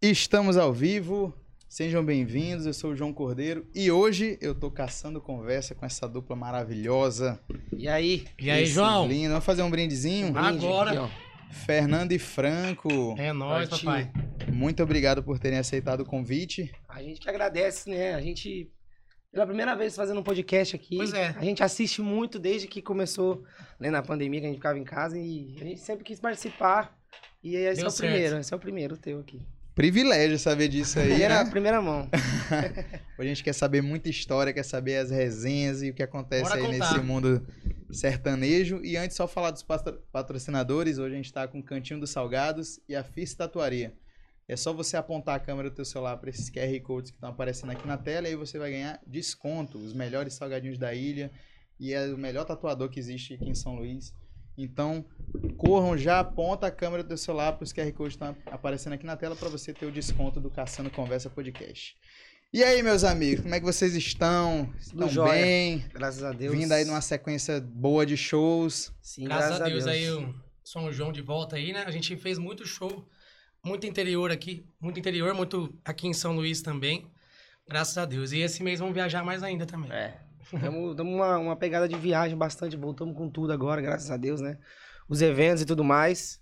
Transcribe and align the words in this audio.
Estamos 0.00 0.56
ao 0.56 0.72
vivo, 0.72 1.34
sejam 1.68 2.04
bem-vindos. 2.04 2.66
Eu 2.66 2.72
sou 2.72 2.92
o 2.92 2.96
João 2.96 3.12
Cordeiro 3.12 3.66
e 3.74 3.90
hoje 3.90 4.38
eu 4.40 4.54
tô 4.54 4.70
caçando 4.70 5.20
conversa 5.20 5.74
com 5.74 5.84
essa 5.84 6.08
dupla 6.08 6.36
maravilhosa. 6.36 7.40
E 7.76 7.88
aí? 7.88 8.24
E 8.38 8.50
aí, 8.50 8.62
Esse 8.62 8.72
João? 8.74 9.08
Lindo. 9.08 9.30
Vamos 9.30 9.44
fazer 9.44 9.62
um 9.62 9.70
brindezinho? 9.70 10.32
Brinde 10.32 10.64
Agora. 10.66 10.90
aqui, 10.90 10.98
ó. 11.00 11.08
Fernando 11.50 12.12
e 12.12 12.18
Franco, 12.18 13.16
É 13.18 13.32
nóis, 13.32 13.68
Partiu. 13.68 13.86
papai. 13.86 14.12
muito 14.52 14.82
obrigado 14.82 15.22
por 15.22 15.38
terem 15.38 15.58
aceitado 15.58 16.00
o 16.00 16.04
convite. 16.06 16.70
A 16.88 17.02
gente 17.02 17.20
que 17.20 17.28
agradece, 17.28 17.88
né? 17.90 18.14
A 18.14 18.20
gente, 18.20 18.70
pela 19.32 19.46
primeira 19.46 19.74
vez 19.74 19.96
fazendo 19.96 20.20
um 20.20 20.22
podcast 20.22 20.76
aqui. 20.76 20.96
Pois 20.96 21.12
é. 21.12 21.34
A 21.36 21.42
gente 21.42 21.62
assiste 21.62 22.00
muito 22.02 22.38
desde 22.38 22.68
que 22.68 22.80
começou, 22.82 23.42
né, 23.80 23.90
na 23.90 24.02
pandemia, 24.02 24.40
que 24.40 24.46
a 24.46 24.48
gente 24.50 24.58
ficava 24.58 24.78
em 24.78 24.84
casa 24.84 25.18
e 25.18 25.56
a 25.60 25.64
gente 25.64 25.80
sempre 25.80 26.04
quis 26.04 26.20
participar. 26.20 26.96
E 27.42 27.56
esse 27.56 27.76
Deu 27.80 27.86
é 27.86 27.88
o 27.88 27.90
certo. 27.90 28.10
primeiro, 28.12 28.38
esse 28.38 28.52
é 28.52 28.56
o 28.56 28.60
primeiro 28.60 28.96
teu 28.96 29.18
aqui. 29.20 29.40
Privilégio 29.78 30.36
saber 30.40 30.66
disso 30.66 30.98
aí, 30.98 31.06
Primeira, 31.10 31.44
né? 31.44 31.50
primeira 31.50 31.80
mão. 31.80 32.08
A 33.16 33.22
gente 33.22 33.44
quer 33.44 33.52
saber 33.52 33.80
muita 33.80 34.08
história, 34.08 34.52
quer 34.52 34.64
saber 34.64 34.96
as 34.96 35.08
resenhas 35.08 35.84
e 35.84 35.90
o 35.90 35.94
que 35.94 36.02
acontece 36.02 36.42
Bora 36.50 36.56
aí 36.56 36.66
contar. 36.66 36.92
nesse 36.94 37.06
mundo 37.06 37.46
sertanejo. 37.88 38.80
E 38.82 38.96
antes, 38.96 39.16
só 39.16 39.28
falar 39.28 39.52
dos 39.52 39.62
patro- 39.62 40.02
patrocinadores. 40.10 40.98
Hoje 40.98 41.14
a 41.14 41.16
gente 41.16 41.32
tá 41.32 41.46
com 41.46 41.60
o 41.60 41.62
Cantinho 41.62 42.00
dos 42.00 42.10
Salgados 42.10 42.80
e 42.88 42.96
a 42.96 43.04
FIS 43.04 43.34
Tatuaria. 43.34 43.94
É 44.48 44.56
só 44.56 44.72
você 44.72 44.96
apontar 44.96 45.36
a 45.36 45.38
câmera 45.38 45.70
do 45.70 45.76
teu 45.76 45.84
celular 45.84 46.16
para 46.16 46.30
esses 46.30 46.50
QR 46.50 46.80
Codes 46.82 47.12
que 47.12 47.16
estão 47.16 47.30
aparecendo 47.30 47.70
aqui 47.70 47.86
na 47.86 47.96
tela 47.96 48.26
e 48.26 48.30
aí 48.30 48.36
você 48.36 48.58
vai 48.58 48.72
ganhar 48.72 49.00
desconto. 49.06 49.78
Os 49.78 49.92
melhores 49.92 50.34
salgadinhos 50.34 50.76
da 50.76 50.92
ilha 50.92 51.30
e 51.78 51.92
é 51.92 52.04
o 52.06 52.18
melhor 52.18 52.44
tatuador 52.44 52.88
que 52.88 52.98
existe 52.98 53.34
aqui 53.34 53.48
em 53.48 53.54
São 53.54 53.76
Luís. 53.76 54.12
Então, 54.58 55.04
corram 55.56 55.96
já, 55.96 56.18
aponta 56.18 56.66
a 56.66 56.70
câmera 56.70 57.04
do 57.04 57.16
celular 57.16 57.52
para 57.52 57.62
os 57.62 57.72
QR 57.72 57.92
Codes 57.92 58.16
que 58.16 58.24
estão 58.24 58.36
aparecendo 58.46 58.94
aqui 58.94 59.06
na 59.06 59.16
tela 59.16 59.36
para 59.36 59.48
você 59.48 59.72
ter 59.72 59.86
o 59.86 59.92
desconto 59.92 60.40
do 60.40 60.50
Caçando 60.50 60.90
Conversa 60.90 61.30
Podcast. 61.30 61.96
E 62.52 62.64
aí, 62.64 62.82
meus 62.82 63.04
amigos, 63.04 63.42
como 63.42 63.54
é 63.54 63.60
que 63.60 63.64
vocês 63.64 63.94
estão? 63.94 64.74
Estão 64.80 65.26
bem? 65.26 65.84
Graças 65.92 66.24
a 66.24 66.32
Deus. 66.32 66.56
Vindo 66.56 66.72
aí 66.72 66.84
numa 66.84 67.00
sequência 67.00 67.60
boa 67.60 68.04
de 68.04 68.16
shows. 68.16 68.92
Sim, 69.00 69.24
Graças, 69.26 69.60
a 69.60 69.64
Deus, 69.64 69.86
aí 69.86 70.10
o 70.10 70.34
São 70.64 70.90
João 70.90 71.12
de 71.12 71.22
volta 71.22 71.54
aí, 71.54 71.72
né? 71.72 71.84
A 71.86 71.90
gente 71.92 72.16
fez 72.16 72.36
muito 72.36 72.66
show, 72.66 73.06
muito 73.64 73.86
interior 73.86 74.32
aqui, 74.32 74.66
muito 74.80 74.98
interior, 74.98 75.34
muito 75.34 75.72
aqui 75.84 76.08
em 76.08 76.12
São 76.12 76.34
Luís 76.34 76.62
também. 76.62 77.06
Graças 77.68 77.96
a 77.96 78.04
Deus. 78.04 78.32
E 78.32 78.40
esse 78.40 78.60
mês 78.62 78.80
vamos 78.80 78.94
viajar 78.94 79.22
mais 79.22 79.44
ainda 79.44 79.64
também. 79.64 79.92
É. 79.92 80.27
Damos 80.52 80.98
uma, 80.98 81.38
uma 81.38 81.56
pegada 81.56 81.88
de 81.88 81.96
viagem 81.96 82.36
bastante, 82.36 82.76
voltamos 82.76 83.16
com 83.16 83.28
tudo 83.28 83.52
agora, 83.52 83.80
graças 83.80 84.10
a 84.10 84.16
Deus, 84.16 84.40
né? 84.40 84.58
Os 85.08 85.22
eventos 85.22 85.62
e 85.62 85.66
tudo 85.66 85.84
mais. 85.84 86.40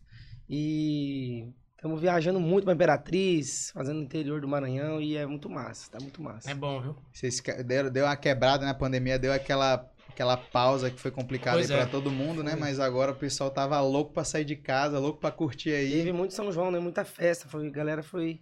E 0.49 1.53
estamos 1.77 2.01
viajando 2.01 2.41
muito 2.41 2.65
pra 2.65 2.73
Imperatriz, 2.73 3.71
fazendo 3.73 3.99
o 3.99 4.03
interior 4.03 4.41
do 4.41 4.49
Maranhão 4.49 5.01
e 5.01 5.17
é 5.17 5.27
muito 5.27 5.49
massa, 5.49 5.91
tá 5.91 5.99
muito 6.01 6.23
massa. 6.23 6.51
É 6.51 6.55
bom, 6.55 6.81
viu? 6.81 6.97
Vocês 7.13 7.41
deram, 7.65 7.91
deu 7.91 8.05
uma 8.05 8.17
quebrada 8.17 8.65
na 8.65 8.75
pandemia, 8.75 9.19
deu 9.19 9.33
aquela, 9.33 9.91
aquela 10.09 10.37
pausa 10.37 10.91
que 10.91 11.01
foi 11.01 11.11
complicada 11.11 11.59
aí 11.59 11.65
é. 11.65 11.69
pra 11.69 11.87
todo 11.87 12.11
mundo, 12.11 12.43
né? 12.43 12.53
Foi. 12.53 12.61
Mas 12.61 12.81
agora 12.81 13.13
o 13.13 13.17
pessoal 13.17 13.51
tava 13.51 13.81
louco 13.81 14.13
pra 14.13 14.25
sair 14.25 14.45
de 14.45 14.57
casa, 14.57 14.99
louco 14.99 15.21
pra 15.21 15.31
curtir 15.31 15.71
aí. 15.71 15.91
Teve 15.91 16.13
muito 16.13 16.35
São 16.35 16.51
João, 16.51 16.71
né? 16.71 16.79
Muita 16.79 17.05
festa, 17.05 17.49
foi, 17.49 17.67
a 17.67 17.71
galera 17.71 18.03
foi, 18.03 18.41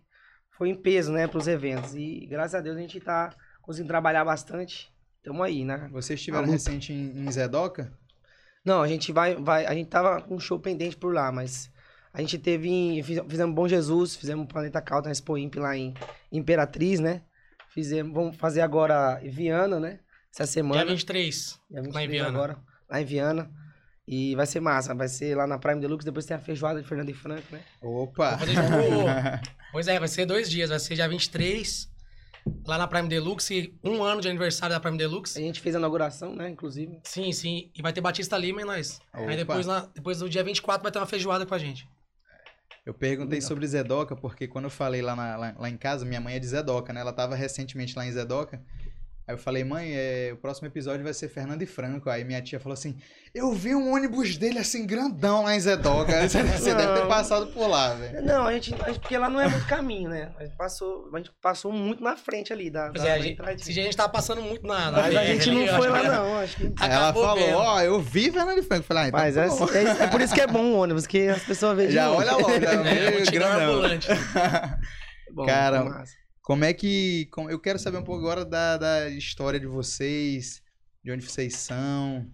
foi 0.50 0.68
em 0.68 0.74
peso, 0.74 1.12
né, 1.12 1.26
pros 1.26 1.48
eventos. 1.48 1.94
E 1.94 2.26
graças 2.26 2.54
a 2.54 2.60
Deus 2.60 2.76
a 2.76 2.80
gente 2.80 3.00
tá 3.00 3.34
conseguindo 3.60 3.88
trabalhar 3.88 4.24
bastante. 4.24 4.93
Tamo 5.25 5.42
aí, 5.42 5.64
né? 5.64 5.89
Vocês 5.91 6.20
estiveram 6.20 6.47
recente 6.47 6.92
em, 6.92 7.27
em 7.27 7.33
Zedoca? 7.33 7.92
Não, 8.64 8.83
a 8.83 8.89
gente 8.89 9.11
vai, 9.12 9.34
vai. 9.34 9.67
A 9.67 9.75
gente 9.75 9.89
tava 9.89 10.20
com 10.22 10.34
um 10.36 10.41
show 10.41 10.58
pendente 10.61 10.97
por 10.97 11.12
lá, 11.14 11.33
mas 11.33 11.70
a 12.12 12.20
gente 12.20 12.39
teve. 12.39 12.69
em- 12.69 13.03
fiz- 13.03 13.20
Fizemos 13.28 13.55
Bom 13.55 13.67
Jesus, 13.67 14.14
fizemos 14.17 14.47
Planeta 14.47 14.80
Calda, 14.83 15.11
Expo 15.11 15.36
Imp 15.39 15.56
lá 15.56 15.77
em 15.77 15.95
Imperatriz, 16.30 17.00
né? 17.00 17.22
Fizemos, 17.70 18.12
vamos 18.12 18.36
fazer 18.36 18.61
agora 18.61 19.19
em 19.22 19.30
Viana, 19.30 19.80
né? 19.80 20.00
Essa 20.33 20.47
semana. 20.47 20.83
Dia 20.84 20.91
23. 20.92 21.61
Dia 21.70 21.80
lá 21.80 21.80
em 21.80 21.83
23 21.84 22.11
Viana. 22.11 22.28
agora, 22.28 22.58
lá 22.90 23.01
em 23.01 23.05
Viana. 23.05 23.51
E 24.07 24.34
vai 24.36 24.45
ser 24.46 24.61
massa, 24.61 24.95
vai 24.95 25.08
ser 25.08 25.34
lá 25.34 25.46
na 25.46 25.58
Prime 25.58 25.80
Deluxe, 25.80 26.05
depois 26.05 26.27
tem 26.27 26.36
a 26.36 26.40
feijoada 26.40 26.83
de 26.83 26.86
Fernando 26.86 27.08
e 27.08 27.14
Franco, 27.14 27.46
né? 27.51 27.61
Opa! 27.80 28.36
Fazer. 28.36 28.52
Pois 29.73 29.89
é, 29.89 29.98
vai 29.98 30.07
ser 30.08 30.24
dois 30.27 30.48
dias. 30.48 30.70
Vai 30.70 30.79
ser 30.79 30.95
dia 30.95 31.08
23, 31.08 31.90
lá 32.66 32.78
na 32.78 32.86
Prime 32.86 33.08
Deluxe. 33.08 33.74
Um 33.82 34.02
ano 34.02 34.20
de 34.20 34.28
aniversário 34.28 34.74
da 34.74 34.80
Prime 34.80 34.96
A 34.96 34.98
Deluxe. 34.98 35.40
gente 35.40 35.60
fez 35.60 35.74
a 35.74 35.78
inauguração, 35.78 36.34
né? 36.34 36.48
Inclusive. 36.48 36.98
Sim, 37.05 37.32
sim. 37.32 37.70
E 37.74 37.82
vai 37.82 37.92
ter 37.92 38.00
Batista 38.00 38.36
Lima 38.38 38.60
e 38.62 38.64
nós. 38.64 39.00
Opa. 39.12 39.30
Aí 39.30 39.36
depois, 39.36 39.66
lá, 39.66 39.88
depois 39.94 40.18
do 40.18 40.28
dia 40.28 40.42
24 40.44 40.83
vai 40.83 40.92
ter 40.92 40.98
uma 40.98 41.06
feijoada 41.06 41.44
com 41.46 41.54
a 41.54 41.58
gente. 41.58 41.88
Eu 42.84 42.92
perguntei 42.92 43.38
Legal. 43.38 43.48
sobre 43.48 43.66
Zedoca, 43.66 44.14
porque 44.14 44.46
quando 44.46 44.64
eu 44.66 44.70
falei 44.70 45.00
lá, 45.00 45.16
na- 45.16 45.36
lá, 45.36 45.54
lá 45.58 45.70
em 45.70 45.77
casa, 45.77 46.04
minha 46.04 46.20
mãe 46.20 46.34
é 46.34 46.38
de 46.38 46.46
Zedoca, 46.46 46.92
né? 46.92 47.00
Ela 47.00 47.14
tava 47.14 47.34
recentemente 47.34 47.96
lá 47.96 48.04
em 48.06 48.12
Zedoca. 48.12 48.62
Aí 49.27 49.35
eu 49.35 49.39
falei, 49.39 49.64
mãe, 49.64 49.90
é, 49.95 50.30
o 50.35 50.36
próximo 50.36 50.68
episódio 50.68 51.02
vai 51.02 51.14
ser 51.14 51.29
Fernando 51.30 51.62
e 51.62 51.67
Franco. 51.67 52.11
Aí 52.11 52.23
minha 52.24 52.42
tia 52.42 52.61
falou 52.61 52.74
assim: 52.74 52.98
Eu 53.35 53.52
vi 53.55 53.74
um 53.74 53.90
ônibus 53.95 54.36
dele 54.36 54.58
assim, 54.58 54.86
grandão 54.86 55.45
lá 55.45 55.57
em 55.57 55.61
Zedoca. 55.61 56.12
Você, 56.29 56.42
você 56.42 56.74
deve 56.74 57.01
ter 57.01 57.07
passado 57.08 57.46
por 57.46 57.67
lá, 57.67 57.95
velho. 57.95 58.23
Não, 58.23 58.46
a 58.46 58.52
gente, 58.52 58.74
a 58.83 58.89
gente- 58.89 59.01
Porque 59.01 59.17
lá 59.17 59.30
não 59.30 59.40
é 59.40 59.48
muito 59.48 59.67
caminho, 59.67 60.11
né? 60.11 60.30
A 60.39 60.45
gente 60.45 60.55
passou, 60.58 61.08
a 61.13 61.17
gente 61.17 61.30
passou 61.40 61.73
muito 61.73 62.02
na 62.05 62.17
frente 62.17 62.52
ali 62.52 62.68
da, 62.70 62.90
Pois 62.90 63.02
da, 63.02 63.08
é, 63.08 63.13
a 63.13 63.18
gente, 63.18 63.33
entradinha. 63.33 63.57
esse 63.63 63.73
dia 63.73 63.83
a 63.83 63.86
gente 63.86 63.96
tava 63.96 64.11
passando 64.11 64.42
muito 64.42 64.67
na, 64.67 64.90
na 64.90 65.01
Mas 65.01 65.17
a 65.17 65.24
gente 65.24 65.48
ali, 65.48 65.67
não 65.67 65.77
foi 65.79 65.89
lá, 65.89 66.02
não. 66.02 66.39
Acho 66.40 66.57
que... 66.58 66.74
Ela 66.83 67.13
falou. 67.14 67.52
Ó, 67.55 67.80
eu 67.80 68.01
vi 68.02 68.30
Fernando 68.30 68.58
e 68.58 68.63
Franco. 68.63 68.83
Eu 68.83 68.86
falei, 68.86 69.05
ah, 69.05 69.08
então 69.08 69.20
Mas 69.20 69.34
tá 69.36 69.45
é, 69.45 69.48
bom. 69.48 69.68
é, 70.02 70.05
é 70.05 70.07
por 70.08 70.20
isso 70.20 70.34
que 70.34 70.40
é 70.42 70.46
bom 70.46 70.64
o 70.73 70.77
ônibus, 70.80 71.07
que 71.07 71.29
as 71.29 71.42
pessoas 71.42 71.74
veem 71.79 71.90
Já 71.90 72.11
olha 72.11 72.33
logo, 72.33 72.51
já 72.61 72.73
É, 72.84 73.11
vê 73.11 73.11
multidão 73.17 73.48
grandão. 73.48 73.73
ambulante. 73.73 74.08
Bom, 75.33 75.46
Cara, 75.46 75.83
massa. 75.84 76.13
Como 76.44 76.62
é 76.62 76.74
que. 76.74 77.27
como- 77.32 77.50
eu 77.50 77.58
quero 77.58 77.78
saber 77.78 77.96
um 77.96 78.02
pouco 78.05 78.20
agora 78.20 78.44
da, 78.44 78.77
da 78.77 79.08
história 79.08 79.58
de 79.58 79.66
vocês, 79.66 80.62
de 81.02 81.10
onde 81.10 81.24
vocês 81.27 81.56
são. 81.56 82.27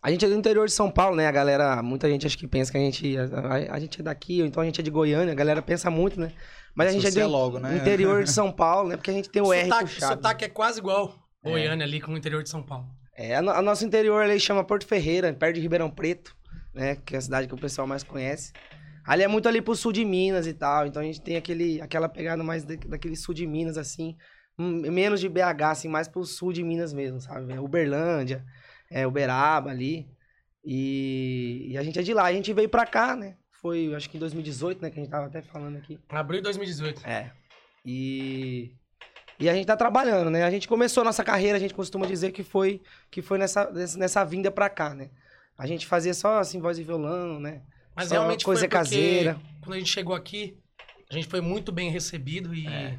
A 0.00 0.10
gente 0.10 0.24
é 0.24 0.28
do 0.28 0.34
interior 0.34 0.66
de 0.66 0.72
São 0.72 0.90
Paulo, 0.90 1.16
né? 1.16 1.26
A 1.26 1.32
galera, 1.32 1.82
muita 1.82 2.08
gente 2.08 2.26
acha 2.26 2.38
que 2.38 2.46
pensa 2.46 2.70
que 2.72 2.78
a 2.78 2.80
gente, 2.80 3.18
a, 3.18 3.74
a 3.74 3.78
gente 3.80 4.00
é 4.00 4.04
daqui, 4.04 4.40
ou 4.40 4.46
então 4.46 4.62
a 4.62 4.64
gente 4.64 4.80
é 4.80 4.84
de 4.84 4.90
Goiânia, 4.90 5.32
a 5.32 5.36
galera 5.36 5.60
pensa 5.60 5.90
muito, 5.90 6.18
né? 6.18 6.32
Mas 6.74 6.88
a 6.88 6.92
gente 6.92 7.04
é 7.04 7.08
Associa 7.08 7.24
do 7.24 7.30
logo, 7.30 7.58
né? 7.58 7.76
interior 7.76 8.22
de 8.22 8.30
São 8.32 8.52
Paulo, 8.52 8.88
né? 8.88 8.96
Porque 8.96 9.10
a 9.10 9.14
gente 9.14 9.28
tem 9.28 9.42
o 9.42 9.52
R 9.52 9.64
sotaque, 9.64 9.84
puxado. 9.94 10.14
sotaque 10.14 10.44
é 10.44 10.48
quase 10.48 10.78
igual 10.78 11.12
Goiânia 11.42 11.84
ali 11.84 12.00
com 12.00 12.12
o 12.12 12.16
interior 12.16 12.42
de 12.42 12.48
São 12.48 12.62
Paulo. 12.62 12.86
É, 13.16 13.34
a 13.34 13.42
nosso 13.60 13.84
interior 13.84 14.22
ali 14.22 14.38
chama 14.38 14.64
Porto 14.64 14.86
Ferreira, 14.86 15.32
perto 15.34 15.56
de 15.56 15.60
Ribeirão 15.60 15.90
Preto, 15.90 16.34
né? 16.72 16.96
Que 17.04 17.16
é 17.16 17.18
a 17.18 17.20
cidade 17.20 17.48
que 17.48 17.54
o 17.54 17.58
pessoal 17.58 17.86
mais 17.86 18.04
conhece. 18.04 18.52
Ali 19.10 19.24
é 19.24 19.28
muito 19.28 19.48
ali 19.48 19.60
pro 19.60 19.74
sul 19.74 19.90
de 19.90 20.04
Minas 20.04 20.46
e 20.46 20.54
tal, 20.54 20.86
então 20.86 21.02
a 21.02 21.04
gente 21.04 21.20
tem 21.20 21.36
aquele, 21.36 21.80
aquela 21.80 22.08
pegada 22.08 22.44
mais 22.44 22.62
da- 22.62 22.76
daquele 22.76 23.16
sul 23.16 23.34
de 23.34 23.44
Minas, 23.44 23.76
assim, 23.76 24.16
hum, 24.56 24.82
menos 24.88 25.18
de 25.18 25.28
BH, 25.28 25.70
assim, 25.72 25.88
mais 25.88 26.06
pro 26.06 26.24
sul 26.24 26.52
de 26.52 26.62
Minas 26.62 26.92
mesmo, 26.92 27.20
sabe? 27.20 27.52
É 27.52 27.58
Uberlândia, 27.60 28.44
é 28.88 29.04
Uberaba 29.04 29.68
ali. 29.70 30.08
E, 30.64 31.66
e 31.72 31.76
a 31.76 31.82
gente 31.82 31.98
é 31.98 32.02
de 32.02 32.14
lá, 32.14 32.26
a 32.26 32.32
gente 32.32 32.52
veio 32.52 32.68
pra 32.68 32.86
cá, 32.86 33.16
né? 33.16 33.34
Foi, 33.60 33.92
acho 33.96 34.08
que 34.08 34.16
em 34.16 34.20
2018, 34.20 34.80
né? 34.80 34.90
Que 34.90 35.00
a 35.00 35.02
gente 35.02 35.10
tava 35.10 35.26
até 35.26 35.42
falando 35.42 35.76
aqui. 35.76 35.98
Abril 36.08 36.38
de 36.38 36.44
2018. 36.44 37.04
É. 37.04 37.32
E, 37.84 38.72
e 39.40 39.50
a 39.50 39.54
gente 39.54 39.66
tá 39.66 39.76
trabalhando, 39.76 40.30
né? 40.30 40.44
A 40.44 40.50
gente 40.50 40.68
começou 40.68 41.00
a 41.00 41.04
nossa 41.04 41.24
carreira, 41.24 41.56
a 41.56 41.60
gente 41.60 41.74
costuma 41.74 42.06
dizer 42.06 42.30
que 42.30 42.44
foi, 42.44 42.80
que 43.10 43.20
foi 43.22 43.38
nessa, 43.38 43.68
nessa- 43.72 43.98
nessa 43.98 44.24
vinda 44.24 44.52
pra 44.52 44.70
cá, 44.70 44.94
né? 44.94 45.10
A 45.58 45.66
gente 45.66 45.84
fazia 45.84 46.14
só 46.14 46.38
assim, 46.38 46.60
voz 46.60 46.78
e 46.78 46.84
violão, 46.84 47.40
né? 47.40 47.62
Mas 47.94 48.08
Só 48.08 48.14
realmente 48.14 48.44
coisa 48.44 48.60
foi 48.60 48.68
porque 48.68 48.78
caseira. 48.78 49.40
quando 49.60 49.74
a 49.74 49.78
gente 49.78 49.90
chegou 49.90 50.14
aqui, 50.14 50.56
a 51.10 51.14
gente 51.14 51.26
foi 51.26 51.40
muito 51.40 51.72
bem 51.72 51.90
recebido 51.90 52.54
e, 52.54 52.66
É. 52.66 52.98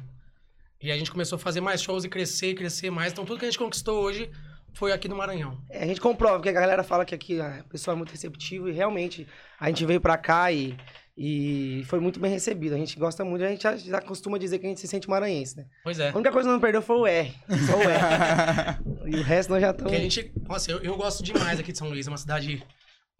e 0.80 0.92
a 0.92 0.96
gente 0.98 1.10
começou 1.10 1.36
a 1.36 1.38
fazer 1.38 1.60
mais 1.60 1.82
shows 1.82 2.04
e 2.04 2.08
crescer, 2.08 2.50
e 2.50 2.54
crescer 2.54 2.90
mais. 2.90 3.12
Então 3.12 3.24
tudo 3.24 3.38
que 3.38 3.44
a 3.44 3.48
gente 3.48 3.58
conquistou 3.58 4.02
hoje 4.02 4.30
foi 4.74 4.92
aqui 4.92 5.08
no 5.08 5.16
Maranhão. 5.16 5.58
É, 5.70 5.82
a 5.82 5.86
gente 5.86 6.00
comprova, 6.00 6.36
porque 6.36 6.48
a 6.48 6.52
galera 6.52 6.82
fala 6.82 7.04
que 7.04 7.14
aqui 7.14 7.38
o 7.40 7.68
pessoal 7.68 7.94
é 7.94 7.98
muito 7.98 8.10
receptivo 8.10 8.68
e 8.68 8.72
realmente 8.72 9.26
a 9.58 9.68
gente 9.68 9.84
veio 9.84 10.00
pra 10.00 10.16
cá 10.16 10.50
e, 10.52 10.74
e 11.16 11.82
foi 11.86 12.00
muito 12.00 12.18
bem 12.20 12.30
recebido. 12.30 12.74
A 12.74 12.78
gente 12.78 12.98
gosta 12.98 13.24
muito, 13.24 13.44
a 13.44 13.48
gente 13.48 13.62
já, 13.62 13.76
já 13.76 14.00
costuma 14.00 14.38
dizer 14.38 14.58
que 14.58 14.66
a 14.66 14.68
gente 14.68 14.80
se 14.80 14.88
sente 14.88 15.08
maranhense, 15.08 15.56
né? 15.58 15.66
Pois 15.84 15.98
é. 15.98 16.08
A 16.10 16.14
única 16.14 16.32
coisa 16.32 16.48
que 16.48 16.52
não 16.54 16.60
perdeu 16.60 16.80
foi 16.82 16.96
o 16.96 17.06
R. 17.06 17.34
Só 17.66 17.76
o 17.76 17.82
R. 17.82 18.78
e 19.12 19.16
o 19.16 19.22
resto 19.22 19.50
nós 19.50 19.60
já 19.60 19.70
estamos. 19.70 19.90
Porque 19.92 19.96
a 19.96 20.08
gente, 20.08 20.32
nossa, 20.48 20.70
eu, 20.70 20.78
eu 20.80 20.96
gosto 20.96 21.22
demais 21.22 21.58
aqui 21.60 21.72
de 21.72 21.78
São 21.78 21.88
Luís, 21.88 22.06
é 22.06 22.10
uma 22.10 22.16
cidade 22.16 22.62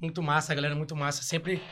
muito 0.02 0.22
massa, 0.22 0.52
a 0.52 0.54
galera 0.54 0.74
é 0.74 0.76
muito 0.76 0.96
massa, 0.96 1.22
sempre 1.22 1.62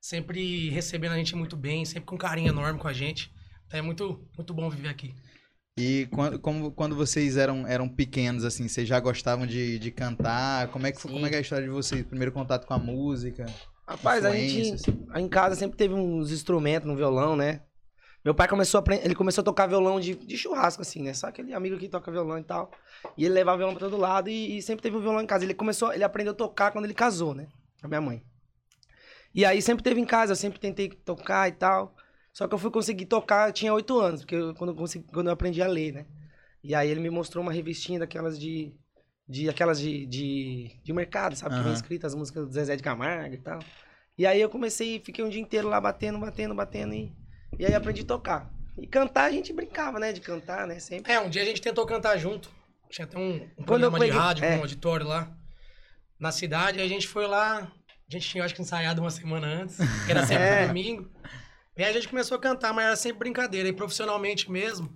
sempre 0.00 0.70
recebendo 0.70 1.12
a 1.12 1.16
gente 1.16 1.34
muito 1.34 1.56
bem, 1.56 1.84
sempre 1.84 2.06
com 2.06 2.16
carinho 2.16 2.48
enorme 2.48 2.78
com 2.78 2.88
a 2.88 2.92
gente. 2.92 3.32
Então 3.66 3.78
é 3.78 3.82
muito 3.82 4.28
muito 4.36 4.54
bom 4.54 4.70
viver 4.70 4.88
aqui. 4.88 5.14
E 5.76 6.06
quando, 6.12 6.38
como, 6.38 6.72
quando 6.72 6.94
vocês 6.94 7.36
eram, 7.36 7.66
eram 7.66 7.88
pequenos, 7.88 8.44
assim, 8.44 8.68
vocês 8.68 8.86
já 8.86 9.00
gostavam 9.00 9.46
de, 9.46 9.78
de 9.78 9.90
cantar? 9.90 10.68
Como 10.68 10.86
é, 10.86 10.92
que, 10.92 11.00
Sim. 11.00 11.08
como 11.08 11.24
é 11.24 11.28
que 11.30 11.36
é 11.36 11.38
a 11.38 11.40
história 11.40 11.64
de 11.64 11.72
vocês? 11.72 12.04
Primeiro 12.04 12.32
contato 12.32 12.66
com 12.66 12.74
a 12.74 12.78
música? 12.78 13.46
Rapaz, 13.86 14.24
a 14.24 14.30
gente 14.30 14.74
em 15.16 15.28
casa 15.28 15.56
sempre 15.56 15.76
teve 15.76 15.94
uns 15.94 16.30
instrumentos 16.30 16.86
no 16.86 16.94
violão, 16.94 17.34
né? 17.34 17.62
Meu 18.22 18.34
pai 18.34 18.46
começou 18.46 18.84
a 18.86 18.94
ele 18.94 19.14
começou 19.14 19.40
a 19.40 19.44
tocar 19.44 19.66
violão 19.66 19.98
de, 19.98 20.14
de 20.14 20.36
churrasco, 20.36 20.82
assim, 20.82 21.02
né? 21.02 21.14
Só 21.14 21.28
aquele 21.28 21.54
amigo 21.54 21.78
que 21.78 21.88
toca 21.88 22.12
violão 22.12 22.38
e 22.38 22.44
tal. 22.44 22.70
E 23.16 23.24
ele 23.24 23.32
levava 23.32 23.56
violão 23.56 23.74
pra 23.74 23.88
todo 23.88 23.96
lado 23.96 24.28
e, 24.28 24.58
e 24.58 24.62
sempre 24.62 24.82
teve 24.82 24.96
um 24.96 25.00
violão 25.00 25.22
em 25.22 25.26
casa. 25.26 25.44
Ele 25.44 25.54
começou, 25.54 25.92
ele 25.92 26.04
aprendeu 26.04 26.32
a 26.32 26.36
tocar 26.36 26.70
quando 26.70 26.84
ele 26.84 26.94
casou, 26.94 27.34
né? 27.34 27.48
A 27.82 27.88
minha 27.88 28.00
mãe. 28.00 28.22
E 29.34 29.44
aí 29.44 29.62
sempre 29.62 29.82
teve 29.82 30.00
em 30.00 30.04
casa, 30.04 30.32
eu 30.32 30.36
sempre 30.36 30.58
tentei 30.58 30.88
tocar 30.88 31.48
e 31.48 31.52
tal. 31.52 31.94
Só 32.32 32.46
que 32.46 32.54
eu 32.54 32.58
fui 32.58 32.70
conseguir 32.70 33.06
tocar, 33.06 33.48
eu 33.48 33.52
tinha 33.52 33.72
oito 33.74 33.98
anos, 33.98 34.20
porque 34.22 34.34
eu, 34.36 34.54
quando, 34.54 34.70
eu 34.70 34.76
consegui, 34.76 35.06
quando 35.12 35.26
eu 35.28 35.32
aprendi 35.32 35.62
a 35.62 35.66
ler, 35.66 35.92
né? 35.92 36.06
E 36.62 36.74
aí 36.74 36.88
ele 36.90 37.00
me 37.00 37.10
mostrou 37.10 37.42
uma 37.42 37.52
revistinha 37.52 37.98
daquelas 37.98 38.38
de. 38.38 38.72
de 39.28 39.48
aquelas 39.48 39.80
de, 39.80 40.06
de, 40.06 40.70
de 40.82 40.92
mercado, 40.92 41.34
sabe? 41.36 41.54
Que 41.54 41.60
vem 41.60 41.70
Aham. 41.70 41.74
escrito 41.74 42.06
as 42.06 42.14
músicas 42.14 42.46
do 42.46 42.52
Zezé 42.52 42.76
de 42.76 42.82
Camargo 42.82 43.34
e 43.34 43.38
tal. 43.38 43.58
E 44.18 44.26
aí 44.26 44.40
eu 44.40 44.48
comecei, 44.50 45.00
fiquei 45.00 45.24
um 45.24 45.28
dia 45.30 45.40
inteiro 45.40 45.68
lá 45.68 45.80
batendo, 45.80 46.18
batendo, 46.18 46.54
batendo 46.54 46.92
e, 46.94 47.12
e 47.58 47.64
aí 47.64 47.74
aprendi 47.74 48.02
a 48.02 48.06
tocar. 48.06 48.52
E 48.76 48.86
cantar 48.86 49.24
a 49.24 49.30
gente 49.30 49.52
brincava, 49.52 49.98
né? 49.98 50.12
De 50.12 50.20
cantar, 50.20 50.66
né? 50.66 50.78
Sempre. 50.78 51.10
É, 51.12 51.18
um 51.20 51.28
dia 51.30 51.42
a 51.42 51.44
gente 51.44 51.60
tentou 51.62 51.86
cantar 51.86 52.16
junto. 52.18 52.50
Tinha 52.90 53.04
até 53.06 53.16
um, 53.18 53.36
um 53.56 53.64
Quando 53.64 53.84
eu 53.84 53.90
programa 53.90 53.98
de 53.98 54.04
peguei- 54.04 54.18
rádio, 54.18 54.44
é. 54.44 54.56
um 54.56 54.60
auditório 54.60 55.06
lá 55.06 55.34
na 56.20 56.30
cidade. 56.30 56.78
Aí 56.78 56.86
a 56.86 56.88
gente 56.88 57.08
foi 57.08 57.26
lá, 57.26 57.58
a 57.60 57.68
gente 58.08 58.28
tinha, 58.28 58.44
acho 58.44 58.54
que, 58.54 58.62
ensaiado 58.62 59.00
uma 59.00 59.10
semana 59.10 59.46
antes, 59.46 59.76
que 60.04 60.10
era 60.10 60.24
sempre 60.26 60.44
É. 60.44 60.60
no 60.62 60.68
domingo. 60.68 61.10
E 61.76 61.82
aí 61.82 61.90
a 61.90 61.92
gente 61.92 62.08
começou 62.08 62.36
a 62.36 62.40
cantar, 62.40 62.72
mas 62.74 62.84
era 62.86 62.96
sempre 62.96 63.18
brincadeira. 63.20 63.68
E 63.68 63.72
profissionalmente 63.72 64.50
mesmo, 64.50 64.92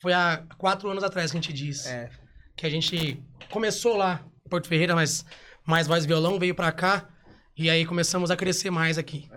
foi 0.00 0.12
há 0.12 0.44
quatro 0.56 0.88
anos 0.88 1.02
atrás 1.02 1.30
que 1.30 1.36
a 1.36 1.40
gente 1.40 1.52
disse. 1.52 1.88
É. 1.88 2.08
Que 2.56 2.64
a 2.66 2.70
gente 2.70 3.20
começou 3.50 3.96
lá 3.96 4.24
em 4.46 4.48
Porto 4.48 4.68
Ferreira, 4.68 4.94
mas 4.94 5.24
mais 5.66 5.86
voz 5.86 6.04
e 6.04 6.06
violão, 6.06 6.38
veio 6.38 6.54
pra 6.54 6.70
cá. 6.70 7.08
E 7.56 7.68
aí 7.68 7.84
começamos 7.84 8.30
a 8.30 8.36
crescer 8.36 8.70
mais 8.70 8.96
aqui. 8.98 9.28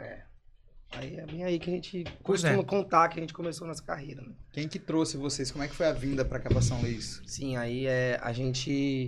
Aí 0.92 1.18
é 1.18 1.26
bem 1.26 1.44
aí 1.44 1.60
que 1.60 1.70
a 1.70 1.74
gente 1.74 2.04
Pois 2.24 2.42
costuma 2.42 2.62
é. 2.62 2.66
contar 2.66 3.10
que 3.10 3.20
a 3.20 3.22
gente 3.22 3.34
começou 3.34 3.68
nossa 3.68 3.84
carreira, 3.84 4.22
né? 4.22 4.34
Quem 4.54 4.68
que 4.68 4.80
trouxe 4.80 5.18
vocês? 5.18 5.52
Como 5.52 5.64
é 5.64 5.68
que 5.68 5.76
foi 5.76 5.88
a 5.88 5.92
vinda 5.92 6.24
pra 6.24 6.40
cá 6.40 6.48
pra 6.50 6.62
São 6.62 6.80
Luís? 6.82 7.22
Sim, 7.26 7.58
aí 7.58 7.86
é 7.86 8.18
a 8.24 8.32
gente 8.32 9.08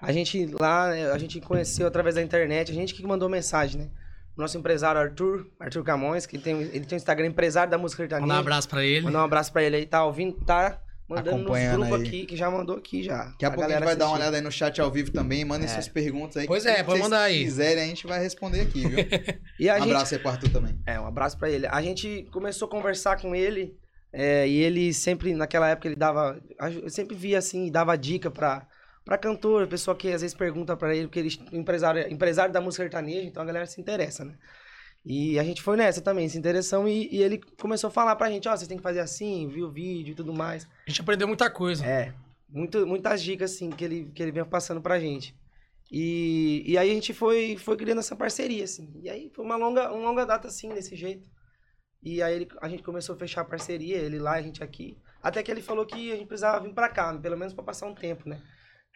a 0.00 0.12
gente 0.12 0.46
lá, 0.46 0.94
é, 0.94 1.10
a 1.10 1.18
gente 1.18 1.40
conheceu 1.40 1.86
através 1.86 2.14
da 2.14 2.22
internet, 2.22 2.70
a 2.70 2.74
gente 2.74 2.94
que 2.94 3.06
mandou 3.06 3.28
mensagem, 3.28 3.80
né? 3.82 3.88
O 4.36 4.40
nosso 4.40 4.58
empresário 4.58 5.00
Arthur, 5.00 5.46
Arthur 5.60 5.84
Camões, 5.84 6.26
que 6.26 6.38
tem 6.38 6.60
ele 6.60 6.80
tem 6.84 6.96
um 6.96 6.96
Instagram 6.96 7.26
empresário 7.26 7.70
da 7.70 7.78
música 7.78 8.02
sertaneja. 8.02 8.26
Mandar 8.26 8.36
um 8.36 8.40
abraço 8.40 8.68
pra 8.68 8.84
ele. 8.84 9.04
Mandar 9.04 9.20
um 9.20 9.24
abraço 9.24 9.52
pra 9.52 9.62
ele 9.62 9.76
aí, 9.76 9.86
tá 9.86 10.04
ouvindo, 10.04 10.32
tá 10.44 10.80
mandando 11.08 11.30
nos 11.32 11.42
Acompanhando 11.42 11.76
grupos 11.86 12.00
aí. 12.00 12.06
aqui, 12.08 12.26
que 12.26 12.36
já 12.36 12.50
mandou 12.50 12.76
aqui 12.76 13.02
já. 13.04 13.24
Daqui 13.26 13.44
a, 13.44 13.50
pouco 13.50 13.70
a 13.70 13.72
gente 13.72 13.84
vai 13.84 13.94
dar 13.94 14.06
uma 14.08 14.16
olhada 14.16 14.36
aí 14.36 14.42
no 14.42 14.50
chat 14.50 14.80
ao 14.80 14.90
vivo 14.90 15.12
também. 15.12 15.44
Mandem 15.44 15.66
É. 15.66 15.68
suas 15.68 15.86
perguntas 15.86 16.38
aí. 16.38 16.46
Pois 16.46 16.64
que 16.64 16.68
é, 16.68 16.76
se 16.78 16.84
pode 16.84 16.98
mandar 17.00 17.20
aí. 17.20 17.44
quiserem, 17.44 17.84
a 17.84 17.86
gente 17.86 18.06
vai 18.08 18.20
responder 18.20 18.62
aqui, 18.62 18.88
viu? 18.88 18.98
E 19.60 19.68
a 19.68 19.74
um 19.74 19.78
gente 19.78 19.90
abraço 19.90 20.14
aí 20.14 20.20
pro 20.20 20.30
Arthur 20.30 20.50
também. 20.50 20.78
É, 20.84 20.98
um 20.98 21.06
abraço 21.06 21.38
pra 21.38 21.48
ele. 21.48 21.66
A 21.68 21.80
gente 21.80 22.26
começou 22.32 22.66
a 22.66 22.70
conversar 22.70 23.20
com 23.20 23.36
ele 23.36 23.76
é, 24.12 24.48
e 24.48 24.56
ele 24.62 24.92
sempre, 24.92 25.32
naquela 25.34 25.68
época, 25.68 25.86
ele 25.86 25.96
dava. 25.96 26.40
Eu 26.82 26.90
sempre 26.90 27.14
via 27.14 27.38
assim, 27.38 27.70
dava 27.70 27.96
dica 27.96 28.30
pra, 28.32 28.66
pra 29.04 29.18
cantor, 29.18 29.66
pessoa 29.66 29.96
que 29.96 30.08
às 30.12 30.22
vezes 30.22 30.36
pergunta 30.36 30.76
pra 30.76 30.94
ele, 30.94 31.06
porque 31.06 31.18
ele 31.18 31.28
é 31.52 31.56
empresário, 31.56 32.12
empresário 32.12 32.52
da 32.52 32.60
música 32.60 32.84
sertaneja, 32.84 33.26
então 33.26 33.42
a 33.42 33.46
galera 33.46 33.66
se 33.66 33.80
interessa, 33.80 34.24
né? 34.24 34.34
E 35.04 35.38
a 35.38 35.44
gente 35.44 35.60
foi 35.60 35.76
nessa 35.76 36.00
também, 36.00 36.28
se 36.28 36.38
interessamos, 36.38 36.90
e, 36.90 37.08
e 37.14 37.22
ele 37.22 37.38
começou 37.60 37.88
a 37.88 37.90
falar 37.90 38.16
pra 38.16 38.30
gente, 38.30 38.48
ó, 38.48 38.56
vocês 38.56 38.66
tem 38.66 38.78
que 38.78 38.82
fazer 38.82 39.00
assim, 39.00 39.48
viu 39.48 39.66
o 39.66 39.70
vídeo 39.70 40.12
e 40.12 40.14
tudo 40.14 40.32
mais. 40.32 40.66
A 40.86 40.90
gente 40.90 41.02
aprendeu 41.02 41.28
muita 41.28 41.50
coisa. 41.50 41.84
É, 41.84 42.14
muito, 42.48 42.86
muitas 42.86 43.22
dicas, 43.22 43.52
assim, 43.52 43.68
que 43.68 43.84
ele, 43.84 44.10
que 44.14 44.22
ele 44.22 44.32
vem 44.32 44.44
passando 44.44 44.80
pra 44.80 44.98
gente. 44.98 45.34
E, 45.92 46.62
e 46.66 46.78
aí 46.78 46.90
a 46.90 46.94
gente 46.94 47.12
foi, 47.12 47.56
foi 47.58 47.76
criando 47.76 47.98
essa 47.98 48.16
parceria, 48.16 48.64
assim. 48.64 48.90
E 49.02 49.10
aí 49.10 49.30
foi 49.34 49.44
uma 49.44 49.56
longa, 49.56 49.92
uma 49.92 50.08
longa 50.08 50.24
data, 50.24 50.48
assim, 50.48 50.70
desse 50.70 50.96
jeito. 50.96 51.28
E 52.02 52.22
aí 52.22 52.34
ele- 52.34 52.48
a 52.62 52.68
gente 52.68 52.82
começou 52.82 53.14
a 53.14 53.18
fechar 53.18 53.42
a 53.42 53.44
parceria, 53.44 53.98
ele 53.98 54.18
lá, 54.18 54.32
a 54.32 54.42
gente 54.42 54.64
aqui. 54.64 54.96
Até 55.22 55.42
que 55.42 55.50
ele 55.50 55.60
falou 55.60 55.84
que 55.84 56.12
a 56.12 56.16
gente 56.16 56.26
precisava 56.26 56.64
vir 56.64 56.72
pra 56.72 56.88
cá, 56.88 57.14
pelo 57.18 57.36
menos 57.36 57.52
pra 57.52 57.62
passar 57.62 57.86
um 57.86 57.94
tempo, 57.94 58.26
né? 58.28 58.40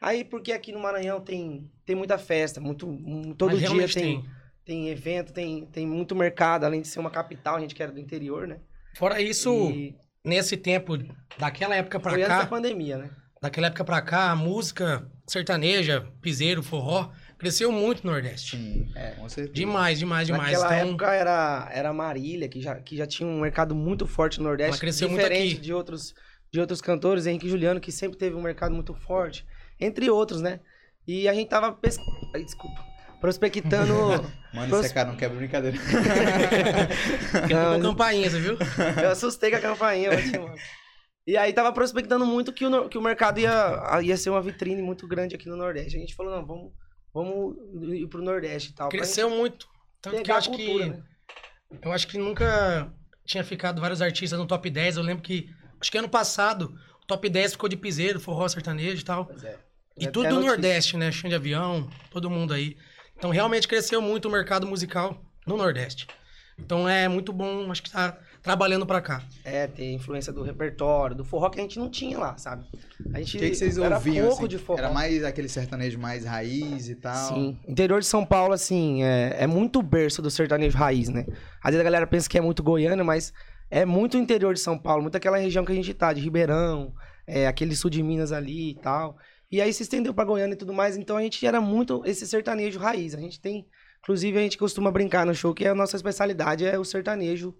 Aí, 0.01 0.25
porque 0.25 0.53
aqui 0.53 0.73
no 0.73 0.79
Maranhão 0.81 1.21
tem, 1.21 1.71
tem 1.85 1.97
muita 1.97 2.19
festa, 2.19 2.61
muito, 2.61 2.89
um- 2.89 3.35
todo 3.35 3.51
Mas 3.51 3.59
dia 3.59 3.69
realmente 3.69 3.95
tem, 3.95 4.25
tem 4.65 4.89
evento, 4.89 5.33
tem, 5.33 5.67
tem 5.67 5.87
muito 5.87 6.15
mercado, 6.15 6.65
além 6.65 6.81
de 6.81 6.89
ser 6.89 7.01
uma 7.01 7.11
capital, 7.11 7.57
a 7.57 7.61
gente 7.61 7.75
que 7.75 7.83
era 7.83 7.91
do 7.93 7.99
interior, 8.01 8.47
né? 8.47 8.59
Fora 8.97 9.21
isso, 9.21 9.51
E 9.71 9.97
nesse 10.25 10.57
tempo, 10.57 10.97
daquela 11.39 11.75
época 11.75 11.99
pra 11.99 12.13
foi 12.13 12.23
antes 12.23 12.37
da 12.37 12.43
cá, 12.43 12.47
pandemia, 12.47 12.99
né? 12.99 13.11
daquela 13.43 13.67
época 13.69 13.85
pra 13.85 14.01
cá, 14.01 14.31
a 14.31 14.37
música 14.37 15.11
sertaneja, 15.27 16.07
piseiro, 16.21 16.63
forró, 16.63 17.11
cresceu 17.37 17.71
muito 17.73 18.05
no 18.05 18.13
Nordeste. 18.13 18.57
Sim, 18.57 18.91
é, 18.97 19.13
com 19.13 19.29
certeza. 19.29 19.55
Demais, 19.55 19.99
demais, 19.99 20.27
demais. 20.27 20.53
Naquela 20.53 20.77
Então, 20.77 20.89
época 20.91 21.13
era, 21.15 21.69
era 21.73 21.89
a 21.91 21.93
Marília, 21.93 22.49
que 22.49 22.61
já, 22.61 22.77
que 22.81 22.97
já 22.97 23.07
tinha 23.07 23.29
um 23.29 23.41
mercado 23.41 23.75
muito 23.75 24.07
forte 24.07 24.39
no 24.39 24.45
Nordeste. 24.45 24.71
Ela 24.71 24.79
cresceu 24.81 25.09
muito 25.09 25.21
diferente 25.23 25.53
aqui. 25.55 25.61
de 25.63 25.73
outros 25.73 26.15
de 26.51 26.59
outros 26.61 26.81
cantores, 26.81 27.27
Henrique 27.27 27.47
e 27.47 27.51
Juliano, 27.51 27.79
que 27.79 27.93
sempre 27.93 28.17
teve 28.17 28.35
um 28.35 28.41
mercado 28.41 28.75
muito 28.75 28.95
forte, 28.95 29.45
entre 29.81 30.11
outros, 30.11 30.41
né? 30.41 30.61
E 31.07 31.29
a 31.29 31.35
gente 31.35 31.49
tava. 31.49 31.79
Ai, 32.35 32.45
desculpa. 32.45 32.85
Prospectando. 33.21 33.95
Mano, 34.55 34.69
Pros- 34.71 34.87
esse 34.87 34.95
cara 34.95 35.09
não 35.11 35.17
quebra 35.17 35.37
brincadeira. 35.37 35.77
Não, 37.53 37.81
campainha, 37.81 38.31
você 38.31 38.41
viu? 38.41 38.57
eu 39.03 39.11
assustei 39.11 39.51
com 39.51 39.57
a 39.57 39.61
campainha, 39.61 40.11
mano. 40.11 40.55
E 41.27 41.37
aí 41.37 41.53
tava 41.53 41.71
prospectando 41.71 42.25
muito 42.25 42.51
que 42.53 42.65
o, 42.65 42.89
que 42.89 42.97
o 42.97 43.03
mercado 43.03 43.39
ia, 43.39 44.01
ia 44.03 44.17
ser 44.17 44.31
uma 44.31 44.41
vitrine 44.41 44.81
muito 44.81 45.07
grande 45.07 45.35
aqui 45.35 45.47
no 45.49 45.57
Nordeste. 45.57 45.97
A 45.97 46.01
gente 46.01 46.15
falou, 46.15 46.35
não, 46.35 46.47
vamos, 46.47 46.73
vamos 47.13 47.57
ir 47.93 48.07
pro 48.09 48.23
Nordeste 48.23 48.71
e 48.71 48.75
tal. 48.75 48.89
Cresceu 48.89 49.29
muito. 49.29 49.69
Tanto 50.01 50.23
que 50.23 50.31
eu 50.31 50.37
acho 50.37 50.49
cultura, 50.49 50.85
que. 50.85 50.91
né? 50.91 51.03
Eu 51.83 51.93
acho 51.93 52.09
que 52.09 52.17
nunca 52.17 52.91
tinha 53.27 53.45
ficado 53.45 53.83
vários 53.83 54.01
artistas 54.01 54.39
no 54.39 54.47
top 54.47 54.71
10. 54.71 54.97
Eu 54.97 55.03
lembro 55.03 55.23
que. 55.23 55.51
Acho 55.79 55.93
que 55.93 55.99
ano 55.99 56.09
passado, 56.09 56.75
o 57.03 57.07
top 57.07 57.29
10 57.29 57.53
ficou 57.53 57.69
de 57.69 57.77
piseiro, 57.77 58.19
forró 58.19 58.49
sertanejo 58.49 59.03
e 59.03 59.05
tal. 59.05 59.27
Pois 59.27 59.45
é. 59.45 59.59
E 59.99 60.07
É 60.07 60.11
tudo 60.11 60.29
do 60.29 60.35
notícia. 60.37 60.51
Nordeste, 60.51 60.97
né? 60.97 61.11
Chão 61.13 61.29
de 61.29 61.37
avião, 61.37 61.89
todo 62.11 62.31
mundo 62.31 62.53
aí. 62.55 62.77
Então 63.17 63.31
realmente 63.31 63.67
cresceu 63.67 64.01
muito 64.01 64.29
o 64.29 64.31
mercado 64.31 64.67
musical 64.67 65.21
no 65.47 65.57
Nordeste. 65.57 66.07
Então 66.59 66.89
é 66.89 67.09
muito 67.09 67.33
bom, 67.33 67.71
acho 67.71 67.83
que 67.83 67.91
tá 67.91 68.19
trabalhando 68.43 68.87
pra 68.87 69.01
cá. 69.01 69.23
É, 69.45 69.67
tem 69.67 69.95
influência 69.95 70.33
do 70.33 70.43
repertório, 70.43 71.15
do 71.15 71.25
forró 71.25 71.51
que 71.51 71.59
a 71.59 71.63
gente 71.63 71.79
não 71.79 71.89
tinha 71.91 72.19
lá, 72.19 72.37
sabe? 72.37 72.65
A 73.13 73.19
gente 73.19 73.37
O 73.37 73.41
que, 73.41 73.51
que 73.51 73.57
vocês 73.57 73.79
era 73.79 73.97
ouviam? 73.97 74.27
pouco 74.27 74.43
assim? 74.43 74.49
de 74.49 74.59
forró. 74.59 74.79
Era 74.79 74.91
mais 74.91 75.23
aquele 75.25 75.49
sertanejo 75.49 75.99
mais 75.99 76.25
raiz 76.25 76.89
e 76.89 76.95
tal. 76.97 77.29
Sim. 77.35 77.59
Interior 77.67 78.01
de 78.01 78.07
São 78.07 78.25
Paulo, 78.25 78.53
assim, 78.55 79.03
é, 79.05 79.37
é 79.41 79.47
muito 79.47 79.83
berço 79.83 80.21
do 80.23 80.31
sertanejo 80.31 80.77
raiz, 80.77 81.09
né? 81.09 81.27
Às 81.63 81.71
vezes 81.73 81.81
a 81.81 81.85
galera 81.85 82.07
pensa 82.07 82.29
que 82.29 82.39
é 82.39 82.41
muito 82.41 82.63
Goiânia, 82.63 83.05
mas 83.05 83.33
é 83.71 83.85
muito 83.85 84.17
interior 84.17 84.55
de 84.55 84.61
São 84.61 84.79
Paulo, 84.79 85.03
muito 85.03 85.17
aquela 85.17 85.39
região 85.39 85.65
que 85.65 85.73
a 85.73 85.75
gente 85.75 85.93
tá, 85.95 86.13
de 86.13 86.21
Ribeirão, 86.21 86.93
é, 87.27 87.47
aquele 87.47 87.77
sul 87.77 87.91
de 87.91 88.03
Minas 88.03 88.33
ali 88.33 88.71
e 88.71 88.75
tal. 88.75 89.17
E 89.51 89.61
aí 89.63 89.73
se 89.73 89.83
estendeu 89.83 90.13
pra 90.13 90.25
Goiânia 90.25 90.55
e 90.55 90.59
tudo 90.59 90.75
mais, 90.75 90.97
então 90.97 91.17
a 91.17 91.23
gente 91.23 91.45
era 91.47 91.61
muito 91.61 92.03
esse 92.05 92.27
sertanejo 92.27 92.79
raiz. 92.79 93.15
A 93.15 93.19
gente 93.21 93.41
tem, 93.41 93.67
inclusive 94.01 94.39
a 94.39 94.43
gente 94.43 94.59
costuma 94.59 94.91
brincar 94.91 95.25
no 95.25 95.35
show 95.35 95.55
que 95.55 95.67
a 95.67 95.75
nossa 95.75 95.97
especialidade 95.97 96.67
é 96.67 96.79
o 96.79 96.85
sertanejo, 96.85 97.55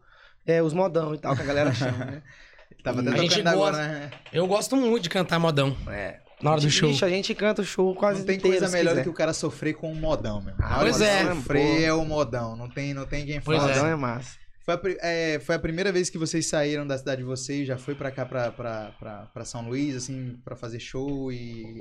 é, 0.47 0.63
os 0.63 0.73
modão 0.75 1.15
e 1.15 1.19
tal, 1.19 1.35
que 1.35 1.43
a 1.43 1.47
galera 1.47 1.73
chama, 1.73 2.05
né? 2.05 2.23
Tava 2.85 3.01
até 3.01 3.11
A 3.11 3.17
gente 3.17 3.31
tocando 3.31 3.49
agora, 3.49 3.77
gosta. 3.79 3.89
né? 3.93 4.11
Eu 4.33 4.47
gosto 4.47 4.77
muito 4.77 5.03
de 5.05 5.09
cantar 5.09 5.39
modão 5.39 5.75
É. 5.89 6.21
na 6.43 6.53
hora 6.53 6.61
do 6.61 6.71
show. 6.71 6.91
Ixi, 6.91 7.05
a 7.05 7.09
gente 7.09 7.35
canta 7.35 7.63
o 7.63 7.65
show 7.65 7.95
quase 7.95 8.21
Não 8.21 8.27
tem 8.27 8.37
inteiro, 8.37 8.59
coisa 8.59 8.71
melhor 8.77 8.95
do 8.95 9.03
que 9.03 9.09
o 9.09 9.13
cara 9.15 9.33
sofrer 9.33 9.73
com 9.75 9.91
um 9.91 9.95
modão, 9.95 10.41
meu. 10.43 10.55
Ah, 10.61 10.79
pois 10.81 11.01
é. 11.01 11.25
Sofrer 11.35 11.83
é 11.85 11.93
o 11.93 12.05
modão. 12.05 12.55
Não 12.55 12.69
tem, 12.69 12.93
não 12.95 13.07
tem 13.07 13.25
quem 13.27 13.41
Pois 13.41 13.59
fale. 13.59 13.73
é. 13.73 13.77
Modão 13.77 13.91
é 13.91 13.97
massa. 13.97 14.37
Foi 14.77 14.99
a, 15.01 15.07
é, 15.07 15.39
foi 15.41 15.55
a 15.55 15.59
primeira 15.59 15.91
vez 15.91 16.11
que 16.11 16.19
vocês 16.19 16.47
saíram 16.47 16.87
da 16.87 16.99
cidade 16.99 17.23
de 17.23 17.25
vocês, 17.27 17.67
já 17.67 17.79
foi 17.79 17.95
pra 17.95 18.11
cá, 18.11 18.27
pra, 18.27 18.51
pra, 18.53 18.93
pra, 18.99 19.13
pra 19.33 19.45
São 19.45 19.67
Luís, 19.69 19.97
assim, 19.97 20.39
pra 20.45 20.55
fazer 20.55 20.79
show 20.79 21.33
e... 21.33 21.81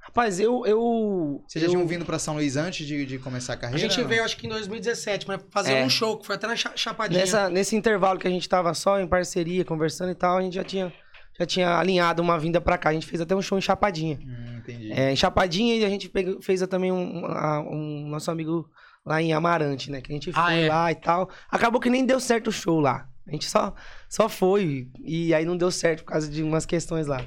Rapaz, 0.00 0.38
eu. 0.40 0.66
eu 0.66 1.42
Vocês 1.46 1.62
já 1.62 1.68
eu- 1.68 1.72
tinham 1.72 1.86
vindo 1.86 2.04
pra 2.04 2.18
São 2.18 2.34
Luís 2.34 2.56
antes 2.56 2.86
de, 2.86 3.06
de 3.06 3.18
começar 3.18 3.54
a 3.54 3.56
A 3.56 3.58
carreira? 3.58 3.88
gente 3.88 4.00
não? 4.00 4.08
veio, 4.08 4.24
acho 4.24 4.36
que 4.36 4.46
em 4.46 4.50
2017, 4.50 5.26
mas 5.28 5.40
fazer 5.50 5.72
É. 5.74 5.84
um 5.84 5.88
show, 5.88 6.18
que 6.18 6.26
foi 6.26 6.34
até 6.34 6.46
na 6.46 6.56
Cha- 6.56 6.72
Chapadinha. 6.76 7.20
Nessa, 7.20 7.48
nesse 7.48 7.74
intervalo 7.76 8.18
que 8.18 8.26
a 8.26 8.30
gente 8.30 8.48
tava 8.48 8.74
só 8.74 9.00
em 9.00 9.06
parceria, 9.06 9.64
conversando 9.64 10.10
e 10.10 10.14
tal, 10.14 10.36
a 10.38 10.42
gente 10.42 10.54
já 10.54 10.64
tinha, 10.64 10.92
já 11.38 11.46
tinha 11.46 11.78
alinhado 11.78 12.20
uma 12.22 12.38
vinda 12.38 12.60
pra 12.60 12.76
cá. 12.76 12.90
A 12.90 12.92
gente 12.92 13.06
fez 13.06 13.20
até 13.20 13.34
um 13.34 13.40
show 13.42 13.56
em 13.56 13.62
Chapadinha. 13.62 14.18
Hum, 14.22 14.58
entendi. 14.58 14.92
É, 14.92 15.10
em 15.12 15.16
Chapadinha 15.16 15.74
e 15.76 15.84
a 15.84 15.88
gente 15.88 16.08
pegou- 16.10 16.40
fez 16.42 16.60
também 16.66 16.92
um, 16.92 17.24
a- 17.26 17.60
um 17.60 18.06
nosso 18.08 18.30
amigo 18.30 18.68
lá 19.04 19.20
em 19.22 19.32
Amarante, 19.32 19.90
né? 19.90 20.00
Que 20.00 20.12
a 20.12 20.14
gente 20.14 20.32
foi 20.32 20.42
Ah, 20.42 20.54
é? 20.54 20.68
lá 20.68 20.92
e 20.92 20.94
tal. 20.94 21.28
Acabou 21.50 21.80
que 21.80 21.90
nem 21.90 22.04
deu 22.06 22.18
certo 22.20 22.48
o 22.48 22.52
show 22.52 22.80
lá. 22.80 23.06
A 23.26 23.30
gente 23.32 23.48
só, 23.48 23.74
só 24.08 24.28
foi 24.28 24.88
e 25.02 25.32
aí 25.34 25.44
não 25.44 25.56
deu 25.56 25.70
certo 25.70 26.04
por 26.04 26.12
causa 26.12 26.28
de 26.30 26.42
umas 26.42 26.66
questões 26.66 27.06
lá. 27.06 27.24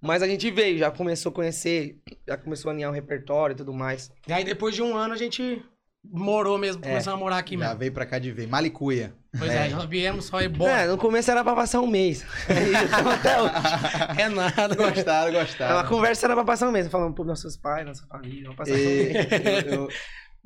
Mas 0.00 0.22
a 0.22 0.28
gente 0.28 0.50
veio, 0.50 0.78
já 0.78 0.90
começou 0.90 1.30
a 1.30 1.34
conhecer, 1.34 1.98
já 2.26 2.36
começou 2.36 2.70
a 2.70 2.72
alinhar 2.72 2.90
o 2.90 2.94
repertório 2.94 3.54
e 3.54 3.56
tudo 3.56 3.72
mais. 3.72 4.10
E 4.26 4.32
aí 4.32 4.44
depois 4.44 4.74
de 4.74 4.82
um 4.82 4.96
ano 4.96 5.14
a 5.14 5.16
gente 5.16 5.62
morou 6.04 6.56
mesmo, 6.56 6.82
É. 6.84 6.88
começamos 6.88 7.18
a 7.18 7.22
morar 7.22 7.38
aqui 7.38 7.54
já 7.58 7.64
mesmo. 7.64 7.78
veio 7.80 7.92
pra 7.92 8.06
cá 8.06 8.18
de 8.18 8.30
vez. 8.30 8.48
Malicuia. 8.48 9.12
Pois 9.36 9.50
é, 9.50 9.68
já 9.70 9.78
viemos 9.86 10.26
só 10.26 10.40
e 10.40 10.44
É, 10.44 10.48
bora. 10.48 10.86
no 10.86 10.96
começo 10.98 11.30
era 11.30 11.42
pra 11.42 11.54
passar 11.54 11.80
um 11.80 11.86
mês. 11.86 12.24
Até 13.14 13.42
hoje. 13.42 13.52
É 14.20 14.28
nada. 14.28 14.74
Gostaram, 14.74 15.36
A 15.38 15.42
gostaram. 15.44 15.88
conversa 15.88 16.26
era 16.26 16.34
pra 16.34 16.44
passar 16.44 16.68
um 16.68 16.72
mês, 16.72 16.88
falando 16.88 17.14
pros 17.14 17.26
nossos 17.26 17.56
pais, 17.56 17.84
nossa 17.86 18.06
família, 18.06 18.42
vamos 18.44 18.56
passar 18.56 18.72
um 18.72 18.76
mês. 18.76 19.10
E, 19.10 19.68
eu, 19.68 19.74
eu- 19.74 19.88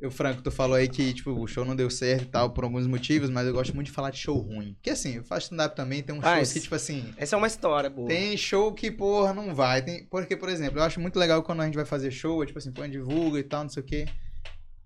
eu, 0.03 0.11
Franco, 0.11 0.43
tu 0.43 0.51
falou 0.51 0.75
aí 0.77 0.89
que, 0.89 1.15
tipo, 1.15 1.31
o 1.31 1.47
show 1.47 1.65
não 1.65 1.77
deu 1.77 1.89
certo 1.89 2.25
e 2.25 2.27
tal, 2.27 2.51
por 2.51 2.65
alguns 2.65 2.87
motivos, 2.89 3.31
mas 3.31 3.47
eu 3.47 3.53
gosto 3.53 3.73
muito 3.75 3.87
de 3.87 3.93
falar 3.93 4.11
de 4.11 4.19
show 4.19 4.37
ruim. 4.37 4.75
Porque, 4.75 4.91
assim, 4.91 5.15
eu 5.17 5.25
faço 5.25 5.45
stand-up 5.45 5.77
também, 5.77 6.03
tem 6.03 6.15
uns 6.15 6.25
Ah, 6.25 6.35
shows 6.37 6.49
esse- 6.49 6.55
que, 6.55 6.61
tipo 6.65 6.75
assim, 6.75 7.15
Essa 7.17 7.37
é 7.37 7.39
uma 7.39 7.47
história 7.47 7.89
boa. 7.89 8.09
tem 8.09 8.37
show 8.37 8.73
que, 8.75 8.91
porra, 8.91 9.33
não 9.33 9.55
vai. 9.55 9.81
Tem, 9.83 10.05
porque, 10.07 10.37
por 10.37 10.49
exemplo, 10.49 10.81
eu 10.81 10.83
acho 10.83 10.99
muito 11.01 11.19
legal 11.19 11.43
quando 11.43 11.61
a 11.61 11.67
gente 11.67 11.77
vai 11.77 11.85
fazer 11.85 12.11
show, 12.11 12.45
tipo 12.45 12.59
assim, 12.59 12.73
põe, 12.73 12.91
divulga 12.91 13.39
e 13.39 13.45
tal, 13.45 13.63
não 13.63 13.71
sei 13.71 13.83
o 13.83 13.87
quê. 13.87 14.07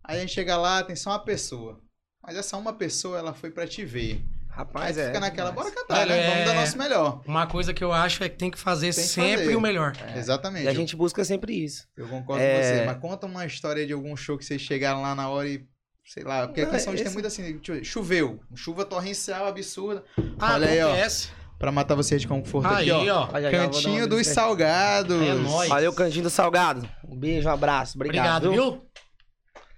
Aí 0.04 0.18
a 0.18 0.20
gente 0.20 0.32
chega 0.34 0.56
lá, 0.56 0.82
tem 0.84 0.94
só 0.94 1.10
uma 1.10 1.18
pessoa. 1.24 1.80
Mas 2.22 2.36
essa 2.36 2.56
uma 2.56 2.72
pessoa, 2.74 3.18
ela 3.18 3.32
foi 3.32 3.50
pra 3.50 3.66
te 3.66 3.84
ver. 3.84 4.20
Aí 4.56 4.64
Rapaz, 4.64 4.96
é. 4.96 5.06
fica 5.08 5.20
naquela, 5.20 5.50
demais. 5.50 5.70
bora 5.70 5.82
cantar, 5.82 6.06
né? 6.06 6.22
Vamos 6.28 6.40
é- 6.40 6.44
dar 6.46 6.54
nosso 6.54 6.78
melhor. 6.78 7.20
Uma 7.26 7.46
coisa 7.46 7.74
que 7.74 7.84
eu 7.84 7.92
acho 7.92 8.24
é 8.24 8.28
que 8.30 8.36
tem 8.36 8.50
que 8.50 8.58
fazer 8.58 8.94
Tem 8.94 9.04
que 9.04 9.08
sempre 9.10 9.44
fazer. 9.44 9.56
o 9.56 9.60
melhor. 9.60 9.92
Exatamente. 10.16 10.64
E 10.64 10.68
a 10.68 10.72
gente 10.72 10.96
busca 10.96 11.22
sempre 11.24 11.52
isso. 11.62 11.86
Eu 11.96 12.08
concordo 12.08 12.42
É. 12.42 12.54
com 12.56 12.62
você. 12.62 12.86
Mas 12.86 12.96
conta 12.98 13.26
uma 13.26 13.44
história 13.44 13.86
de 13.86 13.92
algum 13.92 14.16
show 14.16 14.38
que 14.38 14.44
vocês 14.46 14.60
chegaram 14.62 15.02
lá 15.02 15.14
na 15.14 15.28
hora 15.28 15.46
e. 15.48 15.62
Sei 16.06 16.22
lá, 16.22 16.46
porque 16.46 16.60
aqui 16.62 16.76
em 16.76 16.78
São 16.78 16.92
Luís 16.92 17.00
tem 17.02 17.06
esse- 17.08 17.14
muito 17.14 17.26
assim, 17.26 17.84
choveu. 17.84 18.40
Chuva 18.54 18.84
torrencial 18.84 19.46
absurda. 19.46 20.04
Ah, 20.38 20.54
Olha 20.54 20.68
aí, 20.68 20.80
ó. 20.80 20.88
acontece. 20.92 21.28
Pra 21.58 21.72
matar 21.72 21.94
vocês 21.96 22.20
de 22.20 22.28
conforto 22.28 22.68
Aí, 22.68 22.90
aqui, 22.90 23.10
ó. 23.10 23.24
ó. 23.24 23.26
Cantinho 23.50 24.06
dos. 24.06 24.26
Salgados. 24.26 25.20
É 25.20 25.34
nóis. 25.34 25.68
Valeu, 25.68 25.92
Cantinho 25.92 26.22
do 26.24 26.30
Salgado. 26.30 26.88
Um 27.06 27.16
beijo, 27.18 27.48
um 27.48 27.52
abraço. 27.52 27.96
Obrigado. 27.98 28.46
Obrigado, 28.46 28.72
viu? 28.72 28.86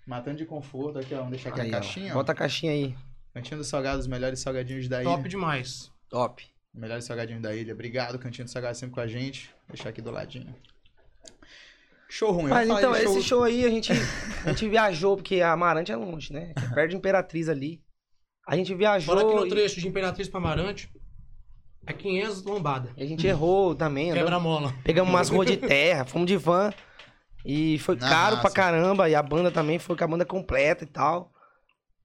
Matando 0.06 0.36
de 0.38 0.44
conforto 0.44 0.98
aqui, 0.98 1.14
ó. 1.14 1.18
Vamos 1.18 1.30
deixar 1.32 1.50
aqui 1.50 1.60
Aí, 1.62 1.68
a 1.68 1.72
caixinha, 1.72 2.12
ó. 2.12 2.14
Bota 2.14 2.32
a 2.32 2.34
caixinha 2.34 2.72
aí. 2.72 2.94
Cantinho 3.38 3.58
dos 3.58 3.68
Salgados, 3.68 4.00
os 4.00 4.06
melhores 4.08 4.40
salgadinhos 4.40 4.88
da 4.88 5.02
Top 5.02 5.20
ilha. 5.20 5.28
demais. 5.28 5.90
Top. 6.10 6.44
Melhores 6.74 7.04
salgadinhos 7.04 7.40
da 7.42 7.54
ilha. 7.54 7.72
Obrigado, 7.72 8.18
Cantinho 8.18 8.44
dos 8.44 8.52
Salgados, 8.52 8.78
sempre 8.78 8.94
com 8.94 9.00
a 9.00 9.06
gente. 9.06 9.46
Vou 9.66 9.74
deixar 9.76 9.90
aqui 9.90 10.02
do 10.02 10.10
ladinho. 10.10 10.54
Show 12.08 12.32
ruim. 12.32 12.48
Mas 12.48 12.68
então, 12.68 12.92
de 12.92 12.98
esse 13.02 13.22
show 13.22 13.42
aí 13.44 13.64
a 13.64 13.68
gente, 13.70 13.92
a 14.44 14.48
gente 14.48 14.68
viajou, 14.68 15.16
porque 15.16 15.40
a 15.40 15.52
Amarante 15.52 15.92
é 15.92 15.96
longe, 15.96 16.32
né? 16.32 16.52
É 16.56 16.74
perto 16.74 16.90
de 16.90 16.96
Imperatriz 16.96 17.48
ali. 17.48 17.80
A 18.46 18.56
gente 18.56 18.74
viajou. 18.74 19.14
Fora 19.14 19.28
que 19.28 19.34
no 19.34 19.46
e- 19.46 19.50
trecho 19.50 19.80
de 19.80 19.86
Imperatriz 19.88 20.26
pra 20.28 20.38
Amarante 20.40 20.90
é 21.86 21.92
500 21.92 22.42
lombada. 22.44 22.90
E 22.96 23.02
a 23.02 23.06
gente 23.06 23.26
errou 23.26 23.74
também. 23.74 24.10
andamos- 24.10 24.24
Quebra-mola. 24.24 24.74
Pegamos 24.82 25.12
umas 25.12 25.28
ruas 25.28 25.46
de 25.48 25.58
terra, 25.58 26.04
fomos 26.06 26.26
de 26.26 26.36
van. 26.36 26.72
E 27.44 27.78
foi 27.80 27.94
Na 27.96 28.08
caro 28.08 28.36
pra 28.36 28.44
raça. 28.44 28.54
caramba. 28.54 29.08
E 29.08 29.14
a 29.14 29.22
banda 29.22 29.50
também 29.50 29.78
foi 29.78 29.94
com 29.96 30.04
a 30.04 30.08
banda 30.08 30.24
completa 30.24 30.84
e 30.84 30.86
tal. 30.86 31.30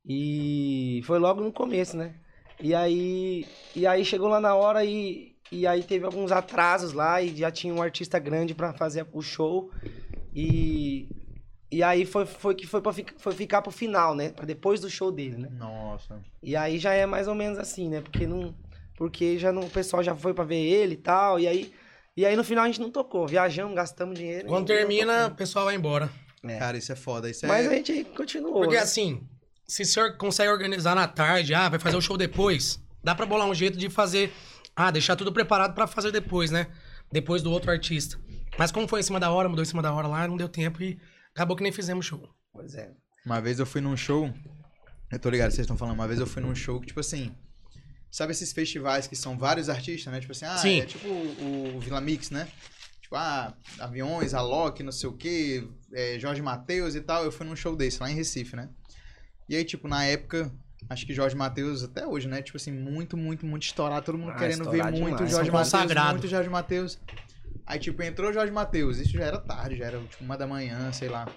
E 0.06 1.02
foi 1.06 1.18
logo 1.20 1.42
no 1.42 1.52
começo, 1.52 1.96
né? 1.96 2.14
E 2.60 2.74
aí, 2.76 3.46
e 3.76 3.88
aí 3.88 4.04
chegou 4.06 4.28
lá 4.28 4.40
na 4.40 4.54
hora 4.56 4.84
e, 4.86 5.36
e 5.52 5.66
aí 5.66 5.84
teve 5.84 6.06
alguns 6.06 6.32
atrasos 6.32 6.94
lá 6.94 7.22
e 7.22 7.36
já 7.36 7.50
tinha 7.52 7.74
um 7.74 7.82
artista 7.82 8.20
grande 8.20 8.54
pra 8.54 8.74
fazer 8.74 9.06
o 9.12 9.22
show. 9.22 9.72
E, 10.36 11.08
e 11.72 11.82
aí 11.84 12.06
foi, 12.06 12.26
foi 12.26 12.56
que 12.56 12.68
foi, 12.68 12.82
pra, 12.82 12.94
fi- 12.94 13.06
foi 13.18 13.34
ficar 13.34 13.62
pro 13.62 13.72
final, 13.72 14.14
né? 14.16 14.30
Pra 14.30 14.46
depois 14.46 14.80
do 14.82 14.90
show 14.90 15.12
dele, 15.12 15.38
né? 15.38 15.50
Nossa. 15.52 16.20
E 16.42 16.56
aí 16.56 16.78
já 16.80 16.94
é 16.94 17.06
mais 17.06 17.28
ou 17.28 17.36
menos 17.36 17.58
assim, 17.58 17.90
né? 17.90 18.02
Porque 18.02 18.28
não. 18.28 18.54
Porque 18.96 19.40
já 19.40 19.52
não, 19.52 19.64
o 19.64 19.70
pessoal 19.70 20.04
já 20.04 20.16
foi 20.16 20.34
pra 20.34 20.44
ver 20.44 20.62
ele 20.62 20.94
e 20.94 20.98
tal. 20.98 21.40
E 21.40 21.48
aí, 21.48 21.74
e 22.16 22.26
aí 22.26 22.36
no 22.36 22.44
final 22.44 22.64
a 22.64 22.68
gente 22.68 22.80
não 22.82 22.92
tocou. 22.92 23.28
Viajamos, 23.28 23.76
gastamos 23.76 24.18
dinheiro. 24.18 24.48
Quando 24.48 24.60
não 24.70 24.76
termina, 24.78 25.28
o 25.28 25.36
pessoal 25.36 25.66
vai 25.66 25.76
embora. 25.76 26.10
É. 26.44 26.58
Cara, 26.60 26.78
isso 26.78 26.92
é 26.92 26.96
foda. 26.96 27.30
Isso 27.30 27.48
Mas 27.48 27.66
é... 27.66 27.70
a 27.70 27.74
gente 27.74 28.04
continuou. 28.16 28.54
Porque 28.62 28.76
né? 28.76 28.82
assim, 28.82 29.22
se 29.68 29.84
o 29.84 29.86
senhor 29.86 30.18
consegue 30.18 30.50
organizar 30.52 30.96
na 30.96 31.08
tarde, 31.08 31.54
ah, 31.54 31.70
vai 31.70 31.80
fazer 31.80 31.98
o 31.98 32.02
show 32.02 32.18
depois, 32.18 32.80
dá 33.04 33.16
pra 33.16 33.26
bolar 33.26 33.48
um 33.48 33.54
jeito 33.54 33.78
de 33.78 33.90
fazer, 33.90 34.34
ah, 34.76 34.92
deixar 34.92 35.16
tudo 35.16 35.32
preparado 35.32 35.74
pra 35.74 35.88
fazer 35.88 36.12
depois, 36.12 36.52
né? 36.52 36.68
Depois 37.12 37.42
do 37.42 37.52
outro 37.52 37.72
artista. 37.72 38.20
Mas 38.58 38.72
como 38.72 38.88
foi 38.88 39.00
em 39.00 39.04
cima 39.04 39.20
da 39.20 39.32
hora, 39.32 39.50
mudou 39.50 39.64
em 39.64 39.68
cima 39.68 39.82
da 39.82 39.94
hora 39.94 40.08
lá, 40.08 40.28
não 40.28 40.38
deu 40.38 40.50
tempo 40.50 40.82
e 40.84 41.00
acabou 41.34 41.56
que 41.56 41.64
nem 41.64 41.72
fizemos 41.72 42.06
show. 42.06 42.30
Pois 42.52 42.76
é. 42.76 42.92
Uma 43.26 43.40
vez 43.40 43.60
eu 43.60 43.66
fui 43.66 43.82
num 43.82 43.96
show. 43.96 44.32
Eu 45.12 45.20
tô 45.20 45.30
ligado, 45.30 45.52
vocês 45.52 45.62
estão 45.62 45.78
falando. 45.78 45.96
Uma 45.96 46.08
vez 46.08 46.20
eu 46.20 46.28
fui 46.28 46.42
num 46.42 46.54
show 46.54 46.80
que, 46.80 46.88
tipo 46.88 47.00
assim. 47.00 47.34
Sabe 48.12 48.32
esses 48.32 48.52
festivais 48.52 49.08
que 49.08 49.16
são 49.16 49.38
vários 49.38 49.70
artistas, 49.70 50.12
né? 50.14 50.20
Tipo 50.20 50.34
assim, 50.34 50.46
ah, 50.46 50.58
Sim. 50.58 50.82
é 50.82 50.86
tipo 50.86 51.08
o, 51.08 51.78
o 51.78 51.80
Vila 51.80 52.00
Mix, 52.00 52.30
né? 52.30 52.48
Tipo, 53.02 53.16
ah, 53.16 53.56
aviões, 53.80 54.34
Alok, 54.34 54.84
não 54.84 54.92
sei 54.92 55.10
o 55.10 55.14
quê, 55.14 55.68
é, 55.94 56.20
Jorge 56.20 56.42
Matheus 56.42 56.94
e 56.94 57.02
tal. 57.02 57.24
Eu 57.24 57.32
fui 57.32 57.46
num 57.46 57.56
show 57.56 57.76
desse 57.76 58.00
lá 58.02 58.12
em 58.12 58.16
Recife, 58.16 58.56
né? 58.56 58.70
E 59.48 59.56
aí, 59.56 59.64
tipo, 59.64 59.88
na 59.88 60.06
época, 60.06 60.52
acho 60.90 61.06
que 61.06 61.14
Jorge 61.14 61.36
Matheus, 61.36 61.84
até 61.84 62.06
hoje, 62.06 62.28
né? 62.28 62.42
Tipo 62.42 62.58
assim, 62.58 62.72
muito, 62.72 63.18
muito, 63.18 63.46
muito 63.46 63.64
estourado. 63.64 64.06
Todo 64.06 64.18
mundo 64.18 64.32
Ah, 64.32 64.36
querendo 64.38 64.70
ver 64.70 64.84
muito 64.92 65.24
demais. 65.26 65.32
Jorge 65.32 65.52
Matheus. 65.52 66.12
Muito 66.12 66.28
Jorge 66.28 66.50
Matheus. 66.50 67.00
Aí, 67.66 67.80
tipo, 67.80 68.02
entrou 68.04 68.34
Jorge 68.34 68.52
Matheus. 68.52 68.98
Isso 69.00 69.12
já 69.12 69.24
era 69.26 69.40
tarde, 69.40 69.78
já 69.78 69.86
era 69.86 70.00
tipo 70.00 70.24
uma 70.24 70.38
da 70.38 70.48
manhã, 70.48 70.92
sei 70.92 71.10
lá. 71.10 71.28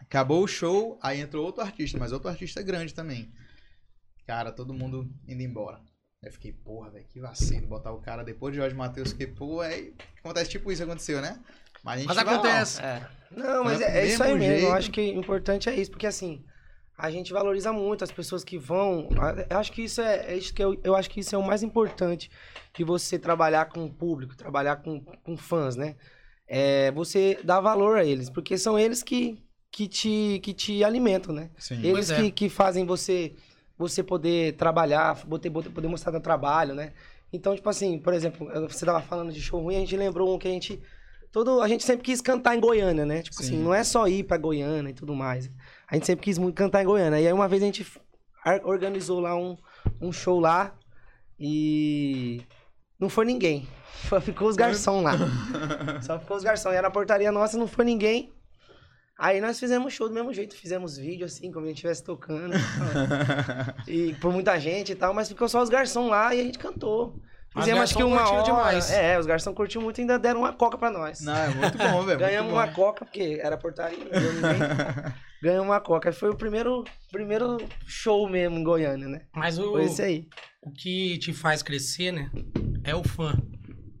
Acabou 0.00 0.42
o 0.42 0.48
show, 0.48 0.98
aí 1.02 1.20
entrou 1.20 1.44
outro 1.44 1.62
artista, 1.62 1.98
mas 1.98 2.12
outro 2.12 2.28
artista 2.28 2.62
grande 2.62 2.94
também. 2.94 3.32
Cara, 4.26 4.52
todo 4.52 4.74
mundo 4.74 5.08
indo 5.26 5.42
embora. 5.42 5.80
Eu 6.22 6.32
fiquei, 6.32 6.52
porra, 6.52 6.90
velho, 6.90 7.06
que 7.06 7.20
vacilo 7.20 7.66
botar 7.66 7.92
o 7.92 8.00
cara 8.00 8.24
depois 8.24 8.52
de 8.52 8.58
Jorge 8.58 8.74
Matheus, 8.74 9.12
que, 9.12 9.26
pô, 9.26 9.60
aí 9.60 9.94
acontece 10.18 10.50
tipo 10.50 10.72
isso 10.72 10.82
aconteceu, 10.82 11.20
né? 11.20 11.40
Mas 11.84 11.94
a 11.94 11.98
gente 11.98 12.08
Mas 12.08 12.18
acontece. 12.18 12.82
É. 12.82 13.08
Não, 13.30 13.62
mas 13.64 13.80
é, 13.80 14.00
é 14.00 14.06
isso 14.06 14.22
aí 14.22 14.34
mesmo 14.34 14.52
mesmo. 14.52 14.68
Eu 14.68 14.74
acho 14.74 14.90
que 14.90 15.00
o 15.00 15.20
importante 15.20 15.68
é 15.68 15.76
isso, 15.76 15.90
porque 15.90 16.06
assim, 16.06 16.44
a 16.98 17.10
gente 17.10 17.32
valoriza 17.32 17.72
muito 17.72 18.04
as 18.04 18.10
pessoas 18.10 18.42
que 18.42 18.56
vão. 18.56 19.08
Eu 19.50 19.58
acho 19.58 19.72
que 19.72 19.82
isso 19.82 20.00
é, 20.00 20.32
é 20.32 20.36
isso 20.36 20.52
que 20.54 20.62
eu, 20.62 20.78
eu 20.82 20.96
acho 20.96 21.10
que 21.10 21.20
isso 21.20 21.34
é 21.34 21.38
o 21.38 21.46
mais 21.46 21.62
importante 21.62 22.30
de 22.74 22.84
você 22.84 23.18
trabalhar 23.18 23.66
com 23.66 23.84
o 23.84 23.92
público, 23.92 24.36
trabalhar 24.36 24.76
com, 24.76 25.00
com 25.00 25.36
fãs, 25.36 25.76
né? 25.76 25.96
É 26.48 26.90
você 26.92 27.38
dar 27.44 27.60
valor 27.60 27.98
a 27.98 28.04
eles, 28.04 28.30
porque 28.30 28.56
são 28.56 28.78
eles 28.78 29.02
que, 29.02 29.42
que, 29.70 29.86
te, 29.88 30.40
que 30.42 30.54
te 30.54 30.84
alimentam, 30.84 31.34
né? 31.34 31.50
Sim. 31.58 31.84
Eles 31.84 32.10
é. 32.10 32.16
que, 32.16 32.30
que 32.30 32.48
fazem 32.48 32.84
você 32.84 33.34
você 33.78 34.02
poder 34.02 34.54
trabalhar, 34.54 35.22
poder, 35.26 35.50
poder 35.50 35.68
poder 35.68 35.88
mostrar 35.88 36.12
no 36.12 36.20
trabalho, 36.20 36.74
né? 36.74 36.92
Então, 37.30 37.54
tipo 37.54 37.68
assim, 37.68 37.98
por 37.98 38.14
exemplo, 38.14 38.48
você 38.68 38.86
tava 38.86 39.02
falando 39.02 39.32
de 39.32 39.40
show 39.40 39.60
ruim, 39.60 39.76
a 39.76 39.80
gente 39.80 39.96
lembrou 39.96 40.34
um 40.34 40.38
que 40.38 40.48
a 40.48 40.50
gente. 40.50 40.80
Todo, 41.30 41.60
a 41.60 41.68
gente 41.68 41.84
sempre 41.84 42.02
quis 42.02 42.22
cantar 42.22 42.56
em 42.56 42.60
Goiânia, 42.60 43.04
né? 43.04 43.20
Tipo 43.20 43.36
Sim. 43.36 43.42
assim, 43.42 43.62
não 43.62 43.74
é 43.74 43.84
só 43.84 44.08
ir 44.08 44.24
pra 44.24 44.38
Goiânia 44.38 44.90
e 44.90 44.94
tudo 44.94 45.14
mais. 45.14 45.50
A 45.88 45.94
gente 45.94 46.06
sempre 46.06 46.24
quis 46.24 46.38
muito 46.38 46.56
cantar 46.56 46.82
em 46.82 46.86
Goiânia. 46.86 47.20
E 47.20 47.26
aí 47.26 47.32
uma 47.32 47.48
vez 47.48 47.62
a 47.62 47.66
gente 47.66 47.86
organizou 48.64 49.20
lá 49.20 49.36
um, 49.36 49.56
um 50.00 50.12
show 50.12 50.40
lá 50.40 50.74
e 51.38 52.42
não 52.98 53.08
foi 53.08 53.24
ninguém. 53.24 53.68
Só 54.08 54.20
ficou 54.20 54.48
os 54.48 54.56
garçom 54.56 55.02
lá. 55.02 55.12
Só 56.02 56.18
ficou 56.18 56.36
os 56.36 56.42
garçom. 56.42 56.72
E 56.72 56.76
era 56.76 56.88
a 56.88 56.90
portaria 56.90 57.30
nossa, 57.30 57.56
não 57.58 57.66
foi 57.66 57.84
ninguém. 57.84 58.32
Aí 59.18 59.40
nós 59.40 59.58
fizemos 59.58 59.94
show 59.94 60.08
do 60.08 60.14
mesmo 60.14 60.32
jeito, 60.34 60.54
fizemos 60.54 60.98
vídeo 60.98 61.24
assim, 61.24 61.50
como 61.50 61.64
a 61.64 61.68
gente 61.68 61.78
estivesse 61.78 62.04
tocando. 62.04 62.54
e 63.88 64.12
por 64.14 64.30
muita 64.30 64.60
gente 64.60 64.92
e 64.92 64.94
tal, 64.94 65.14
mas 65.14 65.28
ficou 65.28 65.48
só 65.48 65.62
os 65.62 65.70
garçom 65.70 66.08
lá 66.08 66.34
e 66.34 66.40
a 66.40 66.44
gente 66.44 66.58
cantou. 66.58 67.18
Fizemos 67.54 67.84
acho 67.84 67.96
que 67.96 68.02
uma 68.02 68.28
hora. 68.28 68.42
demais. 68.42 68.90
É, 68.90 69.18
os 69.18 69.24
garçom 69.24 69.54
curtiam 69.54 69.82
muito 69.82 69.96
e 69.98 70.02
ainda 70.02 70.18
deram 70.18 70.40
uma 70.40 70.52
coca 70.52 70.76
pra 70.76 70.90
nós. 70.90 71.22
Não, 71.22 71.34
é 71.34 71.48
muito 71.48 71.78
bom, 71.78 72.02
velho. 72.02 72.18
Ganhamos 72.18 72.52
muito 72.52 72.62
uma 72.62 72.66
bom. 72.66 72.74
coca, 72.74 73.06
porque 73.06 73.40
era 73.42 73.56
portaria, 73.56 74.04
não 74.04 74.10
deu 74.10 74.32
ninguém. 74.34 74.58
Ganhamos 75.42 75.66
uma 75.68 75.80
coca. 75.80 76.12
Foi 76.12 76.30
o 76.30 76.36
primeiro, 76.36 76.84
primeiro 77.10 77.58
show 77.86 78.28
mesmo 78.28 78.58
em 78.58 78.64
Goiânia, 78.64 79.08
né? 79.08 79.22
Mas 79.34 79.58
o, 79.58 79.72
Foi 79.72 79.84
esse 79.84 80.02
aí. 80.02 80.28
o 80.62 80.70
que 80.70 81.18
te 81.18 81.32
faz 81.32 81.62
crescer, 81.62 82.12
né? 82.12 82.30
É 82.84 82.94
o 82.94 83.02
fã. 83.02 83.36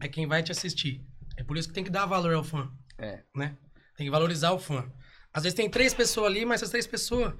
É 0.00 0.08
quem 0.08 0.26
vai 0.26 0.42
te 0.42 0.52
assistir. 0.52 1.04
É 1.36 1.42
por 1.42 1.56
isso 1.56 1.68
que 1.68 1.74
tem 1.74 1.84
que 1.84 1.90
dar 1.90 2.06
valor 2.06 2.34
ao 2.34 2.44
fã. 2.44 2.70
É. 2.98 3.22
Né? 3.34 3.56
Tem 3.96 4.06
que 4.06 4.10
valorizar 4.10 4.52
o 4.52 4.58
fã. 4.58 4.90
Às 5.32 5.42
vezes 5.42 5.56
tem 5.56 5.68
três 5.68 5.92
pessoas 5.92 6.26
ali, 6.28 6.44
mas 6.44 6.60
essas 6.62 6.70
três 6.70 6.86
pessoas, 6.86 7.34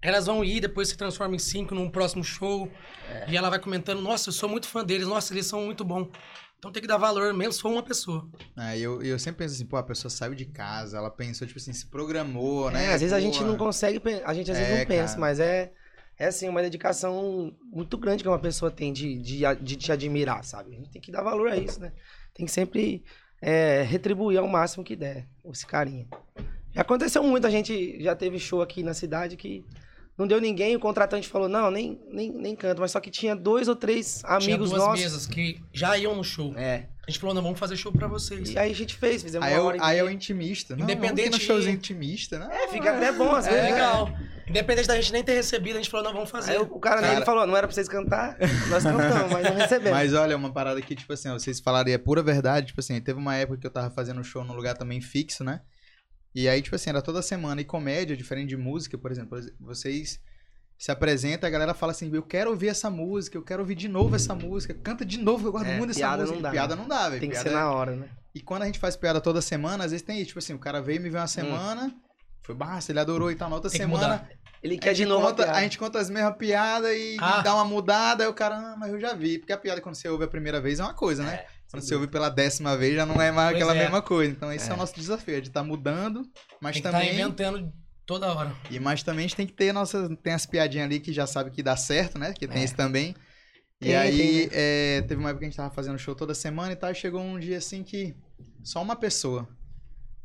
elas 0.00 0.26
vão 0.26 0.44
ir, 0.44 0.60
depois 0.60 0.88
se 0.88 0.96
transformam 0.96 1.34
em 1.34 1.38
cinco 1.40 1.74
num 1.74 1.90
próximo 1.90 2.22
show. 2.22 2.70
É. 3.08 3.30
E 3.30 3.36
ela 3.36 3.50
vai 3.50 3.58
comentando, 3.58 4.00
nossa, 4.00 4.28
eu 4.28 4.32
sou 4.32 4.48
muito 4.48 4.68
fã 4.68 4.84
deles, 4.84 5.08
nossa, 5.08 5.32
eles 5.34 5.46
são 5.46 5.64
muito 5.64 5.84
bons. 5.84 6.08
Então 6.64 6.72
tem 6.72 6.80
que 6.80 6.88
dar 6.88 6.96
valor, 6.96 7.34
mesmo 7.34 7.52
se 7.52 7.60
for 7.60 7.70
uma 7.70 7.82
pessoa. 7.82 8.26
É, 8.56 8.78
eu, 8.78 9.02
eu 9.02 9.18
sempre 9.18 9.40
penso 9.44 9.54
assim, 9.54 9.66
pô, 9.66 9.76
a 9.76 9.82
pessoa 9.82 10.10
saiu 10.10 10.34
de 10.34 10.46
casa, 10.46 10.96
ela 10.96 11.10
pensou, 11.10 11.46
tipo 11.46 11.60
assim, 11.60 11.74
se 11.74 11.84
programou, 11.84 12.70
né? 12.70 12.86
É, 12.86 12.94
às 12.94 13.02
vezes 13.02 13.12
a 13.12 13.16
Pô, 13.18 13.22
gente 13.22 13.44
não 13.44 13.54
consegue, 13.58 14.00
a 14.24 14.32
gente 14.32 14.50
às 14.50 14.56
vezes 14.56 14.72
É, 14.72 14.78
não 14.80 14.86
pensa, 14.86 15.08
cara. 15.08 15.20
mas 15.20 15.40
é, 15.40 15.72
é 16.18 16.26
assim, 16.28 16.48
uma 16.48 16.62
dedicação 16.62 17.54
muito 17.70 17.98
grande 17.98 18.22
que 18.22 18.28
uma 18.30 18.38
pessoa 18.38 18.70
tem 18.70 18.94
de, 18.94 19.18
de, 19.18 19.44
a- 19.44 19.52
de 19.52 19.76
te 19.76 19.92
admirar, 19.92 20.42
sabe? 20.42 20.72
A 20.72 20.76
gente 20.78 20.88
tem 20.88 21.02
que 21.02 21.12
dar 21.12 21.22
valor 21.22 21.48
a 21.48 21.56
isso, 21.58 21.78
né? 21.80 21.92
Tem 22.32 22.46
que 22.46 22.52
sempre 22.52 23.04
é, 23.42 23.82
retribuir 23.82 24.38
ao 24.38 24.48
máximo 24.48 24.82
que 24.82 24.96
der 24.96 25.28
esse 25.52 25.66
carinho. 25.66 26.08
E 26.74 26.80
aconteceu 26.80 27.22
muito, 27.22 27.46
a 27.46 27.50
gente 27.50 28.02
já 28.02 28.16
teve 28.16 28.38
show 28.38 28.62
aqui 28.62 28.82
na 28.82 28.94
cidade 28.94 29.36
que 29.36 29.62
não 30.16 30.26
deu 30.26 30.40
ninguém, 30.40 30.76
o 30.76 30.80
contratante 30.80 31.28
falou, 31.28 31.48
não, 31.48 31.70
nem, 31.70 32.00
nem, 32.10 32.30
nem 32.32 32.54
canto, 32.56 32.80
mas 32.80 32.90
só 32.92 33.00
que 33.00 33.10
tinha 33.10 33.34
dois 33.34 33.66
ou 33.68 33.74
três 33.76 34.20
Tinha 34.20 34.36
amigos 34.36 34.70
duas 34.70 34.82
nossos. 34.82 35.00
mesas 35.00 35.26
que 35.26 35.60
já 35.72 35.96
iam 35.98 36.14
no 36.14 36.22
show. 36.24 36.54
É. 36.56 36.86
A 37.06 37.10
gente 37.10 37.20
falou, 37.20 37.34
não, 37.34 37.42
vamos 37.42 37.58
fazer 37.58 37.76
show 37.76 37.92
pra 37.92 38.06
vocês. 38.08 38.48
E 38.50 38.58
aí 38.58 38.70
a 38.70 38.74
gente 38.74 38.94
fez, 38.94 39.22
fizemos 39.22 39.46
Aí, 39.46 39.52
uma 39.54 39.60
é 39.60 39.62
hora 39.62 39.76
o, 39.76 39.80
e 39.80 39.82
aí 39.82 39.98
é 39.98 40.04
o 40.04 40.08
intimista. 40.08 40.74
Não, 40.74 40.84
Independente- 40.84 41.30
no 41.32 41.38
showzinho 41.38 41.74
intimista, 41.74 42.38
né? 42.38 42.48
É, 42.50 42.68
fica 42.68 42.96
até 42.96 43.12
bom 43.12 43.30
às 43.34 43.46
É 43.46 43.50
vezes. 43.50 43.64
né? 43.66 43.72
legal. 43.72 44.10
Independente 44.48 44.88
da 44.88 44.96
gente 44.96 45.12
nem 45.12 45.22
ter 45.22 45.34
recebido, 45.34 45.74
a 45.76 45.82
gente 45.82 45.90
falou, 45.90 46.06
não, 46.06 46.14
vamos 46.14 46.30
fazer. 46.30 46.52
Aí 46.52 46.58
o, 46.58 46.62
o 46.62 46.78
cara, 46.80 47.02
Cara- 47.02 47.14
ele 47.16 47.24
falou, 47.26 47.46
não 47.46 47.54
era 47.56 47.66
pra 47.66 47.74
vocês 47.74 47.88
cantar? 47.88 48.38
Nós 48.70 48.82
cantamos, 48.84 49.30
mas 49.32 49.44
não 49.44 49.54
recebemos. 49.54 49.90
Mas 49.98 50.14
olha, 50.14 50.34
uma 50.34 50.50
parada 50.50 50.80
que, 50.80 50.94
tipo 50.94 51.12
assim, 51.12 51.28
ó, 51.28 51.34
vocês 51.38 51.60
falaram 51.60 51.90
e 51.90 51.92
é 51.92 51.98
pura 51.98 52.22
verdade, 52.22 52.68
tipo 52.68 52.80
assim, 52.80 52.98
teve 53.02 53.18
uma 53.18 53.36
época 53.36 53.58
que 53.58 53.66
eu 53.66 53.70
tava 53.70 53.90
fazendo 53.90 54.24
show 54.24 54.42
num 54.42 54.54
lugar 54.54 54.74
também 54.74 55.00
fixo, 55.02 55.44
né? 55.44 55.60
E 56.34 56.48
aí, 56.48 56.60
tipo 56.60 56.74
assim, 56.74 56.90
era 56.90 57.00
toda 57.00 57.22
semana. 57.22 57.60
E 57.60 57.64
comédia, 57.64 58.16
diferente 58.16 58.48
de 58.48 58.56
música, 58.56 58.98
por 58.98 59.10
exemplo, 59.10 59.38
vocês 59.60 60.18
se 60.76 60.90
apresentam, 60.90 61.46
a 61.46 61.50
galera 61.50 61.72
fala 61.72 61.92
assim, 61.92 62.10
eu 62.12 62.22
quero 62.22 62.50
ouvir 62.50 62.66
essa 62.68 62.90
música, 62.90 63.38
eu 63.38 63.42
quero 63.42 63.62
ouvir 63.62 63.76
de 63.76 63.86
novo 63.88 64.16
essa 64.16 64.34
música, 64.34 64.74
canta 64.74 65.04
de 65.04 65.18
novo, 65.18 65.46
eu 65.46 65.52
gosto 65.52 65.66
É, 65.68 65.76
muito 65.76 65.88
dessa 65.88 66.00
piada 66.00 66.22
música. 66.22 66.34
não 66.34 66.42
dá. 66.42 66.50
Piada 66.50 66.76
não 66.76 66.88
dá, 66.88 67.08
velho. 67.08 67.20
Tem 67.20 67.30
que 67.30 67.34
Piada 67.36 67.48
ser 67.50 67.54
é- 67.54 67.58
na 67.58 67.70
hora, 67.70 67.94
né? 67.94 68.08
E 68.34 68.40
quando 68.40 68.62
a 68.62 68.66
gente 68.66 68.80
faz 68.80 68.96
piada 68.96 69.20
toda 69.20 69.40
semana, 69.40 69.84
às 69.84 69.92
vezes 69.92 70.04
tem 70.04 70.18
isso, 70.18 70.26
tipo 70.28 70.40
assim, 70.40 70.52
o 70.54 70.58
cara 70.58 70.82
veio 70.82 71.00
me 71.00 71.08
ver 71.08 71.18
uma 71.18 71.28
semana, 71.28 71.94
foi 72.42 72.54
massa, 72.56 72.90
ele 72.90 72.98
adorou 72.98 73.30
e 73.30 73.36
tal, 73.36 73.48
na 73.48 73.54
outra 73.54 73.70
Tem 73.70 73.78
que 73.80 73.86
semana, 73.86 74.14
mudar. 74.14 74.28
Ele 74.60 74.74
A 74.74 74.78
quer 74.78 74.94
de 74.94 75.04
novo 75.06 75.26
a 75.26 75.30
conta, 75.30 75.42
piada. 75.44 75.58
a 75.58 75.62
gente 75.62 75.78
conta 75.78 75.98
as 76.00 76.10
mesmas 76.10 76.36
piadas 76.36 76.90
e 76.96 77.16
Ah. 77.20 77.40
dá 77.42 77.54
uma 77.54 77.64
mudada, 77.64 78.24
aí 78.24 78.28
o 78.30 78.34
cara, 78.34 78.56
ah, 78.56 78.76
mas 78.76 78.92
eu 78.92 78.98
já 78.98 79.14
vi. 79.14 79.38
Porque 79.38 79.52
a 79.52 79.58
piada, 79.58 79.80
quando 79.80 79.94
você 79.94 80.08
ouve 80.08 80.24
a 80.24 80.28
primeira 80.28 80.60
vez, 80.60 80.80
é 80.80 80.82
uma 80.82 80.94
coisa, 80.94 81.22
né? 81.22 81.44
Quando 81.74 81.82
você 81.84 81.94
ouve 81.94 82.06
pela 82.08 82.28
décima 82.28 82.76
vez, 82.76 82.94
já 82.94 83.04
não 83.06 83.20
é 83.20 83.30
mais 83.30 83.50
Pois 83.50 83.62
aquela 83.62 83.76
é. 83.76 83.82
mesma 83.82 84.00
coisa. 84.02 84.32
Então, 84.32 84.52
esse 84.52 84.70
é. 84.70 84.74
o 84.74 84.76
nosso 84.76 84.94
desafio, 84.94 85.36
é 85.36 85.40
de 85.40 85.48
estar 85.48 85.62
mudando, 85.62 86.22
mas 86.60 86.74
Tem 86.74 86.82
que 86.82 86.88
estar 86.88 86.92
também. 87.00 87.12
inventando 87.14 87.72
toda 88.06 88.32
hora. 88.32 88.54
E 88.70 88.78
mas 88.80 89.02
também 89.02 89.24
a 89.24 89.28
gente 89.28 89.36
tem 89.36 89.46
que 89.46 89.52
ter 89.52 89.72
nossas. 89.72 90.08
Tem 90.22 90.32
as 90.32 90.46
piadinhas 90.46 90.86
ali 90.86 91.00
que 91.00 91.12
já 91.12 91.26
sabe 91.26 91.50
que 91.50 91.62
dá 91.62 91.76
certo, 91.76 92.18
né? 92.18 92.32
Que 92.32 92.46
tem 92.48 92.62
É. 92.62 92.64
isso 92.64 92.74
também. 92.76 93.14
E 93.80 93.86
Tem, 93.86 93.96
aí, 93.96 94.16
tem, 94.16 94.40
né? 94.46 94.48
é, 94.52 95.02
teve 95.02 95.16
uma 95.16 95.30
época 95.30 95.40
que 95.40 95.44
a 95.46 95.48
gente 95.48 95.56
tava 95.56 95.74
fazendo 95.74 95.98
show 95.98 96.14
toda 96.14 96.32
semana 96.34 96.72
e 96.72 96.76
tal, 96.76 96.90
e 96.90 96.94
chegou 96.94 97.20
um 97.20 97.38
dia 97.38 97.58
assim 97.58 97.82
que 97.82 98.14
só 98.62 98.80
uma 98.80 98.96
pessoa. 98.96 99.48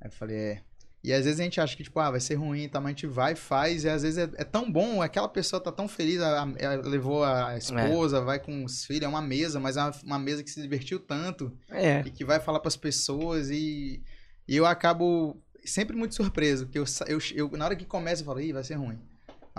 Aí 0.02 0.08
eu 0.08 0.12
falei, 0.12 0.38
é. 0.38 0.64
E 1.04 1.14
às 1.14 1.24
vezes 1.24 1.40
a 1.40 1.44
gente 1.44 1.62
acha 1.62 1.78
que, 1.78 1.84
tipo, 1.84 1.98
ah, 2.00 2.12
vai 2.12 2.20
ser 2.20 2.36
ruim, 2.36 2.68
tá? 2.68 2.80
Mas 2.82 2.88
a 2.88 2.90
gente 2.90 3.08
vai, 3.08 3.34
faz, 3.36 3.86
e 3.86 3.90
às 3.90 4.02
vezes 4.02 4.18
é, 4.18 4.30
é 4.36 4.44
tão 4.44 4.70
bom, 4.70 5.02
aquela 5.02 5.30
pessoa 5.30 5.62
tá 5.62 5.72
tão 5.72 5.88
feliz, 5.88 6.20
a- 6.22 6.42
a- 6.42 6.76
levou 6.84 7.24
a 7.24 7.58
esposa, 7.58 8.20
vai 8.20 8.38
com 8.40 8.66
os 8.66 8.84
filhos, 8.84 9.04
é 9.04 9.08
uma 9.08 9.22
mesa, 9.22 9.60
mas 9.62 9.78
é 9.78 9.82
uma, 9.82 9.94
uma 10.04 10.20
mesa 10.20 10.44
que 10.44 10.50
se 10.50 10.62
divertiu 10.62 11.00
tanto 11.00 11.52
É. 11.70 12.02
e 12.06 12.12
que 12.12 12.26
vai 12.26 12.40
falar 12.42 12.60
pras 12.60 12.76
pessoas 12.76 13.50
e, 13.50 14.04
e 14.48 14.56
eu 14.58 14.66
acabo 14.66 15.42
sempre 15.64 15.96
muito 15.96 16.16
surpreso, 16.16 16.66
porque 16.66 16.80
eu, 16.80 16.86
eu, 17.08 17.20
eu- 17.34 17.52
na 17.58 17.64
hora 17.66 17.76
que 17.78 17.86
começa 17.86 18.22
eu 18.22 18.26
falo, 18.26 18.42
ih, 18.42 18.52
vai 18.52 18.64
ser 18.64 18.76
ruim. 18.76 19.00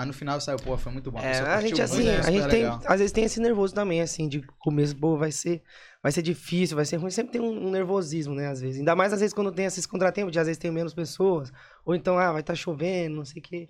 Mas 0.00 0.06
no 0.06 0.14
final 0.14 0.40
saiu, 0.40 0.56
pô, 0.56 0.78
foi 0.78 0.92
muito 0.92 1.12
bom. 1.12 1.20
É, 1.20 1.40
a 1.40 1.60
gente 1.60 1.72
muito, 1.72 1.82
assim, 1.82 2.04
foi 2.04 2.18
a 2.18 2.30
gente 2.32 2.48
tem, 2.48 2.62
legal. 2.62 2.80
às 2.86 2.98
vezes 3.00 3.12
tem 3.12 3.24
esse 3.24 3.38
nervoso 3.38 3.74
também, 3.74 4.00
assim, 4.00 4.26
de 4.26 4.40
começo, 4.58 4.96
pô, 4.96 5.18
vai 5.18 5.30
ser, 5.30 5.62
vai 6.02 6.10
ser 6.10 6.22
difícil, 6.22 6.74
vai 6.74 6.86
ser 6.86 6.96
ruim, 6.96 7.10
sempre 7.10 7.32
tem 7.32 7.40
um, 7.42 7.66
um 7.66 7.70
nervosismo, 7.70 8.34
né, 8.34 8.46
às 8.48 8.62
vezes. 8.62 8.78
Ainda 8.78 8.96
mais 8.96 9.12
às 9.12 9.20
vezes 9.20 9.34
quando 9.34 9.52
tem 9.52 9.66
esses 9.66 9.84
contratempos, 9.84 10.32
de 10.32 10.38
às 10.38 10.46
vezes 10.46 10.58
tem 10.58 10.70
menos 10.70 10.94
pessoas, 10.94 11.52
ou 11.84 11.94
então, 11.94 12.18
ah, 12.18 12.32
vai 12.32 12.40
estar 12.40 12.54
chovendo, 12.54 13.16
não 13.16 13.26
sei 13.26 13.40
o 13.40 13.42
quê. 13.44 13.68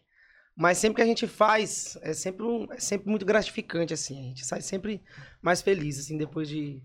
Mas 0.55 0.79
sempre 0.79 0.97
que 0.97 1.03
a 1.03 1.07
gente 1.07 1.27
faz, 1.27 1.99
é 2.03 2.13
sempre, 2.13 2.45
um- 2.45 2.73
é 2.73 2.79
sempre 2.79 3.11
muito 3.11 3.27
gratificante, 3.27 3.93
assim, 3.93 4.21
a 4.21 4.23
gente 4.29 4.47
sai 4.47 4.61
sempre 4.61 5.03
mais 5.43 5.61
feliz, 5.61 5.99
assim, 5.99 6.17
depois 6.17 6.49
de, 6.49 6.81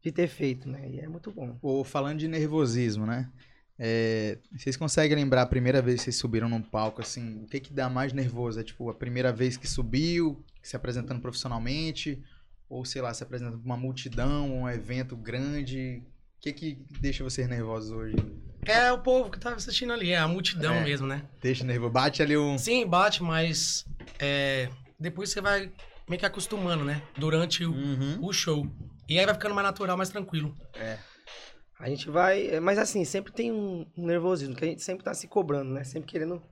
de 0.00 0.12
ter 0.12 0.28
feito, 0.28 0.68
né, 0.68 0.88
e 0.88 1.00
é 1.00 1.08
muito 1.08 1.32
bom. 1.32 1.56
Pô, 1.60 1.82
falando 1.82 2.18
de 2.20 2.28
nervosismo, 2.28 3.04
né? 3.06 3.28
É, 3.78 4.38
vocês 4.56 4.76
conseguem 4.76 5.16
lembrar 5.16 5.42
a 5.42 5.46
primeira 5.46 5.82
vez 5.82 5.96
que 6.00 6.04
vocês 6.04 6.16
subiram 6.16 6.48
num 6.48 6.62
palco, 6.62 7.00
assim, 7.02 7.42
o 7.42 7.46
que 7.46 7.58
que 7.58 7.72
dá 7.72 7.88
mais 7.88 8.12
nervoso? 8.12 8.60
É 8.60 8.62
tipo, 8.62 8.88
a 8.88 8.94
primeira 8.94 9.32
vez 9.32 9.56
que 9.56 9.66
subiu, 9.68 10.44
se 10.62 10.76
apresentando 10.76 11.20
profissionalmente, 11.20 12.22
ou 12.68 12.84
sei 12.84 13.02
lá, 13.02 13.12
se 13.12 13.22
apresentando 13.22 13.58
pra 13.58 13.66
uma 13.66 13.76
multidão, 13.76 14.60
um 14.62 14.68
evento 14.68 15.16
grande. 15.16 16.02
O 16.38 16.40
que 16.40 16.52
que 16.52 16.78
deixa 17.00 17.24
vocês 17.24 17.48
nervosos 17.48 17.90
hoje? 17.90 18.16
É 18.64 18.92
o 18.92 18.98
povo 18.98 19.30
que 19.30 19.38
tá 19.38 19.54
assistindo 19.54 19.92
ali, 19.92 20.10
é 20.12 20.18
a 20.18 20.28
multidão 20.28 20.74
É. 20.74 20.84
mesmo, 20.84 21.06
né? 21.06 21.22
Deixa 21.42 21.64
nervoso. 21.64 21.92
Bate 21.92 22.22
ali 22.22 22.36
um. 22.36 22.56
Sim, 22.56 22.86
bate, 22.86 23.22
mas 23.22 23.84
é, 24.18 24.68
depois 24.98 25.30
você 25.30 25.40
vai 25.40 25.70
meio 26.08 26.18
que 26.20 26.26
acostumando, 26.26 26.84
né? 26.84 27.02
Durante 27.18 27.64
o, 27.64 27.72
Uhum. 27.72 28.18
o 28.24 28.32
show. 28.32 28.66
E 29.08 29.18
aí 29.18 29.24
vai 29.26 29.34
ficando 29.34 29.54
mais 29.54 29.66
natural, 29.66 29.96
mais 29.96 30.08
tranquilo. 30.10 30.54
A 31.84 31.88
gente 31.90 32.08
vai. 32.08 32.46
é, 32.48 32.60
Mas 32.60 32.78
assim, 32.78 33.04
sempre 33.04 33.30
tem 33.30 33.52
um, 33.52 33.84
nervosismo, 33.94 34.54
que 34.56 34.64
a 34.64 34.68
gente 34.68 34.82
sempre 34.82 35.04
tá 35.04 35.12
se 35.12 35.28
cobrando, 35.28 35.70
né? 35.70 35.84
Sempre 35.84 36.08
querendo. 36.10 36.42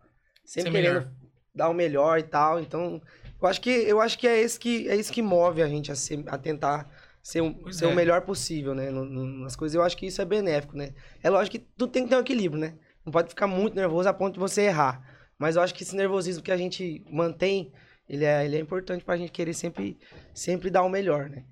Sempre 0.44 0.70
Ser 0.70 0.76
querendo 0.76 0.94
melhor. 0.94 1.12
dar 1.54 1.70
o 1.70 1.74
melhor 1.74 2.18
e 2.18 2.22
tal. 2.22 2.60
Então, 2.60 3.00
eu 3.40 3.48
acho 3.48 3.58
que, 3.62 3.70
eu 3.70 3.98
acho 3.98 4.18
que 4.18 4.28
é, 4.28 4.38
esse 4.40 4.60
que 4.60 4.86
é 4.90 4.94
isso 4.94 5.10
que 5.10 5.22
move 5.22 5.62
a 5.62 5.68
gente 5.68 5.90
a, 5.90 5.94
ser- 5.94 6.22
a 6.26 6.36
tentar 6.36 6.86
ser, 7.22 7.40
um- 7.40 7.72
ser 7.72 7.86
é. 7.86 7.88
o 7.88 7.94
melhor 7.94 8.20
possível, 8.20 8.74
né? 8.74 8.90
nas 8.90 9.56
coisas. 9.56 9.74
Eu 9.74 9.82
acho 9.82 9.96
que 9.96 10.04
isso 10.06 10.20
é 10.20 10.24
benéfico, 10.26 10.76
né? 10.76 10.92
É 11.22 11.30
lógico 11.30 11.58
que 11.58 11.66
tudo 11.78 11.90
tem 11.90 12.02
que 12.04 12.10
ter 12.10 12.16
um 12.16 12.20
equilíbrio, 12.20 12.60
né? 12.60 12.74
Não 13.02 13.10
pode 13.10 13.30
ficar 13.30 13.46
muito 13.46 13.74
nervoso 13.74 14.08
a 14.10 14.12
ponto 14.12 14.34
de 14.34 14.40
você 14.40 14.62
errar. 14.62 15.02
Mas 15.38 15.56
eu 15.56 15.62
acho 15.62 15.74
que 15.74 15.82
esse 15.82 15.96
nervosismo 15.96 16.42
que 16.42 16.52
a 16.52 16.56
gente 16.58 17.02
mantém, 17.10 17.72
ele 18.06 18.26
é, 18.26 18.44
ele 18.44 18.56
é 18.56 18.60
importante 18.60 19.02
pra 19.02 19.16
gente 19.16 19.32
querer 19.32 19.54
sempre, 19.54 19.98
sempre 20.34 20.68
dar 20.68 20.82
o 20.82 20.90
melhor, 20.90 21.30
né? 21.30 21.44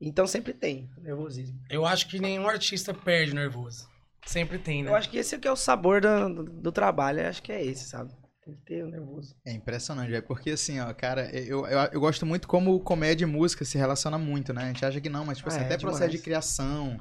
Então 0.00 0.26
sempre 0.26 0.52
tem 0.52 0.88
nervosismo. 0.98 1.58
Eu 1.68 1.84
acho 1.84 2.08
que 2.08 2.18
nenhum 2.20 2.48
artista 2.48 2.94
perde 2.94 3.34
nervoso. 3.34 3.88
Sempre 4.24 4.58
tem, 4.58 4.82
né? 4.82 4.90
Eu 4.90 4.94
acho 4.94 5.08
que 5.10 5.16
esse 5.16 5.34
aqui 5.34 5.48
é 5.48 5.52
o 5.52 5.56
sabor 5.56 6.00
do, 6.00 6.34
do, 6.34 6.44
do 6.44 6.72
trabalho, 6.72 7.20
eu 7.20 7.28
acho 7.28 7.42
que 7.42 7.50
é 7.50 7.64
esse, 7.64 7.88
sabe? 7.88 8.12
Tem 8.44 8.54
que 8.54 8.60
ter 8.62 8.84
o 8.84 8.88
nervoso. 8.88 9.34
É 9.44 9.52
impressionante, 9.52 10.14
é 10.14 10.20
porque 10.20 10.50
assim, 10.50 10.78
ó, 10.80 10.92
cara, 10.94 11.30
eu, 11.34 11.66
eu, 11.66 11.78
eu 11.92 12.00
gosto 12.00 12.24
muito 12.26 12.46
como 12.46 12.78
comédia 12.80 13.24
e 13.24 13.26
música 13.26 13.64
se 13.64 13.76
relaciona 13.78 14.18
muito, 14.18 14.52
né? 14.52 14.64
A 14.64 14.66
gente 14.68 14.84
acha 14.84 15.00
que 15.00 15.08
não, 15.08 15.24
mas 15.24 15.38
tipo 15.38 15.48
assim, 15.48 15.60
Ah, 15.60 15.62
é 15.62 15.66
até 15.66 15.76
processo 15.78 16.00
demais. 16.00 16.12
de 16.12 16.18
criação, 16.24 17.00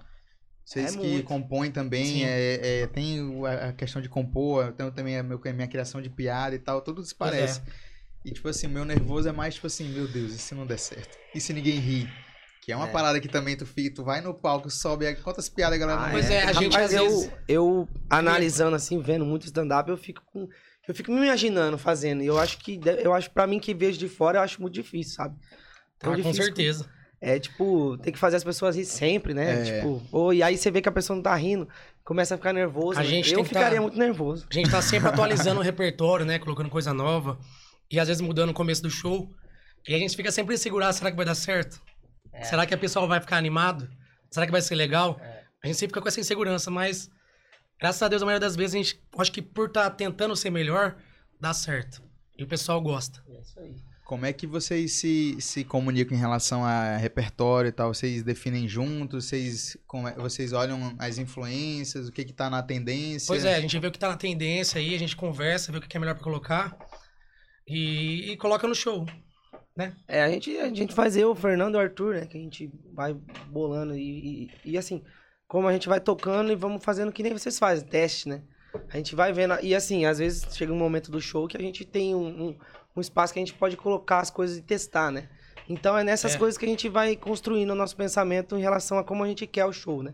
vocês 0.66 0.94
É 0.96 0.98
que 1.00 1.08
muito. 1.08 1.28
compõem 1.28 1.72
também, 1.72 2.26
é, 2.26 2.82
é, 2.84 2.88
tem 2.88 3.20
a 3.46 3.74
questão 3.74 4.02
de 4.02 4.10
compor, 4.10 4.66
eu 4.68 4.74
tenho 4.74 4.92
também 4.92 5.18
a 5.18 5.24
meu- 5.24 5.42
a 5.46 5.54
minha 5.54 5.68
criação 5.68 6.02
de 6.02 6.10
piada 6.10 6.56
e 6.56 6.60
tal, 6.60 6.82
tudo 6.82 7.04
se 7.04 7.14
é. 7.14 7.18
parece. 7.18 7.62
E 8.26 8.32
tipo 8.32 8.48
assim, 8.50 8.68
o 8.68 8.70
meu 8.70 8.86
nervoso 8.86 9.30
é 9.30 9.32
mais 9.32 9.56
tipo 9.56 9.68
assim, 9.68 9.88
meu 9.90 10.08
Deus, 10.08 10.34
e 10.34 10.38
se 10.38 10.54
não 10.56 10.66
der 10.66 10.80
certo? 10.80 11.18
E 11.34 11.40
se 11.40 11.54
ninguém 11.54 11.80
rir? 11.80 12.10
Que 12.68 12.74
é 12.74 12.76
uma 12.76 12.90
É. 12.90 12.92
parada 12.92 13.18
que 13.22 13.30
também 13.30 13.56
tu 13.56 13.66
fica, 13.66 13.96
tu 13.96 14.04
vai 14.04 14.20
no 14.20 14.34
palco, 14.34 14.70
sobe, 14.70 15.08
aí 15.08 15.16
quantas 15.16 15.48
piadas 15.48 15.78
a 15.78 15.80
galera 15.80 16.02
Ah, 16.02 16.04
não 16.08 16.12
Pois 16.12 16.28
ri? 16.28 16.34
é, 16.34 16.44
a 16.44 16.52
gente 16.52 16.74
Rapaz, 16.74 16.86
às 16.88 16.94
eu, 17.00 17.06
vezes- 17.10 17.32
eu 17.48 17.88
analisando 18.10 18.76
assim, 18.76 19.00
vendo 19.02 19.24
muito 19.26 19.46
stand-up, 19.46 19.90
eu 19.90 19.96
fico 19.96 20.22
com. 20.26 20.50
Eu 20.86 20.94
fico 20.94 21.10
me 21.10 21.26
imaginando 21.26 21.78
fazendo. 21.78 22.22
E 22.24 22.26
eu 22.28 22.38
acho 22.38 22.58
que. 22.58 22.78
Eu 23.02 23.14
acho, 23.14 23.32
pra 23.32 23.48
mim, 23.48 23.58
que 23.58 23.74
vejo 23.74 23.98
de 23.98 24.10
fora, 24.10 24.40
eu 24.40 24.42
acho 24.42 24.62
muito 24.62 24.74
difícil, 24.74 25.16
sabe? 25.16 25.38
Tão 25.98 26.12
Ah, 26.12 26.16
com 26.18 26.22
difícil 26.22 26.44
certeza. 26.44 26.90
É 27.22 27.40
tipo, 27.40 27.98
tem 28.00 28.12
que 28.12 28.20
fazer 28.20 28.36
as 28.36 28.44
pessoas 28.44 28.76
rir 28.76 28.84
sempre, 28.84 29.34
né? 29.34 29.62
É. 29.62 29.64
Tipo, 29.64 30.04
ou, 30.12 30.34
e 30.34 30.44
aí 30.44 30.58
você 30.58 30.70
vê 30.70 30.82
que 30.82 30.90
a 30.90 30.92
pessoa 30.92 31.16
não 31.16 31.24
tá 31.24 31.34
rindo, 31.36 31.70
começa 32.04 32.36
a 32.36 32.38
ficar 32.38 32.52
nervoso. 32.52 33.00
A 33.00 33.04
né? 33.04 33.08
gente 33.08 33.30
eu 33.32 33.36
tem 33.38 33.44
que 33.46 33.48
ficaria 33.48 33.78
tá- 33.78 33.82
muito 33.82 33.98
nervoso. 33.98 34.46
A 34.50 34.54
gente 34.54 34.70
tá 34.70 34.82
sempre 34.82 35.08
atualizando 35.56 35.62
o 35.62 35.64
repertório, 35.64 36.26
né? 36.26 36.38
Colocando 36.38 36.70
coisa 36.70 36.94
nova. 36.94 37.40
E 37.90 37.98
às 37.98 38.10
vezes 38.10 38.20
mudando 38.20 38.50
o 38.50 38.54
começo 38.54 38.82
do 38.84 38.90
show. 38.90 39.32
E 39.88 39.96
a 39.96 39.98
gente 39.98 40.18
fica 40.18 40.32
sempre 40.34 40.54
insegurado, 40.54 40.94
será 40.94 41.10
que 41.12 41.16
vai 41.16 41.26
dar 41.26 41.34
certo? 41.34 41.82
É. 42.38 42.44
Será 42.44 42.66
que 42.66 42.74
a 42.74 42.78
pessoa 42.78 43.08
vai 43.08 43.20
ficar 43.20 43.38
animado? 43.38 43.90
Será 44.32 44.46
que 44.46 44.52
vai 44.52 44.62
ser 44.62 44.76
legal? 44.76 45.20
A 45.64 45.68
gente 45.68 45.78
sempre 45.78 45.90
fica 45.94 46.02
com 46.02 46.08
essa 46.08 46.20
insegurança, 46.20 46.70
mas 46.70 47.10
graças 47.80 48.02
a 48.02 48.08
Deus, 48.08 48.22
a 48.22 48.26
maioria 48.26 48.40
das 48.48 48.56
vezes, 48.56 48.76
a 48.76 48.78
gente, 48.78 49.02
acho 49.18 49.32
que 49.32 49.42
por 49.42 49.68
estar 49.68 49.90
tentando 49.92 50.36
ser 50.36 50.50
melhor, 50.50 50.98
dá 51.40 51.54
certo. 51.54 52.02
E 52.38 52.44
o 52.44 52.48
pessoal 52.48 52.80
gosta. 52.82 53.24
É 53.28 53.42
isso 53.42 53.60
aí. 53.60 53.76
Como 54.06 54.26
é 54.26 54.32
que 54.32 54.48
vocês 54.48 54.94
se, 54.94 55.36
se 55.42 55.66
comunicam 55.66 56.16
em 56.16 56.20
relação 56.20 56.64
a 56.64 56.96
repertório 56.96 57.68
e 57.68 57.72
tal? 57.74 57.94
Vocês 57.94 58.24
definem 58.24 58.66
juntos? 58.66 59.26
Vocês, 59.26 59.76
como 59.86 60.08
é- 60.08 60.14
vocês 60.16 60.54
olham 60.54 60.96
as 60.98 61.18
influências? 61.18 62.08
O 62.08 62.12
que 62.14 62.24
que 62.24 62.32
tá 62.32 62.50
na 62.50 62.64
tendência? 62.64 63.28
Pois 63.28 63.44
é, 63.44 63.56
a 63.56 63.60
gente 63.60 63.78
vê 63.78 63.88
o 63.88 63.92
que 63.92 64.00
tá 64.00 64.08
na 64.08 64.16
tendência 64.16 64.80
aí, 64.80 64.96
a 64.96 65.00
gente 65.00 65.14
conversa, 65.16 65.74
vê 65.74 65.80
o 65.80 65.82
que 65.82 65.98
é 65.98 66.00
melhor 66.00 66.14
pra 66.16 66.24
colocar. 66.24 66.78
E, 67.68 68.32
e 68.32 68.38
coloca 68.38 68.66
no 68.66 68.74
show. 68.76 69.06
É, 70.08 70.24
a 70.24 70.30
gente, 70.30 70.58
a 70.58 70.68
gente 70.74 70.94
faz 70.94 71.16
eu, 71.16 71.32
o 71.32 71.36
Fernando 71.36 71.76
e 71.76 71.78
o 71.78 71.82
Arthur, 71.82 72.16
né? 72.16 72.26
Que 72.26 72.38
a 72.38 72.42
gente 72.42 72.72
vai 72.94 73.14
bolando 73.50 73.96
e, 73.96 74.50
e, 74.66 74.72
e, 74.72 74.78
assim, 74.78 75.04
como 75.48 75.68
a 75.68 75.74
gente 75.74 75.88
vai 75.88 76.00
tocando 76.00 76.52
e 76.52 76.56
vamos 76.56 76.84
fazendo 76.84 77.12
que 77.12 77.22
nem 77.24 77.34
vocês 77.34 77.58
fazem, 77.60 77.88
teste, 77.88 78.28
né? 78.28 78.42
A 78.90 78.98
gente 78.98 79.16
vai 79.16 79.32
vendo. 79.34 79.56
E 79.62 79.74
assim, 79.76 80.06
às 80.06 80.20
vezes 80.20 80.46
chega 80.56 80.74
um 80.74 80.78
momento 80.78 81.10
do 81.12 81.22
show 81.22 81.48
que 81.48 81.58
a 81.58 81.62
gente 81.62 81.86
tem 81.86 82.14
um, 82.16 82.28
um, 82.50 82.58
um 82.96 83.02
espaço 83.02 83.34
que 83.34 83.40
a 83.40 83.42
gente 83.46 83.54
pode 83.54 83.78
colocar 83.78 84.20
as 84.20 84.30
coisas 84.30 84.58
e 84.58 84.62
testar, 84.62 85.12
né? 85.12 85.30
Então 85.70 85.98
é 85.98 86.04
nessas 86.04 86.36
É. 86.36 86.38
coisas 86.38 86.58
que 86.58 86.66
a 86.66 86.70
gente 86.70 86.88
vai 86.90 87.16
construindo 87.16 87.72
o 87.72 87.76
nosso 87.76 87.96
pensamento 87.96 88.58
em 88.58 88.62
relação 88.62 88.98
a 88.98 89.04
como 89.04 89.24
a 89.24 89.28
gente 89.28 89.46
quer 89.48 89.66
o 89.66 89.74
show, 89.74 90.02
né? 90.04 90.14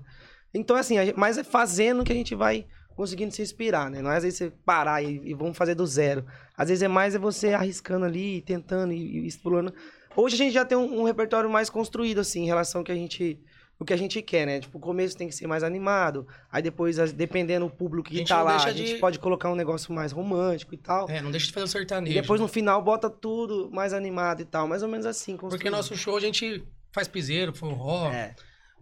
Então, 0.54 0.76
assim, 0.76 0.96
gente- 0.98 1.18
mas 1.18 1.38
é 1.38 1.44
fazendo 1.44 2.04
que 2.04 2.12
a 2.12 2.16
gente 2.16 2.36
vai 2.36 2.66
conseguindo 2.96 3.34
se 3.34 3.42
inspirar, 3.42 3.90
né? 3.90 4.02
Não 4.02 4.12
é 4.12 4.18
às 4.18 4.24
vezes 4.24 4.38
você 4.38 4.52
parar 4.66 5.02
e, 5.02 5.20
e 5.24 5.34
vamos 5.34 5.58
fazer 5.58 5.74
do 5.76 5.86
zero. 5.86 6.26
Às 6.58 6.70
vezes 6.70 6.82
é 6.84 6.88
mais 6.88 7.16
é 7.16 7.20
você 7.20 7.54
arriscando 7.54 8.06
ali, 8.06 8.42
tentando 8.42 8.94
e, 8.94 9.20
e 9.24 9.28
explorando. 9.28 9.74
Hoje 10.16 10.36
a 10.36 10.38
gente 10.38 10.54
já 10.54 10.64
tem 10.64 10.78
um, 10.78 11.02
um 11.02 11.04
repertório 11.04 11.50
mais 11.50 11.70
construído, 11.70 12.20
assim, 12.20 12.44
em 12.44 12.46
relação 12.46 12.80
ao 12.82 12.86
que 12.86 12.92
a 12.92 12.96
gente, 12.96 13.40
o 13.80 13.84
que 13.86 13.92
a 13.94 13.98
gente 13.98 14.22
quer, 14.22 14.46
né? 14.46 14.60
Tipo, 14.60 14.78
o 14.78 14.82
começo 14.82 15.18
tem 15.18 15.28
que 15.28 15.34
ser 15.34 15.48
mais 15.48 15.64
animado. 15.64 16.28
Aí 16.52 16.62
depois, 16.62 16.98
dependendo 17.14 17.66
do 17.68 17.72
público 17.74 18.08
que 18.10 18.18
gente 18.18 18.28
tá 18.28 18.44
lá, 18.44 18.56
a 18.64 18.72
gente 18.72 18.94
de- 18.94 19.00
pode 19.00 19.18
colocar 19.18 19.50
um 19.52 19.56
negócio 19.56 19.92
mais 19.92 20.12
romântico 20.12 20.76
e 20.76 20.78
tal. 20.78 21.10
É, 21.10 21.20
não 21.22 21.32
deixa 21.32 21.48
de 21.48 21.54
fazer 21.54 21.66
o 21.66 21.68
E 21.68 21.70
sertanejo. 21.72 22.14
depois 22.22 22.40
no 22.40 22.48
final 22.48 22.80
bota 22.84 23.10
tudo 23.10 23.72
mais 23.74 23.92
animado 23.92 24.42
e 24.42 24.46
tal. 24.46 24.68
Mais 24.68 24.84
ou 24.84 24.90
menos 24.90 25.08
assim, 25.08 25.36
Porque 25.36 25.48
construído. 25.56 25.72
nosso 25.76 25.96
show 25.98 26.16
a 26.16 26.22
gente 26.22 26.64
faz 26.92 27.08
piseiro, 27.08 27.52
forró. 27.56 28.12
É, 28.12 28.36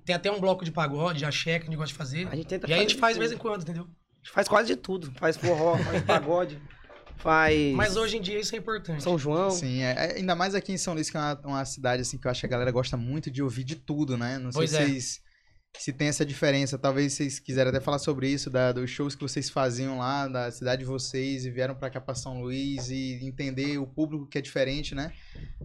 Tem 0.06 0.14
até 0.14 0.30
um 0.30 0.42
bloco 0.42 0.66
de 0.66 0.72
pagode, 0.72 1.24
axé 1.24 1.58
que 1.60 1.64
a 1.64 1.66
gente 1.68 1.78
gosta 1.78 1.94
de 1.94 1.98
fazer. 1.98 2.28
a 2.30 2.36
gente 2.36 2.48
tenta 2.48 2.68
E 2.70 2.74
aí 2.74 2.80
a 2.80 2.82
gente 2.82 2.96
de 2.96 3.00
faz 3.00 3.14
de 3.14 3.20
vez 3.20 3.32
em 3.32 3.38
quando, 3.38 3.62
entendeu? 3.62 3.84
A 3.84 4.18
gente 4.18 4.32
faz 4.34 4.48
quase 4.50 4.68
de 4.68 4.76
tudo. 4.76 5.14
Faz 5.18 5.38
forró, 5.38 5.78
faz 5.78 6.02
pagode, 6.04 6.60
faz 7.22 7.74
Mas 7.76 7.96
hoje 7.96 8.18
em 8.18 8.22
dia 8.22 8.40
isso 8.40 8.56
é 8.56 8.58
importante. 8.58 9.04
São 9.04 9.18
João. 9.18 9.50
Sim, 9.52 9.82
é, 9.84 9.92
é- 9.92 10.18
ainda 10.18 10.36
mais 10.36 10.56
aqui 10.56 10.72
em 10.72 10.78
São 10.78 10.94
Luís, 10.94 11.10
que 11.10 11.18
é 11.18 11.20
uma, 11.20 11.42
uma 11.46 11.66
cidade 11.66 12.02
assim 12.02 12.18
que 12.18 12.28
eu 12.28 12.32
acho 12.32 12.40
que 12.42 12.46
a 12.46 12.50
galera 12.50 12.72
gosta 12.72 12.98
muito 12.98 13.30
de 13.32 13.42
ouvir 13.42 13.64
de 13.64 13.76
tudo, 13.76 14.18
né? 14.18 14.38
Não 14.38 14.50
Pois 14.52 14.70
sei 14.72 14.80
é. 14.80 14.86
se 14.86 14.90
vocês 14.92 15.32
se 15.78 15.94
tem 15.94 16.10
essa 16.10 16.26
diferença. 16.26 16.78
Talvez 16.78 17.14
vocês 17.14 17.40
quiserem 17.40 17.70
até 17.70 17.80
falar 17.80 17.98
sobre 18.00 18.28
isso, 18.28 18.50
da, 18.50 18.72
dos 18.74 18.90
shows 18.90 19.16
que 19.16 19.22
vocês 19.22 19.50
faziam 19.50 19.98
lá, 20.00 20.28
da 20.28 20.52
cidade 20.52 20.82
de 20.82 20.86
vocês, 20.86 21.46
e 21.46 21.50
vieram 21.50 21.74
pra 21.76 21.90
cá 21.90 22.02
pra 22.02 22.14
São 22.14 22.42
Luís 22.42 22.90
e 22.90 23.20
entender 23.24 23.78
o 23.78 23.88
público 23.88 24.28
que 24.28 24.38
é 24.38 24.42
diferente, 24.42 24.94
né? 24.94 25.14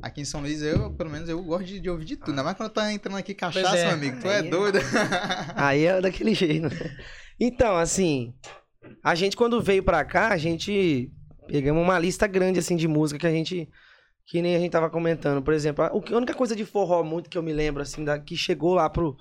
Aqui 0.00 0.20
em 0.20 0.24
São 0.24 0.40
Luís, 0.42 0.62
eu, 0.62 0.92
pelo 0.92 1.10
menos, 1.10 1.28
eu 1.28 1.42
gosto 1.42 1.66
de, 1.66 1.80
de 1.80 1.90
ouvir 1.90 2.04
de 2.04 2.16
tudo. 2.16 2.30
Ainda 2.30 2.44
mais 2.44 2.56
quando 2.56 2.70
tá 2.70 2.92
entrando 2.92 3.16
aqui 3.16 3.34
cachaça, 3.34 3.76
é. 3.76 3.86
meu 3.86 3.94
amigo. 3.94 4.20
Tu 4.20 4.28
é 4.28 4.38
Aí 4.38 4.46
é- 4.46 4.50
doido. 4.50 4.78
Aí 5.56 5.84
é 5.86 6.00
daquele 6.00 6.34
jeito. 6.34 6.68
Então, 7.40 7.76
assim, 7.76 8.32
a 9.02 9.14
gente 9.16 9.36
quando 9.36 9.60
veio 9.60 9.82
pra 9.82 10.04
cá, 10.04 10.28
a 10.28 10.36
gente 10.36 11.10
Pegamos 11.46 11.82
uma 11.82 11.98
lista 11.98 12.26
grande, 12.26 12.58
assim, 12.58 12.76
de 12.76 12.88
música 12.88 13.18
que 13.20 13.26
a 13.26 13.30
gente. 13.30 13.68
Que 14.24 14.42
nem 14.42 14.56
a 14.56 14.58
gente 14.58 14.72
tava 14.72 14.90
comentando. 14.90 15.42
Por 15.42 15.54
exemplo, 15.54 15.84
a, 15.84 15.92
única 15.94 16.34
coisa 16.34 16.56
de 16.56 16.64
forró 16.64 17.04
muito 17.04 17.30
que 17.30 17.38
eu 17.38 17.42
me 17.42 17.52
lembro, 17.52 17.82
assim, 17.82 18.04
da, 18.04 18.18
que 18.18 18.36
chegou 18.36 18.74
lá 18.74 18.90
pro, 18.90 19.16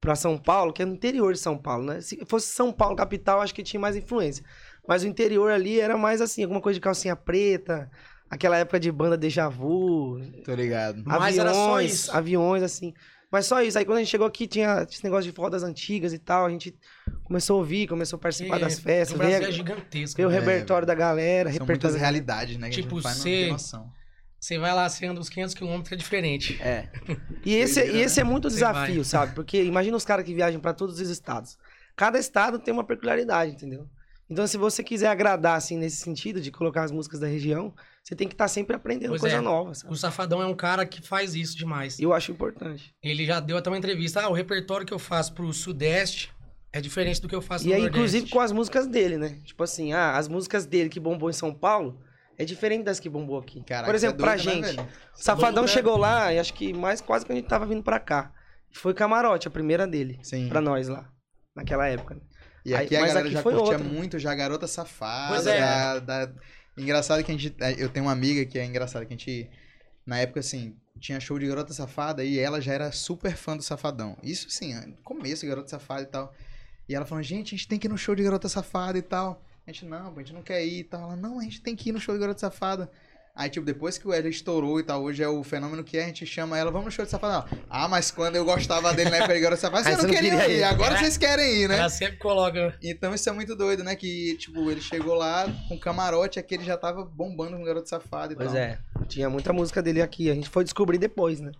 pra 0.00 0.14
São 0.14 0.36
Paulo, 0.36 0.72
que 0.72 0.82
é 0.82 0.84
no 0.84 0.94
interior 0.94 1.32
de 1.32 1.38
São 1.38 1.56
Paulo, 1.56 1.84
né? 1.84 2.00
Se 2.00 2.22
fosse 2.26 2.48
São 2.48 2.72
Paulo, 2.72 2.96
capital, 2.96 3.40
acho 3.40 3.54
que 3.54 3.62
tinha 3.62 3.80
mais 3.80 3.96
influência. 3.96 4.44
Mas 4.86 5.02
o 5.02 5.06
interior 5.06 5.50
ali 5.50 5.80
era 5.80 5.96
mais 5.96 6.20
assim, 6.20 6.42
alguma 6.42 6.60
coisa 6.60 6.78
de 6.78 6.82
calcinha 6.82 7.16
preta, 7.16 7.90
aquela 8.28 8.56
época 8.56 8.80
de 8.80 8.90
banda 8.90 9.16
déjà 9.16 9.48
vu, 9.48 10.20
Tô 10.44 10.54
ligado. 10.54 11.02
Mas 11.04 11.38
era 11.38 11.52
só 11.52 11.74
aviões, 11.74 11.92
isso. 11.92 12.16
aviões, 12.16 12.62
assim. 12.62 12.94
Mas 13.30 13.46
só 13.46 13.62
isso. 13.62 13.78
Aí 13.78 13.84
quando 13.84 13.98
a 13.98 14.00
gente 14.00 14.10
chegou 14.10 14.26
aqui, 14.26 14.46
tinha 14.46 14.86
esse 14.88 15.04
negócio 15.04 15.30
de 15.30 15.36
fodas 15.36 15.62
antigas 15.62 16.12
e 16.12 16.18
tal. 16.18 16.46
A 16.46 16.50
gente 16.50 16.74
começou 17.24 17.56
a 17.56 17.58
ouvir, 17.60 17.86
começou 17.86 18.16
a 18.16 18.20
participar 18.20 18.58
E, 18.58 18.60
das 18.60 18.78
festas. 18.80 19.14
O 19.14 19.18
Brasil 19.18 19.48
é 19.48 19.52
gigantesco. 19.52 20.16
ver 20.16 20.26
o 20.26 20.30
É, 20.30 20.34
repertório 20.38 20.86
da 20.86 20.94
galera. 20.94 21.50
São 21.50 21.60
repertório 21.60 21.82
muitas 21.82 21.94
realidades, 22.00 22.56
né? 22.56 22.70
Tipo, 22.70 23.00
você-. 23.00 23.54
Você 24.40 24.58
vai 24.58 24.74
lá, 24.74 24.88
você 24.88 25.04
anda 25.04 25.20
uns 25.20 25.28
500 25.28 25.54
quilômetros, 25.54 25.92
é 25.92 25.96
diferente. 25.96 26.58
É. 26.62 26.88
E 27.44 27.54
esse, 27.54 27.78
e 27.84 28.00
esse 28.00 28.18
é 28.20 28.24
muito 28.24 28.48
Você 28.48 28.54
desafio, 28.56 28.94
vai. 28.96 29.04
sabe? 29.04 29.34
Porque 29.34 29.62
imagina 29.62 29.94
os 29.96 30.04
caras 30.04 30.24
que 30.24 30.34
viajam 30.34 30.58
pra 30.60 30.72
todos 30.72 30.98
os 30.98 31.08
estados. 31.10 31.58
Cada 31.94 32.18
estado 32.18 32.58
tem 32.58 32.72
uma 32.72 32.82
peculiaridade, 32.82 33.52
entendeu? 33.52 33.86
Então, 34.30 34.46
se 34.46 34.56
você 34.56 34.82
quiser 34.82 35.08
agradar, 35.08 35.56
assim, 35.56 35.76
nesse 35.76 35.96
sentido, 35.98 36.40
de 36.40 36.50
colocar 36.50 36.84
as 36.84 36.90
músicas 36.90 37.20
da 37.20 37.26
região, 37.26 37.74
você 38.02 38.16
tem 38.16 38.26
que 38.26 38.34
estar 38.34 38.48
sempre 38.48 38.74
aprendendo 38.74 39.10
Pois 39.10 39.20
coisa 39.20 39.36
é. 39.36 39.40
nova, 39.40 39.74
sabe? 39.74 39.92
O 39.92 39.96
Safadão 39.96 40.42
é 40.42 40.46
um 40.46 40.54
cara 40.54 40.84
que 40.86 41.00
faz 41.02 41.34
isso 41.34 41.56
demais. 41.56 41.98
E 41.98 42.02
eu 42.02 42.12
acho 42.12 42.32
importante. 42.32 42.92
Ele 43.02 43.24
já 43.24 43.38
deu 43.40 43.56
até 43.56 43.70
uma 43.70 43.78
entrevista. 43.78 44.20
Ah, 44.22 44.28
o 44.28 44.32
repertório 44.32 44.86
que 44.86 44.92
eu 44.94 44.98
faço 44.98 45.32
pro 45.34 45.52
Sudeste 45.52 46.32
é 46.72 46.80
diferente 46.80 47.20
do 47.20 47.28
que 47.28 47.34
eu 47.34 47.42
faço 47.42 47.64
E 47.64 47.68
no 47.68 47.74
aí, 47.74 47.80
Nordeste. 47.82 47.98
inclusive, 47.98 48.30
com 48.30 48.40
as 48.40 48.52
músicas 48.52 48.86
dele, 48.86 49.16
né? 49.16 49.38
Tipo 49.44 49.62
assim, 49.62 49.92
ah, 49.92 50.16
as 50.16 50.28
músicas 50.28 50.66
dele 50.66 50.88
que 50.88 50.98
bombou 51.00 51.28
em 51.30 51.32
São 51.32 51.52
Paulo 51.54 52.00
é 52.38 52.44
diferente 52.44 52.84
das 52.84 52.98
que 52.98 53.08
bombou 53.08 53.38
aqui. 53.38 53.62
Caraca, 53.62 53.86
Por 53.86 53.94
exemplo, 53.94 54.16
isso 54.16 54.24
é 54.24 54.34
pra 54.34 54.36
né, 54.60 54.66
gente. 54.68 54.80
o 54.80 54.86
Safadão 55.22 55.62
né? 55.64 55.68
chegou 55.68 55.96
lá, 55.96 56.32
e 56.32 56.38
acho 56.38 56.54
que 56.54 56.72
mais 56.72 57.00
quase 57.00 57.26
que 57.26 57.32
a 57.32 57.34
gente 57.34 57.46
tava 57.48 57.66
vindo 57.66 57.82
pra 57.82 58.00
cá. 58.00 58.32
Foi 58.72 58.94
Camarote, 58.94 59.46
a 59.46 59.50
primeira 59.50 59.86
dele, 59.86 60.18
Sim. 60.22 60.48
pra 60.48 60.60
nós 60.60 60.88
lá, 60.88 61.08
naquela 61.54 61.86
época. 61.86 62.14
né? 62.14 62.20
E 62.64 62.74
Aí- 62.74 62.84
aqui 62.86 62.96
a 62.96 63.00
mas 63.00 63.08
galera 63.10 63.26
aqui 63.26 63.34
já 63.34 63.42
foi 63.42 63.54
curtia 63.54 63.76
outra. 63.78 63.84
muito 63.92 64.18
já 64.18 64.34
Garota 64.34 64.66
Safada. 64.66 65.34
Pois 65.34 65.46
é. 65.46 65.58
já 65.58 65.98
da- 65.98 66.32
Engraçado 66.76 67.22
que 67.24 67.30
a 67.30 67.36
gente. 67.36 67.54
Eu 67.78 67.88
tenho 67.88 68.06
uma 68.06 68.12
amiga 68.12 68.44
que 68.44 68.58
é 68.58 68.64
engraçada, 68.64 69.04
que 69.04 69.12
a 69.12 69.16
gente. 69.16 69.48
Na 70.06 70.18
época, 70.18 70.40
assim, 70.40 70.76
tinha 70.98 71.20
show 71.20 71.38
de 71.38 71.46
Garota 71.46 71.72
Safada 71.72 72.24
e 72.24 72.38
ela 72.38 72.60
já 72.60 72.72
era 72.72 72.92
super 72.92 73.36
fã 73.36 73.56
do 73.56 73.62
Safadão. 73.62 74.16
Isso, 74.22 74.48
assim, 74.48 74.74
no 74.74 74.96
começo, 74.98 75.46
Garota 75.46 75.68
Safada 75.68 76.02
e 76.02 76.06
tal. 76.06 76.34
E 76.88 76.94
ela 76.94 77.06
falou, 77.06 77.22
gente, 77.22 77.54
a 77.54 77.58
gente 77.58 77.68
tem 77.68 77.78
que 77.78 77.86
ir 77.86 77.90
no 77.90 77.98
show 77.98 78.14
de 78.14 78.22
Garota 78.22 78.48
Safada 78.48 78.98
e 78.98 79.02
tal. 79.02 79.44
A 79.66 79.70
gente, 79.70 79.84
não, 79.84 80.12
a 80.14 80.18
gente 80.18 80.32
não 80.32 80.42
quer 80.42 80.64
ir 80.64 80.80
e 80.80 80.84
tal. 80.84 81.02
Ela, 81.02 81.16
não, 81.16 81.38
a 81.38 81.42
gente 81.42 81.60
tem 81.60 81.76
que 81.76 81.90
ir 81.90 81.92
no 81.92 82.00
show 82.00 82.14
de 82.14 82.20
Garota 82.20 82.40
Safada. 82.40 82.90
Aí, 83.34 83.48
tipo, 83.48 83.64
depois 83.64 83.96
que 83.96 84.06
o 84.06 84.10
Wesley 84.10 84.30
estourou 84.30 84.78
e 84.80 84.82
tal, 84.82 85.02
hoje 85.02 85.22
é 85.22 85.28
o 85.28 85.42
fenômeno 85.42 85.82
que 85.84 85.96
é, 85.96 86.02
a 86.04 86.06
gente 86.06 86.26
chama 86.26 86.58
ela, 86.58 86.70
vamos 86.70 86.86
no 86.86 86.90
show 86.90 87.04
de 87.04 87.10
Safada. 87.10 87.46
Não. 87.50 87.58
Ah, 87.70 87.88
mas 87.88 88.10
quando 88.10 88.36
eu 88.36 88.44
gostava 88.44 88.92
dele 88.92 89.08
na 89.10 89.16
época 89.18 89.34
de 89.38 89.46
Aí 89.46 89.56
vocês 89.56 89.62
não 89.70 89.70
você 89.70 90.06
não 90.06 90.14
queriam 90.14 90.38
queria 90.38 90.48
ir. 90.58 90.62
Agora 90.64 90.94
É. 90.94 90.98
vocês 90.98 91.16
querem 91.16 91.62
ir, 91.62 91.68
né? 91.68 91.78
Ela 91.78 91.88
sempre 91.88 92.18
coloca. 92.18 92.76
Então 92.82 93.14
isso 93.14 93.28
é 93.28 93.32
muito 93.32 93.54
doido, 93.56 93.82
né? 93.84 93.94
Que, 93.96 94.36
tipo, 94.36 94.70
ele 94.70 94.80
chegou 94.80 95.14
lá 95.14 95.46
com 95.68 95.78
camarote, 95.78 96.38
aquele 96.38 96.64
já 96.64 96.76
tava 96.76 97.04
bombando 97.04 97.56
com 97.56 97.62
o 97.62 97.64
Garoto 97.66 97.88
Safado 97.88 98.32
e 98.32 98.36
Pois 98.36 98.48
tal. 98.52 98.58
é, 98.60 98.78
tinha 99.08 99.30
muita 99.30 99.52
música 99.52 99.80
dele 99.82 100.02
aqui, 100.02 100.30
a 100.30 100.34
gente 100.34 100.48
foi 100.48 100.64
descobrir 100.64 100.98
depois, 100.98 101.40
né? 101.40 101.52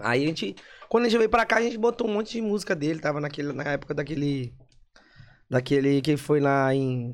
Aí 0.00 0.24
a 0.24 0.26
gente, 0.26 0.56
quando 0.88 1.04
a 1.04 1.08
gente 1.08 1.18
veio 1.18 1.30
pra 1.30 1.46
cá, 1.46 1.58
a 1.58 1.62
gente 1.62 1.78
botou 1.78 2.08
um 2.08 2.12
monte 2.14 2.32
de 2.32 2.42
música 2.42 2.74
dele, 2.74 2.98
tava 2.98 3.20
naquele, 3.20 3.52
na 3.52 3.62
época 3.64 3.94
daquele, 3.94 4.52
daquele 5.48 6.00
que 6.02 6.16
foi 6.16 6.40
lá 6.40 6.74
em, 6.74 7.12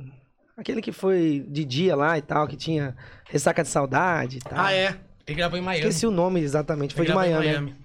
aquele 0.61 0.81
que 0.83 0.93
foi 0.93 1.45
de 1.49 1.65
dia 1.65 1.95
lá 1.97 2.17
e 2.19 2.23
tal, 2.23 2.47
que 2.47 2.57
tinha 2.57 2.97
Ressaca 3.27 3.63
de 3.63 3.69
Saudade 3.69 4.39
e 4.39 4.41
tal. 4.41 4.59
Ah, 4.59 4.73
é. 4.73 4.99
Ele 5.27 5.37
gravou 5.37 5.59
em 5.59 5.63
Miami. 5.63 5.81
Esqueci 5.89 6.07
o 6.07 6.11
nome 6.11 6.41
exatamente, 6.41 6.95
foi 6.95 7.07
de 7.07 7.13
Miami, 7.15 7.47
né? 7.71 7.77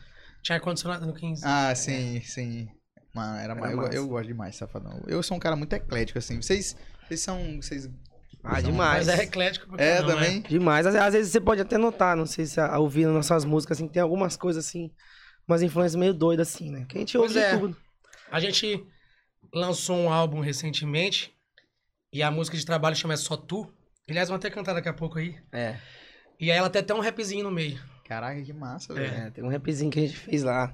Tinha 0.42 0.58
ar-condicionado 0.58 1.06
no 1.06 1.14
15. 1.14 1.42
Ah, 1.46 1.74
sim, 1.76 2.22
sim. 2.22 2.68
Mano, 3.14 3.38
era, 3.38 3.54
Era 3.54 3.72
eu, 3.72 3.88
eu 3.92 4.08
gosto 4.08 4.28
demais 4.28 4.52
de 4.52 4.58
Safadão. 4.58 5.02
Eu 5.08 5.24
sou 5.24 5.38
um 5.38 5.40
cara 5.40 5.56
muito 5.56 5.74
eclético, 5.74 6.20
assim. 6.20 6.42
Vocês, 6.42 6.76
vocês 7.08 7.22
são. 7.22 7.62
Vocês... 7.62 7.90
Ah, 8.44 8.62
são- 8.62 8.72
demais. 8.72 9.08
Mas 9.08 9.20
é 9.20 9.24
eclético 9.24 9.68
pra 9.68 9.84
É, 9.84 9.96
caramba, 9.96 10.14
também. 10.14 10.42
Demais. 10.42 10.86
Às, 10.86 10.96
às 10.96 11.14
vezes 11.14 11.32
você 11.32 11.40
pode 11.42 11.62
até 11.62 11.78
notar, 11.78 12.16
não 12.16 12.26
sei 12.26 12.46
se 12.46 12.60
a, 12.60 12.78
ouvindo 12.78 13.12
nossas 13.12 13.44
músicas, 13.46 13.78
assim, 13.78 13.88
tem 13.88 14.02
algumas 14.02 14.36
coisas 14.38 14.66
assim, 14.66 14.92
umas 15.48 15.62
influências 15.62 15.96
meio 15.96 16.14
doidas, 16.14 16.50
assim, 16.54 16.70
né? 16.70 16.86
Que 16.88 16.98
a 16.98 17.00
gente 17.00 17.18
ouve 17.18 17.34
Pois 17.34 17.46
de 17.46 17.52
é. 17.52 17.58
tudo. 17.58 17.78
A 18.32 18.40
gente 18.40 18.86
lançou 19.54 19.96
um 19.98 20.12
álbum 20.12 20.42
recentemente 20.42 21.35
e 22.16 22.24
a 22.24 22.32
música 22.32 22.56
de 22.56 22.66
trabalho 22.66 22.96
chama 22.96 23.14
É 23.14 23.18
Só 23.18 23.36
Tu. 23.36 23.68
Aliás, 24.10 24.30
vamos 24.30 24.40
até 24.40 24.50
cantar 24.50 24.74
daqui 24.74 24.88
a 24.88 24.94
pouco 24.94 25.20
aí. 25.20 25.36
É. 25.52 25.76
E 26.40 26.50
aí 26.50 26.58
ela 26.58 26.70
tem 26.70 26.82
até 26.82 26.94
um 26.94 27.02
rapzinho 27.02 27.44
no 27.44 27.52
meio. 27.52 27.78
Caraca, 28.08 28.42
que 28.42 28.54
massa, 28.54 28.94
velho. 28.94 29.14
É, 29.14 29.30
tem 29.32 29.44
um 29.44 29.50
rapzinho 29.50 29.92
que 29.92 30.00
a 30.00 30.02
gente 30.04 30.16
fez 30.16 30.42
lá. 30.42 30.74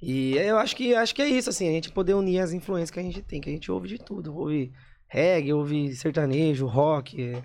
E 0.00 0.34
eu 0.38 0.56
acho 0.56 0.74
que 0.74 0.94
acho 0.94 1.14
que 1.14 1.20
é 1.20 1.28
isso, 1.28 1.50
assim, 1.50 1.68
a 1.68 1.72
gente 1.72 1.92
poder 1.92 2.14
unir 2.14 2.38
as 2.38 2.54
influências 2.54 2.90
que 2.90 2.98
a 2.98 3.02
gente 3.02 3.20
tem, 3.20 3.42
que 3.42 3.50
a 3.50 3.52
gente 3.52 3.70
ouve 3.70 3.88
de 3.88 3.98
tudo. 3.98 4.34
Ouve 4.34 4.72
reggae, 5.06 5.52
ouve 5.52 5.94
sertanejo, 5.94 6.66
rock, 6.66 7.22
é, 7.22 7.42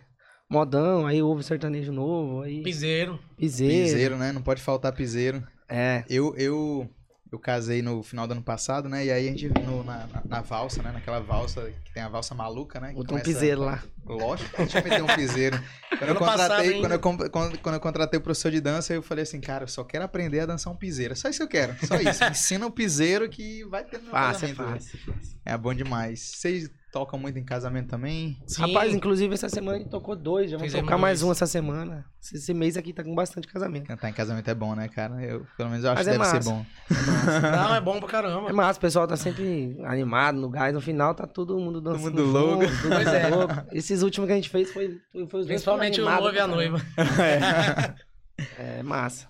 modão, 0.49 1.05
aí 1.05 1.21
ouve 1.21 1.43
sertanejo 1.43 1.91
novo, 1.91 2.43
aí 2.43 2.63
Piseiro. 2.63 3.19
piseiro. 3.35 3.83
Piseiro, 3.83 4.17
né? 4.17 4.31
Não 4.31 4.41
pode 4.41 4.61
faltar 4.61 4.93
piseiro. 4.93 5.45
É, 5.67 6.05
Eu, 6.09 6.33
eu, 6.37 6.89
eu 7.31 7.37
casei 7.39 7.81
no 7.81 8.01
final 8.01 8.25
do 8.27 8.31
ano 8.31 8.41
passado, 8.41 8.89
né? 8.89 9.05
E 9.05 9.11
aí 9.11 9.27
a 9.27 9.31
gente, 9.31 9.47
no- 9.61 9.83
na, 9.83 10.07
na, 10.07 10.23
na 10.27 10.41
valsa, 10.41 10.81
né? 10.81 10.91
Naquela 10.91 11.19
valsa, 11.19 11.71
que 11.85 11.91
tem 11.93 12.01
a 12.01 12.09
valsa 12.09 12.33
maluca, 12.33 12.79
né? 12.79 12.89
que 12.89 12.95
botou 12.95 13.09
começa- 13.17 13.25
piseiro 13.25 13.61
lá. 13.61 13.83
Lógico 14.09 14.49
que 14.55 14.61
a 14.61 14.65
gente 14.65 14.83
meteu 14.89 15.05
um 15.05 15.15
piseiro. 15.15 15.59
Quando 15.97 16.09
eu 16.09 16.15
contratei, 16.15 16.79
quando 16.79 16.91
eu, 16.93 16.99
quando, 16.99 17.59
quando 17.59 17.75
eu 17.75 17.79
contratei 17.81 18.17
o 18.19 18.21
professor 18.21 18.51
de 18.51 18.59
dança, 18.61 18.93
eu 18.93 19.01
falei 19.01 19.23
assim, 19.23 19.39
cara, 19.39 19.63
eu 19.63 19.67
só 19.67 19.83
quero 19.83 20.03
aprender 20.03 20.41
a 20.41 20.45
dançar 20.45 20.71
um 20.73 20.75
piseiro. 20.75 21.13
É 21.13 21.15
Só 21.15 21.29
isso 21.29 21.39
que 21.39 21.43
eu 21.43 21.47
quero. 21.47 21.75
Só 21.85 21.95
isso. 21.95 22.23
Ensina 22.29 22.65
o 22.65 22.71
piseiro 22.71 23.29
que 23.29 23.63
vai 23.65 23.83
ter 23.83 23.99
no 23.99 24.09
Fácil, 24.11 24.47
é 24.47 24.53
casamento. 24.53 24.73
fácil. 24.83 24.99
É 25.45 25.57
bom 25.57 25.73
demais. 25.73 26.19
Vocês 26.35 26.69
tocam 26.91 27.19
muito 27.19 27.37
em 27.37 27.43
casamento 27.43 27.87
também? 27.87 28.37
Sim. 28.47 28.61
Rapaz, 28.63 28.93
inclusive 28.93 29.33
essa 29.33 29.47
semana 29.49 29.77
a 29.77 29.79
gente 29.79 29.89
tocou 29.91 30.15
dois, 30.15 30.49
já 30.49 30.57
vamos 30.57 30.71
Fizemos 30.71 30.87
tocar 30.87 30.97
mais 30.97 31.19
dois. 31.19 31.29
um 31.29 31.31
essa 31.31 31.45
semana. 31.45 32.05
Esse, 32.33 32.53
mês 32.53 32.75
aqui 32.77 32.91
tá 32.93 33.03
com 33.03 33.13
bastante 33.15 33.47
casamento. 33.47 33.87
Cantar 33.87 34.09
em 34.09 34.13
casamento 34.13 34.47
é 34.49 34.53
bom, 34.55 34.75
né, 34.75 34.87
cara? 34.89 35.23
Eu, 35.23 35.45
pelo 35.55 35.69
menos 35.69 35.85
eu 35.85 35.91
acho 35.91 35.99
Mas 35.99 36.07
que 36.07 36.13
é 36.13 36.17
deve 36.17 36.25
ser 36.25 36.35
massa. 36.35 36.49
bom. 36.49 36.65
Não, 37.55 37.75
é 37.75 37.81
bom 37.81 37.99
pra 37.99 38.07
É 38.07 38.11
caramba. 38.11 38.53
massa, 38.53 38.77
o 38.77 38.81
pessoal 38.81 39.07
tá 39.07 39.15
sempre 39.15 39.77
animado 39.85 40.37
no 40.39 40.49
gás, 40.49 40.73
no 40.73 40.81
final 40.81 41.13
tá 41.15 41.25
todo 41.25 41.57
mundo 41.57 41.79
dançando. 41.79 42.03
mundo 42.03 42.23
louco. 42.25 42.65
junto, 42.67 42.81
todo 42.81 42.91
Pois 42.91 43.05
mundo 43.05 43.15
é. 43.15 43.27
louco. 43.29 43.53
Esses 43.71 43.98
últimos 44.03 44.27
que 44.27 44.33
a 44.33 44.35
gente 44.35 44.49
fez 44.49 44.71
foi, 44.71 44.99
foi, 45.11 45.27
foi 45.27 45.39
os 45.41 45.45
dois 45.45 45.47
Principalmente 45.47 45.99
o 46.01 46.05
noivo 46.05 46.31
e 46.35 46.39
a 46.39 46.47
noiva. 46.47 46.81
caramba. 46.95 47.95
É 48.57 48.81
massa. 48.83 49.27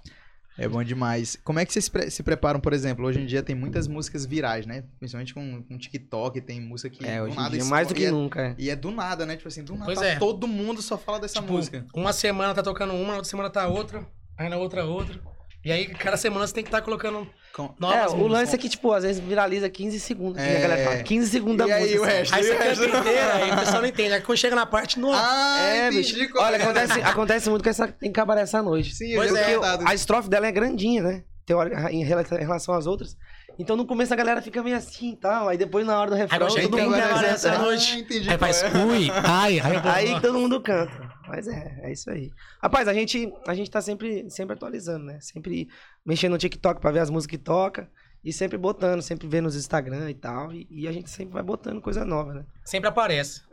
É 0.58 0.68
bom 0.68 0.84
demais. 0.84 1.38
Como 1.44 1.58
é 1.58 1.66
que 1.66 1.72
vocês 1.72 1.88
pre- 1.88 2.12
se 2.12 2.22
preparam, 2.22 2.60
por 2.60 2.74
exemplo? 2.74 3.06
Hoje 3.06 3.20
em 3.22 3.26
dia 3.26 3.42
tem 3.42 3.56
muitas 3.56 3.88
músicas 3.88 4.26
virais, 4.26 4.66
né? 4.66 4.84
Principalmente 5.00 5.34
com, 5.34 5.64
com 5.64 5.78
TikTok, 5.78 6.42
tem 6.42 6.60
música 6.60 6.90
que 6.90 7.06
É, 7.08 7.18
do 7.18 7.24
hoje 7.24 7.34
em 7.34 7.38
nada 7.38 7.50
dia, 7.58 7.66
mais 7.66 7.88
do 7.88 7.94
que. 7.96 8.02
E 8.02 8.06
é- 8.06 8.12
nunca. 8.12 8.42
é. 8.42 8.56
E 8.58 8.70
é 8.70 8.76
do 8.76 8.92
nada, 8.92 9.26
né? 9.26 9.38
Tipo 9.38 9.48
assim, 9.48 9.64
do 9.64 9.74
nada 9.74 9.86
Pois 9.86 9.98
tá 10.00 10.06
é. 10.06 10.16
todo 10.20 10.46
mundo 10.48 10.82
só 10.82 10.98
fala 10.98 11.18
dessa 11.20 11.40
Tipo, 11.40 11.54
música. 11.54 11.86
uma 11.94 12.12
semana 12.12 12.54
tá 12.54 12.62
tocando 12.62 12.94
uma, 12.94 13.08
na 13.08 13.14
outra 13.16 13.30
semana 13.30 13.50
tá 13.50 13.68
outra, 13.68 14.06
aí 14.38 14.50
na 14.50 14.58
outra 14.58 14.84
outra. 14.84 15.18
E 15.64 15.72
aí, 15.72 15.88
cada 15.88 16.16
semana 16.16 16.48
você 16.48 16.54
tem 16.54 16.64
que 16.64 16.70
estar 16.70 16.82
colocando 16.82 17.28
Com- 17.54 17.74
novas 17.78 17.98
É, 17.98 18.00
o 18.08 18.12
músicas. 18.18 18.32
lance 18.32 18.56
é 18.56 18.58
que, 18.58 18.70
tipo, 18.70 18.94
às 18.94 19.04
vezes 19.04 19.22
viraliza 19.22 19.70
15 19.70 20.00
segundos. 20.00 20.42
que 20.42 20.48
É. 20.50 20.58
a 20.58 20.62
galera 20.62 20.84
fala. 20.86 21.04
15 21.04 21.30
segundos 21.30 21.58
da 21.58 21.68
E 21.68 21.72
aí, 21.74 21.82
música. 21.82 22.02
o 22.02 22.06
sabe? 22.06 22.18
resto? 22.18 22.34
Aí 22.36 22.44
você 22.44 22.52
o 22.54 22.58
canta 22.92 23.00
inteira, 23.00 23.34
aí 23.36 23.52
o 23.52 23.56
pessoal 23.58 23.82
não 23.82 23.88
entende. 23.90 24.14
Aí 24.14 24.22
quando 24.22 24.38
chega 24.38 24.56
na 24.56 24.66
parte, 24.66 25.00
nossa. 25.00 25.22
Ah, 25.22 25.60
É, 25.60 25.90
bicho. 25.92 26.16
Olha, 26.38 26.56
é. 26.56 26.62
acontece, 26.64 27.02
acontece 27.02 27.50
muito 27.50 27.64
com 27.64 27.70
essa. 27.70 27.88
Tem 27.90 28.10
que 28.10 28.16
cabaré 28.16 28.42
essa 28.42 28.62
noite. 28.62 28.96
Sim, 28.96 29.16
Pois 29.16 29.36
é, 29.36 29.44
Porque 29.56 29.60
dado. 29.68 29.88
a 29.88 29.94
estrofe 29.94 30.30
dela 30.30 30.48
é 30.48 30.52
grandinha, 30.52 31.04
né? 31.04 31.24
Teórica, 31.46 31.92
em 31.92 32.04
rela- 32.06 32.24
em 32.32 32.40
relação 32.46 32.74
às 32.76 32.86
outras. 32.88 33.18
Então 33.58 33.76
no 33.76 33.86
começo 33.86 34.14
a 34.14 34.16
galera 34.16 34.42
fica 34.42 34.64
meio 34.64 34.78
assim 34.78 35.12
e 35.12 35.16
tal. 35.18 35.50
Aí 35.50 35.58
depois 35.58 35.86
na 35.86 36.00
hora 36.00 36.12
do 36.12 36.16
refrão, 36.16 36.48
todo 36.48 36.78
mundo 36.78 36.92
canta. 36.92 37.26
essa 37.26 37.52
Ah, 37.54 37.58
noite. 37.58 38.00
entendi 38.00 38.30
Aí 38.30 38.38
faz, 38.38 38.64
é. 38.64 38.68
ui, 38.86 39.10
ai, 39.12 39.60
aí, 39.60 39.82
Aí 40.14 40.22
todo 40.22 40.40
mundo 40.40 40.62
canta. 40.62 41.09
Mas 41.30 41.48
é, 41.48 41.80
é 41.84 41.92
isso 41.92 42.10
aí. 42.10 42.32
Rapaz, 42.62 42.88
a 42.88 42.94
gente, 42.94 43.32
a 43.48 43.54
gente 43.54 43.70
tá 43.70 43.80
sempre, 43.82 44.30
sempre 44.32 44.56
atualizando, 44.56 45.06
né? 45.06 45.20
Sempre 45.22 45.70
mexendo 46.04 46.32
no 46.32 46.38
TikTok 46.40 46.82
pra 46.82 46.92
ver 46.92 47.00
as 47.00 47.10
músicas 47.10 47.38
que 47.38 47.44
toca. 47.44 47.90
E 48.24 48.34
sempre 48.34 48.58
botando, 48.58 49.02
sempre 49.02 49.28
vendo 49.28 49.46
nos 49.46 49.56
Instagram 49.56 50.10
e 50.10 50.16
tal. 50.16 50.52
E, 50.52 50.68
e 50.70 50.88
a 50.88 50.92
gente 50.92 51.10
sempre 51.10 51.34
vai 51.34 51.44
botando 51.44 51.82
coisa 51.82 52.04
nova, 52.04 52.34
né? 52.34 52.46
Sempre 52.66 52.90
aparece. 52.90 53.44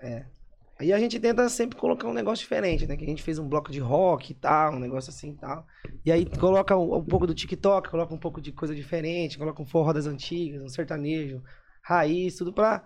Aí 0.78 0.92
a 0.92 0.98
gente 0.98 1.20
tenta 1.20 1.48
sempre 1.48 1.78
colocar 1.78 2.08
um 2.08 2.12
negócio 2.12 2.42
diferente, 2.42 2.86
né? 2.86 2.96
Que 2.96 3.04
a 3.04 3.08
gente 3.08 3.22
fez 3.22 3.38
um 3.38 3.48
bloco 3.48 3.70
de 3.70 3.78
rock 3.78 4.32
e 4.32 4.34
tal, 4.34 4.72
um 4.72 4.78
negócio 4.78 5.10
assim 5.10 5.30
e 5.30 5.34
tal. 5.34 5.66
E 6.04 6.10
aí 6.10 6.26
coloca 6.26 6.76
um, 6.76 6.96
um 6.96 7.04
pouco 7.04 7.26
do 7.26 7.34
TikTok, 7.34 7.90
coloca 7.90 8.12
um 8.12 8.18
pouco 8.18 8.40
de 8.40 8.52
coisa 8.52 8.74
diferente, 8.74 9.38
coloca 9.38 9.62
um 9.62 9.66
forró 9.66 9.92
das 9.92 10.06
antigas, 10.06 10.62
um 10.62 10.68
sertanejo, 10.68 11.42
raiz, 11.82 12.36
tudo 12.36 12.52
pra 12.52 12.84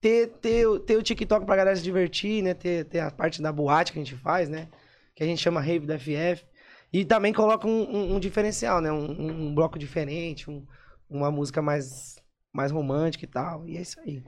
ter, 0.00 0.28
ter, 0.40 0.66
o- 0.66 0.78
ter 0.78 0.96
o 0.96 1.02
TikTok 1.02 1.44
pra 1.46 1.56
galera 1.56 1.76
se 1.76 1.82
divertir, 1.82 2.42
né? 2.42 2.54
Ter, 2.54 2.84
ter 2.84 3.00
a 3.00 3.10
parte 3.10 3.40
da 3.42 3.52
boate 3.52 3.92
que 3.92 3.98
a 3.98 4.02
gente 4.04 4.14
faz, 4.16 4.48
né? 4.48 4.68
Que 5.14 5.22
a 5.22 5.26
gente 5.26 5.40
chama 5.42 5.60
Rave 5.60 5.86
da 5.86 5.98
FF. 5.98 6.44
E 6.92 7.04
também 7.04 7.32
coloca 7.32 7.66
um, 7.66 7.82
um- 7.82 8.14
um 8.16 8.20
diferencial, 8.20 8.80
né? 8.80 8.90
Um, 8.92 9.48
um- 9.48 9.54
bloco 9.54 9.78
diferente, 9.78 10.50
um- 10.50 10.64
uma 11.10 11.30
música 11.30 11.60
mais, 11.60 12.16
mais 12.54 12.70
romântica 12.72 13.24
e 13.24 13.28
tal. 13.28 13.66
E 13.68 13.76
é 13.76 13.80
isso 13.82 13.98
aí. 14.00 14.22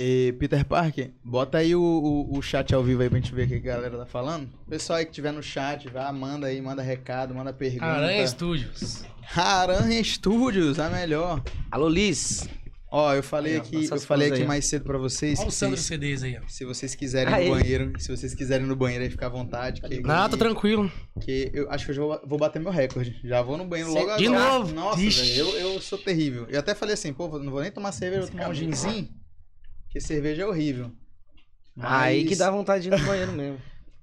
E 0.00 0.32
Peter 0.38 0.64
Parker, 0.64 1.10
bota 1.24 1.58
aí 1.58 1.74
o, 1.74 1.82
o, 1.82 2.38
o 2.38 2.40
chat 2.42 2.72
ao 2.72 2.84
vivo 2.84 3.02
aí 3.02 3.10
pra 3.10 3.18
gente 3.18 3.34
ver 3.34 3.46
o 3.46 3.48
que 3.48 3.54
a 3.56 3.58
galera 3.58 3.98
tá 3.98 4.06
falando. 4.06 4.48
Pessoal 4.68 5.00
aí 5.00 5.04
que 5.04 5.10
tiver 5.10 5.32
no 5.32 5.42
chat, 5.42 5.88
vai, 5.88 6.12
manda 6.12 6.46
aí, 6.46 6.60
manda 6.62 6.80
recado, 6.82 7.34
manda 7.34 7.52
pergunta. 7.52 7.84
Aranha 7.86 8.24
Studios. 8.28 9.04
Aranha 9.36 10.02
Studios, 10.04 10.78
a 10.78 10.88
melhor. 10.88 11.42
Alô, 11.68 11.88
Liz. 11.88 12.48
Ó, 12.90 13.12
eu 13.14 13.22
falei 13.22 13.52
Aí, 13.54 13.58
ó, 13.58 13.62
aqui, 13.62 13.84
eu 13.90 14.00
falei 14.00 14.28
aqui 14.30 14.40
aí, 14.42 14.46
mais 14.46 14.64
cedo 14.64 14.82
pra 14.84 14.96
vocês. 14.96 15.38
Olha 15.38 15.48
o 15.48 15.50
que 15.50 15.54
Sandro 15.56 15.76
se, 15.76 15.84
CDs 15.84 16.22
aí, 16.22 16.38
ó. 16.42 16.48
se 16.48 16.64
vocês 16.64 16.94
quiserem 16.94 17.34
Aí. 17.34 17.48
no 17.48 17.54
banheiro, 17.54 17.92
se 17.98 18.08
vocês 18.16 18.34
quiserem 18.34 18.66
no 18.66 18.74
banheiro 18.74 19.04
aí, 19.04 19.10
ficar 19.10 19.26
à 19.26 19.28
vontade. 19.28 19.82
Que, 19.82 20.00
Não, 20.00 20.28
tá 20.28 20.36
tranquilo. 20.38 20.90
que 21.20 21.50
eu 21.52 21.70
acho 21.70 21.84
que 21.84 21.90
eu 21.90 21.94
já 21.96 22.02
vou, 22.02 22.20
vou 22.26 22.38
bater 22.38 22.60
meu 22.62 22.72
recorde. 22.72 23.20
Já 23.22 23.42
vou 23.42 23.58
no 23.58 23.66
banheiro 23.66 23.92
Cê- 23.92 23.98
logo 23.98 24.16
De 24.16 24.26
agora. 24.28 24.40
novo? 24.58 24.74
Nossa, 24.74 24.96
velho, 24.96 25.34
eu, 25.36 25.48
eu 25.74 25.80
sou 25.82 25.98
terrível. 25.98 26.46
Eu 26.48 26.58
até 26.60 26.74
falei 26.74 26.94
assim, 26.94 27.12
pô, 27.12 27.28
não 27.38 27.50
vou 27.52 27.60
nem 27.60 27.70
tomar 27.70 27.92
cerveja, 27.92 28.22
vou 28.22 28.30
tomar 28.30 28.48
um 28.48 28.54
ginzinho. 28.54 29.08
Porque 29.84 30.00
cerveja 30.00 30.42
é 30.44 30.46
horrível. 30.46 30.90
Aí 31.80 32.20
Mas 32.22 32.28
que 32.30 32.36
dá 32.36 32.50
vontade 32.50 32.82
de 32.84 32.88
ir 32.94 32.98
no 32.98 33.06
banheiro 33.06 33.32
mesmo. 33.32 33.60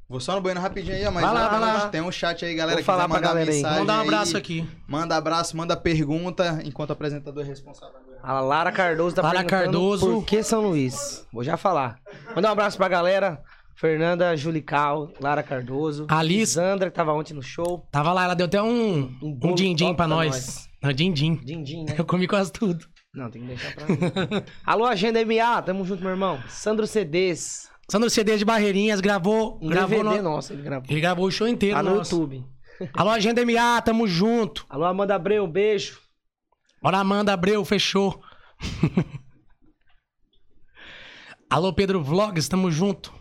Vou 0.08 0.20
só 0.20 0.36
no 0.36 0.42
banheiro 0.42 0.62
rapidinho 0.62 0.96
aí, 0.96 1.06
ó, 1.06 1.12
mas 1.12 1.24
Vai 1.24 1.34
lá, 1.34 1.48
vai 1.50 1.60
lá. 1.60 1.88
tem 1.90 2.00
um 2.02 2.12
chat 2.12 2.46
aí, 2.46 2.54
galera, 2.54 2.76
Vou 2.76 2.80
que 2.80 2.86
falar 2.86 3.06
quiser 3.06 3.10
pra 3.10 3.18
mandar 3.22 3.28
galera 3.30 3.50
aí. 3.50 3.56
mensagem 3.56 3.78
Vamos 3.78 3.88
dar 3.88 3.98
um 3.98 4.02
aí, 4.02 4.08
abraço 4.08 4.38
aqui. 4.38 4.70
Manda 4.88 5.16
abraço, 5.18 5.58
manda 5.58 5.76
pergunta, 5.76 6.62
enquanto 6.64 6.92
o 6.92 6.94
apresentador 6.94 7.44
é 7.44 7.48
responsável. 7.48 7.96
A 8.22 8.40
Lara 8.40 8.72
Cardoso 8.72 9.16
tá 9.16 9.22
Lara 9.24 9.38
perguntando 9.38 9.64
Cardoso. 9.64 10.06
por 10.12 10.26
que 10.26 10.44
São 10.44 10.62
Luís. 10.68 11.26
Vou 11.34 11.44
já 11.44 11.58
falar. 11.58 11.98
Mandar 12.36 12.50
um 12.50 12.52
abraço 12.52 12.78
pra 12.78 12.88
galera. 12.88 13.42
Fernanda 13.76 14.36
Julical, 14.38 15.10
Lara 15.20 15.44
Cardoso. 15.44 16.06
Alice. 16.08 16.54
Sandra, 16.54 16.90
que 16.90 16.96
tava 16.96 17.12
ontem 17.14 17.34
no 17.34 17.42
show. 17.44 17.86
Tava 17.92 18.14
lá, 18.14 18.24
ela 18.24 18.34
deu 18.36 18.46
até 18.46 18.62
um, 18.62 19.12
Um 19.22 19.38
um 19.44 19.54
din-din 19.56 19.88
pra 19.88 19.96
pra 19.96 20.08
nós. 20.08 20.30
nós. 20.34 20.70
Não, 20.82 20.94
din-din. 20.94 21.36
Dindim, 21.44 21.84
né? 21.84 21.94
Eu 22.00 22.06
comi 22.06 22.26
quase 22.28 22.52
tudo. 22.54 22.86
Não, 23.14 23.30
tem 23.30 23.42
que 23.42 23.48
deixar 23.50 23.74
pra 23.76 23.86
mim. 23.88 23.98
Alô, 24.66 24.86
Agenda 24.86 25.20
MA, 25.26 25.62
tamo 25.62 25.84
junto, 25.84 26.02
meu 26.02 26.12
irmão. 26.12 26.40
Sandro 26.48 26.86
CDs. 26.88 27.70
Sandro 27.90 28.10
CD 28.10 28.36
de 28.38 28.44
Barreirinhas 28.46 29.00
gravou, 29.00 29.60
Um 29.62 29.68
gravou 29.70 30.04
DVD 30.04 30.22
no- 30.22 30.24
nosso, 30.32 30.54
ele 30.54 30.64
gravou. 30.64 30.88
Ele 30.90 31.02
gravou 31.02 31.26
o 31.28 31.32
show 31.32 31.48
inteiro 31.48 31.76
Tá 31.78 31.84
no 31.84 31.96
nosso. 31.96 32.16
YouTube. 32.16 32.46
Alô, 32.94 33.10
Agenda 33.12 33.46
MA, 33.46 33.82
tamo 33.82 34.08
junto. 34.08 34.66
Alô, 34.70 34.86
Amanda 34.86 35.16
Abreu, 35.16 35.48
beijo. 35.48 36.00
Bora, 36.82 36.98
Amanda 37.00 37.32
Abreu, 37.34 37.64
fechou. 37.64 38.22
Alô, 41.50 41.72
Pedro 41.74 42.04
Vlogs, 42.04 42.48
tamo 42.50 42.72
junto. 42.72 43.14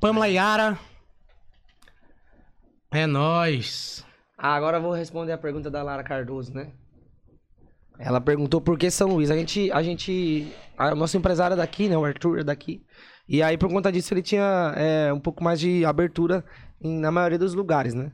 Pamela 0.00 0.26
Yara. 0.28 0.78
É 2.90 3.06
nóis. 3.06 4.04
Ah, 4.36 4.54
agora 4.54 4.78
eu 4.78 4.82
vou 4.82 4.92
responder 4.92 5.32
a 5.32 5.38
pergunta 5.38 5.70
da 5.70 5.82
Lara 5.82 6.02
Cardoso, 6.04 6.52
né? 6.52 6.72
Ela 7.98 8.20
perguntou 8.20 8.60
por 8.60 8.76
que 8.78 8.90
São 8.90 9.08
Luís. 9.08 9.30
A 9.30 9.36
gente, 9.36 9.70
a 9.72 9.82
gente, 9.82 10.46
a 10.76 10.94
nosso 10.94 11.16
empresário 11.16 11.54
é 11.54 11.56
daqui, 11.56 11.88
né? 11.88 11.96
O 11.96 12.04
Arthur 12.04 12.40
é 12.40 12.44
daqui. 12.44 12.82
E 13.28 13.42
aí, 13.42 13.56
por 13.56 13.68
conta 13.70 13.90
disso, 13.92 14.12
ele 14.12 14.22
tinha 14.22 14.74
é, 14.76 15.12
um 15.12 15.20
pouco 15.20 15.42
mais 15.42 15.58
de 15.60 15.84
abertura 15.84 16.44
em- 16.82 16.98
na 16.98 17.10
maioria 17.10 17.38
dos 17.38 17.54
lugares, 17.54 17.94
né? 17.94 18.10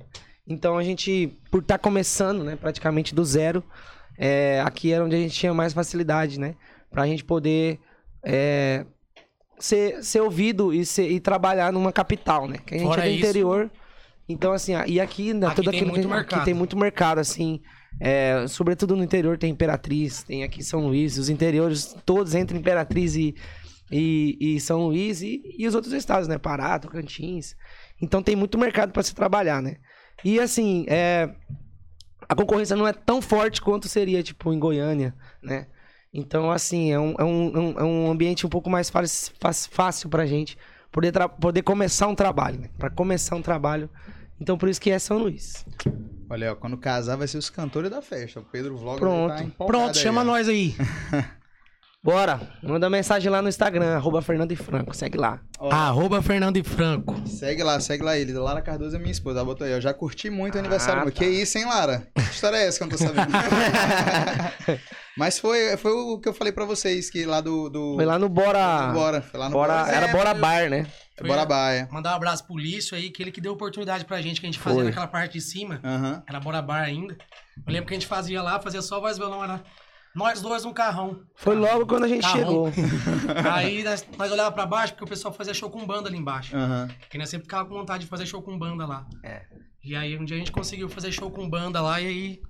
Então, 0.46 0.76
a 0.78 0.82
gente, 0.82 1.32
por 1.50 1.62
estar 1.62 1.78
começando, 1.78 2.44
né? 2.44 2.56
Praticamente 2.56 3.14
do 3.14 3.24
zero, 3.24 3.64
é, 4.18 4.60
aqui 4.64 4.92
era 4.92 5.04
onde 5.04 5.16
a 5.16 5.18
gente 5.18 5.34
tinha 5.34 5.52
mais 5.54 5.72
facilidade, 5.72 6.38
né? 6.38 6.54
Pra 6.90 7.06
gente 7.06 7.24
poder 7.24 7.78
é, 8.22 8.84
ser, 9.58 10.02
ser 10.04 10.20
ouvido 10.20 10.74
e, 10.74 10.84
ser- 10.84 11.10
e 11.10 11.18
trabalhar 11.20 11.72
numa 11.72 11.90
capital, 11.92 12.46
né? 12.46 12.58
Que 12.66 12.74
a 12.74 12.78
gente 12.78 12.86
Fora 12.86 13.02
é 13.06 13.08
do 13.08 13.10
isso- 13.14 13.20
interior. 13.24 13.70
Então, 14.28 14.52
assim, 14.52 14.74
e 14.86 15.00
aqui, 15.00 15.32
né, 15.34 15.46
Aqui 15.46 15.56
tudo 15.56 15.70
tem 15.70 15.80
aquilo 15.80 15.90
muito 15.92 16.06
que 16.06 16.14
mercado. 16.14 16.36
aqui 16.36 16.44
tem 16.44 16.54
muito 16.54 16.76
mercado, 16.76 17.18
assim. 17.18 17.60
É, 17.98 18.46
sobretudo 18.48 18.94
no 18.94 19.02
interior 19.02 19.36
tem 19.38 19.50
Imperatriz, 19.50 20.22
tem 20.22 20.44
aqui 20.44 20.62
São 20.62 20.86
Luís, 20.86 21.18
os 21.18 21.28
interiores 21.28 21.96
todos 22.04 22.34
entre 22.34 22.56
Imperatriz 22.58 23.16
e, 23.16 23.34
e, 23.90 24.36
e 24.40 24.60
São 24.60 24.86
Luís 24.86 25.22
e, 25.22 25.42
e 25.58 25.66
os 25.66 25.74
outros 25.74 25.92
estados, 25.92 26.28
né? 26.28 26.38
Pará, 26.38 26.78
Tocantins. 26.78 27.56
Então 28.00 28.22
tem 28.22 28.36
muito 28.36 28.56
mercado 28.58 28.92
para 28.92 29.02
se 29.02 29.14
trabalhar, 29.14 29.60
né? 29.60 29.76
E 30.24 30.38
assim, 30.38 30.84
é, 30.88 31.30
a 32.28 32.34
concorrência 32.34 32.76
não 32.76 32.86
é 32.86 32.92
tão 32.92 33.20
forte 33.20 33.60
quanto 33.60 33.88
seria, 33.88 34.22
tipo, 34.22 34.52
em 34.52 34.58
Goiânia, 34.58 35.14
né? 35.42 35.66
Então, 36.12 36.50
assim, 36.50 36.90
é 36.92 36.98
um, 36.98 37.14
é 37.18 37.24
um, 37.24 37.76
é 37.78 37.84
um- 37.84 38.08
é 38.08 38.10
ambiente 38.10 38.44
um 38.44 38.48
pouco 38.50 38.68
mais 38.68 38.90
fácil, 38.90 39.32
fácil 39.70 40.08
pra 40.08 40.26
gente 40.26 40.58
poder, 40.90 41.12
poder 41.40 41.62
começar 41.62 42.08
um 42.08 42.14
trabalho, 42.14 42.60
né? 42.60 42.68
Pra 42.78 42.90
começar 42.90 43.36
um 43.36 43.42
trabalho. 43.42 43.88
Então, 44.40 44.58
por 44.58 44.68
isso 44.68 44.80
que 44.80 44.90
é 44.90 44.98
São 44.98 45.18
Luís. 45.18 45.64
Olha, 46.30 46.52
ó, 46.52 46.54
quando 46.54 46.78
casar 46.78 47.16
vai 47.16 47.26
ser 47.26 47.38
os 47.38 47.50
cantores 47.50 47.90
da 47.90 48.00
festa. 48.00 48.38
O 48.40 48.44
Pedro 48.44 48.76
Vlog 48.76 48.98
Pronto. 49.00 49.34
tá 49.58 49.64
Pronto, 49.66 49.88
aí, 49.98 50.02
chama 50.02 50.20
ó. 50.20 50.24
nós 50.24 50.48
aí. 50.48 50.74
Bora! 52.02 52.40
Manda 52.62 52.88
mensagem 52.88 53.30
lá 53.30 53.42
no 53.42 53.48
Instagram, 53.50 53.94
arroba 53.94 54.22
Fernando 54.22 54.52
e 54.52 54.56
Franco. 54.56 54.94
Segue 54.96 55.18
lá. 55.18 55.38
Ó, 55.58 55.70
Arroba 55.70 56.22
Fernando 56.22 56.56
e 56.56 56.62
Franco. 56.64 57.14
Segue 57.28 57.62
lá, 57.62 57.78
segue 57.78 58.02
lá 58.02 58.16
ele. 58.16 58.32
Lara 58.32 58.62
Cardoso 58.62 58.96
é 58.96 58.98
minha 58.98 59.10
esposa. 59.12 59.40
Ela 59.40 59.44
botou 59.44 59.66
aí. 59.66 59.72
Eu 59.74 59.82
já 59.82 59.92
curti 59.92 60.30
muito 60.30 60.54
o 60.54 60.58
Ah, 60.58 60.60
aniversário. 60.60 61.02
meu. 61.02 61.12
tá. 61.12 61.18
Que 61.18 61.26
isso, 61.26 61.58
hein, 61.58 61.66
Lara? 61.66 62.06
Que 62.14 62.22
história 62.22 62.56
é 62.56 62.66
essa 62.68 62.78
que 62.78 62.84
eu 62.84 62.88
não 62.88 62.96
tô 62.96 63.04
sabendo? 63.04 63.30
Mas 65.18 65.38
foi, 65.38 65.76
foi 65.76 65.92
o 65.92 66.18
que 66.18 66.28
eu 66.30 66.32
falei 66.32 66.52
pra 66.54 66.64
vocês, 66.64 67.10
que 67.10 67.26
lá 67.26 67.42
do... 67.42 67.68
do... 67.68 67.94
Foi 67.96 68.06
lá 68.06 68.18
no 68.18 68.30
Bora. 68.30 68.92
Bora. 68.94 69.20
Foi 69.20 69.38
lá 69.38 69.46
no 69.50 69.52
Bora 69.52 69.74
Bora. 69.84 69.92
era 69.94 70.06
É, 70.06 70.12
Bora 70.12 70.32
Bar, 70.32 70.70
né? 70.70 70.86
É 71.20 71.26
Bora 71.26 71.44
Baia. 71.44 71.88
Mandar 71.92 72.12
um 72.12 72.16
abraço 72.16 72.46
pro 72.46 72.56
Lício 72.56 72.96
aí, 72.96 73.10
que 73.10 73.22
ele 73.22 73.30
que 73.30 73.40
deu 73.40 73.52
oportunidade 73.52 74.04
pra 74.04 74.20
gente, 74.22 74.40
que 74.40 74.46
a 74.46 74.48
gente 74.50 74.58
fazia 74.58 74.78
Foi. 74.80 74.84
naquela 74.88 75.06
parte 75.06 75.34
de 75.34 75.40
cima. 75.40 75.80
Aham. 75.84 76.22
Era 76.26 76.40
Bora 76.40 76.62
Bar 76.62 76.82
ainda. 76.82 77.16
Eu 77.66 77.72
lembro 77.72 77.86
que 77.88 77.94
a 77.94 77.96
gente 77.98 78.06
fazia 78.06 78.42
lá, 78.42 78.58
fazia 78.58 78.80
só 78.82 79.00
voz 79.00 79.16
e 79.16 79.20
violão, 79.20 79.44
era 79.44 79.62
nós 80.14 80.40
dois 80.40 80.64
num 80.64 80.72
carrão. 80.72 81.20
Foi 81.36 81.54
logo 81.54 81.86
quando 81.86 82.04
a 82.04 82.08
gente 82.08 82.22
Carrão. 82.22 82.38
chegou. 82.72 82.72
Aí 83.52 83.84
nós, 83.84 84.04
nós 84.18 84.32
olhava 84.32 84.50
pra 84.50 84.66
baixo, 84.66 84.94
porque 84.94 85.04
o 85.04 85.08
pessoal 85.08 85.32
fazia 85.32 85.54
show 85.54 85.70
com 85.70 85.86
banda 85.86 86.08
ali 86.08 86.18
embaixo. 86.18 86.56
Aham. 86.56 86.88
Porque 87.00 87.16
nós 87.18 87.28
sempre 87.28 87.44
ficava 87.44 87.68
com 87.68 87.74
vontade 87.74 88.04
de 88.04 88.10
fazer 88.10 88.26
show 88.26 88.42
com 88.42 88.58
banda 88.58 88.86
lá. 88.86 89.06
É. 89.22 89.42
E 89.84 89.94
aí 89.94 90.16
um 90.18 90.24
dia 90.24 90.36
a 90.36 90.38
gente 90.38 90.52
conseguiu 90.52 90.88
fazer 90.88 91.12
show 91.12 91.30
com 91.30 91.48
banda 91.48 91.80
lá 91.80 92.00
e 92.00 92.06
aí. 92.06 92.40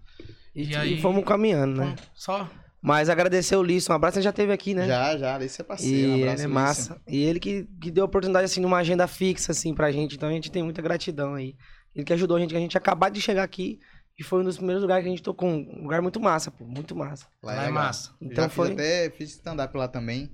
E, 0.55 0.71
E 0.71 0.77
aí- 0.77 0.95
e 0.99 1.01
fomos 1.03 1.25
caminhando, 1.25 1.77
né? 1.81 1.95
Só. 2.15 2.49
Mas 2.83 3.09
agradecer 3.11 3.57
o 3.57 3.63
Lício. 3.63 3.93
Um 3.93 3.95
abraço, 3.97 4.17
ele 4.19 4.25
já 4.25 4.33
teve 4.33 4.53
aqui, 4.53 4.75
né? 4.75 4.87
Já, 4.87 5.17
já. 5.19 5.35
Alice 5.35 5.61
é 5.61 5.65
parceiro. 5.65 5.95
E 5.97 6.07
um 6.11 6.15
ele 6.15 6.23
abraço, 6.23 6.41
é 6.41 6.45
Alice. 6.45 6.55
massa. 6.55 7.01
E 7.07 7.23
ele 7.23 7.39
que, 7.39 7.69
que 7.81 7.91
deu 7.91 8.05
oportunidade, 8.05 8.47
assim, 8.47 8.61
numa 8.61 8.79
agenda 8.79 9.07
fixa, 9.07 9.53
assim, 9.53 9.75
pra 9.75 9.93
gente. 9.93 10.17
Então 10.17 10.29
a 10.29 10.33
gente 10.33 10.51
tem 10.51 10.63
muita 10.63 10.81
gratidão 10.81 11.35
aí. 11.35 11.55
Ele 11.95 12.05
que 12.05 12.13
ajudou 12.13 12.37
a 12.37 12.41
gente, 12.41 12.51
que 12.51 12.57
a 12.57 12.61
gente 12.61 12.79
acabou 12.79 13.11
de 13.11 13.21
chegar 13.21 13.43
aqui. 13.43 13.79
E 14.19 14.23
foi 14.23 14.41
um 14.41 14.45
dos 14.45 14.57
primeiros 14.57 14.83
lugares 14.83 15.03
que 15.03 15.09
a 15.09 15.11
gente 15.11 15.23
tocou. 15.23 15.49
Um 15.49 15.83
lugar 15.83 16.01
muito 16.03 16.21
massa, 16.21 16.51
pô. 16.51 16.65
Muito 16.65 16.95
massa. 16.97 17.27
Lá 17.43 17.53
Lá 17.55 17.63
é 17.63 17.67
legal. 17.67 17.83
massa. 17.85 18.11
Então 18.21 18.45
já 18.45 18.51
foi- 18.51 18.67
fiz 18.69 18.75
até 18.75 19.11
fiz 19.11 19.31
stand-up 19.31 19.77
lá 19.77 19.89
também. 19.89 20.31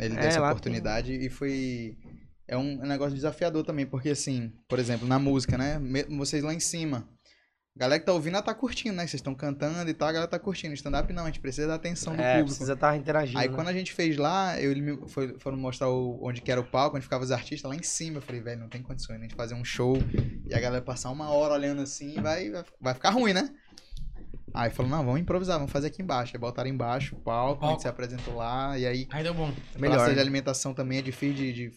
Ele 0.00 0.14
deu 0.14 0.24
É, 0.24 0.26
essa 0.28 0.40
lá 0.40 0.48
oportunidade 0.50 1.12
e 1.12 1.28
foi. 1.28 1.96
É 2.46 2.56
um 2.56 2.78
negócio 2.86 3.14
desafiador 3.14 3.62
também, 3.62 3.84
porque 3.86 4.08
assim, 4.08 4.50
por 4.68 4.78
exemplo, 4.78 5.06
na 5.06 5.18
música, 5.18 5.58
né? 5.58 5.78
Vocês 6.16 6.42
lá 6.42 6.54
em 6.54 6.60
cima. 6.60 7.06
A 7.78 7.80
galera 7.82 8.00
que 8.00 8.06
tá 8.06 8.12
ouvindo, 8.12 8.34
ela 8.34 8.42
tá 8.42 8.52
curtindo, 8.52 8.96
né? 8.96 9.02
Vocês 9.06 9.14
estão 9.14 9.32
cantando 9.36 9.88
e 9.88 9.94
tal, 9.94 10.08
a 10.08 10.12
galera 10.12 10.28
tá 10.28 10.36
curtindo. 10.36 10.74
Stand-up 10.74 11.12
não, 11.12 11.22
a 11.22 11.26
gente 11.26 11.38
precisa 11.38 11.68
da 11.68 11.74
atenção 11.76 12.16
do 12.16 12.20
É, 12.20 12.30
público. 12.32 12.48
precisa 12.48 12.72
estar 12.72 12.96
interagindo. 12.96 13.38
Aí 13.38 13.48
né? 13.48 13.54
quando 13.54 13.68
a 13.68 13.72
gente 13.72 13.92
fez 13.92 14.16
lá, 14.16 14.60
eu, 14.60 14.72
ele 14.72 14.80
me- 14.82 15.08
foi, 15.08 15.38
foram 15.38 15.56
mostrar 15.56 15.88
o- 15.88 16.18
onde 16.20 16.40
que 16.40 16.50
era 16.50 16.60
o 16.60 16.64
palco, 16.64 16.96
onde 16.96 17.04
ficavam 17.04 17.24
os 17.24 17.30
artistas, 17.30 17.70
lá 17.70 17.76
em 17.76 17.82
cima. 17.84 18.18
Eu 18.18 18.22
falei, 18.22 18.40
velho, 18.40 18.60
não 18.60 18.68
tem 18.68 18.82
condições, 18.82 19.18
né? 19.20 19.26
A 19.26 19.28
gente 19.28 19.36
fazer 19.36 19.54
um 19.54 19.64
show 19.64 19.96
e 20.44 20.52
a 20.52 20.58
galera 20.58 20.82
passar 20.82 21.10
uma 21.10 21.30
hora 21.30 21.54
olhando 21.54 21.80
assim, 21.80 22.20
vai, 22.20 22.50
vai, 22.50 22.64
vai 22.80 22.94
ficar 22.94 23.10
ruim, 23.10 23.32
né? 23.32 23.48
Aí 24.52 24.70
falou, 24.70 24.90
não, 24.90 25.04
vamos 25.04 25.20
improvisar, 25.20 25.56
vamos 25.58 25.70
fazer 25.70 25.86
aqui 25.86 26.02
embaixo. 26.02 26.32
Aí 26.34 26.40
botaram 26.40 26.68
embaixo 26.68 27.14
o 27.14 27.20
palco, 27.20 27.64
a 27.64 27.68
gente 27.68 27.74
Palco. 27.74 27.82
se 27.82 27.88
apresentou 27.88 28.34
lá, 28.34 28.76
e 28.76 28.86
aí 28.86 29.06
Aí 29.12 29.22
deu 29.22 29.32
bom. 29.34 29.52
Melhor, 29.78 29.94
praça 29.98 30.10
de 30.10 30.16
né? 30.16 30.20
alimentação 30.22 30.74
também 30.74 30.98
é 30.98 31.02
difícil 31.02 31.36
de. 31.36 31.52
de- 31.52 31.70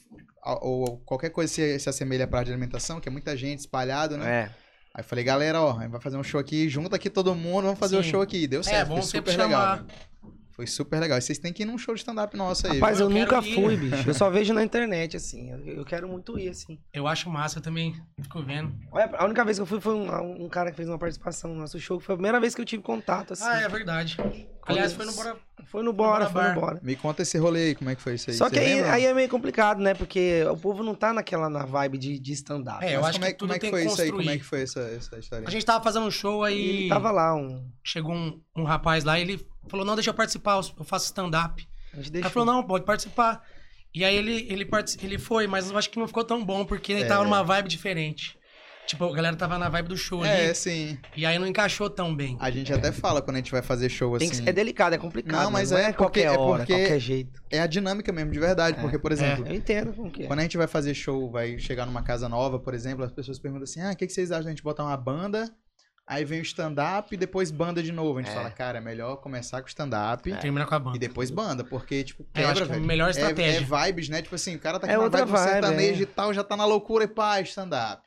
ou, 0.44 0.90
ou 0.90 0.98
qualquer 1.06 1.30
coisa 1.30 1.54
se, 1.54 1.78
se 1.78 1.88
assemelha 1.88 2.26
à 2.26 2.28
praça 2.28 2.46
de 2.46 2.52
alimentação, 2.54 3.00
que 3.00 3.08
é 3.08 3.12
muita 3.12 3.38
gente 3.38 3.60
espalhada, 3.60 4.18
né? 4.18 4.32
É. 4.50 4.70
Aí 4.93 5.04
falei, 5.04 5.23
galera, 5.23 5.62
ó, 5.62 5.77
a 5.77 5.82
gente 5.84 5.91
vai 5.91 6.01
fazer 6.01 6.17
um 6.17 6.23
show 6.23 6.39
aqui, 6.39 6.67
junta 6.67 6.95
aqui 6.97 7.10
todo 7.10 7.34
mundo, 7.34 7.63
vamos 7.63 7.80
fazer 7.80 7.97
o 7.97 8.04
Sim. 8.04 8.10
show 8.12 8.21
aqui. 8.21 8.45
Deu 8.47 8.62
certo, 8.63 8.91
É, 8.91 8.95
bom 8.95 9.01
super 9.01 9.32
legal. 9.32 9.49
chamar. 9.49 9.75
velho. 9.77 9.88
Foi 10.62 10.67
super 10.67 11.00
legal. 11.00 11.17
E 11.17 11.21
vocês 11.24 11.39
têm 11.39 11.52
que 11.52 11.63
ir 11.63 11.65
num 11.65 11.76
show 11.76 11.95
de 11.95 12.02
stand-up 12.02 12.38
nosso 12.38 12.67
aí. 12.67 12.76
Rapaz, 12.76 13.00
eu 13.00 13.08
eu, 13.08 13.10
nunca 13.10 13.39
ir. 13.39 13.56
fui, 13.56 13.76
bicho. 13.76 14.08
Eu 14.08 14.13
só 14.13 14.30
vejo 14.30 14.54
na 14.54 14.63
internet, 14.63 15.17
assim. 15.17 15.50
Eu, 15.50 15.78
eu 15.78 15.84
quero 15.84 16.08
muito 16.08 16.38
ir, 16.38 16.50
assim. 16.50 16.78
Eu 16.93 17.08
acho 17.08 17.32
massa 17.32 17.58
eu 17.58 17.63
também. 17.63 17.95
Fico 18.21 18.43
vendo. 18.43 18.71
Olha, 18.91 19.10
a 19.17 19.26
única 19.26 19.43
vez 19.43 19.58
que 19.58 19.63
eu 19.63 19.65
fui 19.65 19.82
foi 19.82 19.95
um, 19.95 20.45
um 20.45 20.47
cara 20.47 20.69
que 20.69 20.78
fez 20.78 20.88
uma 20.88 21.00
participação 21.00 21.52
no 21.52 21.60
nosso 21.62 21.80
show. 21.80 21.97
que 21.97 22.06
Foi 22.06 22.13
a 22.13 22.17
primeira 22.17 22.39
vez 22.39 22.54
que 22.54 22.62
eu 22.62 22.65
tive 22.65 22.84
contato, 22.84 23.34
assim. 23.34 23.43
Ah, 23.43 23.62
é 23.62 23.67
verdade. 23.67 24.17
Aliás, 24.67 24.93
foi 24.93 25.08
no 25.08 25.13
Bora. 25.13 25.36
Foi 25.65 25.84
no 25.84 25.93
Bora, 25.93 26.30
foi 26.30 26.50
no. 26.50 26.62
Bora. 26.62 26.80
Me 26.84 26.95
conta 26.95 27.24
esse 27.24 27.39
rolê 27.39 27.69
aí, 27.69 27.76
como 27.76 27.89
é 27.89 27.95
que 27.95 28.02
foi 28.04 28.13
isso 28.13 28.30
aí. 28.30 28.36
Só 28.36 28.47
Você 28.47 28.52
que 28.52 28.60
aí, 28.60 28.84
aí 28.84 29.06
é 29.06 29.13
meio 29.15 29.30
complicado, 29.30 29.80
né? 29.82 29.95
Porque 29.95 30.43
o 30.43 30.58
povo 30.58 30.84
não 30.84 30.93
tá 30.93 31.12
naquela 31.12 31.50
na 31.50 31.65
vibe 31.65 31.97
de, 31.97 32.19
de 32.19 32.34
stand-up. 32.34 32.86
É, 32.86 32.95
eu 32.95 33.02
Mas 33.02 33.10
acho 33.10 33.19
como 33.19 33.26
é, 33.26 33.34
que 33.34 33.39
como 33.39 33.47
tudo 33.47 33.56
é 33.56 33.60
que 33.60 33.62
tem 33.62 33.71
foi 33.71 33.82
que 33.82 33.88
isso 33.88 34.02
aí? 34.02 34.10
construir. 34.10 34.26
Como 34.26 34.36
é 34.36 34.38
que 34.38 34.45
foi 34.45 34.62
essa, 34.62 34.82
essa 34.82 35.17
história? 35.17 35.47
A 35.47 35.52
gente 35.52 35.65
tava 35.65 35.84
fazendo 35.84 36.06
um 36.06 36.12
show 36.12 36.47
E 36.47 36.54
aí. 36.54 36.69
ele 36.69 36.89
tava 36.89 37.10
lá, 37.10 37.34
um. 37.34 37.67
Chegou 37.84 38.13
um, 38.13 38.39
um 38.56 38.63
rapaz 38.63 39.04
lá 39.04 39.17
e 39.17 39.24
ele 39.24 39.51
falou: 39.69 39.86
Não, 39.86 39.95
deixa 39.95 40.10
eu 40.10 40.13
participar, 40.13 40.62
eu 40.78 40.84
faço 40.84 41.06
stand-up. 41.06 41.67
A 41.93 41.97
gente 41.97 42.06
Ele 42.08 42.12
deixou. 42.13 42.32
falou: 42.32 42.45
Não, 42.54 42.63
pode 42.63 42.86
participar. 42.86 43.43
E 43.93 44.06
aí 44.06 44.15
ele, 44.15 44.47
ele, 44.50 44.65
partici- 44.65 44.97
ele 45.04 45.17
foi, 45.17 45.47
mas 45.47 45.69
eu 45.69 45.78
acho 45.78 45.89
que 45.89 46.00
não 46.00 46.08
ficou 46.08 46.24
tão 46.24 46.43
bom, 46.45 46.63
porque 46.63 46.93
ele 46.93 47.04
É. 47.04 47.08
tava 47.08 47.24
numa 47.24 47.43
vibe 47.43 47.67
diferente. 47.67 48.38
tipo, 48.88 49.06
a 49.06 49.13
galera 49.15 49.36
tava 49.38 49.58
na 49.58 49.69
vibe 49.69 49.88
do 49.89 49.95
show 49.95 50.26
É, 50.26 50.47
ali. 50.47 50.56
sim. 50.56 50.97
E 51.15 51.26
aí 51.26 51.39
não 51.39 51.47
encaixou 51.47 51.89
tão 51.89 52.13
bem. 52.13 52.36
A 52.41 52.52
gente 52.52 52.74
até 52.74 52.91
fala 52.91 53.21
quando 53.21 53.36
a 53.36 53.39
gente 53.39 53.52
vai 53.52 53.62
fazer 53.62 53.88
show 53.88 54.17
Tem 54.17 54.28
que 54.28 54.34
assim. 54.34 54.43
ser- 54.43 54.50
é 54.50 54.52
delicado, 54.52 54.93
é 54.93 54.97
complicado. 54.97 55.43
Não, 55.43 55.52
mas 55.52 55.71
não 55.71 55.78
é 55.78 55.84
é 55.89 55.93
qualquer 55.93 56.28
porque- 56.28 56.38
é 56.38 56.39
hora, 56.41 56.58
porque- 56.65 56.74
qualquer 56.78 57.00
jeito. 57.00 57.41
É 57.50 57.60
a 57.62 57.67
dinâmica 57.67 58.12
mesmo, 58.12 58.32
de 58.32 58.39
verdade. 58.39 58.82
Porque, 58.82 59.00
por 59.00 59.13
exemplo, 59.13 59.45
Eu 59.47 59.56
entendo 59.56 59.93
como 59.93 60.12
que 60.12 60.24
é. 60.24 60.28
Quando 60.28 60.39
a 60.39 60.41
gente 60.41 60.58
vai 60.58 60.67
fazer 60.67 60.93
show, 60.93 61.32
vai 61.32 61.58
chegar 61.58 61.86
numa 61.86 62.02
casa 62.04 62.28
nova, 62.28 62.60
por 62.60 62.74
exemplo, 62.74 63.06
as 63.06 63.12
pessoas 63.13 63.39
perguntam 63.39 63.63
assim: 63.63 63.80
ah, 63.82 63.91
o 63.91 63.95
que, 63.95 64.06
que 64.08 64.12
vocês 64.12 64.30
acham 64.30 64.45
da 64.45 64.50
gente 64.50 64.63
botar 64.63 64.84
uma 64.84 64.97
banda? 64.97 65.50
Aí 66.13 66.26
vem 66.26 66.39
o 66.39 66.43
stand-up 66.43 67.13
e 67.15 67.17
depois 67.17 67.52
banda 67.52 67.82
de 67.82 67.89
novo. 67.91 68.19
A 68.19 68.21
gente 68.21 68.32
É. 68.32 68.36
fala, 68.36 68.50
cara, 68.52 68.80
é 68.80 68.82
melhor 68.82 69.15
começar 69.15 69.62
com 69.62 69.67
stand-up 69.69 70.30
Termina 70.41 70.65
com 70.65 70.76
a 70.76 70.80
banda. 70.80 70.97
e 70.97 71.00
depois 71.00 71.32
banda, 71.32 71.63
porque, 71.63 72.04
tipo, 72.04 72.24
É, 72.34 72.41
quebra, 72.41 72.52
acho 72.52 72.65
que 72.65 72.71
é 72.74 72.76
a 72.76 72.80
melhor 72.82 73.08
É- 73.08 73.12
estratégia. 73.12 73.60
É, 73.60 73.86
vibes, 73.86 74.10
né? 74.10 74.21
Tipo 74.21 74.36
assim, 74.36 74.56
o 74.56 74.60
cara 74.60 74.78
tá 74.78 74.88
É 74.88 74.89
aqui 74.89 74.97
na 74.97 75.04
outra 75.06 75.26
vibe 75.26 75.38
vibe, 75.38 75.50
sertanejo 75.52 76.00
é. 76.00 76.04
e 76.04 76.06
tal, 76.06 76.34
já 76.34 76.43
tá 76.43 76.58
na 76.58 76.65
loucura 76.65 77.06
e 77.06 77.08
pá, 77.08 77.39
stand-up. 77.39 78.02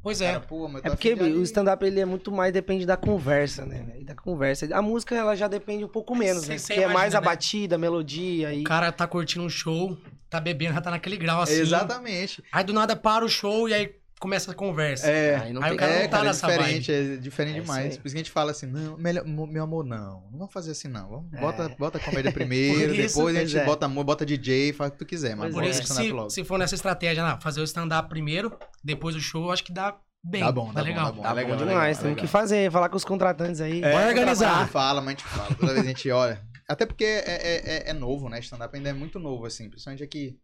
Pois 0.00 0.20
Cara, 0.20 0.36
é. 0.36 0.38
pô, 0.38 0.68
mas 0.68 0.84
É 0.84 0.90
porque 0.90 1.14
o 1.14 1.42
stand-up 1.42 1.84
ele 1.84 1.98
é 1.98 2.04
muito 2.04 2.30
mais, 2.30 2.52
depende 2.52 2.86
da 2.86 2.96
conversa, 2.96 3.64
né? 3.64 3.84
E 3.98 4.04
da 4.04 4.14
conversa. 4.14 4.68
A 4.72 4.80
música 4.82 5.14
ela 5.16 5.34
já 5.34 5.48
depende 5.48 5.82
um 5.84 5.88
pouco 5.88 6.14
menos, 6.14 6.44
Cê- 6.44 6.52
né? 6.52 6.58
cê 6.58 6.74
Porque 6.74 6.84
é 6.84 6.86
mais 6.86 7.14
imagina, 7.14 7.18
a 7.18 7.20
né? 7.20 7.24
batida, 7.26 7.74
a 7.74 7.78
melodia 7.78 8.52
e. 8.54 8.60
O 8.60 8.64
cara 8.64 8.92
tá 8.92 9.06
curtindo 9.08 9.44
um 9.44 9.48
show, 9.48 9.96
tá 10.30 10.38
bebendo, 10.38 10.74
já 10.74 10.80
tá 10.82 10.90
naquele 10.90 11.16
grau 11.16 11.40
assim. 11.42 11.54
Exatamente. 11.54 12.44
Aí 12.52 12.62
do 12.62 12.72
nada 12.74 12.94
para 12.94 13.24
o 13.24 13.28
show 13.28 13.68
e 13.68 13.72
aí 13.74 13.94
começa 14.20 14.50
a 14.52 14.54
conversa. 14.54 15.06
É. 15.10 15.36
Aí 15.36 15.52
não 15.52 15.62
Aí 15.62 15.68
tem 15.70 15.76
o 15.76 15.78
cara 15.80 15.92
é, 15.92 16.02
não 16.02 16.04
tá 16.04 16.10
cara, 16.16 16.22
é 16.22 16.26
nessa 16.28 16.46
diferente, 16.46 16.92
é 16.92 17.16
diferente 17.16 17.58
É 17.58 17.60
demais. 17.60 17.96
Por 17.98 18.06
isso 18.06 18.14
que 18.14 18.20
a 18.20 18.24
gente 18.24 18.30
fala 18.30 18.50
assim, 18.52 18.66
não, 18.66 18.96
melhor, 18.96 19.24
meu 19.26 19.62
amor, 19.64 19.84
não. 19.84 20.22
Não 20.30 20.38
vamos 20.38 20.52
fazer 20.52 20.70
assim, 20.72 20.88
não. 20.88 21.08
Vamos, 21.08 21.32
É. 21.34 21.40
bota, 21.40 21.68
bota 21.78 21.98
a 21.98 22.00
comédia 22.00 22.32
primeiro, 22.32 22.94
isso, 22.94 23.16
depois 23.16 23.36
a 23.36 23.40
gente 23.44 23.58
é. 23.58 23.64
bota 23.64 23.86
amor, 23.86 24.04
bota 24.04 24.24
DJ, 24.24 24.72
faz 24.72 24.88
o 24.88 24.92
que 24.92 24.98
tu 24.98 25.06
quiser, 25.06 25.34
mas 25.36 25.52
Por 25.52 25.62
é. 25.64 25.68
isso 25.68 25.82
que 25.82 25.88
se, 25.88 26.10
logo. 26.10 26.30
se 26.30 26.42
for 26.44 26.58
nessa 26.58 26.74
estratégia, 26.74 27.26
não, 27.26 27.40
fazer 27.40 27.60
o 27.60 27.64
stand-up 27.64 28.08
primeiro, 28.08 28.56
depois 28.82 29.14
o 29.14 29.20
show, 29.20 29.44
eu 29.44 29.50
acho 29.52 29.62
que 29.64 29.72
dá 29.72 29.96
bem. 30.24 30.42
Tá 30.42 30.50
bom, 30.52 30.68
tá 30.68 30.74
tá 30.74 30.80
bom, 30.80 30.86
legal. 30.86 31.04
tá 31.06 31.12
bom. 31.12 31.22
Tá 31.22 31.32
legal, 31.32 31.50
bom 31.58 31.64
legal, 31.64 31.74
demais, 31.80 31.98
temos 31.98 32.18
que 32.20 32.26
fazer, 32.26 32.70
falar 32.72 32.88
com 32.88 32.96
os 32.96 33.04
contratantes 33.04 33.60
aí. 33.60 33.82
É, 33.82 33.92
A 34.04 34.08
organizar. 34.08 34.60
gente 34.60 34.70
fala, 34.70 35.00
mas 35.00 35.08
a 35.08 35.10
gente 35.18 35.24
fala. 35.24 35.54
Toda 35.54 35.72
vez 35.74 35.84
a 35.84 35.88
gente 35.88 36.10
olha. 36.10 36.40
Até 36.66 36.86
porque 36.86 37.04
é, 37.04 37.24
é, 37.26 37.62
é- 37.88 37.90
é 37.90 37.92
novo, 37.92 38.30
né? 38.30 38.38
Stand-up 38.38 38.74
ainda 38.74 38.88
é 38.88 38.92
muito 38.94 39.18
novo, 39.18 39.44
assim. 39.44 39.68
Principalmente 39.68 40.02
aqui, 40.02 40.38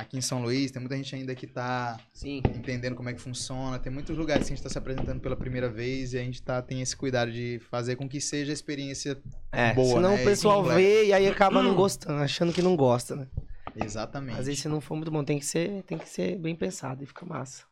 aqui 0.00 0.16
em 0.18 0.20
São 0.20 0.42
Luís, 0.42 0.70
tem 0.70 0.80
muita 0.80 0.96
gente 0.96 1.14
ainda 1.14 1.34
que 1.34 1.46
tá 1.46 1.98
Sim. 2.12 2.42
entendendo 2.54 2.94
como 2.94 3.08
é 3.08 3.12
que 3.14 3.20
funciona. 3.20 3.78
Tem 3.78 3.92
muitos 3.92 4.16
lugares 4.16 4.46
que 4.46 4.52
a 4.52 4.56
gente 4.56 4.62
tá 4.64 4.68
se 4.70 4.78
apresentando 4.78 5.20
pela 5.20 5.36
primeira 5.36 5.68
vez 5.68 6.12
e 6.12 6.18
a 6.18 6.22
gente 6.22 6.42
tá, 6.42 6.60
tem 6.62 6.80
esse 6.80 6.96
cuidado 6.96 7.30
de 7.30 7.60
fazer 7.70 7.96
com 7.96 8.08
que 8.08 8.20
seja 8.20 8.52
a 8.52 8.54
experiência 8.54 9.16
É, 9.52 9.72
boa, 9.74 9.96
senão 9.96 10.16
né? 10.16 10.22
o 10.22 10.24
pessoal 10.24 10.70
E- 10.70 10.74
vê 10.74 11.04
e 11.06 11.12
aí 11.12 11.26
acaba 11.28 11.62
não 11.62 11.74
gostando, 11.74 12.22
achando 12.22 12.52
que 12.52 12.62
não 12.62 12.76
gosta, 12.76 13.14
né? 13.16 13.26
Exatamente. 13.76 14.38
Às 14.38 14.46
vezes 14.46 14.60
se 14.60 14.68
não 14.68 14.80
for 14.80 14.96
muito 14.96 15.10
bom, 15.10 15.22
tem 15.22 15.38
que 15.38 15.46
ser, 15.46 15.82
tem 15.84 15.96
que 15.98 16.08
ser 16.08 16.36
bem 16.38 16.54
pensado 16.56 17.02
e 17.02 17.06
fica 17.06 17.24
massa. 17.24 17.62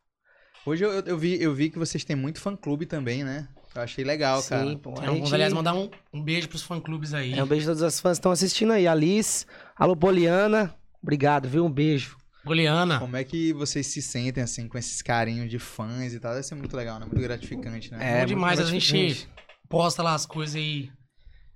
Hoje 0.65 0.83
eu, 0.83 0.91
eu, 0.91 1.03
eu 1.05 1.17
vi, 1.17 1.41
eu 1.41 1.53
vi 1.53 1.69
que 1.69 1.79
vocês 1.79 2.03
têm 2.03 2.15
muito 2.15 2.39
fã-clube 2.39 2.85
também, 2.85 3.23
né? 3.23 3.47
Eu 3.75 3.81
achei 3.81 4.03
legal, 4.03 4.41
cara. 4.43 4.65
Sim, 4.65 4.77
pô. 4.77 4.91
Então, 4.91 5.03
vamos, 5.05 5.19
gente... 5.19 5.33
aliás, 5.35 5.53
mandar 5.53 5.73
um, 5.75 5.89
um 6.11 6.21
beijo 6.21 6.49
pros 6.49 6.63
fã-clubes 6.63 7.13
aí. 7.13 7.33
É 7.37 7.43
um 7.43 7.47
beijo 7.47 7.65
a 7.69 7.75
todos 7.75 7.81
os 7.81 7.99
fãs 7.99 8.17
que 8.17 8.19
estão 8.19 8.31
assistindo 8.31 8.73
aí. 8.73 8.87
Alice, 8.87 9.45
alô 9.75 9.95
Poliana, 9.95 10.73
obrigado, 11.01 11.47
viu? 11.47 11.65
Um 11.65 11.71
beijo. 11.71 12.17
Goliana. 12.45 12.99
Como 12.99 13.17
é 13.17 13.23
que 13.23 13.51
vocês 13.53 13.87
se 13.87 14.01
sentem, 14.01 14.43
assim, 14.43 14.67
com 14.67 14.77
esses 14.77 15.01
carinhos 15.01 15.49
de 15.49 15.59
fãs 15.59 16.13
e 16.13 16.19
tal? 16.19 16.31
Deve 16.31 16.43
ser 16.43 16.55
muito 16.55 16.75
legal, 16.75 16.99
né? 16.99 17.05
Muito 17.05 17.21
gratificante, 17.21 17.91
né? 17.91 17.97
É, 18.01 18.17
É, 18.17 18.19
bom 18.21 18.27
demais. 18.27 18.59
A 18.59 18.65
gente 18.65 19.27
posta 19.67 20.01
lá 20.01 20.13
as 20.13 20.25
coisas 20.25 20.55
aí. 20.55 20.89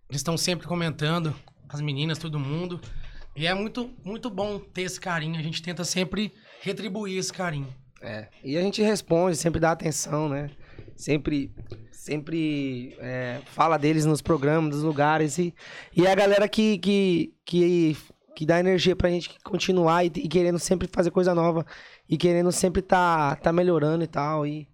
Eles 0.09 0.19
estão 0.19 0.37
sempre 0.37 0.67
comentando, 0.67 1.33
as 1.69 1.81
meninas, 1.81 2.17
todo 2.17 2.39
mundo. 2.39 2.79
E 3.35 3.47
é 3.47 3.53
muito, 3.53 3.89
muito 4.03 4.29
bom 4.29 4.59
ter 4.59 4.83
esse 4.83 4.99
carinho. 4.99 5.39
A 5.39 5.41
gente 5.41 5.61
tenta 5.61 5.83
sempre 5.83 6.33
retribuir 6.61 7.17
esse 7.17 7.33
carinho. 7.33 7.73
É. 8.01 8.27
E 8.43 8.57
a 8.57 8.61
gente 8.61 8.81
responde, 8.81 9.37
sempre 9.37 9.59
dá 9.59 9.71
atenção, 9.71 10.29
né? 10.29 10.51
Sempre, 10.95 11.51
sempre 11.91 12.95
é, 12.99 13.41
fala 13.45 13.77
deles 13.77 14.05
nos 14.05 14.21
programas, 14.21 14.75
dos 14.75 14.83
lugares. 14.83 15.39
E, 15.39 15.55
e 15.95 16.05
a 16.05 16.13
galera 16.13 16.47
que, 16.47 16.77
que, 16.77 17.33
que, 17.45 17.97
que 18.35 18.45
dá 18.45 18.59
energia 18.59 18.95
pra 18.95 19.09
gente 19.09 19.37
continuar 19.43 20.03
e, 20.05 20.07
e 20.07 20.27
querendo 20.27 20.59
sempre 20.59 20.87
fazer 20.91 21.11
coisa 21.11 21.33
nova. 21.33 21.65
E 22.09 22.17
querendo 22.17 22.51
sempre 22.51 22.81
tá, 22.81 23.35
tá 23.35 23.51
melhorando 23.51 24.03
e 24.03 24.07
tal. 24.07 24.45
E, 24.45 24.67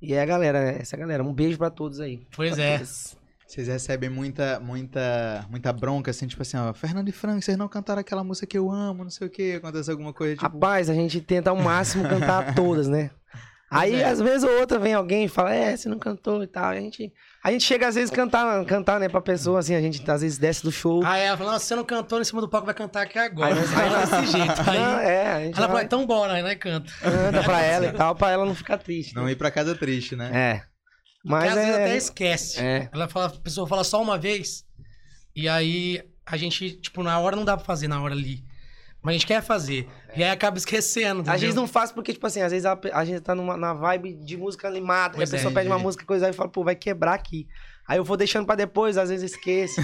e 0.00 0.14
é 0.14 0.22
a 0.22 0.26
galera, 0.26 0.58
essa 0.58 0.94
é 0.94 0.96
a 0.96 1.00
galera. 1.00 1.24
Um 1.24 1.32
beijo 1.32 1.58
pra 1.58 1.70
todos 1.70 2.00
aí. 2.00 2.26
Pois 2.34 2.54
Pra 2.54 2.64
é. 2.64 2.78
todos. 2.78 3.16
Vocês 3.46 3.68
recebem 3.68 4.10
muita, 4.10 4.58
muita, 4.58 5.46
muita 5.48 5.72
bronca, 5.72 6.10
assim, 6.10 6.26
tipo 6.26 6.42
assim, 6.42 6.56
ó, 6.56 6.72
Fernando 6.72 7.08
e 7.08 7.12
Franco, 7.12 7.40
vocês 7.40 7.56
não 7.56 7.68
cantaram 7.68 8.00
aquela 8.00 8.24
música 8.24 8.46
que 8.46 8.58
eu 8.58 8.68
amo, 8.68 9.04
não 9.04 9.10
sei 9.10 9.28
o 9.28 9.30
que, 9.30 9.52
acontece 9.52 9.90
alguma 9.90 10.12
coisa, 10.12 10.34
tipo... 10.34 10.44
Rapaz, 10.44 10.90
a 10.90 10.94
gente 10.94 11.20
tenta 11.20 11.50
ao 11.50 11.56
máximo 11.56 12.08
cantar 12.08 12.54
todas, 12.56 12.88
né? 12.88 13.10
Aí, 13.70 13.94
é. 13.96 14.04
às 14.04 14.20
vezes, 14.20 14.44
ou 14.44 14.60
outra 14.60 14.78
vem 14.78 14.94
alguém 14.94 15.24
e 15.24 15.28
fala, 15.28 15.52
é, 15.52 15.76
você 15.76 15.88
não 15.88 15.98
cantou 15.98 16.42
e 16.42 16.46
tal. 16.46 16.66
A 16.66 16.76
gente, 16.76 17.12
a 17.42 17.50
gente 17.50 17.64
chega, 17.64 17.88
às 17.88 17.94
vezes, 17.94 18.10
cantar, 18.10 18.64
cantar, 18.66 19.00
né, 19.00 19.08
pra 19.08 19.20
pessoa, 19.20 19.58
assim, 19.58 19.74
a 19.74 19.80
gente, 19.80 20.08
às 20.08 20.20
vezes, 20.22 20.38
desce 20.38 20.62
do 20.62 20.70
show. 20.70 21.02
Ah, 21.04 21.16
é, 21.18 21.34
nossa, 21.36 21.64
você 21.64 21.74
não 21.74 21.84
cantou 21.84 22.20
em 22.20 22.24
cima 22.24 22.40
do 22.40 22.48
palco, 22.48 22.66
vai 22.66 22.74
cantar 22.74 23.02
aqui 23.02 23.18
agora. 23.18 23.54
Aí 23.54 23.60
Aí 23.60 23.86
ela 23.86 24.06
desse 24.06 24.32
jeito. 24.32 24.70
Aí, 24.70 24.78
Não, 24.78 24.98
é, 25.00 25.26
a 25.32 25.44
gente 25.44 25.58
ela 25.58 25.66
vai, 25.66 25.84
então 25.84 26.06
bora, 26.06 26.34
aí 26.34 26.42
nós 26.42 26.54
canta. 26.56 26.92
canta 27.00 27.42
pra 27.42 27.60
ela 27.62 27.86
e 27.86 27.92
tal, 27.92 28.14
pra 28.14 28.30
ela 28.30 28.44
não 28.44 28.54
ficar 28.54 28.78
triste. 28.78 29.14
Não 29.14 29.24
né? 29.24 29.32
ir 29.32 29.36
pra 29.36 29.50
casa 29.50 29.74
triste, 29.74 30.14
né? 30.14 30.30
É. 30.32 30.74
Porque 31.22 31.28
Mas 31.28 31.48
às 31.48 31.54
vezes 31.54 31.74
até 31.74 31.94
é... 31.94 31.96
esquece. 31.96 32.60
É, 32.60 32.88
Ela 32.92 33.08
fala, 33.08 33.26
a 33.26 33.30
pessoa 33.30 33.66
fala 33.66 33.82
só 33.82 34.00
uma 34.00 34.18
vez, 34.18 34.64
e 35.34 35.48
aí 35.48 36.02
a 36.26 36.36
gente, 36.36 36.72
tipo, 36.72 37.02
na 37.02 37.18
hora 37.18 37.34
não 37.34 37.44
dá 37.44 37.56
pra 37.56 37.64
fazer 37.64 37.88
na 37.88 38.00
hora 38.00 38.14
ali. 38.14 38.44
Mas 39.04 39.10
a 39.10 39.12
gente 39.18 39.26
quer 39.26 39.42
fazer. 39.42 39.86
E 40.16 40.24
aí 40.24 40.30
acaba 40.30 40.56
esquecendo. 40.56 41.20
a 41.30 41.36
gente 41.36 41.44
entendeu? 41.50 41.54
não 41.62 41.68
faz 41.68 41.92
porque, 41.92 42.12
tipo 42.14 42.26
assim, 42.26 42.40
às 42.40 42.50
vezes 42.50 42.64
a, 42.64 42.76
a 42.94 43.04
gente 43.04 43.20
tá 43.20 43.34
numa, 43.34 43.54
na 43.56 43.74
vibe 43.74 44.14
de 44.14 44.36
música 44.36 44.66
animada, 44.66 45.12
e 45.12 45.16
a 45.16 45.18
Pois 45.18 45.32
é, 45.32 45.36
pessoa 45.36 45.52
pede 45.52 45.66
uma 45.68 45.74
entendi. 45.74 45.84
música, 45.86 46.04
coisa 46.06 46.30
e 46.30 46.32
fala, 46.32 46.48
pô, 46.48 46.64
vai 46.64 46.74
quebrar 46.74 47.12
aqui. 47.14 47.46
Aí 47.86 47.98
eu 47.98 48.04
vou 48.04 48.16
deixando 48.16 48.46
pra 48.46 48.54
depois, 48.54 48.96
às 48.96 49.10
vezes 49.10 49.32
esqueço. 49.32 49.78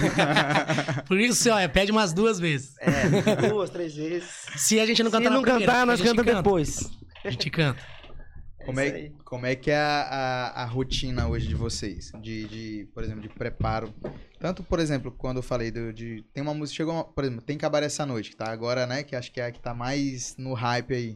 Por 1.07 1.19
isso, 1.19 1.49
ó, 1.51 1.67
pede 1.69 1.91
umas 1.91 2.13
duas 2.13 2.39
vezes. 2.39 2.73
é, 2.79 3.47
duas, 3.47 3.69
três 3.69 3.93
vezes. 3.95 4.27
Se 4.55 4.79
a 4.79 4.85
gente 4.87 5.03
não 5.03 5.11
Se 5.11 5.17
cantar 5.17 5.29
não 5.29 5.37
na 5.41 5.43
primeira, 5.43 5.65
cantar, 5.71 5.81
a 5.83 5.85
nós 5.85 5.99
gente 5.99 6.07
cantamos 6.09 6.31
canta. 6.31 6.41
depois. 6.43 6.89
A 7.23 7.29
gente 7.29 7.49
canta. 7.51 7.79
Como 8.65 8.79
isso 8.81 8.95
é, 8.95 9.11
como 9.25 9.45
é 9.45 9.55
que 9.55 9.71
é 9.71 9.77
a, 9.77 10.01
a, 10.55 10.61
a 10.63 10.65
rotina 10.65 11.27
hoje 11.27 11.47
de 11.47 11.55
vocês? 11.55 12.11
De, 12.21 12.47
de, 12.47 12.87
por 12.93 13.03
exemplo, 13.03 13.21
de 13.21 13.29
preparo. 13.29 13.93
Tanto, 14.39 14.63
por 14.63 14.79
exemplo, 14.79 15.11
quando 15.11 15.37
eu 15.37 15.43
falei 15.43 15.71
do, 15.71 15.91
de. 15.93 16.23
Tem 16.33 16.41
uma 16.41 16.53
música, 16.53 16.77
chegou, 16.77 16.93
uma- 16.93 17.03
por 17.03 17.23
exemplo, 17.23 17.41
tem 17.43 17.57
Cabaré 17.57 17.85
essa 17.85 18.05
noite, 18.05 18.31
que 18.31 18.35
tá 18.35 18.51
agora, 18.51 18.85
né? 18.87 19.03
Que 19.03 19.15
acho 19.15 19.31
que 19.31 19.39
é 19.41 19.45
a 19.45 19.51
que 19.51 19.59
tá 19.59 19.73
mais 19.73 20.35
no 20.37 20.53
hype 20.53 20.93
aí. 20.93 21.15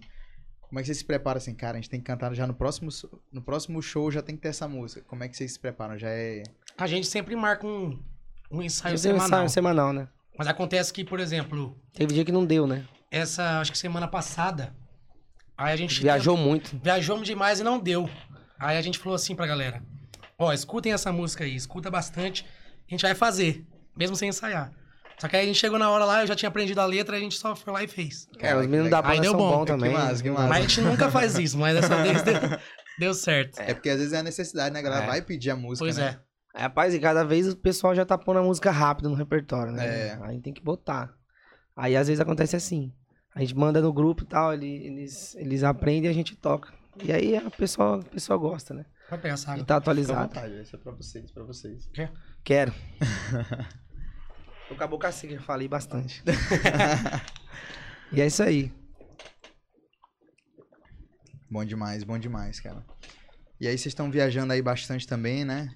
Como 0.61 0.79
é 0.79 0.81
que 0.81 0.87
vocês 0.87 0.97
se 0.97 1.05
preparam 1.05 1.37
assim, 1.37 1.53
cara? 1.53 1.77
A 1.77 1.81
gente 1.81 1.89
tem 1.89 1.99
que 1.99 2.05
cantar 2.05 2.33
já 2.33 2.45
no 2.45 2.53
próximo, 2.53 2.89
no 3.31 3.41
próximo 3.41 3.81
show, 3.81 4.11
já 4.11 4.21
tem 4.21 4.35
que 4.35 4.41
ter 4.41 4.49
essa 4.49 4.67
música. 4.67 5.01
Como 5.07 5.23
é 5.23 5.27
que 5.29 5.37
vocês 5.37 5.53
se 5.53 5.59
preparam? 5.59 5.97
Já 5.97 6.09
é. 6.09 6.43
A 6.77 6.87
gente 6.87 7.07
sempre 7.07 7.35
marca 7.35 7.65
um, 7.65 7.99
um 8.51 8.61
ensaio 8.61 8.93
Fazer 8.95 9.09
um 9.09 9.13
semanal. 9.13 9.27
ensaio 9.39 9.49
semanal, 9.49 9.93
né? 9.93 10.07
Mas 10.37 10.47
acontece 10.47 10.91
que, 10.91 11.05
por 11.05 11.19
exemplo, 11.19 11.79
Teve 11.93 12.13
dia 12.13 12.25
que 12.25 12.31
não 12.31 12.45
deu, 12.45 12.67
né? 12.67 12.85
essa, 13.09 13.61
acho 13.61 13.71
que 13.71 13.77
semana 13.77 14.07
passada, 14.09 14.75
aí 15.57 15.73
a 15.73 15.75
gente 15.75 16.01
Viajou 16.01 16.35
muito. 16.37 16.77
Viajamos 16.83 17.27
demais 17.27 17.59
e 17.59 17.63
não 17.63 17.79
deu. 17.79 18.09
Aí 18.59 18.77
a 18.77 18.81
gente 18.81 18.97
falou 18.99 19.15
assim 19.15 19.35
pra 19.35 19.45
galera: 19.47 19.81
Ó, 20.37 20.51
escutem 20.53 20.93
essa 20.93 21.11
música 21.11 21.43
aí, 21.43 21.55
escuta 21.55 21.89
bastante. 21.91 22.45
A 22.87 22.91
gente 22.91 23.01
vai 23.01 23.15
fazer, 23.15 23.65
mesmo 23.97 24.15
sem 24.15 24.29
ensaiar. 24.29 24.71
Só 25.17 25.29
que 25.29 25.35
aí 25.37 25.43
a 25.43 25.45
gente 25.47 25.57
chegou 25.57 25.79
na 25.79 25.89
hora 25.89 26.03
lá, 26.03 26.21
eu 26.21 26.27
já 26.27 26.35
tinha 26.35 26.49
aprendido 26.49 26.79
a 26.81 26.85
letra, 26.85 27.15
a 27.15 27.19
gente 27.19 27.37
só 27.37 27.55
foi 27.55 27.71
lá 27.71 27.81
e 27.83 27.87
fez. 27.87 28.27
É, 28.39 28.53
os 28.55 28.67
meninos 28.67 28.89
da 28.91 28.97
Aí 28.99 29.03
banda 29.03 29.21
deu 29.21 29.31
são 29.31 29.39
bom. 29.39 29.51
bons 29.59 29.65
Que 29.65 29.71
também. 29.71 29.93
massa, 29.93 30.21
que 30.23 30.29
massa. 30.29 30.47
Mas 30.47 30.57
a 30.57 30.61
gente 30.67 30.81
nunca 30.81 31.09
faz 31.09 31.37
isso, 31.39 31.57
mas 31.57 31.73
dessa 31.73 31.95
vez 32.03 32.21
deu, 32.21 32.33
deu 32.99 33.13
certo. 33.13 33.59
É 33.61 33.73
porque 33.73 33.89
às 33.89 33.97
vezes 33.97 34.11
é 34.11 34.17
a 34.19 34.23
necessidade, 34.23 34.73
né? 34.73 34.79
A 34.79 34.83
galera 34.83 35.03
É. 35.05 35.07
vai 35.07 35.21
pedir 35.21 35.51
a 35.51 35.55
música. 35.55 35.85
Pois 35.85 35.97
né? 35.97 36.19
é. 36.53 36.59
É, 36.59 36.61
Rapaz, 36.63 36.93
e 36.93 36.99
cada 36.99 37.23
vez 37.23 37.47
o 37.47 37.55
pessoal 37.55 37.95
já 37.95 38.05
tá 38.05 38.17
pondo 38.17 38.39
a 38.39 38.43
música 38.43 38.71
rápido 38.71 39.09
no 39.09 39.15
repertório, 39.15 39.71
né? 39.71 39.85
É. 40.09 40.19
Aí 40.23 40.39
tem 40.41 40.53
que 40.53 40.61
botar. 40.61 41.09
Aí 41.75 41.95
às 41.95 42.07
vezes 42.07 42.19
acontece 42.19 42.55
assim. 42.57 42.91
A 43.35 43.41
gente 43.41 43.55
manda 43.55 43.81
no 43.81 43.91
grupo 43.93 44.23
e 44.23 44.25
tal, 44.25 44.53
ele- 44.53 44.65
eles, 44.87 45.35
eles 45.35 45.61
aprendem 45.63 46.05
e 46.05 46.07
a 46.07 46.13
gente 46.13 46.35
toca. 46.35 46.73
E 47.03 47.11
aí 47.11 47.35
a 47.35 47.51
pessoa, 47.51 47.99
a 47.99 48.03
pessoa 48.03 48.37
gosta, 48.39 48.73
né? 48.73 48.85
Vai 49.09 49.19
pegar 49.19 49.33
essa 49.33 49.49
E 49.49 49.53
água. 49.53 49.57
tá 49.57 49.63
Fica 49.65 49.73
à 49.73 49.77
atualizado. 49.77 50.27
vontade, 50.33 50.61
isso 50.61 50.75
é 50.75 50.79
pra 50.79 50.91
vocês, 50.93 51.31
pra 51.31 51.43
vocês. 51.43 51.89
Quero. 52.43 52.73
Tô 54.69 54.75
com 54.75 54.83
a 54.83 54.87
boca 54.87 55.11
seca, 55.11 55.35
já 55.35 55.41
falei 55.41 55.67
bastante. 55.67 56.23
e 58.11 58.21
é 58.21 58.25
isso 58.25 58.41
aí. 58.41 58.71
Bom 61.51 61.63
demais, 61.63 62.03
bom 62.03 62.17
demais, 62.17 62.59
cara. 62.59 62.83
E 63.59 63.67
aí 63.67 63.77
vocês 63.77 63.87
estão 63.87 64.09
viajando 64.09 64.53
aí 64.53 64.61
bastante 64.61 65.05
também, 65.07 65.45
né? 65.45 65.69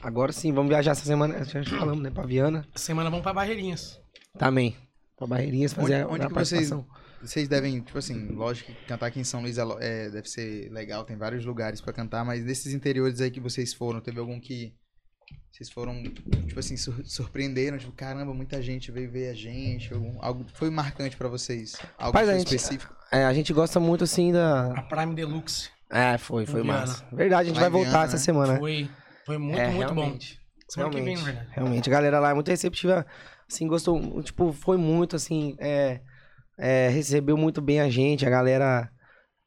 Agora 0.00 0.32
sim, 0.32 0.52
vamos 0.52 0.68
viajar 0.70 0.92
essa 0.92 1.04
semana. 1.04 1.44
Já 1.44 1.62
falamos, 1.64 2.02
né? 2.02 2.10
Pra 2.10 2.24
Viana. 2.24 2.66
Semana 2.74 3.10
vamos 3.10 3.22
pra 3.22 3.34
Barreirinhas. 3.34 4.00
Também. 4.38 4.76
Pra 5.16 5.26
Barreirinhas 5.26 5.72
fazer 5.72 6.04
Onde- 6.04 6.14
onde 6.14 6.22
a 6.24 6.28
que 6.28 6.34
vocês- 6.34 6.68
participação. 6.70 6.86
Vocês 7.22 7.48
devem, 7.48 7.80
tipo 7.80 7.96
assim, 7.98 8.28
lógico 8.28 8.70
que 8.72 8.84
cantar 8.86 9.06
aqui 9.06 9.18
em 9.18 9.24
São 9.24 9.40
Luís 9.40 9.56
é 9.56 9.62
é, 9.80 10.10
deve 10.10 10.28
ser 10.28 10.70
legal, 10.70 11.04
tem 11.04 11.16
vários 11.16 11.44
lugares 11.44 11.80
pra 11.80 11.92
cantar, 11.92 12.24
mas 12.24 12.44
desses 12.44 12.74
interiores 12.74 13.20
aí 13.20 13.30
que 13.30 13.40
vocês 13.40 13.72
foram, 13.72 14.00
teve 14.00 14.20
algum 14.20 14.38
que 14.38 14.74
vocês 15.50 15.70
foram, 15.70 16.02
tipo 16.02 16.60
assim, 16.60 16.76
sur- 16.76 17.02
surpreenderam, 17.04 17.78
tipo, 17.78 17.90
caramba, 17.92 18.34
muita 18.34 18.60
gente 18.60 18.92
veio 18.92 19.10
ver 19.10 19.30
a 19.30 19.34
gente, 19.34 19.92
algum, 19.92 20.22
algo 20.22 20.44
que 20.44 20.56
foi 20.56 20.68
marcante 20.70 21.16
pra 21.16 21.28
vocês? 21.28 21.72
Algo 21.98 22.16
Rapaz, 22.18 22.28
que 22.28 22.34
a 22.34 22.38
gente- 22.38 22.54
específico? 22.54 22.94
É, 23.10 23.24
a 23.24 23.32
gente 23.32 23.52
gosta 23.54 23.80
muito 23.80 24.04
assim 24.04 24.30
da. 24.32 24.72
A 24.74 24.82
Prime 24.82 25.14
Deluxe. 25.14 25.70
É, 25.90 26.18
foi, 26.18 26.44
foi 26.44 26.62
Viana. 26.62 26.80
massa. 26.80 27.04
Verdade, 27.12 27.42
a 27.48 27.52
gente 27.52 27.60
Vai 27.60 27.70
vai 27.70 27.82
voltar 27.82 28.04
essa 28.04 28.14
né? 28.16 28.18
semana. 28.18 28.58
Foi, 28.58 28.88
foi 29.24 29.38
muito, 29.38 29.58
É, 29.58 29.70
muito 29.70 29.94
bom. 29.94 30.00
realmente. 30.02 30.38
Semana 30.68 30.90
que 30.90 30.96
vem, 31.00 31.04
Realmente, 31.14 31.24
na 31.26 31.32
verdade. 31.32 31.54
realmente. 31.54 31.88
A 31.88 31.92
galera 31.92 32.20
lá 32.20 32.30
é 32.30 32.34
muito 32.34 32.48
receptiva, 32.48 33.06
assim, 33.50 33.66
gostou, 33.66 34.22
tipo, 34.22 34.52
foi 34.52 34.76
muito, 34.76 35.16
assim, 35.16 35.56
é, 35.58 36.00
é, 36.58 36.88
recebeu 36.88 37.36
muito 37.36 37.60
bem 37.60 37.80
a 37.80 37.88
gente, 37.88 38.26
a 38.26 38.30
galera, 38.30 38.90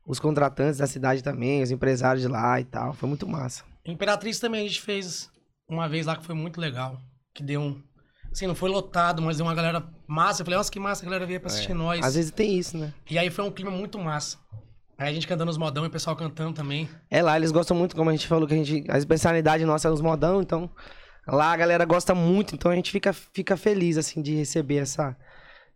os 0.06 0.20
contratantes 0.20 0.78
da 0.78 0.88
cidade 0.88 1.24
também, 1.24 1.62
os 1.62 1.72
empresários 1.72 2.22
de 2.22 2.28
lá 2.28 2.60
e 2.60 2.66
tal, 2.66 2.94
foi 2.94 3.08
muito 3.08 3.28
massa. 3.28 3.64
Imperatriz 3.86 4.40
também 4.40 4.62
a 4.62 4.68
gente 4.68 4.82
fez 4.82 5.30
uma 5.68 5.88
vez 5.88 6.06
lá 6.06 6.16
que 6.16 6.26
foi 6.26 6.36
muito 6.36 6.60
legal. 6.60 7.00
Que 7.34 7.44
deu 7.44 7.62
um. 7.62 7.82
Assim, 8.32 8.46
não 8.46 8.56
foi 8.56 8.70
lotado, 8.70 9.22
mas 9.22 9.38
deu 9.38 9.46
uma 9.46 9.56
galera 9.56 9.88
massa. 10.08 10.42
Eu 10.42 10.46
falei, 10.46 10.58
nossa, 10.58 10.72
que 10.72 10.80
massa 10.80 11.04
a 11.04 11.06
galera 11.06 11.26
veio 11.26 11.40
pra 11.40 11.48
assistir 11.48 11.74
nós. 11.74 12.02
É. 12.02 12.06
Às 12.06 12.16
vezes 12.16 12.32
tem 12.32 12.58
isso, 12.58 12.78
né? 12.78 12.94
E 13.10 13.18
aí 13.18 13.30
foi 13.30 13.44
um 13.44 13.52
clima 13.52 13.72
muito 13.72 13.98
massa. 13.98 14.38
Aí 14.98 15.10
a 15.10 15.14
gente 15.14 15.28
cantando 15.28 15.50
os 15.50 15.58
modão 15.58 15.86
e 15.86 15.88
o 15.88 15.92
pessoal 15.92 16.16
cantando 16.16 16.54
também. 16.54 16.90
É 17.10 17.22
lá, 17.22 17.38
eles 17.38 17.52
gostam 17.52 17.76
muito, 17.76 17.96
como 17.96 18.10
a 18.10 18.14
gente 18.14 18.28
falou, 18.28 18.48
que 18.48 18.54
a 18.54 18.58
gente, 18.58 18.84
a 18.92 18.98
especialidade 18.98 19.64
nossa 19.66 19.88
é 19.88 19.92
os 19.92 20.02
modão, 20.02 20.42
então 20.42 20.70
lá 21.32 21.52
a 21.52 21.58
galera 21.58 21.86
gosta 21.86 22.14
muito, 22.16 22.56
então 22.56 22.72
a 22.72 22.76
gente 22.76 22.92
fica, 22.92 23.12
fica 23.14 23.56
feliz, 23.58 23.98
assim, 23.98 24.22
de 24.22 24.36
receber 24.36 24.78
essa, 24.78 25.16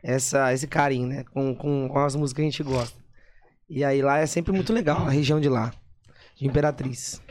essa, 0.02 0.54
esse 0.54 0.68
carinho, 0.68 1.08
né, 1.08 1.24
com, 1.32 1.56
com, 1.56 1.88
com 1.90 2.00
as 2.00 2.16
músicas 2.16 2.36
que 2.38 2.42
a 2.42 2.52
gente 2.52 2.64
gosta. 2.64 3.02
E 3.70 3.84
aí 3.84 4.02
lá 4.02 4.20
é 4.20 4.26
sempre 4.26 4.52
muito 4.52 4.72
legal, 4.74 5.06
a 5.08 5.10
região 5.10 5.40
de 5.40 5.50
lá, 5.50 5.74
de 6.36 6.46
Imperatriz. 6.48 7.22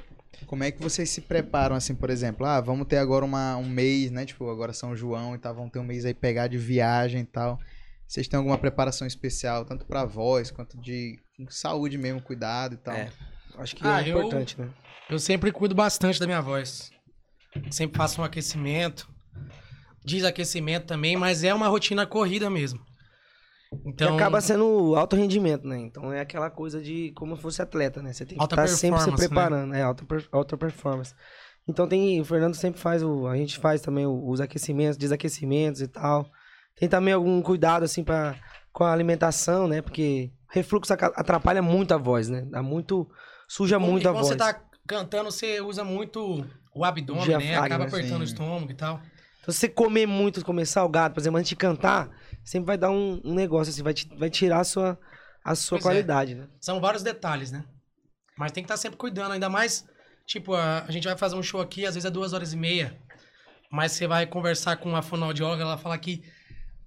Como 0.46 0.64
é 0.64 0.70
que 0.70 0.82
vocês 0.82 1.08
se 1.08 1.20
preparam, 1.20 1.74
assim, 1.76 1.94
por 1.94 2.10
exemplo? 2.10 2.44
Ah, 2.44 2.60
vamos 2.60 2.86
ter 2.86 2.96
agora 2.98 3.24
uma, 3.24 3.56
um 3.56 3.68
mês, 3.68 4.10
né? 4.10 4.26
Tipo, 4.26 4.50
agora 4.50 4.72
São 4.72 4.94
João 4.94 5.34
e 5.34 5.38
tal, 5.38 5.54
vamos 5.54 5.70
ter 5.70 5.78
um 5.78 5.84
mês 5.84 6.04
aí 6.04 6.12
pegar 6.12 6.48
de 6.48 6.58
viagem 6.58 7.20
e 7.20 7.24
tal. 7.24 7.58
Vocês 8.06 8.28
têm 8.28 8.36
alguma 8.36 8.58
preparação 8.58 9.06
especial, 9.06 9.64
tanto 9.64 9.86
pra 9.86 10.04
voz, 10.04 10.50
quanto 10.50 10.76
de 10.78 11.18
saúde 11.48 11.96
mesmo, 11.96 12.20
cuidado 12.20 12.74
e 12.74 12.76
tal? 12.76 12.94
É. 12.94 13.08
Acho 13.56 13.76
que 13.76 13.86
Ah, 13.86 14.02
é 14.02 14.08
eu- 14.10 14.18
importante, 14.18 14.60
né? 14.60 14.68
Eu 15.08 15.18
sempre 15.18 15.52
cuido 15.52 15.74
bastante 15.74 16.18
da 16.20 16.26
minha 16.26 16.40
voz. 16.40 16.90
Sempre 17.70 17.96
faço 17.98 18.20
um 18.20 18.24
aquecimento. 18.24 19.08
Desaquecimento 20.04 20.86
também, 20.86 21.16
mas 21.16 21.44
é 21.44 21.54
uma 21.54 21.68
rotina 21.68 22.06
corrida 22.06 22.50
mesmo. 22.50 22.80
Então, 23.86 24.10
E 24.10 24.14
acaba 24.16 24.40
sendo 24.40 24.94
alto 24.96 25.16
rendimento, 25.16 25.66
né? 25.66 25.78
Então 25.78 26.12
é 26.12 26.20
aquela 26.20 26.50
coisa 26.50 26.80
de 26.82 27.12
como 27.12 27.36
se 27.36 27.42
fosse 27.42 27.62
atleta, 27.62 28.02
né? 28.02 28.12
Você 28.12 28.26
tem 28.26 28.36
que 28.36 28.44
estar 28.44 28.66
sempre 28.68 29.00
se 29.00 29.10
né? 29.10 29.16
preparando, 29.16 29.74
é 29.74 29.82
alta, 29.82 30.04
alta 30.30 30.56
performance. 30.56 31.14
Então 31.66 31.88
tem, 31.88 32.20
o 32.20 32.24
Fernando 32.24 32.54
sempre 32.54 32.80
faz 32.80 33.02
o, 33.02 33.26
a 33.26 33.36
gente 33.36 33.58
faz 33.58 33.80
também 33.80 34.06
os 34.06 34.40
aquecimentos, 34.40 34.96
desaquecimentos 34.98 35.80
e 35.80 35.88
tal. 35.88 36.28
Tem 36.76 36.88
também 36.88 37.14
algum 37.14 37.40
cuidado 37.40 37.84
assim 37.84 38.02
para 38.04 38.36
com 38.72 38.84
a 38.84 38.92
alimentação, 38.92 39.68
né? 39.68 39.80
Porque 39.80 40.32
refluxo 40.50 40.92
atrapalha 40.92 41.62
muito 41.62 41.94
a 41.94 41.98
voz, 41.98 42.28
né? 42.28 42.44
Dá 42.50 42.62
muito 42.62 43.08
suja 43.48 43.78
quando- 43.78 43.90
muito 43.90 44.04
e 44.04 44.08
a 44.08 44.12
quando 44.12 44.22
voz. 44.24 44.28
você 44.28 44.36
tá 44.36 44.60
cantando, 44.86 45.30
você 45.30 45.60
usa 45.60 45.84
muito 45.84 46.44
o 46.74 46.84
abdômen, 46.84 47.38
né? 47.38 47.56
Acaba 47.56 47.84
apertando 47.84 48.20
o 48.20 48.24
estômago 48.24 48.70
e 48.70 48.74
tal. 48.74 49.00
Então 49.40 49.52
se 49.52 49.60
você 49.60 49.68
comer 49.68 50.06
muito, 50.06 50.44
comer 50.44 50.66
salgado, 50.66 51.14
por 51.14 51.20
exemplo, 51.20 51.38
antes 51.38 51.48
de 51.48 51.56
cantar, 51.56 52.08
sempre 52.44 52.66
vai 52.68 52.78
dar 52.78 52.90
um, 52.90 53.20
um 53.24 53.34
negócio 53.34 53.72
assim, 53.72 53.82
vai, 53.82 53.92
te- 53.92 54.08
vai 54.16 54.30
tirar 54.30 54.60
a 54.60 54.64
sua 54.64 54.98
a 55.44 55.56
sua 55.56 55.76
Pois 55.78 55.84
é. 55.86 55.88
qualidade, 55.88 56.34
né? 56.36 56.46
São 56.60 56.80
vários 56.80 57.02
detalhes, 57.02 57.50
né? 57.50 57.64
Mas 58.38 58.52
tem 58.52 58.62
que 58.62 58.66
estar 58.66 58.76
sempre 58.76 58.96
cuidando, 58.96 59.32
ainda 59.32 59.48
mais, 59.48 59.84
tipo, 60.24 60.54
a, 60.54 60.84
a 60.84 60.90
gente 60.92 61.04
vai 61.04 61.16
fazer 61.16 61.34
um 61.34 61.42
show 61.42 61.60
aqui, 61.60 61.84
às 61.84 61.94
vezes 61.96 62.06
é 62.06 62.10
duas 62.10 62.32
horas 62.32 62.52
e 62.52 62.56
meia, 62.56 62.96
mas 63.70 63.90
você 63.92 64.06
vai 64.06 64.24
conversar 64.24 64.76
com 64.76 64.88
uma 64.88 65.02
fonoaudióloga, 65.02 65.62
ela 65.62 65.76
fala 65.76 65.98
que, 65.98 66.22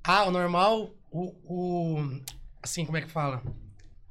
ah, 0.03 0.23
o 0.23 0.31
normal, 0.31 0.89
o, 1.11 1.33
o 1.43 2.21
assim, 2.63 2.85
como 2.85 2.97
é 2.97 3.01
que 3.01 3.09
fala? 3.11 3.43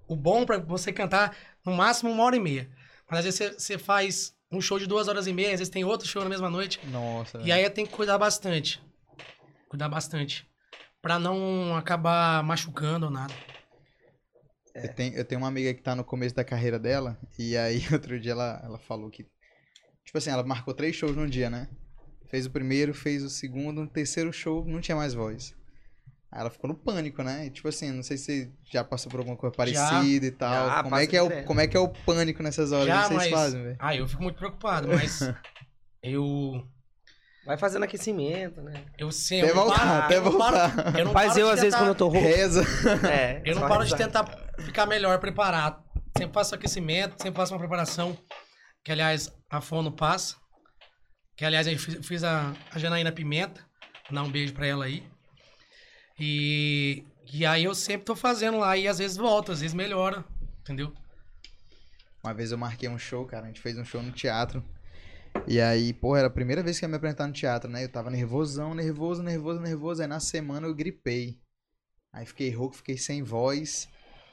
O 0.07 0.15
bom 0.15 0.45
pra 0.45 0.59
você 0.59 0.93
cantar, 0.93 1.35
no 1.65 1.73
máximo, 1.73 2.11
uma 2.11 2.23
hora 2.25 2.37
e 2.37 2.41
meia. 2.41 2.69
Mas 3.11 3.21
às 3.21 3.25
vezes 3.25 3.39
você, 3.39 3.53
você 3.59 3.79
faz 3.79 4.35
um 4.57 4.61
show 4.61 4.79
de 4.79 4.87
duas 4.87 5.09
horas 5.09 5.27
e 5.27 5.33
meia, 5.33 5.53
às 5.53 5.61
vezes 5.61 5.69
tem 5.69 5.85
outro 5.85 6.07
show 6.07 6.23
na 6.23 6.29
mesma 6.29 6.49
noite, 6.49 6.81
Nossa. 6.87 7.39
e 7.43 7.51
aí 7.51 7.69
tem 7.71 7.85
que 7.85 7.93
cuidar 7.93 8.19
bastante. 8.19 8.81
Cuidar 9.69 9.89
bastante. 9.89 10.49
Pra 11.03 11.19
não 11.19 11.77
acabar 11.77 12.43
machucando 12.43 13.07
ou 13.07 13.13
nada. 13.13 13.35
Eu, 14.75 14.93
tenho, 14.95 15.15
eu 15.15 15.25
tenho 15.25 15.41
uma 15.41 15.49
amiga 15.49 15.73
que 15.75 15.83
tá 15.83 15.95
no 15.95 16.05
começo 16.05 16.35
da 16.35 16.45
carreira 16.45 16.79
dela, 16.79 17.19
e 17.39 17.57
aí 17.57 17.83
outro 17.93 18.19
dia 18.19 18.33
ela, 18.33 18.61
ela 18.65 18.79
falou 18.79 19.11
que. 19.11 19.27
Tipo 20.05 20.19
assim, 20.19 20.31
ela 20.31 20.45
marcou 20.45 20.75
três 20.75 20.95
shows 20.95 21.17
num 21.17 21.27
dia, 21.27 21.49
né? 21.49 21.69
Fez 22.27 22.47
o 22.47 22.51
primeiro, 22.51 22.93
fez 22.93 23.23
o 23.23 23.31
segundo, 23.31 23.83
no 23.83 23.89
terceiro 23.89 24.33
show 24.33 24.65
não 24.65 24.81
tinha 24.81 24.97
mais 24.97 25.15
voz. 25.15 25.55
Aí 26.35 26.41
ela 26.41 26.51
ficou 26.51 26.67
no 26.67 26.75
pânico, 26.75 27.23
né? 27.23 27.47
E, 27.47 27.51
tipo 27.51 27.69
assim, 27.69 27.93
não 27.93 28.03
sei 28.03 28.17
se 28.17 28.25
você 28.25 28.51
já 28.65 28.83
passou 28.83 29.09
por 29.09 29.19
alguma 29.21 29.37
coisa 29.37 29.55
parecida 29.55 30.27
e 30.27 30.31
tal. 30.33 30.69
Já, 30.69 30.83
como, 30.83 30.97
é 30.97 31.07
que 31.07 31.17
é 31.17 31.23
o, 31.23 31.45
como 31.45 31.61
é 31.61 31.67
que 31.69 31.77
é 31.77 31.81
o 31.81 31.89
pânico 31.89 32.43
nessas 32.43 32.73
horas? 32.73 32.89
Já, 32.89 32.99
o 32.99 33.03
que 33.03 33.15
vocês 33.15 33.31
mas... 33.31 33.41
fazem, 33.41 33.63
velho? 33.63 33.77
Ah, 33.79 33.95
eu 33.95 34.09
fico 34.09 34.21
muito 34.21 34.37
preocupado, 34.37 34.89
mas 34.89 35.21
eu 36.03 36.67
Vai 37.47 37.57
fazendo 37.57 37.85
aquecimento, 37.85 38.61
né? 38.63 38.85
eu 38.99 39.13
sei, 39.13 39.43
Até 39.43 39.51
eu 39.51 39.55
voltar, 39.55 39.79
paro- 39.79 40.03
até 40.03 40.17
eu 40.17 40.23
voltar. 40.25 40.77
paro- 40.77 40.99
eu 40.99 41.05
não 41.05 41.13
Mas 41.13 41.29
paro 41.29 41.41
eu, 41.41 41.47
de 41.47 41.53
às 41.53 41.61
vezes, 41.61 41.79
quando 41.79 41.89
eu 41.89 41.95
tô 41.95 42.09
rouco. 42.09 42.27
Reza. 42.27 42.65
É, 43.09 43.41
eu 43.45 43.55
não 43.55 43.69
paro 43.69 43.85
de 43.85 43.93
rezar. 43.93 44.07
tentar 44.07 44.25
ficar 44.65 44.87
melhor 44.87 45.19
preparado. 45.21 45.85
Sempre 46.19 46.35
faço 46.35 46.55
aquecimento, 46.55 47.15
sempre 47.23 47.37
faço 47.37 47.53
uma 47.53 47.61
preparação 47.61 48.19
que 48.85 48.91
aliás 48.91 49.33
a 49.49 49.61
Fono 49.61 49.93
passa. 49.93 50.35
Que 51.37 51.45
aliás 51.45 51.67
eu 51.69 51.79
fiz, 51.79 52.05
fiz 52.05 52.25
a, 52.25 52.53
a 52.73 52.79
Janaína 52.79 53.13
Pimenta, 53.13 53.61
dar 54.11 54.23
um 54.23 54.31
beijo 54.31 54.53
pra 54.53 54.67
ela 54.67 54.85
aí. 54.87 55.05
E 56.19 57.05
e 57.33 57.45
aí 57.45 57.65
eu 57.65 57.75
sempre 57.75 58.05
tô 58.05 58.15
fazendo 58.15 58.59
lá 58.59 58.77
e 58.77 58.87
às 58.87 58.99
vezes 58.99 59.17
volta, 59.17 59.53
às 59.53 59.61
vezes 59.61 59.75
melhora, 59.75 60.25
entendeu? 60.61 60.93
Uma 62.23 62.33
vez 62.33 62.53
eu 62.53 62.59
marquei 62.59 62.89
um 62.89 62.99
show, 62.99 63.25
cara. 63.25 63.45
A 63.45 63.49
gente 63.49 63.61
fez 63.61 63.77
um 63.77 63.85
show 63.85 64.03
no 64.03 64.13
teatro. 64.13 64.65
E 65.47 65.61
aí, 65.61 65.93
pô, 65.93 66.17
era 66.17 66.29
a 66.29 66.31
primeira 66.31 66.63
vez 66.63 66.79
que 66.79 66.85
eu 66.85 66.87
ia 66.87 66.91
me 66.91 66.97
apresentar 66.97 67.27
no 67.27 67.33
teatro, 67.33 67.69
né? 67.69 67.85
Eu 67.85 67.89
tava 67.89 68.09
nervosão, 68.09 68.75
nervoso, 68.75 69.23
nervoso, 69.23 69.61
nervoso. 69.61 70.01
Aí 70.01 70.09
na 70.09 70.21
semana 70.21 70.67
eu 70.67 70.75
gripei. 70.75 71.39
Aí 72.13 72.25
fiquei 72.25 72.51
rouco, 72.51 72.77
fiquei 72.77 72.97
sem 72.97 73.23
voz. 73.23 73.89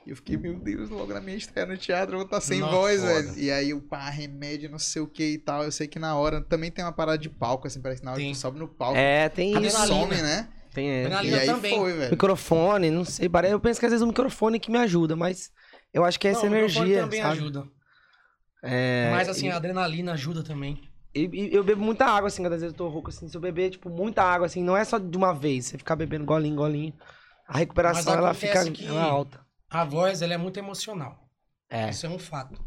E 0.05 0.11
eu 0.11 0.15
fiquei, 0.15 0.37
meu 0.37 0.57
Deus, 0.57 0.89
logo 0.89 1.13
na 1.13 1.19
minha 1.21 1.35
estreia 1.35 1.67
no 1.67 1.77
teatro 1.77 2.13
eu 2.13 2.19
vou 2.19 2.25
estar 2.25 2.39
sem 2.39 2.59
Nossa, 2.59 2.75
voz, 2.75 3.01
foda. 3.01 3.13
velho. 3.23 3.39
E 3.39 3.51
aí 3.51 3.73
o 3.73 3.81
pá, 3.81 4.09
remédio, 4.09 4.69
não 4.69 4.79
sei 4.79 5.01
o 5.01 5.07
que 5.07 5.23
e 5.23 5.37
tal. 5.37 5.63
Eu 5.63 5.71
sei 5.71 5.87
que 5.87 5.99
na 5.99 6.15
hora 6.15 6.39
também 6.41 6.71
tem 6.71 6.85
uma 6.85 6.91
parada 6.91 7.17
de 7.17 7.29
palco, 7.29 7.67
assim, 7.67 7.81
parece 7.81 8.01
que 8.01 8.05
na 8.05 8.11
hora 8.13 8.21
que 8.21 8.31
tu 8.31 8.37
sobe 8.37 8.59
no 8.59 8.67
palco. 8.67 8.97
É, 8.97 9.27
tem 9.27 9.51
isso. 9.65 9.87
Some, 9.87 10.15
né? 10.15 10.47
Tem. 10.73 11.01
Adrenalina. 11.05 11.37
E 11.37 11.39
aí 11.39 11.45
também. 11.45 11.77
foi, 11.77 11.93
velho. 11.93 12.11
Microfone, 12.11 12.89
não 12.91 13.03
sei. 13.05 13.29
Eu 13.49 13.59
penso 13.59 13.79
que 13.79 13.85
às 13.85 13.91
vezes 13.91 14.03
o 14.03 14.07
microfone 14.07 14.59
que 14.59 14.71
me 14.71 14.77
ajuda, 14.77 15.15
mas 15.15 15.51
eu 15.93 16.03
acho 16.05 16.19
que 16.19 16.27
é 16.27 16.31
essa 16.31 16.43
Não, 16.43 16.49
o 16.49 16.51
microfone 16.55 16.85
energia. 16.91 17.03
também 17.03 17.21
sabe? 17.21 17.33
ajuda. 17.33 17.67
É, 18.63 19.09
Mas 19.11 19.27
assim, 19.27 19.47
e- 19.47 19.51
a 19.51 19.55
adrenalina 19.57 20.13
ajuda 20.13 20.43
também. 20.43 20.79
E, 21.13 21.29
e 21.33 21.53
eu 21.53 21.63
bebo 21.63 21.81
muita 21.83 22.05
água, 22.05 22.27
assim, 22.27 22.41
quando 22.41 22.53
às 22.53 22.61
vezes 22.61 22.73
eu 22.73 22.77
tô 22.77 22.87
rouco, 22.87 23.09
assim. 23.09 23.27
Se 23.27 23.35
eu 23.35 23.41
beber, 23.41 23.71
tipo, 23.71 23.89
muita 23.89 24.23
água, 24.23 24.45
assim, 24.45 24.63
não 24.63 24.77
é 24.77 24.83
só 24.85 24.97
de 24.97 25.17
uma 25.17 25.33
vez. 25.33 25.65
Você 25.65 25.77
ficar 25.77 25.95
bebendo 25.95 26.25
golinho, 26.25 26.55
golinho. 26.55 26.93
A 27.47 27.57
recuperação, 27.57 28.13
ela 28.13 28.33
fica 28.33 28.63
ela 28.85 29.03
alta. 29.03 29.41
A 29.69 29.83
voz, 29.83 30.21
ela 30.21 30.33
é 30.33 30.37
muito 30.37 30.57
emocional. 30.57 31.27
É. 31.69 31.89
Isso 31.89 32.05
é 32.05 32.09
um 32.09 32.19
fato. 32.19 32.61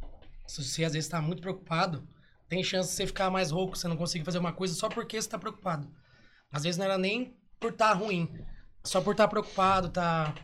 Se 0.46 0.62
você 0.62 0.84
às 0.84 0.92
vezes 0.92 1.08
tá 1.08 1.22
muito 1.22 1.40
preocupado, 1.40 2.06
tem 2.48 2.62
chance 2.62 2.90
de 2.90 2.96
você 2.96 3.06
ficar 3.06 3.30
mais 3.30 3.50
rouco, 3.50 3.76
você 3.78 3.88
não 3.88 3.96
conseguir 3.96 4.24
fazer 4.24 4.38
uma 4.38 4.52
coisa 4.52 4.74
só 4.74 4.88
porque 4.90 5.20
você 5.20 5.28
tá 5.28 5.38
preocupado. 5.38 5.88
Às 6.52 6.64
vezes 6.64 6.76
não 6.76 6.84
era 6.84 6.98
nem 6.98 7.34
por 7.64 7.72
estar 7.72 7.92
ruim, 7.94 8.28
só 8.84 9.00
por 9.00 9.12
estar 9.12 9.26
preocupado, 9.26 9.88
tá 9.88 10.34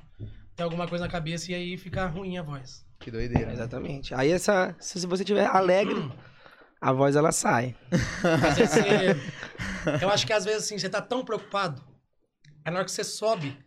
ter 0.56 0.62
alguma 0.62 0.88
coisa 0.88 1.04
na 1.04 1.10
cabeça 1.10 1.52
e 1.52 1.54
aí 1.54 1.76
fica 1.76 2.06
ruim 2.06 2.38
a 2.38 2.42
voz. 2.42 2.86
Que 2.98 3.10
doideira. 3.10 3.46
né? 3.48 3.52
Exatamente. 3.52 4.14
Aí 4.14 4.30
essa. 4.30 4.74
Se 4.80 5.06
você 5.06 5.22
tiver 5.22 5.44
alegre, 5.44 6.10
a 6.80 6.92
voz 6.92 7.16
ela 7.16 7.30
sai. 7.30 7.76
Você, 7.90 9.16
eu 10.00 10.08
acho 10.08 10.26
que 10.26 10.32
às 10.32 10.46
vezes 10.46 10.64
assim, 10.64 10.78
você 10.78 10.88
tá 10.88 11.02
tão 11.02 11.22
preocupado, 11.22 11.82
aí 12.64 12.72
na 12.72 12.78
hora 12.78 12.86
que 12.86 12.92
você 12.92 13.04
sobe, 13.04 13.58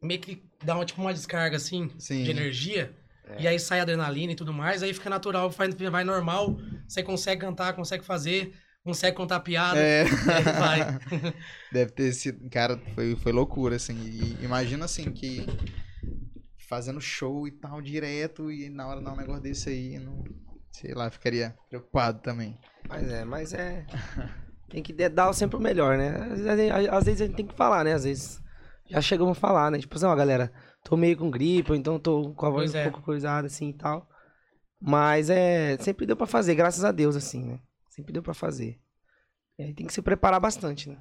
meio 0.00 0.20
que 0.20 0.48
dá 0.64 0.76
uma, 0.76 0.84
tipo, 0.84 1.00
uma 1.00 1.12
descarga 1.12 1.56
assim 1.56 1.90
Sim. 1.98 2.22
de 2.22 2.30
energia. 2.30 2.96
E 3.38 3.46
aí 3.46 3.60
sai 3.60 3.78
adrenalina 3.78 4.32
e 4.32 4.36
tudo 4.36 4.52
mais, 4.52 4.82
aí 4.82 4.92
fica 4.92 5.08
natural, 5.08 5.50
vai, 5.50 5.68
vai 5.68 6.02
normal, 6.02 6.56
você 6.88 7.00
consegue 7.00 7.40
cantar, 7.40 7.74
consegue 7.74 8.04
fazer, 8.04 8.52
consegue 8.84 9.16
contar 9.16 9.40
piada, 9.40 9.78
É. 9.78 10.02
aí 10.02 10.42
vai. 10.58 10.98
Deve 11.72 11.92
ter 11.92 12.12
sido. 12.12 12.48
Cara, 12.50 12.78
foi, 12.94 13.14
foi 13.16 13.32
loucura, 13.32 13.76
assim. 13.76 13.96
E 13.96 14.44
imagina 14.44 14.84
assim 14.84 15.10
que. 15.12 15.46
Fazendo 16.68 17.00
show 17.00 17.48
e 17.48 17.50
tal 17.50 17.82
direto, 17.82 18.50
e 18.50 18.68
na 18.70 18.86
hora 18.86 19.00
de 19.00 19.04
dar 19.04 19.12
um 19.12 19.16
negócio 19.16 19.42
desse 19.42 19.68
aí, 19.70 19.98
não. 19.98 20.22
Sei 20.70 20.94
lá, 20.94 21.10
ficaria 21.10 21.54
preocupado 21.68 22.20
também. 22.20 22.56
Mas 22.88 23.10
é, 23.10 23.24
mas 23.24 23.52
é. 23.52 23.84
Tem 24.68 24.80
que 24.82 24.92
dar 25.08 25.32
sempre 25.32 25.56
o 25.56 25.60
melhor, 25.60 25.98
né? 25.98 26.10
Às 26.32 26.40
vezes, 26.40 26.70
às 26.92 27.04
vezes 27.04 27.20
a 27.22 27.26
gente 27.26 27.34
tem 27.36 27.46
que 27.46 27.56
falar, 27.56 27.84
né? 27.84 27.92
Às 27.94 28.04
vezes 28.04 28.40
já 28.88 29.00
chegamos 29.00 29.36
a 29.36 29.40
falar, 29.40 29.68
né? 29.72 29.80
Tipo 29.80 29.96
assim, 29.96 30.06
ó, 30.06 30.14
galera, 30.14 30.52
tô 30.84 30.96
meio 30.96 31.16
com 31.16 31.28
gripe, 31.28 31.72
ou 31.72 31.76
então 31.76 31.98
tô 31.98 32.32
com 32.34 32.46
a 32.46 32.50
voz 32.50 32.70
Pois 32.70 32.74
um 32.76 32.78
é. 32.78 32.90
pouco 32.90 33.04
coisada 33.04 33.48
assim 33.48 33.70
e 33.70 33.74
tal. 33.74 34.08
Mas 34.80 35.28
é. 35.28 35.76
Sempre 35.80 36.06
deu 36.06 36.16
pra 36.16 36.26
fazer, 36.26 36.54
graças 36.54 36.84
a 36.84 36.92
Deus, 36.92 37.16
assim, 37.16 37.44
né? 37.44 37.58
Sempre 38.00 38.14
deu 38.14 38.22
pra 38.22 38.32
fazer. 38.34 38.78
E 39.58 39.62
aí 39.62 39.74
tem 39.74 39.86
que 39.86 39.92
se 39.92 40.00
preparar 40.00 40.40
bastante, 40.40 40.88
né? 40.88 40.96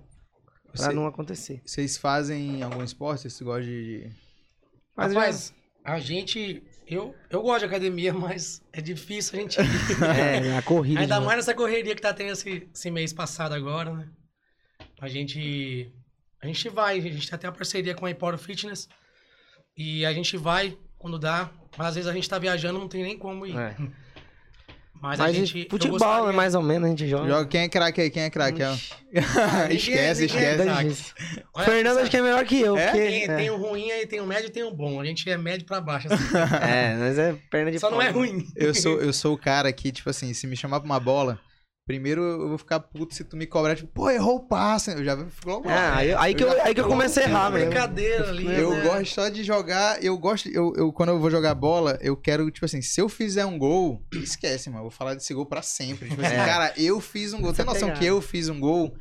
Pra 0.73 0.83
Você- 0.83 0.93
não 0.93 1.07
acontecer. 1.07 1.61
Vocês 1.65 1.97
fazem 1.97 2.61
algum 2.61 2.83
esporte? 2.83 3.21
Vocês 3.21 3.41
gostam 3.41 3.63
de. 3.65 4.11
Mas 4.95 5.13
Rapaz, 5.13 5.53
a 5.83 5.97
gente, 5.99 6.61
Eu, 6.85 7.15
eu 7.29 7.41
gosto 7.41 7.59
de 7.59 7.65
academia, 7.65 8.11
mas 8.13 8.61
é 8.73 8.81
difícil 8.81 9.39
a 9.39 9.41
gente. 9.41 9.57
É, 10.03 10.57
a 10.57 10.61
corrida. 10.61 10.99
Ainda 10.99 11.21
mais 11.21 11.37
nessa 11.37 11.53
correria 11.53 11.95
que 11.95 12.01
tá 12.01 12.13
tendo 12.13 12.31
esse, 12.31 12.67
esse 12.73 12.91
mês 12.91 13.13
passado 13.13 13.53
agora, 13.55 13.93
né? 13.93 14.09
A 14.99 15.07
gente. 15.07 15.89
A 16.41 16.47
gente 16.47 16.67
vai, 16.69 16.97
a 16.97 17.01
gente 17.01 17.27
tem 17.29 17.35
até 17.35 17.47
uma 17.47 17.55
parceria 17.55 17.95
com 17.95 18.05
a 18.05 18.11
Emporo 18.11 18.37
Fitness. 18.37 18.89
E 19.77 20.05
a 20.05 20.11
gente 20.13 20.35
vai 20.35 20.77
quando 20.97 21.17
dá. 21.17 21.49
Mas 21.77 21.87
às 21.87 21.95
vezes 21.95 22.09
a 22.09 22.13
gente 22.13 22.27
tá 22.29 22.37
viajando, 22.37 22.77
não 22.79 22.89
tem 22.89 23.03
nem 23.03 23.17
como 23.17 23.45
ir. 23.45 23.55
É. 23.57 23.75
Mas, 25.01 25.19
a 25.19 25.23
Mas 25.23 25.35
gente. 25.35 25.57
eu 25.63 25.69
futebol, 25.69 25.97
gostaria- 25.97 26.25
né? 26.27 26.31
Mais 26.33 26.55
ou 26.55 26.61
menos, 26.61 26.85
a 26.85 26.89
gente 26.89 27.07
joga. 27.07 27.27
Joga, 27.29 27.45
quem 27.47 27.61
é 27.61 27.69
craque 27.69 28.01
aí? 28.01 28.09
Quem 28.09 28.23
é 28.23 28.29
craque? 28.29 28.61
esquece, 29.71 30.23
é 30.23 30.25
esquece. 30.25 30.83
dias. 30.83 31.13
Olha, 31.53 31.65
Fernando 31.65 31.93
sabe, 31.93 32.01
acho 32.01 32.11
que 32.11 32.17
é 32.17 32.21
melhor 32.21 32.45
que 32.45 32.59
eu. 32.61 32.77
É? 32.77 32.85
porque- 32.91 32.97
Tem, 33.07 33.23
é. 33.23 33.35
tem 33.35 33.49
o 33.49 33.57
ruim 33.57 33.91
aí, 33.91 34.05
tem 34.05 34.19
o 34.19 34.25
médio 34.25 34.47
e 34.47 34.49
tem 34.49 34.63
o 34.63 34.71
bom. 34.71 34.99
A 34.99 35.05
gente 35.05 35.29
é 35.29 35.37
médio 35.37 35.65
pra 35.65 35.79
baixo. 35.81 36.07
assim. 36.11 36.23
É, 36.61 36.95
mas 36.97 37.17
é 37.17 37.35
perna 37.49 37.71
de 37.71 37.79
Só 37.79 37.89
não 37.89 38.01
é 38.01 38.09
ruim. 38.09 38.45
Eu 38.55 38.73
sou, 38.75 38.99
eu 39.01 39.13
sou 39.13 39.33
o 39.33 39.37
cara 39.37 39.71
que, 39.71 39.91
tipo 39.91 40.09
assim, 40.09 40.33
se 40.33 40.45
me 40.45 40.55
chamar 40.57 40.79
pra 40.79 40.85
uma 40.85 40.99
bola, 40.99 41.39
primeiro 41.89 42.21
eu 42.21 42.49
vou 42.49 42.57
ficar 42.59 42.79
puto 42.79 43.15
se 43.15 43.23
tu 43.23 43.35
me 43.35 43.47
cobrar, 43.47 43.75
tipo, 43.75 43.89
pô, 43.91 44.11
errou 44.11 44.35
o 44.35 44.39
passe. 44.41 44.91
Eu 44.91 45.03
já 45.03 45.17
fico 45.25 45.49
logo. 45.49 45.67
É, 45.67 45.89
aí, 45.89 46.13
aí 46.13 46.35
que 46.35 46.43
eu, 46.43 46.61
aí 46.61 46.75
que 46.75 46.81
eu 46.81 46.87
comecei 46.87 47.23
a 47.23 47.27
errar 47.27 47.49
mesmo. 47.49 47.65
brincadeira 47.65 48.29
ali. 48.29 48.45
Eu 48.45 48.69
né? 48.69 48.81
gosto 48.83 49.15
só 49.15 49.27
de 49.27 49.43
jogar, 49.43 50.03
eu 50.03 50.15
gosto, 50.15 50.47
eu, 50.49 50.71
eu, 50.75 50.93
quando 50.93 51.09
eu 51.09 51.19
vou 51.19 51.31
jogar 51.31 51.55
bola, 51.55 51.97
eu 51.99 52.15
quero, 52.15 52.51
tipo 52.51 52.63
assim, 52.63 52.79
se 52.79 53.01
eu 53.01 53.09
fizer 53.09 53.43
um 53.43 53.57
gol, 53.57 54.03
esquece, 54.13 54.69
mano, 54.69 54.81
eu 54.81 54.83
vou 54.83 54.91
falar 54.91 55.15
desse 55.15 55.33
gol 55.33 55.47
pra 55.47 55.63
sempre. 55.63 56.09
Tipo 56.09 56.21
assim, 56.21 56.35
É. 56.35 56.45
cara, 56.45 56.73
eu 56.77 56.99
fiz 57.01 57.33
um 57.33 57.41
gol. 57.41 57.53
Tem 57.53 57.65
noção 57.65 57.87
pegada. 57.87 57.99
que 57.99 58.05
eu 58.05 58.21
fiz 58.21 58.49
um 58.49 58.59
gol? 58.59 58.93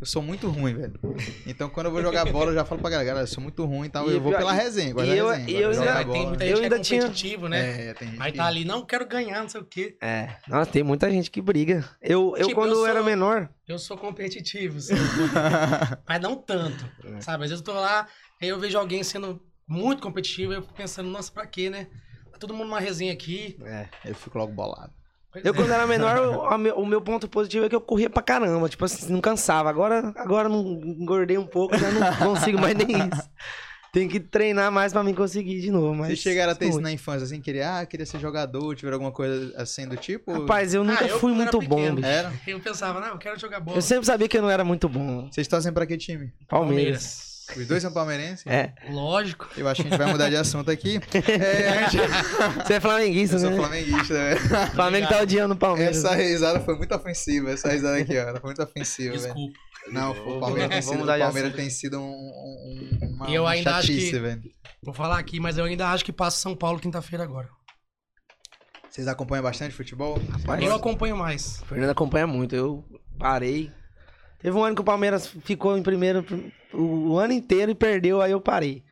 Eu 0.00 0.04
sou 0.04 0.20
muito 0.20 0.48
ruim, 0.48 0.74
velho. 0.74 0.98
Então 1.46 1.70
quando 1.70 1.86
eu 1.86 1.92
vou 1.92 2.02
jogar 2.02 2.24
bola, 2.30 2.50
eu 2.50 2.54
já 2.54 2.64
falo 2.64 2.80
pra 2.80 2.90
galera, 2.90 3.06
galera, 3.08 3.22
eu 3.24 3.30
sou 3.32 3.42
muito 3.42 3.64
ruim, 3.64 3.86
então 3.86 4.10
E 4.10 4.14
eu 4.14 4.20
vou 4.20 4.32
pela 4.32 4.52
resenha, 4.52 4.92
gosto 4.92 5.06
e 5.06 5.10
da 5.10 5.16
eu- 5.16 5.28
resenha. 5.28 5.48
e 5.48 5.62
eu 5.62 5.70
de 5.72 5.78
ainda- 5.78 5.86
jogar 5.90 6.00
É, 6.00 6.04
tem 6.12 6.26
muita 6.26 6.44
Eu 6.44 6.48
gente 6.48 6.56
que 6.56 6.60
é 6.60 6.64
ainda 6.64 6.80
tinha- 6.80 7.02
competitivo, 7.02 7.48
né? 7.48 7.88
É, 7.90 7.94
tem 7.94 8.08
gente 8.08 8.20
Aí 8.22 8.32
que- 8.32 8.38
tá 8.38 8.46
ali, 8.46 8.64
não 8.64 8.84
quero 8.84 9.06
ganhar, 9.06 9.40
não 9.42 9.48
sei 9.48 9.60
o 9.60 9.64
quê. 9.64 9.96
É. 10.02 10.36
Nossa, 10.48 10.70
tem 10.70 10.82
muita 10.82 11.08
gente 11.10 11.30
que 11.30 11.40
briga. 11.40 11.88
Eu, 12.02 12.34
eu 12.36 12.48
Tipo, 12.48 12.60
quando 12.60 12.72
eu 12.72 12.78
eu 12.80 12.86
era 12.86 12.98
sou- 12.98 13.04
menor. 13.06 13.48
Eu 13.66 13.78
sou 13.78 13.96
competitivo, 13.96 14.80
sou- 14.80 14.96
mas 16.06 16.20
não 16.20 16.36
tanto, 16.36 16.84
sabe? 17.20 17.44
Às 17.44 17.50
vezes 17.50 17.64
eu 17.66 17.72
tô 17.72 17.72
lá, 17.80 18.06
aí 18.42 18.48
eu 18.48 18.58
vejo 18.58 18.76
alguém 18.78 19.02
sendo 19.02 19.40
muito 19.68 20.02
competitivo, 20.02 20.52
eu 20.52 20.62
fico 20.62 20.74
pensando, 20.74 21.08
nossa, 21.08 21.30
pra 21.32 21.46
quê, 21.46 21.70
né? 21.70 21.86
Tá 22.32 22.38
todo 22.38 22.52
mundo 22.52 22.66
numa 22.66 22.80
resenha 22.80 23.12
aqui. 23.12 23.56
É. 23.64 23.86
Eu 24.04 24.14
fico 24.14 24.36
logo 24.36 24.52
bolado. 24.52 24.92
Eu, 25.44 25.54
quando 25.54 25.70
era 25.72 25.86
menor, 25.86 26.18
o 26.76 26.86
meu 26.86 27.00
ponto 27.00 27.28
positivo 27.28 27.66
é 27.66 27.68
que 27.68 27.74
eu 27.74 27.80
corria 27.80 28.10
pra 28.10 28.22
caramba. 28.22 28.68
Tipo 28.68 28.84
assim, 28.84 29.12
não 29.12 29.20
cansava. 29.20 29.68
Agora, 29.70 30.12
agora 30.16 30.48
não 30.48 30.60
engordei 30.84 31.38
um 31.38 31.46
pouco, 31.46 31.76
já 31.76 31.90
não 31.90 32.16
consigo 32.34 32.58
mais 32.60 32.74
nem 32.74 32.86
isso. 32.90 33.30
Tem 33.92 34.08
que 34.08 34.20
treinar 34.20 34.70
mais 34.70 34.92
pra 34.92 35.02
mim 35.02 35.14
conseguir 35.14 35.58
de 35.60 35.70
novo. 35.70 35.94
Mas 35.94 36.08
Vocês 36.08 36.18
chegaram 36.18 36.52
a 36.52 36.54
ter 36.54 36.68
isso 36.68 36.80
na 36.82 36.92
infância, 36.92 37.24
assim, 37.24 37.40
queria, 37.40 37.78
ah, 37.78 37.86
queria 37.86 38.04
ser 38.04 38.18
jogador, 38.20 38.74
tiver 38.76 38.92
alguma 38.92 39.10
coisa 39.10 39.54
assim 39.56 39.88
do 39.88 39.96
tipo? 39.96 40.30
Rapaz, 40.40 40.74
eu 40.74 40.84
nunca 40.84 41.02
Ah, 41.04 41.08
eu 41.08 41.18
fui 41.18 41.32
muito 41.32 41.58
bom, 41.62 41.76
pequeno. 41.76 41.96
bicho. 41.96 42.06
Era? 42.08 42.30
Eu 42.46 42.60
pensava, 42.60 43.00
não, 43.00 43.08
eu 43.08 43.18
quero 43.18 43.38
jogar 43.40 43.58
bola. 43.60 43.78
Eu 43.78 43.82
sempre 43.82 44.04
sabia 44.04 44.28
que 44.28 44.36
eu 44.36 44.42
não 44.42 44.50
era 44.50 44.62
muito 44.64 44.86
bom. 44.86 45.28
Vocês 45.32 45.48
torcem 45.48 45.72
pra 45.72 45.86
que 45.86 45.96
time? 45.96 46.30
Palmeiras. 46.46 47.35
Os 47.54 47.66
dois 47.66 47.82
são 47.82 47.92
palmeirenses? 47.92 48.46
É. 48.46 48.72
Lógico. 48.90 49.48
Eu 49.56 49.68
acho 49.68 49.82
que 49.82 49.88
a 49.88 49.90
gente 49.90 49.98
vai 49.98 50.10
mudar 50.10 50.28
de 50.28 50.36
assunto 50.36 50.70
aqui. 50.70 50.98
É, 51.14 51.90
gente... 51.90 52.02
Você 52.66 52.74
é 52.74 52.80
flamenguista, 52.80 53.36
Eu 53.36 53.40
sou 53.40 53.50
né? 53.50 53.56
flamenguista, 53.56 54.14
velho. 54.14 54.40
O 54.72 54.74
Flamengo 54.74 55.08
tá 55.08 55.20
odiando 55.20 55.54
o 55.54 55.56
Palmeiras. 55.56 55.96
Essa 55.98 56.14
risada 56.14 56.60
foi 56.60 56.76
muito 56.76 56.94
ofensiva. 56.94 57.50
Essa 57.50 57.70
risada 57.70 57.96
aqui, 57.98 58.12
ó. 58.16 58.22
Ela 58.22 58.40
foi 58.40 58.48
muito 58.48 58.62
ofensiva, 58.62 59.16
velho. 59.16 59.24
Desculpa. 59.34 59.58
Não, 59.92 60.10
o 60.10 60.40
Palmeiras, 60.40 60.70
tem 60.70 60.82
sido, 60.82 61.02
o 61.04 61.06
Palmeiras 61.06 61.54
tem 61.54 61.70
sido 61.70 62.00
um, 62.00 62.02
um, 62.02 62.98
um- 63.02 63.08
uma, 63.14 63.30
eu 63.30 63.42
uma 63.42 63.50
ainda 63.52 63.76
acho 63.76 63.86
chatice, 63.86 64.10
que- 64.10 64.18
velho. 64.18 64.42
Vou 64.82 64.92
falar 64.92 65.16
aqui, 65.18 65.38
mas 65.38 65.58
eu 65.58 65.64
ainda 65.64 65.88
acho 65.90 66.04
que 66.04 66.12
passa 66.12 66.38
São 66.38 66.56
Paulo 66.56 66.80
quinta-feira 66.80 67.22
agora. 67.22 67.48
Vocês 68.90 69.06
acompanham 69.08 69.42
bastante 69.44 69.74
futebol? 69.74 70.18
Rapaz, 70.30 70.62
Eu 70.64 70.74
acompanho 70.74 71.16
mais. 71.16 71.60
O 71.62 71.66
Fernando 71.66 71.90
acompanha 71.90 72.26
muito. 72.26 72.56
Eu 72.56 72.84
parei. 73.18 73.70
Teve 74.46 74.56
um 74.56 74.62
ano 74.62 74.76
que 74.76 74.80
o 74.80 74.84
Palmeiras 74.84 75.26
ficou 75.44 75.76
em 75.76 75.82
primeiro 75.82 76.24
o, 76.72 77.14
o 77.14 77.18
ano 77.18 77.32
inteiro 77.32 77.72
e 77.72 77.74
perdeu, 77.74 78.22
aí 78.22 78.30
eu 78.30 78.40
parei. 78.40 78.84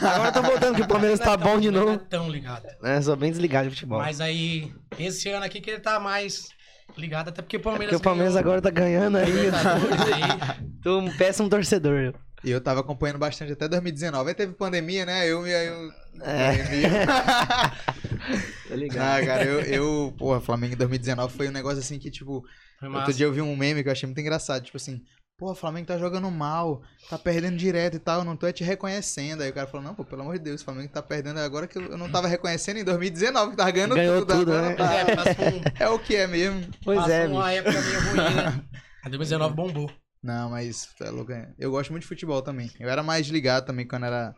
Agora 0.00 0.28
eu 0.28 0.32
tô 0.32 0.40
voltando 0.40 0.76
que 0.76 0.82
o 0.82 0.86
Palmeiras 0.86 1.18
é 1.20 1.24
tá 1.24 1.36
tão- 1.36 1.48
bom 1.50 1.58
de 1.58 1.68
não 1.68 1.80
novo. 1.80 1.92
é 1.94 1.98
tão 2.08 2.30
ligado. 2.30 2.64
É, 2.84 3.02
sou 3.02 3.16
bem 3.16 3.32
desligado 3.32 3.68
de 3.68 3.74
futebol. 3.74 3.98
Mas 3.98 4.20
aí, 4.20 4.72
esse 4.96 5.28
ano 5.28 5.44
aqui 5.44 5.60
que 5.60 5.68
ele 5.68 5.80
tá 5.80 5.98
mais 5.98 6.50
ligado, 6.96 7.26
até 7.30 7.42
porque 7.42 7.56
o 7.56 7.60
Palmeiras. 7.60 7.88
Porque 7.90 7.96
o 7.96 8.04
Palmeiras 8.08 8.34
ganhou 8.34 8.46
agora 8.46 8.62
tá 8.62 8.70
ganhando 8.70 9.16
aí. 9.18 9.32
Libertadores 9.32 10.00
aí. 10.00 10.68
Tô 10.80 11.00
um 11.00 11.16
péssimo 11.16 11.48
torcedor. 11.50 11.98
eu. 11.98 12.14
E 12.44 12.50
eu 12.52 12.60
tava 12.60 12.78
acompanhando 12.78 13.18
bastante 13.18 13.52
até 13.52 13.66
2019. 13.66 14.28
Aí 14.28 14.34
teve 14.36 14.52
pandemia, 14.52 15.04
né? 15.04 15.26
Eu 15.28 15.44
e 15.44 15.52
aí 15.52 15.66
eu. 15.66 15.90
É. 16.22 16.54
Tá 18.68 18.76
ligado? 18.76 19.22
Ah, 19.22 19.26
cara, 19.26 19.44
eu, 19.44 19.60
eu. 19.60 20.14
Porra, 20.16 20.40
Flamengo 20.40 20.74
em 20.74 20.76
2019 20.78 21.36
foi 21.36 21.48
um 21.48 21.52
negócio 21.52 21.78
assim 21.80 21.98
que, 21.98 22.10
tipo. 22.10 22.44
Outro 22.82 23.12
dia 23.12 23.26
eu 23.26 23.32
vi 23.32 23.40
um 23.40 23.56
meme 23.56 23.82
que 23.82 23.88
eu 23.88 23.92
achei 23.92 24.06
muito 24.06 24.20
engraçado. 24.20 24.62
Tipo 24.64 24.76
assim, 24.78 25.02
pô, 25.36 25.50
o 25.52 25.54
Flamengo 25.54 25.86
tá 25.86 25.98
jogando 25.98 26.30
mal, 26.30 26.82
tá 27.08 27.18
perdendo 27.18 27.56
direto 27.56 27.96
e 27.96 27.98
tal, 27.98 28.20
eu 28.20 28.24
não 28.24 28.36
tô 28.36 28.46
é 28.46 28.52
te 28.52 28.62
reconhecendo. 28.64 29.42
Aí 29.42 29.50
o 29.50 29.52
cara 29.52 29.66
falou, 29.66 29.86
não, 29.86 29.94
pô, 29.94 30.04
pelo 30.04 30.22
amor 30.22 30.38
de 30.38 30.44
Deus, 30.44 30.60
o 30.60 30.64
Flamengo 30.64 30.88
tá 30.92 31.02
perdendo 31.02 31.40
agora 31.40 31.66
que 31.66 31.76
eu 31.78 31.96
não 31.98 32.10
tava 32.10 32.28
reconhecendo 32.28 32.78
em 32.78 32.84
2019, 32.84 33.50
que 33.50 33.56
tava 33.56 33.70
ganhando 33.70 33.94
Ganhou 33.94 34.20
tudo. 34.24 34.38
tudo, 34.38 34.52
né? 34.52 34.74
Tá- 34.74 34.94
é, 34.94 35.04
um, 35.04 35.62
É 35.78 35.88
o 35.88 35.98
que 35.98 36.16
é 36.16 36.26
mesmo. 36.26 36.66
Pois 36.84 36.98
passa 37.00 37.12
é, 37.12 37.26
uma 37.26 37.48
bicho. 37.48 37.58
época 37.58 37.80
meio 37.80 38.00
ruim, 38.00 38.34
né? 38.36 38.64
A 39.04 39.08
2019 39.08 39.54
bombou. 39.54 39.90
Não, 40.22 40.50
mas 40.50 40.86
tá 40.98 41.10
louco. 41.10 41.32
é. 41.32 41.48
Eu 41.58 41.70
gosto 41.70 41.90
muito 41.90 42.02
de 42.02 42.08
futebol 42.08 42.42
também. 42.42 42.70
Eu 42.78 42.88
era 42.90 43.02
mais 43.02 43.26
ligado 43.28 43.64
também 43.64 43.86
quando 43.88 44.04
era, 44.04 44.34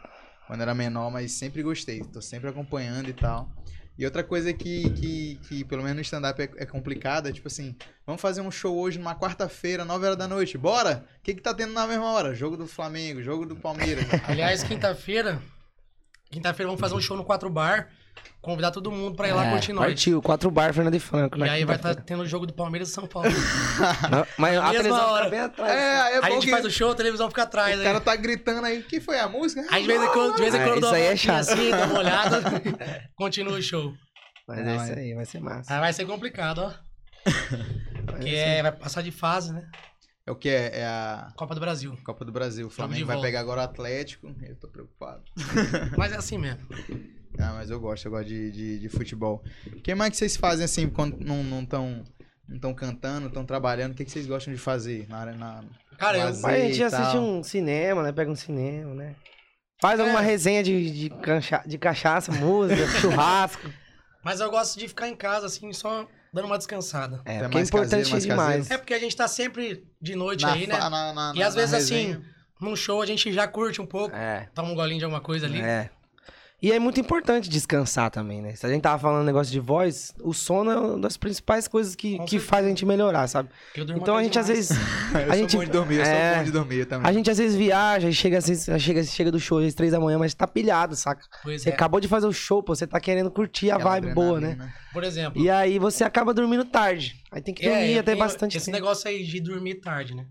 quando 0.46 0.60
era 0.60 0.72
menor, 0.74 1.10
mas 1.10 1.32
sempre 1.32 1.62
gostei. 1.62 2.00
Tô 2.12 2.22
sempre 2.22 2.48
acompanhando 2.48 3.08
e 3.08 3.12
tal. 3.12 3.48
E 3.98 4.04
outra 4.04 4.24
coisa 4.24 4.52
que, 4.52 4.90
que, 4.90 5.38
que 5.48 5.64
pelo 5.64 5.82
menos 5.82 5.96
no 5.96 6.02
stand-up 6.02 6.40
é, 6.40 6.50
é 6.56 6.66
complicada, 6.66 7.32
tipo 7.32 7.48
assim, 7.48 7.76
vamos 8.06 8.20
fazer 8.20 8.40
um 8.40 8.50
show 8.50 8.76
hoje 8.76 8.98
numa 8.98 9.14
quarta-feira, 9.14 9.84
9 9.84 10.06
horas 10.06 10.18
da 10.18 10.26
noite. 10.26 10.56
Bora? 10.56 11.04
O 11.18 11.22
que, 11.22 11.34
que 11.34 11.42
tá 11.42 11.52
tendo 11.52 11.72
na 11.72 11.86
mesma 11.86 12.10
hora? 12.10 12.34
Jogo 12.34 12.56
do 12.56 12.66
Flamengo, 12.66 13.22
jogo 13.22 13.44
do 13.44 13.54
Palmeiras. 13.54 14.06
Aliás, 14.26 14.62
quinta-feira. 14.62 15.40
Quinta-feira 16.30 16.68
vamos 16.68 16.80
fazer 16.80 16.94
um 16.94 17.00
show 17.00 17.16
no 17.16 17.24
4 17.24 17.50
Bar. 17.50 17.90
Convidar 18.40 18.72
todo 18.72 18.90
mundo 18.90 19.14
pra 19.16 19.28
ir 19.28 19.32
lá 19.32 19.46
É, 19.46 19.50
curtir 19.52 19.72
nós. 19.72 19.86
Partiu, 19.86 20.20
quatro 20.20 20.50
bar, 20.50 20.74
Fernando 20.74 20.94
e 20.96 20.98
Franco. 21.00 21.36
E 21.36 21.40
na 21.40 21.52
aí 21.52 21.64
vai 21.64 21.76
estar 21.76 21.90
quinta-feira. 21.90 22.06
tendo 22.06 22.22
o 22.22 22.26
jogo 22.26 22.44
do 22.44 22.52
Palmeiras 22.52 22.88
e 22.88 22.92
São 22.92 23.06
Paulo. 23.06 23.28
Não, 24.10 24.26
Mas 24.36 24.58
a 24.58 24.70
televisão 24.70 25.10
hora. 25.10 25.24
fica 25.24 25.30
bem 25.30 25.40
atrás. 25.40 25.70
É, 25.72 26.00
aí 26.00 26.12
é 26.14 26.16
Aí 26.16 26.24
a 26.24 26.30
gente 26.30 26.44
que 26.46 26.50
faz 26.50 26.64
o 26.64 26.70
show, 26.70 26.90
a 26.90 26.94
televisão 26.96 27.28
fica 27.28 27.42
atrás. 27.44 27.74
o 27.76 27.78
né? 27.78 27.84
cara 27.84 28.00
tá 28.00 28.16
gritando 28.16 28.66
aí, 28.66 28.82
que 28.82 29.00
foi 29.00 29.18
a 29.20 29.28
música? 29.28 29.64
Aí 29.70 29.82
de 29.82 29.86
vez 29.88 30.02
em 30.02 30.08
quando, 30.08 30.34
de 30.34 30.40
vez 30.42 30.54
em 30.54 30.58
Ah, 30.58 30.64
quando 30.64 30.78
isso 30.78 30.86
uma 30.88 30.96
aí 30.96 31.02
é 31.04 31.12
assim, 31.12 31.70
dá 31.70 31.86
uma 31.86 31.98
olhada. 32.00 32.42
continua 33.14 33.58
o 33.58 33.62
show. 33.62 33.94
Mas 34.48 34.58
é 34.58 34.70
é. 34.72 34.76
isso 34.76 34.92
aí, 34.98 35.14
vai 35.14 35.24
ser 35.24 35.40
massa. 35.40 35.72
Aí 35.72 35.80
vai 35.80 35.92
ser 35.92 36.04
complicado, 36.04 36.58
ó. 36.62 36.72
Vai 38.04 38.16
Porque 38.16 38.30
é, 38.30 38.60
vai 38.62 38.72
passar 38.72 39.00
de 39.02 39.12
fase, 39.12 39.52
né? 39.52 39.64
É 40.26 40.32
o 40.32 40.34
que 40.34 40.48
é? 40.48 40.80
É 40.80 40.84
a 40.84 41.28
Copa 41.36 41.54
do 41.54 41.60
Brasil. 41.60 41.96
Copa 42.04 42.24
do 42.24 42.32
Brasil. 42.32 42.66
O 42.66 42.70
Flamengo 42.70 43.06
vai 43.06 43.14
volta. 43.14 43.28
pegar 43.28 43.40
agora 43.40 43.60
o 43.60 43.64
Atlético. 43.64 44.34
Eu 44.42 44.56
tô 44.56 44.66
preocupado. 44.66 45.22
Mas 45.96 46.12
é 46.12 46.16
assim 46.16 46.36
mesmo. 46.38 46.66
Ah, 47.38 47.52
mas 47.54 47.70
eu 47.70 47.80
gosto, 47.80 48.04
eu 48.06 48.10
gosto 48.12 48.26
de, 48.28 48.50
de, 48.50 48.78
de 48.78 48.88
futebol. 48.88 49.42
O 49.66 49.80
que 49.80 49.94
mais 49.94 50.10
que 50.10 50.16
vocês 50.16 50.36
fazem 50.36 50.64
assim 50.64 50.88
quando 50.88 51.18
não 51.20 51.42
não 51.42 51.62
estão 51.62 52.04
não 52.48 52.58
tão 52.58 52.74
cantando, 52.74 53.28
estão 53.28 53.44
trabalhando? 53.44 53.92
O 53.92 53.94
que, 53.94 54.04
que 54.04 54.10
vocês 54.10 54.26
gostam 54.26 54.52
de 54.52 54.58
fazer 54.60 55.06
na 55.08 55.18
área? 55.18 55.32
Na... 55.34 55.64
Cara, 55.98 56.18
eu. 56.18 56.24
Mas 56.26 56.44
a 56.44 56.58
gente 56.58 56.82
assiste 56.82 57.16
um 57.16 57.42
cinema, 57.42 58.02
né? 58.02 58.12
Pega 58.12 58.30
um 58.30 58.36
cinema, 58.36 58.94
né? 58.94 59.14
Faz 59.80 59.98
alguma 59.98 60.20
É. 60.20 60.24
resenha 60.24 60.62
de, 60.62 60.90
de, 60.90 61.10
cancha- 61.10 61.64
de 61.66 61.76
cachaça, 61.78 62.30
música, 62.32 62.86
churrasco. 63.00 63.68
mas 64.24 64.40
eu 64.40 64.48
gosto 64.50 64.78
de 64.78 64.86
ficar 64.86 65.08
em 65.08 65.16
casa, 65.16 65.46
assim, 65.46 65.72
só 65.72 66.06
dando 66.32 66.44
uma 66.46 66.56
descansada. 66.58 67.20
É, 67.24 67.38
porque 67.40 67.44
é 67.44 67.48
mais 67.48 67.68
importante 67.68 67.90
caseiro, 67.90 68.10
mais 68.10 68.22
demais. 68.22 68.56
caseiro. 68.58 68.74
É 68.74 68.78
porque 68.78 68.94
a 68.94 68.98
gente 69.00 69.16
tá 69.16 69.26
sempre 69.26 69.84
de 70.00 70.14
noite 70.14 70.42
na 70.42 70.52
aí, 70.52 70.66
né? 70.68 70.76
na- 70.78 71.12
na- 71.12 71.32
E 71.34 71.42
às 71.42 71.54
na 71.54 71.60
vezes, 71.62 71.74
assim, 71.74 72.22
num 72.60 72.76
show 72.76 73.02
a 73.02 73.06
gente 73.06 73.32
já 73.32 73.48
curte 73.48 73.80
um 73.80 73.86
pouco, 73.86 74.14
É, 74.14 74.48
toma 74.54 74.68
um 74.70 74.74
golinho 74.74 74.98
de 75.00 75.04
alguma 75.04 75.20
coisa 75.20 75.46
ali. 75.46 75.60
é. 75.60 75.90
E 76.62 76.70
é 76.70 76.78
muito 76.78 77.00
importante 77.00 77.48
descansar 77.48 78.08
também, 78.08 78.40
né? 78.40 78.54
Se 78.54 78.64
a 78.64 78.68
gente 78.68 78.82
tava 78.82 78.96
falando 78.96 79.26
negócio 79.26 79.52
de 79.52 79.58
voz, 79.58 80.14
o 80.22 80.32
sono 80.32 80.70
é 80.70 80.78
uma 80.78 80.98
das 80.98 81.16
principais 81.16 81.66
coisas 81.66 81.96
que, 81.96 82.16
Com 82.18 82.24
que 82.24 82.30
certeza. 82.32 82.48
faz 82.50 82.64
a 82.64 82.68
gente 82.68 82.86
melhorar, 82.86 83.26
sabe? 83.26 83.48
Eu 83.74 83.84
durmo 83.84 84.00
Então 84.00 84.16
a 84.16 84.22
gente 84.22 84.38
às 84.38 84.46
demais. 84.46 84.68
vezes. 84.68 84.84
eu 85.26 85.32
a 85.32 85.36
gente, 85.36 85.50
sou 85.50 85.60
bom 85.60 85.66
de 85.66 85.72
dormir, 85.72 85.96
eu 85.96 86.02
é, 86.02 86.28
sou 86.28 86.38
bom 86.38 86.44
de 86.44 86.50
dormir 86.52 86.86
também. 86.86 87.10
A 87.10 87.12
gente 87.12 87.28
às 87.28 87.38
vezes 87.38 87.56
viaja 87.56 88.08
e 88.08 88.12
chega, 88.12 88.38
assim, 88.38 88.54
chega, 88.78 89.02
chega 89.02 89.32
do 89.32 89.40
show 89.40 89.58
às 89.58 89.74
três 89.74 89.90
da 89.90 89.98
manhã, 89.98 90.18
mas 90.18 90.34
tá 90.34 90.46
pilhado, 90.46 90.94
saca? 90.94 91.26
Pois 91.42 91.62
Você 91.62 91.70
é. 91.70 91.72
acabou 91.72 91.98
de 91.98 92.06
fazer 92.06 92.28
o 92.28 92.32
show, 92.32 92.62
pô, 92.62 92.76
você 92.76 92.86
tá 92.86 93.00
querendo 93.00 93.28
curtir 93.28 93.72
a 93.72 93.74
Aquela 93.74 93.90
vibe 93.90 94.14
boa, 94.14 94.40
né? 94.40 94.72
Por 94.92 95.02
exemplo, 95.02 95.42
E 95.42 95.50
aí 95.50 95.80
você 95.80 96.04
acaba 96.04 96.32
dormindo 96.32 96.64
tarde. 96.64 97.16
Aí 97.32 97.42
tem 97.42 97.52
que 97.52 97.66
é, 97.66 97.70
dormir 97.70 97.92
eu 97.94 98.00
até 98.00 98.12
tenho 98.12 98.18
bastante 98.18 98.56
esse 98.56 98.66
tempo. 98.66 98.76
negócio 98.76 99.08
aí 99.08 99.24
de 99.24 99.40
dormir 99.40 99.80
tarde, 99.80 100.14
né? 100.14 100.26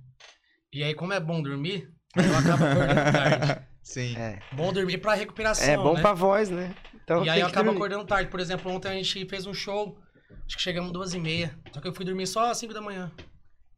E 0.71 0.81
aí, 0.81 0.93
como 0.93 1.11
é 1.11 1.19
bom 1.19 1.41
dormir, 1.41 1.89
eu 2.15 2.37
acabo 2.37 2.63
acordando 2.63 3.11
tarde. 3.11 3.61
Sim. 3.83 4.15
É, 4.17 4.39
Bom 4.53 4.71
dormir 4.71 4.97
pra 4.99 5.13
recuperação, 5.15 5.67
é 5.67 5.75
bom 5.77 5.93
né? 5.95 6.01
pra 6.01 6.13
voz, 6.13 6.49
né? 6.49 6.73
Então 7.03 7.25
E 7.25 7.29
aí 7.29 7.39
tem 7.39 7.43
acabo 7.49 7.65
dormir. 7.65 7.77
acordando 7.77 8.05
tarde. 8.05 8.29
Por 8.29 8.39
exemplo, 8.39 8.71
ontem 8.71 8.89
a 8.89 8.93
gente 8.93 9.25
fez 9.27 9.45
um 9.45 9.53
show, 9.53 9.97
acho 10.45 10.55
que 10.57 10.61
chegamos 10.61 10.91
duas 10.91 11.13
e 11.13 11.19
meia. 11.19 11.57
Só 11.73 11.81
que 11.81 11.87
eu 11.87 11.93
fui 11.93 12.05
dormir 12.05 12.27
só 12.27 12.51
às 12.51 12.57
5 12.57 12.73
da 12.73 12.81
manhã. 12.81 13.11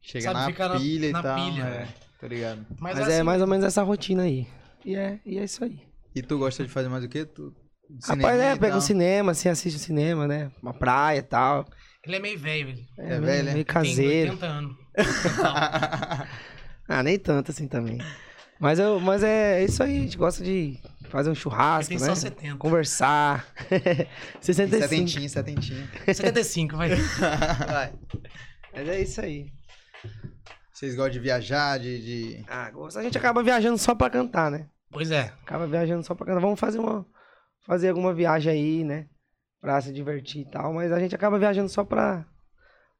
Chega 0.02 0.24
Sabe, 0.24 0.40
na 0.40 0.46
ficar 0.46 0.68
na- 0.68 0.76
pilha 0.78 1.10
na 1.12 1.18
e 1.18 1.22
tal. 1.22 1.36
pilha. 1.36 1.62
É, 1.62 1.88
tá 2.20 2.28
ligado. 2.28 2.66
Mas, 2.78 2.96
Mas 2.98 3.08
assim, 3.08 3.16
é 3.18 3.22
mais 3.22 3.40
ou 3.40 3.46
menos 3.48 3.64
essa 3.64 3.82
rotina 3.82 4.24
aí. 4.24 4.46
E 4.84 4.94
é, 4.94 5.18
e 5.24 5.38
é 5.38 5.44
isso 5.44 5.64
aí. 5.64 5.80
E 6.14 6.20
tu 6.22 6.38
gosta 6.38 6.62
de 6.62 6.68
fazer 6.70 6.88
mais 6.90 7.02
o 7.02 7.08
quê? 7.08 7.24
Tu 7.24 7.52
Rapaz, 8.06 8.38
é, 8.40 8.56
pega 8.56 8.76
um 8.76 8.80
cinema, 8.80 9.32
assim, 9.32 9.48
assiste 9.48 9.76
o 9.76 9.78
cinema, 9.78 10.26
né? 10.28 10.50
Uma 10.62 10.74
praia 10.74 11.18
e 11.18 11.22
tal. 11.22 11.66
Ele 12.06 12.16
é 12.16 12.18
meio 12.18 12.38
velho, 12.38 12.68
ele. 12.70 12.86
É 12.98 13.08
meio- 13.08 13.22
velho, 13.22 13.48
é? 13.48 13.52
Meio 13.54 13.64
Tem 13.64 13.74
caseiro. 13.74 14.32
80 14.32 14.46
anos. 14.46 14.76
Ah, 16.86 17.02
nem 17.02 17.18
tanto 17.18 17.50
assim 17.50 17.66
também. 17.66 17.98
Mas, 18.60 18.78
eu, 18.78 19.00
mas 19.00 19.22
é 19.22 19.64
isso 19.64 19.82
aí, 19.82 19.98
a 19.98 20.00
gente 20.02 20.16
gosta 20.16 20.42
de 20.42 20.78
fazer 21.10 21.30
um 21.30 21.34
churrasco, 21.34 21.92
né? 21.92 21.98
tem 21.98 22.06
só 22.06 22.14
70. 22.14 22.56
Conversar. 22.56 23.46
65. 24.40 24.82
Setentinha, 24.88 25.28
setentinha. 25.28 25.88
75, 26.06 26.76
vai. 26.76 26.90
Vai. 27.68 27.92
Mas 28.72 28.88
é 28.88 29.00
isso 29.00 29.20
aí. 29.20 29.46
Vocês 30.72 30.94
gostam 30.94 31.12
de 31.12 31.20
viajar, 31.20 31.78
de. 31.78 31.98
de- 32.38 32.44
Ah, 32.48 32.70
gosto. 32.70 32.98
A 32.98 33.02
gente 33.02 33.16
acaba 33.16 33.42
viajando 33.42 33.78
só 33.78 33.94
pra 33.94 34.10
cantar, 34.10 34.50
né? 34.50 34.66
Pois 34.90 35.10
é. 35.10 35.32
Acaba 35.42 35.66
viajando 35.66 36.02
só 36.04 36.14
pra 36.14 36.26
cantar. 36.26 36.40
Vamos 36.40 36.58
fazer 36.58 36.78
uma. 36.78 37.06
Fazer 37.66 37.88
alguma 37.88 38.12
viagem 38.12 38.52
aí, 38.52 38.84
né? 38.84 39.06
Pra 39.60 39.80
se 39.80 39.92
divertir 39.92 40.42
e 40.42 40.50
tal. 40.50 40.72
Mas 40.74 40.90
a 40.92 40.98
gente 40.98 41.14
acaba 41.14 41.38
viajando 41.38 41.68
só 41.68 41.84
pra. 41.84 42.26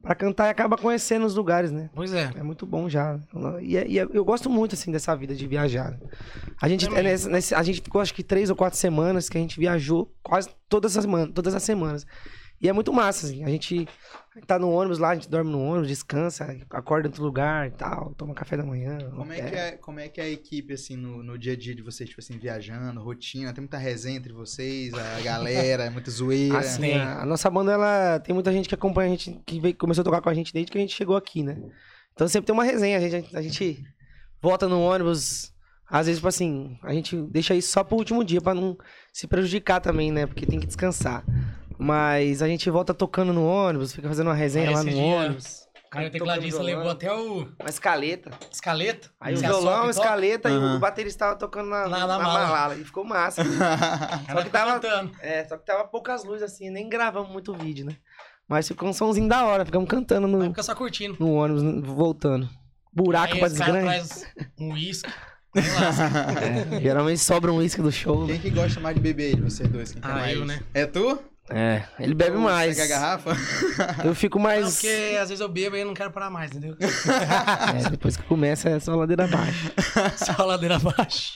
Pra 0.05 0.15
cantar 0.15 0.47
e 0.49 0.51
acaba 0.51 0.77
conhecendo 0.77 1.25
os 1.25 1.35
lugares, 1.35 1.73
né? 1.73 1.89
Pois 1.95 2.13
é. 2.13 2.31
É 2.37 2.43
muito 2.43 2.67
bom 2.67 2.89
já. 2.91 3.19
E, 3.63 3.77
é- 3.77 3.89
e 3.89 3.99
é- 3.99 4.07
eu 4.13 4.25
gosto 4.25 4.51
muito, 4.51 4.75
assim, 4.75 4.93
dessa 4.93 5.17
vida 5.17 5.35
de 5.35 5.47
viajar. 5.47 5.99
A 6.61 6.69
gente, 6.69 6.87
é 6.87 7.03
nesse- 7.03 7.29
nesse- 7.29 7.55
a 7.55 7.63
gente 7.63 7.81
ficou, 7.81 8.01
acho 8.03 8.13
que, 8.15 8.23
três 8.23 8.51
ou 8.51 8.55
quatro 8.57 8.79
semanas 8.79 9.31
que 9.31 9.39
a 9.39 9.41
gente 9.41 9.59
viajou 9.59 10.13
quase 10.23 10.51
todas 10.69 10.97
as, 10.99 11.07
todas 11.35 11.55
as 11.55 11.63
semanas. 11.63 12.07
E 12.65 12.69
é 12.69 12.73
muito 12.73 12.95
massa, 12.95 13.27
assim. 13.27 13.45
A 13.45 13.49
gente 13.51 13.87
tá 14.47 14.59
no 14.59 14.71
ônibus 14.71 14.99
lá, 14.99 15.11
a 15.11 15.15
gente 15.15 15.29
dorme 15.29 15.53
no 15.53 15.61
ônibus, 15.61 15.87
descansa, 15.87 16.47
acorda 16.71 17.07
em 17.07 17.11
outro 17.11 17.23
lugar 17.23 17.69
e 17.69 17.73
tal, 17.73 18.15
toma 18.15 18.33
café 18.33 18.57
da 18.57 18.65
manhã. 18.65 18.97
Como 19.11 19.31
é, 19.31 19.37
que 19.37 19.55
é, 19.55 19.73
como 19.73 20.01
é 20.01 20.09
que 20.09 20.19
é 20.19 20.25
a 20.25 20.31
equipe, 20.31 20.73
assim, 20.73 20.97
no, 20.97 21.23
no 21.23 21.37
dia 21.37 21.53
a 21.53 21.57
dia 21.57 21.75
de 21.75 21.83
vocês, 21.83 22.09
tipo 22.09 22.23
assim, 22.23 22.39
viajando, 22.39 23.03
rotina? 23.03 23.53
Tem 23.53 23.61
muita 23.61 23.77
resenha 23.77 24.17
entre 24.17 24.33
vocês, 24.33 24.95
a 24.95 25.21
galera, 25.21 25.85
é 25.85 25.91
muita 25.91 26.11
zoeira. 26.11 26.57
Assim, 26.57 26.95
a, 26.95 27.21
a 27.21 27.27
nossa 27.27 27.51
banda, 27.51 27.73
ela 27.73 28.19
tem 28.21 28.33
muita 28.35 28.51
gente 28.51 28.67
que 28.67 28.75
acompanha 28.75 29.09
a 29.09 29.11
gente, 29.15 29.39
que 29.47 29.61
veio, 29.61 29.77
começou 29.77 30.01
a 30.01 30.05
tocar 30.07 30.23
com 30.23 30.31
a 30.31 30.35
gente 30.35 30.51
desde 30.51 30.73
que 30.73 30.79
a 30.79 30.81
gente 30.81 30.95
chegou 30.95 31.17
aqui, 31.17 31.43
né? 31.43 31.61
Então 32.15 32.27
sempre 32.27 32.47
tem 32.47 32.55
uma 32.55 32.65
resenha, 32.65 32.97
a 32.97 33.01
gente, 33.03 33.37
a 33.37 33.43
gente 33.43 33.85
volta 34.41 34.67
no 34.67 34.81
ônibus, 34.81 35.53
às 35.87 36.07
vezes, 36.07 36.19
tipo 36.19 36.29
assim, 36.29 36.79
a 36.83 36.95
gente 36.95 37.15
deixa 37.31 37.55
isso 37.55 37.71
só 37.71 37.85
pro 37.85 37.99
último 37.99 38.25
dia 38.25 38.41
pra 38.41 38.55
não 38.55 38.75
se 39.13 39.27
prejudicar 39.27 39.83
também, 39.83 40.11
né? 40.11 40.27
Porque 40.27 40.47
tem 40.47 40.59
que 40.59 40.67
descansar. 40.67 41.23
Mas 41.85 42.41
a 42.43 42.49
gente 42.49 42.69
volta 42.71 42.95
tocando 42.95 43.33
no 43.33 43.45
ônibus, 43.47 43.93
fica 43.93 44.09
fazendo 44.09 44.29
uma 44.29 44.35
resenha 44.35 44.69
Aí 44.69 44.75
lá 44.75 44.83
no 44.83 44.91
dia, 44.91 45.03
ônibus. 45.03 45.65
Aí 45.93 46.09
o 46.09 46.11
tecladista 46.11 46.61
levou 46.63 46.91
até 46.91 47.13
o 47.13 47.43
Uma 47.61 47.69
escaleta. 47.69 48.31
escaleta. 48.51 49.11
Aí 49.21 49.35
o 49.35 49.39
violão, 49.39 49.85
a 49.85 49.87
e 49.87 49.91
escaleta 49.91 50.49
e 50.51 50.53
Aham. 50.53 50.77
o 50.77 50.81
baterista 50.81 51.27
tava 51.27 51.37
tocando 51.39 51.69
na, 51.71 51.87
Na- 51.87 51.99
na, 52.01 52.07
na 52.07 52.19
mala. 52.19 52.41
malala. 52.47 52.75
E 52.75 52.85
ficou 52.85 53.05
massa. 53.05 53.43
Ela 54.27 54.43
que 54.43 54.51
tava- 54.51 54.73
cantando. 54.81 55.13
É, 55.21 55.45
só 55.45 55.57
que 55.57 55.65
tava 55.65 55.85
poucas 55.85 56.25
luzes 56.25 56.43
assim, 56.43 56.69
nem 56.71 56.89
gravamos 56.89 57.31
muito 57.31 57.53
vídeo, 57.55 57.85
né? 57.87 57.97
Mas 58.49 58.67
ficou 58.67 58.89
um 58.89 58.93
somzinho 58.93 59.29
da 59.29 59.45
hora, 59.47 59.65
ficamos 59.65 59.89
cantando 59.89 60.27
no, 60.27 60.39
Vai 60.39 60.49
ficar 60.49 60.63
só 60.65 60.75
curtindo. 60.75 61.17
no 61.21 61.33
ônibus, 61.35 61.63
voltando. 61.87 62.49
Buraco 62.93 63.35
Aí 63.35 63.39
pra 63.41 63.49
cara 63.51 63.59
desgrande. 63.83 63.85
traz 63.85 64.27
um 64.59 64.73
uísque. 64.73 65.11
É, 65.57 66.81
geralmente 66.81 67.21
sobra 67.21 67.53
um 67.53 67.59
uísque 67.59 67.81
do 67.81 67.93
show. 67.93 68.27
Quem 68.27 68.41
que 68.41 68.51
gosta 68.51 68.81
mais 68.81 68.97
de 68.97 69.01
beber 69.01 69.27
aí, 69.29 69.35
de 69.37 69.43
vocês 69.43 69.69
dois? 69.69 69.93
Quem 69.93 70.03
que 70.03 70.09
é 70.09 70.11
Ah, 70.11 70.15
mais? 70.15 70.37
eu, 70.37 70.45
né? 70.45 70.61
É 70.75 70.85
tu? 70.87 71.21
É, 71.51 71.85
ele 71.99 72.15
bebe 72.15 72.37
Tu 72.37 72.41
mais. 72.41 72.75
Pega 72.77 72.85
a 72.85 72.99
garrafa? 72.99 73.31
Eu 74.05 74.15
fico 74.15 74.39
Não, 74.39 74.45
mais. 74.45 74.75
porque 74.75 75.17
às 75.21 75.29
vezes 75.29 75.41
eu 75.41 75.49
bebo 75.49 75.77
e 75.77 75.81
eu 75.81 75.87
não 75.87 75.93
quero 75.95 76.11
parar 76.11 76.31
mais, 76.31 76.51
entendeu? 76.51 76.75
É, 77.87 77.91
depois 77.91 78.17
que 78.17 78.23
começa 78.23 78.71
é 78.71 78.81
só 78.81 78.95
ladeira 78.97 79.25
abaixo. 79.25 79.71
Só 80.17 80.43
a 80.43 80.45
ladeira 80.47 80.77
abaixo. 80.77 81.33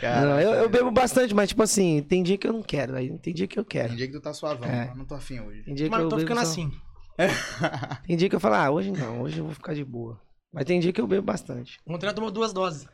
Cara, 0.00 0.20
Não, 0.26 0.40
eu, 0.40 0.52
eu 0.54 0.68
bebo 0.68 0.90
bastante, 0.90 1.34
mas 1.34 1.48
tipo 1.48 1.62
assim, 1.62 2.02
tem 2.08 2.22
dia 2.22 2.36
que 2.38 2.46
eu 2.46 2.52
não 2.52 2.62
quero, 2.62 2.94
aí 2.94 3.16
tem 3.18 3.34
dia 3.34 3.46
que 3.48 3.58
eu 3.58 3.64
quero. 3.64 3.88
Tem 3.88 3.96
dia 3.96 4.06
que 4.06 4.12
tu 4.12 4.20
tá 4.20 4.32
suavão, 4.32 4.68
É. 4.68 4.90
eu 4.90 4.96
não 4.96 5.04
tô 5.04 5.14
afim 5.14 5.40
hoje. 5.40 5.62
Tem 5.64 5.74
dia 5.74 5.88
Mas 5.90 5.96
que 5.98 6.02
eu 6.02 6.06
eu 6.06 6.10
tô 6.10 6.18
ficando 6.18 6.36
só- 6.40 6.42
assim. 6.44 6.70
Tem 8.06 8.16
dia 8.16 8.28
que 8.28 8.36
eu 8.36 8.40
falo, 8.40 8.54
ah, 8.54 8.70
hoje 8.70 8.92
não, 8.92 9.22
hoje 9.22 9.38
eu 9.38 9.44
vou 9.44 9.54
ficar 9.54 9.74
de 9.74 9.84
boa. 9.84 10.20
Mas 10.52 10.64
tem 10.64 10.78
dia 10.78 10.92
que 10.92 11.00
eu 11.00 11.06
bebo 11.06 11.26
bastante. 11.26 11.78
Ontem 11.86 12.06
ela 12.06 12.14
tomou 12.14 12.30
duas 12.30 12.52
doses. 12.52 12.86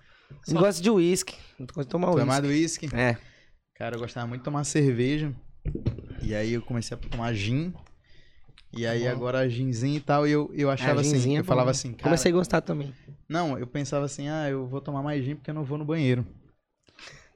Eu 0.49 0.55
gosto 0.55 0.83
de 0.83 0.91
uísque, 0.91 1.35
eu 1.61 1.67
gosto 1.67 1.83
de 1.83 1.89
tomar 1.89 2.11
uísque. 2.15 2.41
do 2.41 2.49
uísque? 2.49 2.89
É. 2.97 3.17
Cara, 3.77 3.97
eu 3.97 4.01
gostava 4.01 4.27
muito 4.27 4.41
de 4.41 4.45
tomar 4.45 4.65
cerveja. 4.65 5.31
E 6.23 6.35
aí 6.35 6.53
eu 6.55 6.63
comecei 6.63 6.97
a 6.97 7.01
tomar 7.01 7.33
gin. 7.35 7.73
E 8.77 8.87
aí 8.87 9.07
agora 9.07 9.49
ginzinho 9.49 9.97
e 9.97 10.01
tal, 10.01 10.27
e 10.27 10.33
eu, 10.33 10.51
eu 10.53 10.69
achava 10.69 11.01
assim, 11.01 11.37
é 11.37 11.39
eu 11.39 11.43
bom. 11.43 11.49
falava 11.49 11.71
assim, 11.71 11.93
cara... 11.93 12.03
Comecei 12.05 12.33
a 12.33 12.35
gostar 12.35 12.61
também. 12.61 12.93
Não, 13.29 13.57
eu 13.57 13.67
pensava 13.69 14.05
assim, 14.05 14.29
ah, 14.29 14.49
eu 14.51 14.67
vou 14.67 14.81
tomar 14.81 15.01
mais 15.03 15.25
gin 15.25 15.37
porque 15.37 15.51
eu 15.51 15.55
não 15.55 15.63
vou 15.65 15.79
no 15.79 15.85
banheiro. 15.85 16.27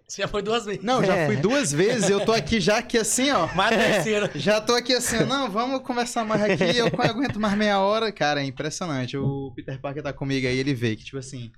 Você 0.07 0.22
já 0.22 0.26
foi 0.26 0.43
duas 0.43 0.64
vezes. 0.64 0.83
Não, 0.83 1.05
já 1.05 1.14
É. 1.14 1.26
fui 1.26 1.37
duas 1.37 1.70
vezes, 1.70 2.09
eu 2.09 2.24
tô 2.24 2.33
aqui 2.33 2.59
já 2.61 2.79
aqui 2.79 2.97
assim, 2.99 3.31
ó. 3.31 3.47
Mais 3.55 3.72
a 3.72 3.76
terceira. 3.76 4.31
Já 4.35 4.59
tô 4.61 4.74
aqui 4.74 4.95
assim, 4.95 5.18
não, 5.26 5.51
vamos 5.51 5.83
conversar 5.83 6.24
mais 6.24 6.43
aqui, 6.43 6.76
eu 6.79 6.87
aguento 6.99 7.39
mais 7.39 7.57
meia 7.57 7.79
hora. 7.79 8.11
Cara, 8.11 8.41
é 8.43 8.45
impressionante. 8.45 9.16
O 9.18 9.53
Peter 9.55 9.79
Parker 9.79 10.03
tá 10.03 10.12
comigo 10.12 10.47
aí, 10.47 10.57
ele 10.59 10.72
vê 10.74 10.97
que, 10.97 11.05
tipo 11.05 11.18
assim, 11.18 11.53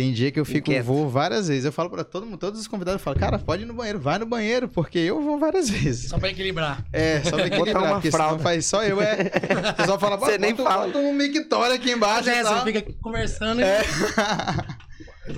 tem 0.00 0.12
dia 0.12 0.30
que 0.30 0.40
eu 0.40 0.44
fico, 0.44 0.70
Inquieto. 0.70 0.84
vou 0.86 1.08
várias 1.08 1.48
vezes. 1.48 1.64
Eu 1.64 1.72
falo 1.72 1.90
pra 1.90 2.02
todo 2.02 2.24
mundo, 2.24 2.38
todos 2.38 2.58
os 2.60 2.66
convidados, 2.66 3.00
eu 3.00 3.04
falo, 3.04 3.18
cara, 3.18 3.38
pode 3.38 3.64
ir 3.64 3.66
no 3.66 3.74
banheiro, 3.74 3.98
vai 4.00 4.18
no 4.18 4.24
banheiro, 4.24 4.66
porque 4.68 4.98
eu 4.98 5.20
vou 5.22 5.38
várias 5.38 5.68
vezes. 5.70 6.08
Só 6.08 6.18
pra 6.18 6.30
equilibrar. 6.30 6.82
É, 6.92 7.22
só 7.24 7.36
pra 7.36 7.46
equilibrar, 7.48 7.82
uma 7.84 7.92
porque 7.94 8.10
senão 8.10 8.38
faz 8.38 8.64
só 8.66 8.82
eu, 8.82 9.00
é. 9.02 9.30
O 9.72 9.74
pessoal 9.74 9.98
fala, 10.00 10.16
Você 10.16 10.24
"Bota- 10.32 10.38
nem 10.38 10.56
fala. 10.56 10.86
Bota 10.86 10.98
um 10.98 11.12
mictório 11.12 11.74
aqui 11.74 11.90
embaixo 11.92 12.30
é, 12.30 12.40
e 12.40 12.44
você 12.44 12.72
fica 12.72 12.92
conversando 13.02 13.60
e... 13.60 13.64
É. 13.64 13.82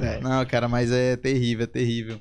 É. 0.01 0.21
Não, 0.21 0.45
cara, 0.47 0.69
mas 0.69 0.91
é 0.91 1.17
terrível, 1.17 1.65
é 1.65 1.67
terrível. 1.67 2.21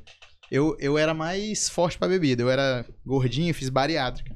Eu, 0.51 0.75
eu 0.79 0.97
era 0.97 1.13
mais 1.13 1.69
forte 1.69 1.97
pra 1.97 2.07
bebida, 2.07 2.41
eu 2.43 2.49
era 2.49 2.85
gordinho, 3.05 3.53
fiz 3.53 3.69
bariátrica. 3.69 4.35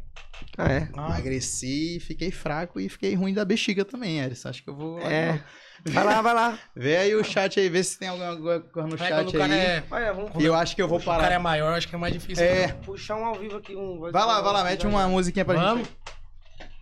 Ah, 0.58 0.72
é? 0.72 0.90
Ah, 0.96 1.06
Emagreci, 1.08 2.00
fiquei 2.00 2.32
fraco 2.32 2.80
e 2.80 2.88
fiquei 2.90 3.14
ruim 3.16 3.34
da 3.34 3.44
bexiga 3.46 3.84
também, 3.86 4.20
Eris. 4.20 4.46
Acho 4.46 4.64
que 4.64 4.70
eu 4.70 4.76
vou. 4.76 5.00
É. 5.00 5.42
Vai 5.88 6.04
lá, 6.04 6.20
vai 6.20 6.34
lá. 6.34 6.58
Vê 6.76 6.98
aí 6.98 7.14
o 7.14 7.24
chat 7.24 7.60
aí, 7.60 7.70
vê 7.70 7.84
se 7.84 8.00
tem 8.00 8.08
alguma 8.08 8.36
coisa 8.60 8.88
no 8.88 8.96
Aí 8.96 8.98
quando 8.98 8.98
chat 9.30 9.36
o 9.36 9.38
cara 9.38 9.54
aí. 9.54 9.60
é... 9.60 9.84
Olha, 9.92 10.14
vamos 10.14 10.32
E 10.42 10.44
eu 10.44 10.56
acho 10.56 10.76
que 10.76 10.82
eu 10.82 10.88
vou 10.88 10.98
O 10.98 11.04
cara 11.04 11.18
é 11.20 11.22
parar. 11.28 11.40
maior, 11.40 11.78
acho 11.78 11.88
que 11.88 11.94
é 11.94 11.98
mais 11.98 12.12
difícil. 12.12 12.44
É. 12.44 12.70
puxar 12.70 13.18
um 13.18 13.26
ao 13.26 13.36
vivo 13.36 13.58
aqui. 13.58 13.76
Um... 13.76 14.00
Vai 14.00 14.12
lá, 14.26 14.42
vai 14.42 14.52
lá, 14.54 14.64
mete 14.64 14.88
uma 14.88 15.08
musiquinha 15.08 15.46
pra 15.46 15.54
Vamos? 15.54 15.86
gente. 15.86 15.98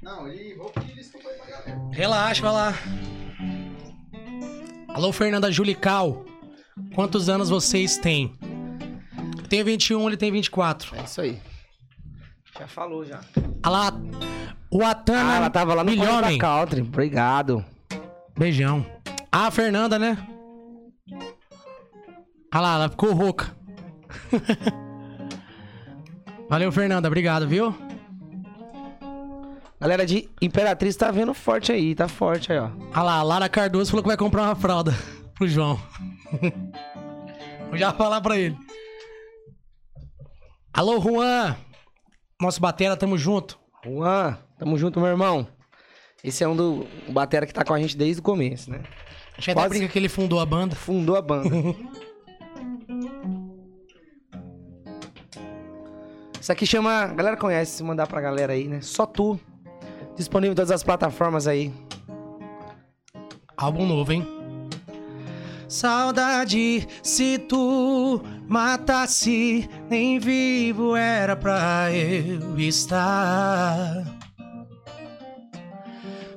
Não, 0.01 0.31
e 0.31 0.53
vou 0.53 0.69
pedir 0.69 0.95
desculpa 0.95 1.27
aí 1.27 1.35
pra 1.37 1.45
galera. 1.47 1.81
Relaxa, 1.91 2.41
vai 2.43 2.53
lá. 2.53 2.73
Alô, 4.87 5.11
Fernanda 5.11 5.51
Julical. 5.51 6.23
Quantos 6.95 7.27
anos 7.27 7.49
vocês 7.49 7.97
têm? 7.97 8.33
Eu 9.37 9.43
tenho 9.49 9.65
21, 9.65 10.07
ele 10.07 10.17
tem 10.17 10.31
24. 10.31 10.95
É 10.95 11.03
isso 11.03 11.19
aí. 11.19 11.41
Já 12.57 12.67
falou, 12.67 13.05
já. 13.05 13.19
Olha 13.65 13.69
lá. 13.69 13.91
O 14.71 14.83
Atana 14.83 15.33
Ah, 15.33 15.35
ela 15.37 15.49
tava 15.49 15.73
lá 15.73 15.83
no 15.83 15.91
Milhomem. 15.91 16.37
Country. 16.37 16.81
Obrigado. 16.81 17.63
Beijão. 18.37 18.85
Ah, 19.31 19.47
a 19.47 19.51
Fernanda, 19.51 19.97
né? 19.99 20.17
Olha 22.53 22.61
lá, 22.61 22.75
ela 22.75 22.89
ficou 22.89 23.13
rouca. 23.13 23.55
Valeu, 26.49 26.71
Fernanda. 26.71 27.07
Obrigado, 27.07 27.47
viu? 27.47 27.75
Galera 29.79 30.05
de 30.05 30.29
Imperatriz 30.41 30.95
tá 30.95 31.11
vendo 31.11 31.33
forte 31.33 31.71
aí, 31.71 31.93
tá 31.93 32.07
forte 32.07 32.51
aí, 32.53 32.59
ó. 32.59 32.69
Olha 32.93 33.01
lá, 33.03 33.15
a 33.17 33.23
Lara 33.23 33.49
Cardoso 33.49 33.91
falou 33.91 34.03
que 34.03 34.07
vai 34.07 34.17
comprar 34.17 34.43
uma 34.43 34.55
fralda 34.55 34.93
pro 35.35 35.47
João. 35.47 35.79
Vou 37.69 37.77
já 37.77 37.91
falar 37.91 38.21
pra 38.21 38.37
ele. 38.37 38.57
Alô, 40.73 41.01
Juan. 41.01 41.55
Nosso 42.41 42.59
batera, 42.59 42.97
tamo 42.97 43.17
junto. 43.17 43.59
Juan, 43.85 44.37
tamo 44.57 44.77
junto, 44.77 44.99
meu 44.99 45.09
irmão. 45.09 45.47
Esse 46.23 46.43
é 46.43 46.47
um 46.47 46.55
do 46.55 46.87
batera 47.09 47.45
que 47.45 47.53
tá 47.53 47.63
com 47.65 47.73
a 47.73 47.79
gente 47.79 47.97
desde 47.97 48.19
o 48.21 48.23
começo, 48.23 48.71
né? 48.71 48.81
A 49.33 49.35
gente 49.35 49.51
até 49.51 49.59
Quase. 49.61 49.69
brinca 49.69 49.87
que 49.91 49.99
ele 49.99 50.07
fundou 50.09 50.39
a 50.39 50.45
banda. 50.45 50.75
Fundou 50.75 51.15
a 51.15 51.21
banda. 51.21 51.49
Isso 56.39 56.51
aqui 56.51 56.65
chama. 56.65 57.03
A 57.03 57.07
galera 57.07 57.37
conhece, 57.37 57.71
se 57.77 57.83
mandar 57.83 58.07
pra 58.07 58.19
galera 58.21 58.53
aí, 58.53 58.67
né? 58.67 58.81
Só 58.81 59.05
tu. 59.05 59.39
Disponível 60.15 60.51
em 60.51 60.55
todas 60.55 60.71
as 60.71 60.83
plataformas 60.83 61.47
aí. 61.47 61.73
Álbum 63.57 63.85
novo, 63.85 64.11
hein? 64.11 64.27
Saudade, 65.67 66.87
se 67.01 67.37
tu 67.37 68.21
matasse, 68.47 69.69
nem 69.89 70.19
vivo 70.19 70.95
era 70.95 71.35
pra 71.35 71.91
eu 71.91 72.59
estar. 72.59 74.03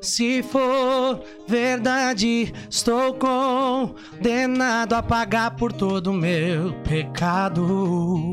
Se 0.00 0.40
for 0.42 1.20
verdade, 1.48 2.52
estou 2.70 3.14
condenado 3.14 4.94
a 4.94 5.02
pagar 5.02 5.56
por 5.56 5.72
todo 5.72 6.12
o 6.12 6.14
meu 6.14 6.72
pecado. 6.84 8.30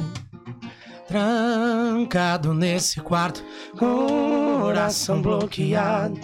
Trancado 1.07 2.53
nesse 2.53 3.01
quarto, 3.01 3.43
coração 3.77 5.21
bloqueado. 5.21 6.19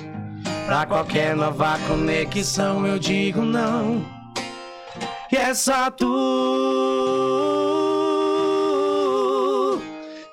Pra 0.66 0.86
qualquer 0.86 1.36
nova 1.36 1.80
conexão 1.88 2.86
eu 2.86 3.00
digo 3.00 3.42
não. 3.42 4.19
E 5.32 5.38
é 5.38 5.54
só 5.54 5.92
tu. 5.92 6.08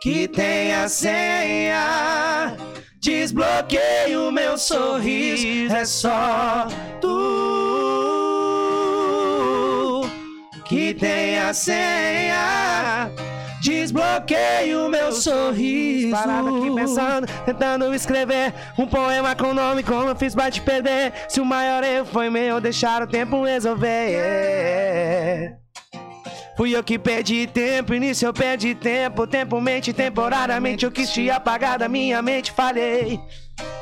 que 0.07 0.29
tem 0.29 0.73
a 0.73 0.89
senha. 0.89 2.57
Desbloqueia 3.01 4.21
o 4.21 4.31
meu 4.31 4.57
sorriso, 4.57 5.75
é 5.75 5.85
só 5.85 6.69
tu 7.01 7.17
que 10.65 10.95
tem 10.95 11.39
a 11.39 11.53
senha. 11.53 13.11
Desbloqueia 13.67 14.79
o 14.79 14.89
meu 14.89 15.11
sorriso. 15.11 16.13
Parado 16.13 16.57
aqui 16.57 16.73
pensando, 16.73 17.27
tentando 17.45 17.93
escrever 17.93 18.55
um 18.79 18.87
poema 18.87 19.35
com 19.35 19.53
nome 19.53 19.83
como 19.83 20.09
eu 20.09 20.15
fiz 20.15 20.37
pra 20.37 20.49
te 20.49 20.61
perder. 20.61 21.13
Se 21.29 21.41
o 21.41 21.45
maior 21.45 21.83
erro 21.83 22.07
foi 22.07 22.31
meu, 22.31 22.61
deixar 22.61 23.03
o 23.03 23.09
tempo 23.09 23.43
resolver. 23.43 23.97
Fui 26.57 26.77
eu 26.77 26.85
que 26.85 26.97
perdi 26.97 27.49
tempo, 27.49 27.93
início 27.93 28.27
eu 28.27 28.33
perdi 28.33 28.73
tempo, 28.73 29.27
tempo 29.27 29.61
mente 29.61 29.93
temporariamente 29.93 30.85
eu 30.85 30.93
quis 30.93 31.11
te 31.11 31.29
apagar 31.29 31.77
da 31.77 31.89
minha 31.89 32.23
mente, 32.23 32.53
falhei. 32.53 33.21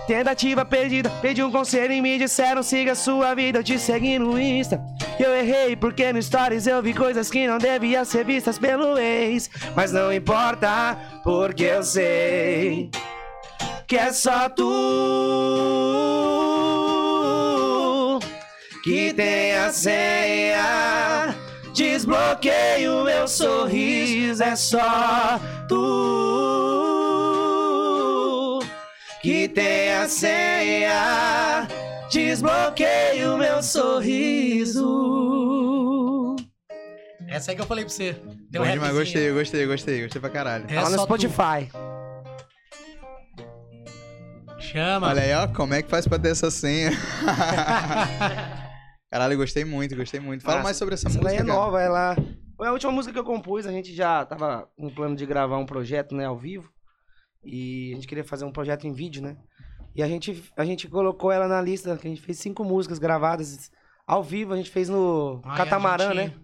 Tentativa 0.07 0.64
perdida, 0.66 1.11
pedi 1.22 1.43
um 1.43 1.51
conselho 1.51 1.93
e 1.93 2.01
me 2.03 2.18
disseram 2.18 2.62
siga 2.62 2.95
sua 2.95 3.35
vida, 3.35 3.61
eu 3.61 3.64
te 3.64 3.79
segui 3.79 4.18
no 4.18 4.39
Insta. 4.39 4.79
Eu 5.18 5.35
errei 5.35 5.75
porque 5.77 6.12
no 6.12 6.22
Stories 6.22 6.66
eu 6.66 6.83
vi 6.83 6.93
coisas 6.93 7.31
que 7.31 7.47
não 7.47 7.57
deviam 7.57 8.05
ser 8.05 8.25
vistas 8.25 8.59
pelo 8.59 8.99
ex. 8.99 9.49
Mas 9.75 9.93
não 9.93 10.12
importa, 10.12 10.99
porque 11.22 11.64
eu 11.64 11.83
sei 11.83 12.91
que 13.87 13.97
é 13.97 14.12
só 14.12 14.49
tu 14.51 14.64
que 18.83 19.14
tem 19.14 19.55
a 19.55 19.70
senha. 19.70 21.35
Desbloqueia 21.72 22.93
o 22.93 23.05
meu 23.05 23.27
sorriso, 23.27 24.43
é 24.43 24.55
só 24.55 25.41
tu 25.68 26.43
que 29.25 29.49
tem 29.49 29.91
a 29.95 30.07
senha. 30.07 31.66
Desbloqueia 32.12 33.33
o 33.33 33.39
meu 33.39 33.62
sorriso. 33.62 34.83
Essa 37.27 37.51
aí 37.51 37.57
que 37.57 37.62
eu 37.62 37.66
falei 37.66 37.87
pra 37.87 37.95
você. 37.95 38.14
Deu 38.51 38.62
Bom 38.62 38.68
gostei, 38.93 39.33
gostei, 39.33 39.66
gostei, 39.66 40.03
gostei 40.03 40.20
pra 40.20 40.29
caralho. 40.29 40.66
É 40.68 40.79
Lá 40.79 40.91
no 40.91 40.97
só 40.97 41.07
tu. 41.07 41.22
Spotify. 41.22 41.70
Chama. 44.59 45.09
Olha 45.09 45.22
aí, 45.22 45.33
ó, 45.33 45.49
como 45.49 45.72
é 45.72 45.81
que 45.81 45.89
faz 45.89 46.07
pra 46.07 46.18
ter 46.18 46.29
essa 46.29 46.51
senha? 46.51 46.91
Caralho, 49.11 49.39
gostei 49.39 49.64
muito, 49.64 49.97
gostei 49.97 50.20
muito. 50.20 50.43
Fala 50.43 50.57
Massa. 50.57 50.64
mais 50.64 50.77
sobre 50.77 50.97
essa, 50.97 51.09
Essa 51.09 51.16
música. 51.18 51.35
daí 51.35 51.43
é 51.43 51.47
cara. 51.47 51.59
nova, 51.59 51.81
ela. 51.81 52.14
Foi 52.59 52.68
a 52.68 52.72
última 52.72 52.93
música 52.93 53.14
que 53.14 53.18
eu 53.18 53.25
compus, 53.25 53.66
a 53.66 53.72
gente 53.72 53.95
já 53.95 54.22
tava 54.27 54.68
com 54.77 54.91
plano 54.91 55.16
de 55.16 55.25
gravar 55.25 55.57
um 55.57 55.64
projeto, 55.64 56.14
né, 56.14 56.27
ao 56.27 56.37
vivo. 56.37 56.74
E 57.45 57.92
a 57.92 57.95
gente 57.97 58.07
queria 58.09 58.24
fazer 58.24 58.45
um 58.45 58.53
projeto 58.53 58.86
em 58.86 58.92
vídeo, 58.92 59.22
né? 59.22 59.36
E 59.95 60.03
a 60.03 60.09
gente, 60.09 60.42
a 60.57 60.64
gente 60.64 60.88
colocou 60.88 61.30
ela 61.30 61.47
na 61.47 61.61
lista, 61.62 61.97
que 61.97 62.07
a 62.07 62.11
gente 62.11 62.20
fez 62.22 62.38
cinco 62.38 62.64
músicas 62.64 62.99
gravadas 62.99 63.70
ao 64.07 64.22
vivo, 64.22 64.53
a 64.53 64.57
gente 64.57 64.70
fez 64.70 64.88
no 64.88 65.40
Aí 65.45 65.53
a 65.53 65.57
Catamarã, 65.57 66.07
gente- 66.12 66.16
né? 66.16 66.34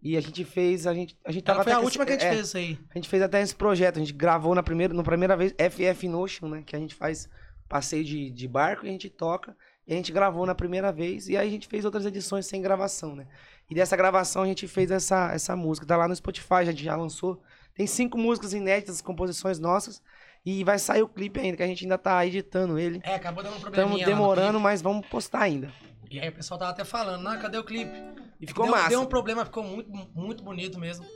E 0.00 0.16
a 0.16 0.20
gente 0.20 0.44
fez, 0.44 0.86
a 0.86 0.94
gente, 0.94 1.16
a 1.24 1.32
gente 1.32 1.42
tava 1.42 1.58
Ela 1.58 1.64
foi 1.64 1.72
a 1.72 1.80
última 1.80 2.06
que 2.06 2.12
a 2.12 2.14
esse- 2.16 2.24
gente 2.24 2.32
é, 2.32 2.36
fez 2.36 2.54
aí. 2.54 2.78
A 2.94 2.98
gente 2.98 3.08
fez 3.08 3.20
até 3.22 3.42
esse 3.42 3.54
projeto, 3.54 3.96
a 3.96 3.98
gente 4.00 4.12
gravou 4.12 4.54
na 4.54 4.62
primeira, 4.62 4.94
na 4.94 5.02
primeira 5.02 5.36
vez 5.36 5.52
FF 5.58 6.06
Notion, 6.08 6.48
né? 6.48 6.62
Que 6.64 6.76
a 6.76 6.78
gente 6.78 6.94
faz 6.94 7.28
passeio 7.68 8.04
de, 8.04 8.30
de 8.30 8.46
barco 8.48 8.86
e 8.86 8.88
a 8.88 8.92
gente 8.92 9.10
toca. 9.10 9.56
E 9.86 9.92
a 9.92 9.96
gente 9.96 10.12
gravou 10.12 10.44
na 10.46 10.54
primeira 10.54 10.92
vez 10.92 11.28
e 11.28 11.36
aí 11.36 11.48
a 11.48 11.50
gente 11.50 11.66
fez 11.66 11.84
outras 11.84 12.04
edições 12.06 12.46
sem 12.46 12.60
gravação, 12.62 13.16
né? 13.16 13.26
E 13.70 13.74
dessa 13.74 13.96
gravação 13.96 14.42
a 14.42 14.46
gente 14.46 14.68
fez 14.68 14.90
essa, 14.90 15.32
essa 15.32 15.56
música. 15.56 15.86
Tá 15.86 15.96
lá 15.96 16.06
no 16.06 16.14
Spotify, 16.14 16.54
a 16.54 16.64
gente 16.66 16.84
já 16.84 16.94
lançou. 16.94 17.42
Tem 17.78 17.86
cinco 17.86 18.18
músicas 18.18 18.52
inéditas, 18.52 19.00
composições 19.00 19.60
nossas. 19.60 20.02
E 20.44 20.64
vai 20.64 20.80
sair 20.80 21.00
o 21.02 21.08
clipe 21.08 21.38
ainda, 21.38 21.56
que 21.56 21.62
a 21.62 21.66
gente 21.66 21.84
ainda 21.84 21.96
tá 21.96 22.26
editando 22.26 22.76
ele. 22.76 23.00
É, 23.04 23.14
acabou 23.14 23.44
dando 23.44 23.56
um 23.56 23.60
probleminha 23.60 23.98
Estamos 23.98 24.04
demorando, 24.04 24.58
mas 24.58 24.82
vamos 24.82 25.06
postar 25.06 25.42
ainda. 25.42 25.72
E 26.10 26.18
aí 26.18 26.28
o 26.28 26.32
pessoal 26.32 26.58
tava 26.58 26.72
até 26.72 26.84
falando, 26.84 27.22
não, 27.22 27.38
cadê 27.38 27.56
o 27.56 27.62
clipe? 27.62 27.92
E 28.40 28.48
ficou 28.48 28.64
deu, 28.64 28.74
massa. 28.74 28.88
Deu 28.88 29.00
um 29.00 29.06
problema, 29.06 29.44
ficou 29.44 29.62
muito, 29.62 29.88
muito 30.12 30.42
bonito 30.42 30.76
mesmo. 30.80 31.06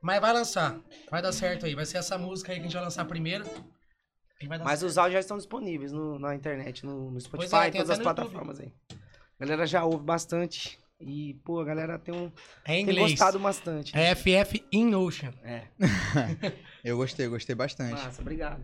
Mas 0.00 0.20
vai 0.20 0.32
lançar, 0.32 0.78
vai 1.10 1.20
dar 1.20 1.32
certo 1.32 1.66
aí. 1.66 1.74
Vai 1.74 1.84
ser 1.86 1.98
essa 1.98 2.16
música 2.16 2.52
aí 2.52 2.58
que 2.58 2.60
a 2.60 2.64
gente 2.66 2.74
vai 2.74 2.84
lançar 2.84 3.04
primeiro. 3.06 3.44
Mas 4.48 4.78
certo. 4.78 4.86
os 4.90 4.96
áudios 4.96 5.14
já 5.14 5.20
estão 5.20 5.36
disponíveis 5.38 5.90
no- 5.90 6.20
na 6.20 6.36
internet, 6.36 6.86
no, 6.86 7.10
no 7.10 7.20
Spotify, 7.20 7.50
Pois 7.50 7.64
é, 7.66 7.70
todas 7.72 7.90
as 7.90 7.98
plataformas 7.98 8.60
aí. 8.60 8.72
A 8.92 9.44
galera 9.44 9.66
já 9.66 9.84
ouve 9.84 10.04
bastante. 10.04 10.78
E, 11.00 11.34
pô, 11.44 11.60
a 11.60 11.64
galera 11.64 11.98
tem, 11.98 12.14
um, 12.14 12.30
É 12.64 12.74
em 12.78 12.84
tem 12.84 12.94
inglês. 12.94 13.12
gostado 13.12 13.38
bastante. 13.38 13.96
É 13.96 14.14
FF 14.14 14.62
in 14.70 14.94
Ocean. 14.94 15.32
É. 15.42 15.62
Eu 16.84 16.96
gostei, 16.98 17.26
gostei 17.26 17.54
bastante. 17.54 17.92
Massa, 17.92 18.20
obrigado. 18.20 18.60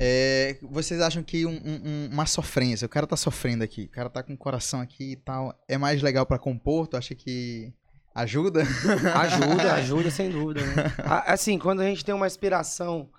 É, 0.00 0.56
vocês 0.62 1.00
acham 1.00 1.22
que 1.22 1.44
um- 1.44 1.50
um- 1.50 1.82
um- 1.84 2.08
uma 2.12 2.24
sofrência, 2.26 2.86
o 2.86 2.88
cara 2.88 3.06
tá 3.06 3.16
sofrendo 3.16 3.64
aqui, 3.64 3.84
o 3.84 3.88
cara 3.88 4.08
tá 4.08 4.22
com 4.22 4.32
o 4.32 4.36
coração 4.38 4.80
aqui 4.80 5.12
e 5.12 5.16
tal, 5.16 5.52
é 5.68 5.76
mais 5.76 6.02
legal 6.02 6.24
pra 6.24 6.38
compor? 6.38 6.86
Tu 6.86 6.96
acha 6.96 7.14
que 7.16 7.72
ajuda? 8.14 8.62
Ajuda, 9.14 9.74
ajuda, 9.74 10.10
sem 10.10 10.30
dúvida. 10.30 10.60
Né? 10.64 10.74
Assim, 11.26 11.58
quando 11.58 11.80
a 11.80 11.84
gente 11.84 12.04
tem 12.04 12.14
uma 12.14 12.26
inspiração 12.26 13.10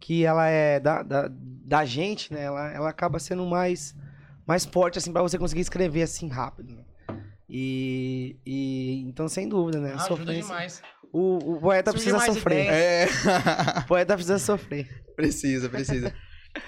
que 0.00 0.24
ela 0.24 0.46
é 0.48 0.78
da, 0.80 1.02
da, 1.02 1.28
da 1.30 1.84
gente, 1.84 2.32
né? 2.32 2.42
Ela, 2.42 2.70
ela 2.72 2.88
acaba 2.90 3.18
sendo 3.18 3.46
mais, 3.46 3.94
mais 4.46 4.64
forte, 4.64 4.98
assim, 4.98 5.12
pra 5.12 5.22
você 5.22 5.38
conseguir 5.38 5.62
escrever 5.62 6.02
assim 6.02 6.28
rápido. 6.28 6.74
né? 6.74 6.82
E, 7.48 8.36
e 8.44 9.04
então, 9.08 9.28
sem 9.28 9.48
dúvida, 9.48 9.80
né? 9.80 9.92
A 9.92 9.94
Ajuda 9.96 10.08
sofrência- 10.08 10.42
demais. 10.42 10.82
O, 11.12 11.54
o 11.54 11.60
poeta 11.60 11.92
Surge 11.92 12.10
precisa 12.10 12.32
sofrer. 12.34 12.66
É. 12.68 13.06
O 13.80 13.86
poeta 13.86 14.14
precisa 14.14 14.38
sofrer. 14.38 15.04
precisa, 15.14 15.68
precisa. 15.68 16.12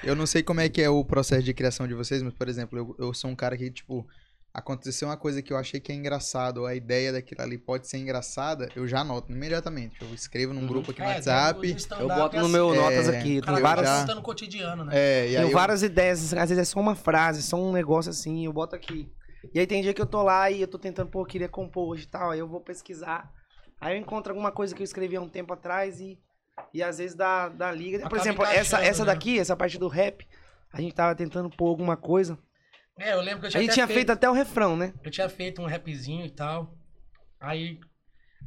Eu 0.03 0.15
não 0.15 0.27
sei 0.27 0.43
como 0.43 0.61
é 0.61 0.69
que 0.69 0.81
é 0.81 0.89
o 0.89 1.05
processo 1.05 1.43
de 1.43 1.53
criação 1.53 1.87
de 1.89 1.95
vocês, 1.95 2.23
mas, 2.23 2.33
por 2.35 2.49
exemplo, 2.49 2.79
eu, 2.79 3.07
eu 3.07 3.13
sou 3.15 3.31
um 3.31 3.35
cara 3.37 3.57
que, 3.57 3.71
tipo, 3.71 4.07
aconteceu 4.55 5.09
uma 5.09 5.17
coisa 5.17 5.43
que 5.43 5.53
eu 5.53 5.57
achei 5.57 5.81
que 5.81 5.91
é 5.93 5.95
engraçado, 5.95 6.59
ou 6.59 6.67
a 6.67 6.75
ideia 6.75 7.13
daquilo 7.13 7.43
ali 7.43 7.59
pode 7.59 7.89
ser 7.89 7.99
engraçada, 7.99 8.69
eu 8.77 8.87
já 8.87 9.01
anoto 9.01 9.33
imediatamente. 9.33 9.97
Eu 10.01 10.15
escrevo 10.15 10.55
num 10.55 10.63
Uhum. 10.63 10.67
grupo 10.67 10.91
aqui 10.93 11.01
no 11.01 11.07
É, 11.07 11.15
WhatsApp. 11.15 11.77
Eu 12.01 12.09
boto 12.09 12.37
no 12.37 12.43
assim. 12.45 12.53
meu 12.53 12.73
É, 12.75 12.77
notas 12.77 13.09
aqui. 13.09 13.41
Cara 13.43 13.61
várias, 13.61 13.87
já- 13.89 14.01
contando 14.01 14.19
o 14.19 14.23
cotidiano, 14.23 14.85
né? 14.85 14.93
É, 14.95 15.25
e 15.25 15.29
aí 15.29 15.35
tenho 15.37 15.49
eu- 15.49 15.53
várias 15.53 15.83
ideias, 15.83 16.33
às 16.33 16.49
vezes 16.49 16.59
é 16.59 16.65
só 16.65 16.81
uma 16.81 16.95
frase, 16.95 17.43
só 17.43 17.57
um 17.61 17.73
negócio 17.73 18.11
assim, 18.11 18.47
eu 18.47 18.53
boto 18.53 18.75
aqui. 18.77 19.11
E 19.55 19.59
aí 19.61 19.67
tem 19.67 19.83
dia 19.83 19.95
que 19.95 20.01
eu 20.01 20.07
tô 20.07 20.23
lá 20.23 20.51
e 20.51 20.61
eu 20.61 20.69
tô 20.69 20.79
tentando, 20.79 21.11
pô, 21.11 21.21
eu 21.23 21.27
queria 21.27 21.49
compor 21.49 21.89
hoje 21.89 22.05
e 22.05 22.09
tal, 22.09 22.31
aí 22.31 22.39
eu 22.39 22.49
vou 22.49 22.61
pesquisar. 22.61 23.33
Aí 23.81 23.95
eu 23.97 24.01
encontro 24.01 24.33
alguma 24.33 24.51
coisa 24.51 24.75
que 24.75 24.83
eu 24.83 24.85
escrevi 24.85 25.17
há 25.17 25.21
um 25.21 25.29
tempo 25.29 25.53
atrás 25.53 26.01
e, 26.01 26.19
e 26.75 26.83
às 26.83 26.99
vezes 26.99 27.15
dá, 27.15 27.49
dá 27.49 27.71
liga. 27.71 27.99
Por 28.01 28.07
Acaba 28.07 28.21
exemplo, 28.21 28.45
essa, 28.45 28.55
encaixando, 28.57 28.83
essa 28.85 29.05
né? 29.05 29.13
daqui, 29.13 29.39
essa 29.39 29.57
parte 29.57 29.79
do 29.79 29.89
rap, 29.89 30.27
a 30.73 30.81
gente 30.81 30.95
tava 30.95 31.15
tentando 31.15 31.49
pôr 31.49 31.69
alguma 31.69 31.97
coisa. 31.97 32.39
É, 32.99 33.13
eu 33.15 33.21
lembro 33.21 33.41
que 33.41 33.47
eu 33.47 33.49
A 33.49 33.51
tinha, 33.53 33.63
gente 33.63 33.71
até 33.71 33.75
tinha 33.75 33.87
feito 33.87 34.11
até 34.11 34.29
o 34.29 34.33
refrão, 34.33 34.77
né? 34.77 34.93
Eu 35.05 35.11
tinha 35.11 35.29
feito 35.29 35.63
um 35.63 35.67
rapzinho 35.67 36.27
e 36.27 36.31
tal. 36.31 36.77
Aí. 37.41 37.79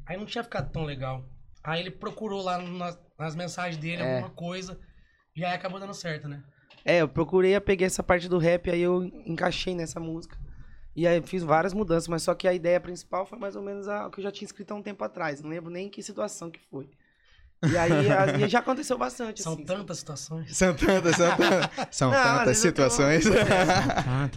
Aí 0.05 0.17
não 0.17 0.25
tinha 0.25 0.43
ficado 0.43 0.69
tão 0.71 0.83
legal. 0.83 1.23
Aí 1.63 1.79
ele 1.79 1.91
procurou 1.91 2.41
lá 2.41 2.57
nas, 2.57 2.99
nas 3.17 3.35
mensagens 3.35 3.77
dele 3.77 4.01
É. 4.01 4.15
alguma 4.15 4.31
coisa. 4.31 4.77
E 5.33 5.45
aí 5.45 5.53
acabou 5.53 5.79
dando 5.79 5.93
certo, 5.93 6.27
né? 6.27 6.43
É, 6.83 6.97
eu 6.97 7.07
procurei, 7.07 7.55
eu 7.55 7.61
peguei 7.61 7.87
essa 7.87 8.03
parte 8.03 8.27
do 8.27 8.37
rap, 8.37 8.69
aí 8.69 8.81
eu 8.81 9.03
encaixei 9.25 9.73
nessa 9.73 9.99
música. 9.99 10.37
E 10.95 11.07
aí 11.07 11.21
fiz 11.21 11.41
várias 11.43 11.73
mudanças, 11.73 12.07
mas 12.07 12.23
só 12.23 12.33
que 12.35 12.47
a 12.47 12.53
ideia 12.53 12.79
principal 12.79 13.25
foi 13.25 13.39
mais 13.39 13.55
ou 13.55 13.61
menos 13.61 13.87
a 13.87 14.07
o 14.07 14.11
que 14.11 14.19
eu 14.19 14.23
já 14.23 14.31
tinha 14.31 14.45
escrito 14.45 14.71
há 14.71 14.75
um 14.75 14.83
tempo 14.83 15.03
atrás. 15.03 15.41
Não 15.41 15.49
lembro 15.49 15.69
nem 15.71 15.87
em 15.87 15.89
que 15.89 16.03
situação 16.03 16.51
que 16.51 16.59
foi. 16.69 16.89
E 17.71 17.77
aí 17.77 17.91
a- 18.11 18.37
e 18.45 18.49
já 18.49 18.59
aconteceu 18.59 18.97
bastante, 18.97 19.41
São 19.41 19.53
assim. 19.53 19.63
tantas 19.63 19.99
situações. 19.99 20.57
São 20.57 20.73
tantas, 20.75 21.15
são 21.15 21.37
tantas, 21.37 21.87
são 21.95 22.11
Não, 22.11 22.21
tantas 22.23 22.47
vezes 22.47 22.65
eu 22.65 22.73
tô- 22.73 22.89
situações. 22.89 23.25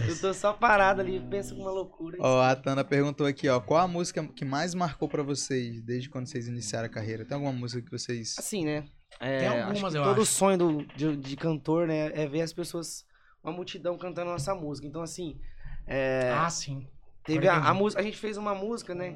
Eu 0.09 0.21
tô 0.21 0.35
só 0.35 0.53
parado 0.53 1.01
ali, 1.01 1.21
penso 1.29 1.55
com 1.57 1.63
uma 1.63 1.71
loucura. 1.71 2.19
Ó, 2.21 2.41
a 2.43 2.55
Tana 2.55 2.85
perguntou 2.85 3.27
aqui, 3.27 3.49
ó, 3.49 3.59
qual 3.61 3.81
a 3.81 3.89
música 3.89 4.25
que 4.29 4.45
mais 4.45 4.75
marcou 4.75 5.09
pra 5.09 5.23
vocês 5.23 5.83
desde 5.83 6.09
quando 6.09 6.27
vocês 6.27 6.47
iniciaram 6.49 6.87
a 6.87 6.91
carreira? 6.91 7.25
Tem 7.25 7.35
alguma 7.35 7.53
música 7.53 7.83
que 7.83 7.91
vocês... 7.91 8.37
Assim, 8.39 8.65
né? 8.65 8.85
É, 9.21 9.39
Tem 9.39 9.49
acho 9.49 9.59
algumas, 9.69 9.93
que 9.93 9.99
eu 9.99 10.05
todo 10.05 10.23
acho. 10.23 10.31
sonho 10.31 10.59
do, 10.59 10.87
de, 10.97 11.17
de 11.17 11.37
cantor, 11.37 11.87
né, 11.87 12.11
é 12.15 12.27
ver 12.27 12.43
as 12.43 12.53
pessoas, 12.53 13.05
uma 13.43 13.53
multidão 13.53 13.97
cantando 13.97 14.31
a 14.31 14.33
nossa 14.35 14.55
música. 14.55 14.87
Então, 14.89 15.03
assim, 15.03 15.39
é, 15.87 16.31
Ah, 16.35 16.49
sim. 16.51 16.87
teve 17.25 17.47
a, 17.49 17.57
a 17.57 17.75
música, 17.75 18.01
a 18.01 18.05
gente 18.05 18.17
fez 18.17 18.37
uma 18.37 18.55
música, 18.55 18.95
né? 18.95 19.15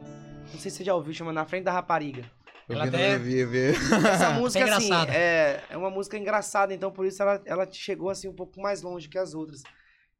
Não 0.53 0.59
sei 0.61 0.71
se 0.71 0.79
você 0.79 0.85
já 0.85 0.95
ouviu, 0.95 1.12
chama 1.12 1.33
Na 1.33 1.45
Frente 1.45 1.64
da 1.64 1.73
Rapariga. 1.73 2.25
Eu 2.69 2.75
Ela 2.75 2.85
vi, 2.85 2.97
até- 2.97 3.19
vi, 3.19 3.45
vi. 3.47 3.59
Essa 4.09 4.31
música, 4.39 4.64
É 4.64 4.71
assim, 4.71 4.87
engraçada. 4.87 5.12
é, 5.14 5.64
é 5.71 5.77
uma 5.77 5.91
música 5.91 6.19
engraçada, 6.19 6.75
então 6.75 6.91
por 6.91 7.07
isso 7.07 7.23
ela, 7.23 7.41
ela 7.47 7.69
chegou, 7.73 8.11
assim, 8.11 8.29
um 8.29 8.35
pouco 8.35 8.61
mais 8.61 8.83
longe 8.83 9.09
que 9.09 9.16
as 9.19 9.33
outras. 9.35 9.62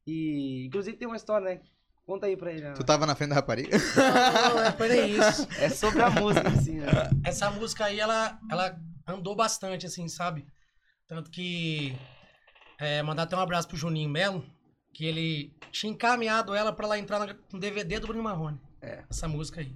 E, 0.07 0.67
inclusive, 0.67 0.97
tem 0.97 1.07
uma 1.07 1.17
história, 1.17 1.45
né? 1.57 1.61
Conta 2.07 2.25
aí 2.27 2.37
pra 2.39 2.51
ele. 2.51 2.65
Ana. 2.65 2.75
Tu 2.75 2.85
tava 2.85 3.05
na 3.05 3.15
frente 3.15 3.31
da 3.31 3.35
rapariga? 3.37 3.77
Não, 3.77 4.55
não, 4.55 4.87
é 4.87 4.89
nem 4.89 5.19
isso. 5.19 5.47
É 5.61 5.69
sobre 5.69 6.01
a 6.01 6.09
música, 6.09 6.49
assim, 6.49 6.79
né? 6.79 6.87
Essa 7.23 7.51
música 7.51 7.85
aí, 7.85 8.01
ela, 8.01 8.39
ela 8.51 8.79
andou 9.07 9.37
bastante, 9.37 9.85
assim, 9.85 10.09
sabe? 10.09 10.47
Tanto 11.07 11.31
que. 11.31 11.95
É, 12.81 13.03
mandar 13.03 13.25
até 13.25 13.37
um 13.37 13.41
abraço 13.41 13.69
pro 13.69 13.77
Juninho 13.77 14.09
Melo, 14.09 14.43
que 14.99 15.07
ele 15.07 15.55
tinha 15.71 15.93
encaminhado 15.93 16.53
ela 16.57 16.73
pra 16.73 16.85
ela 16.85 16.99
entrar 16.99 17.37
no 17.53 17.61
DVD 17.61 18.01
do 18.01 18.09
Bruno 18.09 18.21
Marrone. 18.21 18.61
É. 18.83 19.05
Essa 19.09 19.29
música 19.29 19.61
aí. 19.61 19.73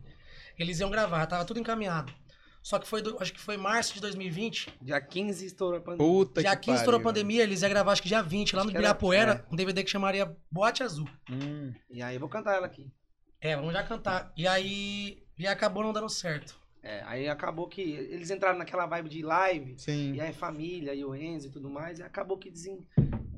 Eles 0.59 0.81
iam 0.81 0.91
gravar, 0.91 1.25
tava 1.27 1.45
tudo 1.45 1.61
encaminhado. 1.61 2.13
Só 2.61 2.77
que 2.77 2.89
foi, 2.89 3.01
do- 3.03 3.17
acho 3.21 3.33
que 3.33 3.39
foi 3.39 3.57
março 3.57 3.95
de 3.95 4.01
2020. 4.01 4.75
Dia 4.83 5.01
15 5.01 5.47
estourou 5.47 5.79
a 5.79 5.81
pandemia. 5.81 6.13
Puta 6.13 6.41
dia 6.41 6.57
que 6.57 6.63
15 6.65 6.79
estourou 6.79 6.99
a 6.99 7.03
pandemia, 7.05 7.45
eles 7.45 7.63
iam 7.63 7.71
gravar 7.71 7.93
acho 7.93 8.03
que 8.03 8.09
dia 8.09 8.21
20, 8.21 8.57
lá 8.57 8.65
no 8.65 8.71
Acho 8.71 8.73
que 8.73 8.77
era- 8.79 8.85
Ibirapuera, 8.89 9.47
um 9.49 9.55
DVD 9.55 9.85
que 9.85 9.91
chamaria 9.91 10.37
Boate 10.51 10.83
Azul. 10.83 11.09
Hum. 11.31 11.73
E 11.89 12.03
aí 12.03 12.17
eu 12.17 12.21
vou 12.21 12.29
cantar 12.29 12.57
ela 12.57 12.67
aqui. 12.67 12.93
É, 13.41 13.55
vamos 13.55 13.73
já 13.73 13.85
cantar. 13.85 14.33
E 14.37 14.45
aí. 14.49 15.23
E 15.39 15.47
acabou 15.47 15.85
não 15.85 15.93
dando 15.93 16.09
certo. 16.09 16.59
É, 16.83 17.01
aí 17.07 17.29
acabou 17.29 17.69
que 17.69 17.81
eles 17.81 18.29
entraram 18.29 18.59
naquela 18.59 18.87
vibe 18.87 19.09
de 19.09 19.23
live, 19.23 19.79
Sim. 19.79 20.15
e 20.15 20.21
aí 20.21 20.33
família, 20.33 20.93
e 20.93 21.05
o 21.05 21.15
Enzo 21.15 21.47
e 21.47 21.51
tudo 21.51 21.71
mais, 21.71 22.01
e 22.01 22.03
acabou 22.03 22.37
que 22.37 22.51
desen... 22.51 22.85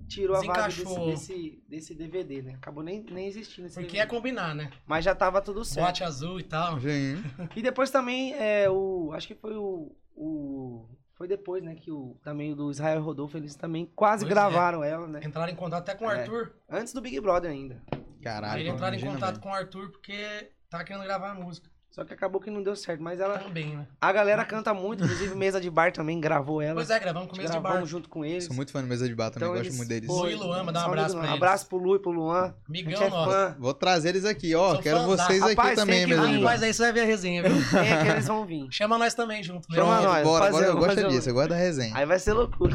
tirou 0.08 0.36
a 0.36 0.40
vibe 0.40 0.66
desse, 0.74 0.84
desse, 1.06 1.64
desse 1.68 1.94
DVD, 1.94 2.42
né? 2.42 2.54
Acabou 2.54 2.82
nem, 2.82 3.02
nem 3.10 3.26
existindo 3.26 3.66
esse 3.66 3.74
Porque 3.80 3.96
é 3.96 4.00
DVD. 4.00 4.16
combinar, 4.16 4.54
né? 4.54 4.70
Mas 4.86 5.04
já 5.04 5.14
tava 5.14 5.40
tudo 5.40 5.64
certo. 5.64 5.84
Boate 5.84 6.04
Azul 6.04 6.38
e 6.40 6.42
tal. 6.44 6.80
Sim. 6.80 7.22
E 7.56 7.62
depois 7.62 7.90
também, 7.90 8.34
é, 8.34 8.68
o. 8.70 9.10
Acho 9.12 9.26
que 9.28 9.34
foi 9.34 9.56
o. 9.56 9.94
o 10.14 10.88
foi 11.16 11.28
depois, 11.28 11.62
né? 11.62 11.74
Que 11.74 11.90
o. 11.90 12.16
Também 12.22 12.52
o 12.52 12.56
do 12.56 12.70
Israel 12.70 13.02
Rodolfo, 13.02 13.36
eles 13.36 13.54
também 13.54 13.86
quase 13.94 14.24
Pois 14.24 14.30
é. 14.30 14.34
gravaram 14.34 14.82
ela, 14.82 15.06
né? 15.06 15.20
Entraram 15.22 15.52
em 15.52 15.56
contato 15.56 15.82
até 15.82 15.94
com 15.94 16.06
o 16.06 16.10
É. 16.10 16.20
Arthur. 16.20 16.52
Antes 16.68 16.92
do 16.92 17.00
Big 17.00 17.20
Brother 17.20 17.50
ainda. 17.50 17.82
Caralho. 18.22 18.62
Aí 18.62 18.68
entraram 18.68 18.96
em 18.96 19.00
contato 19.00 19.34
velho. 19.34 19.40
com 19.42 19.48
o 19.50 19.54
Arthur 19.54 19.90
porque 19.90 20.50
tava 20.70 20.82
querendo 20.84 21.04
gravar 21.04 21.30
a 21.30 21.34
música. 21.34 21.68
Só 21.94 22.04
que 22.04 22.12
acabou 22.12 22.40
que 22.40 22.50
não 22.50 22.60
deu 22.60 22.74
certo. 22.74 23.00
Mas 23.00 23.20
ela. 23.20 23.38
Também, 23.38 23.76
né? 23.76 23.86
A 24.00 24.10
galera 24.10 24.44
canta 24.44 24.74
muito, 24.74 25.04
inclusive 25.04 25.32
Mesa 25.36 25.60
de 25.60 25.70
Bar 25.70 25.92
também 25.92 26.20
gravou 26.20 26.60
ela. 26.60 26.74
Pois 26.74 26.90
é, 26.90 26.98
gravamos 26.98 27.28
com 27.30 27.36
mês 27.36 27.48
de 27.48 27.56
gravamos 27.56 27.82
bar. 27.82 27.86
junto 27.88 28.08
com 28.08 28.24
eles. 28.24 28.46
Sou 28.46 28.56
muito 28.56 28.72
fã 28.72 28.82
de 28.82 28.88
mesa 28.88 29.06
de 29.06 29.14
bar 29.14 29.30
também, 29.30 29.46
Então 29.48 29.54
gosto 29.56 29.66
eles- 29.68 29.76
muito 29.76 29.88
deles. 29.88 30.08
Lu 30.08 30.28
e 30.28 30.34
Luan, 30.34 30.64
mandar 30.64 30.80
um 30.82 30.86
abraço 30.90 31.14
pra 31.14 31.22
eles. 31.24 31.36
Abraço 31.36 31.66
pro 31.68 31.78
Lu 31.78 31.94
e 31.94 31.98
pro 32.00 32.10
Luan. 32.10 32.52
Gente 32.68 32.94
é 33.00 33.08
nosso. 33.08 33.30
fã. 33.30 33.56
Vou 33.60 33.72
trazer 33.72 34.08
eles 34.08 34.24
aqui, 34.24 34.56
ó. 34.56 34.72
Sou 34.72 34.82
Quero 34.82 35.04
vocês 35.04 35.40
aqui 35.40 35.54
Rapaz, 35.54 35.76
também, 35.76 36.04
mesa 36.04 36.20
de 36.20 36.26
vir. 36.26 36.32
bar. 36.32 36.42
Rapaz, 36.46 36.62
aí 36.64 36.74
você 36.74 36.82
vai 36.82 36.92
ver 36.92 37.00
a 37.02 37.04
resenha, 37.04 37.42
viu? 37.48 37.52
É 37.80 38.02
que 38.04 38.10
eles 38.10 38.26
vão 38.26 38.44
vir? 38.44 38.66
Chama 38.72 38.98
nós 38.98 39.14
também 39.14 39.40
junto. 39.44 39.72
Chama 39.72 39.90
Leandro. 40.00 40.10
nós. 40.10 40.22
Bora, 40.24 40.44
fazer- 40.46 40.52
bora, 40.58 40.66
eu 40.66 40.76
gosto 40.76 41.08
disso, 41.10 41.30
eu 41.30 41.34
gosto 41.34 41.48
da 41.50 41.56
resenha. 41.56 41.96
Aí 41.96 42.04
vai 42.04 42.18
ser 42.18 42.32
loucura. 42.32 42.74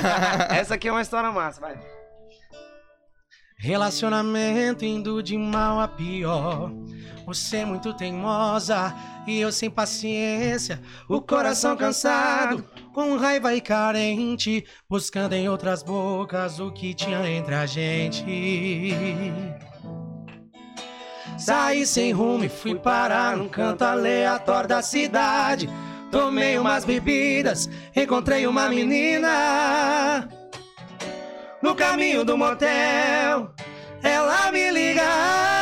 Essa 0.50 0.74
aqui 0.74 0.88
é 0.88 0.92
uma 0.92 1.00
história 1.00 1.32
massa, 1.32 1.58
vai. 1.58 1.80
Relacionamento 3.60 4.84
indo 4.84 5.22
de 5.22 5.36
mal 5.38 5.80
a 5.80 5.88
pior. 5.88 6.70
Você 7.28 7.58
é 7.58 7.64
muito 7.66 7.92
teimosa 7.92 8.94
e 9.26 9.38
eu 9.38 9.52
sem 9.52 9.68
paciência. 9.68 10.80
O 11.06 11.20
coração 11.20 11.76
cansado, 11.76 12.64
com 12.94 13.18
raiva 13.18 13.54
e 13.54 13.60
carente. 13.60 14.64
Buscando 14.88 15.34
em 15.34 15.46
outras 15.46 15.82
bocas 15.82 16.58
o 16.58 16.72
que 16.72 16.94
tinha 16.94 17.28
entre 17.28 17.54
a 17.54 17.66
gente. 17.66 18.24
Saí 21.36 21.84
sem 21.84 22.12
rumo 22.12 22.44
e 22.44 22.48
fui 22.48 22.74
parar 22.74 23.36
num 23.36 23.50
canto 23.50 23.82
aleatório 23.82 24.70
da 24.70 24.80
cidade. 24.80 25.68
Tomei 26.10 26.58
umas 26.58 26.86
bebidas, 26.86 27.68
encontrei 27.94 28.46
uma 28.46 28.70
menina. 28.70 30.26
No 31.60 31.74
caminho 31.74 32.24
do 32.24 32.38
motel, 32.38 33.50
ela 34.02 34.50
me 34.50 34.70
liga. 34.70 35.57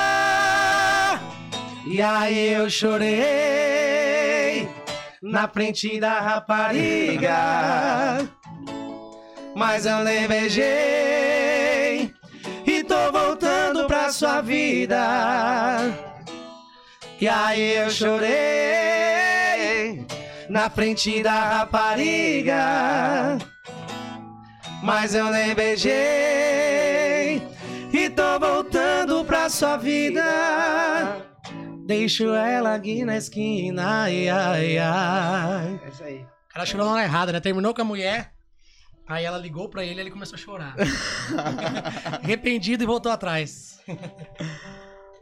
E 1.89 2.03
aí 2.03 2.53
eu 2.55 2.68
chorei 2.68 3.16
na 5.22 5.47
frente 5.47 6.01
da 6.01 6.18
rapariga. 6.18 7.39
Mas 9.55 9.87
eu 9.87 10.05
beijei 10.26 12.12
e 12.66 12.82
tô 12.82 13.12
voltando 13.12 13.87
pra 13.87 14.11
sua 14.11 14.41
vida. 14.41 15.78
E 17.20 17.28
aí 17.28 17.76
eu 17.76 17.89
chorei 17.89 18.34
na 20.51 20.68
frente 20.68 21.22
da 21.22 21.59
rapariga. 21.59 23.39
Mas 24.82 25.14
eu 25.14 25.26
nem 25.26 25.55
beijei 25.55 27.41
e 27.93 28.11
tô 28.11 28.41
voltando 28.41 29.24
pra 29.24 29.49
sua 29.49 29.76
vida. 29.76 31.25
Deixo 31.87 32.24
ela 32.34 32.74
aqui 32.74 33.05
na 33.05 33.16
esquina, 33.16 34.03
ai, 34.03 34.28
ai, 34.28 34.76
ai. 34.76 35.80
É 35.84 35.89
isso 35.89 36.03
aí. 36.03 36.18
O 36.18 36.53
cara 36.53 36.66
chorou 36.66 36.87
na 36.87 36.93
hora 36.95 37.05
errada, 37.05 37.32
né? 37.32 37.39
Terminou 37.39 37.72
com 37.72 37.80
a 37.80 37.84
mulher, 37.84 38.32
aí 39.07 39.24
ela 39.24 39.39
ligou 39.39 39.68
pra 39.68 39.84
ele 39.84 40.01
e 40.01 40.01
ele 40.01 40.11
começou 40.11 40.34
a 40.34 40.39
chorar. 40.39 40.74
Arrependido 42.24 42.82
e 42.82 42.87
voltou 42.87 43.12
atrás. 43.12 43.78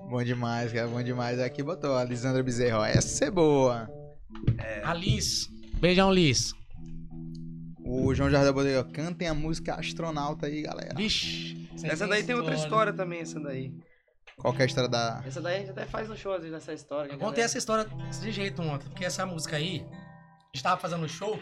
Bom 0.09 0.25
demais, 0.25 0.73
cara, 0.73 0.89
bom 0.89 1.03
demais. 1.03 1.39
Aqui 1.39 1.63
botou 1.63 1.97
a 1.97 2.05
Lisandra 2.05 2.43
Bezerra, 2.43 2.79
ó. 2.79 2.85
Essa 2.87 3.27
é 3.27 3.31
boa. 3.31 3.87
A 4.83 4.95
Liz. 4.95 5.51
Beijão, 5.79 6.11
Liz. 6.11 6.55
O 7.85 8.15
João 8.15 8.31
aí, 8.31 8.77
ó. 8.79 8.85
Cantem 8.85 9.29
a 9.29 9.35
música 9.35 9.75
astronauta 9.75 10.47
aí, 10.47 10.63
galera. 10.63 10.95
Vixe. 10.97 11.69
Essa 11.83 12.07
daí 12.07 12.23
tem 12.23 12.35
outra 12.35 12.55
história 12.55 12.93
também, 12.95 13.21
essa 13.21 13.39
daí. 13.39 13.75
Qual 14.37 14.53
que 14.53 14.61
é 14.61 14.65
a 14.65 14.67
história 14.67 14.89
da. 14.91 15.23
Essa 15.27 15.41
daí 15.41 15.57
a 15.57 15.59
gente 15.61 15.71
até 15.71 15.87
faz 15.87 16.09
no 16.09 16.17
show, 16.17 16.33
às 16.33 16.43
vezes, 16.43 16.57
essa 16.57 16.73
história. 16.73 17.09
que 17.09 17.15
Eu 17.15 17.19
a 17.19 17.21
contei 17.21 17.45
essa 17.45 17.57
história 17.59 17.85
desse 17.85 18.31
jeito 18.33 18.61
ontem, 18.63 18.89
porque 18.89 19.05
essa 19.05 19.25
música 19.25 19.57
aí, 19.57 19.87
a 19.91 20.47
gente 20.55 20.63
tava 20.63 20.81
fazendo 20.81 21.09
show. 21.09 21.39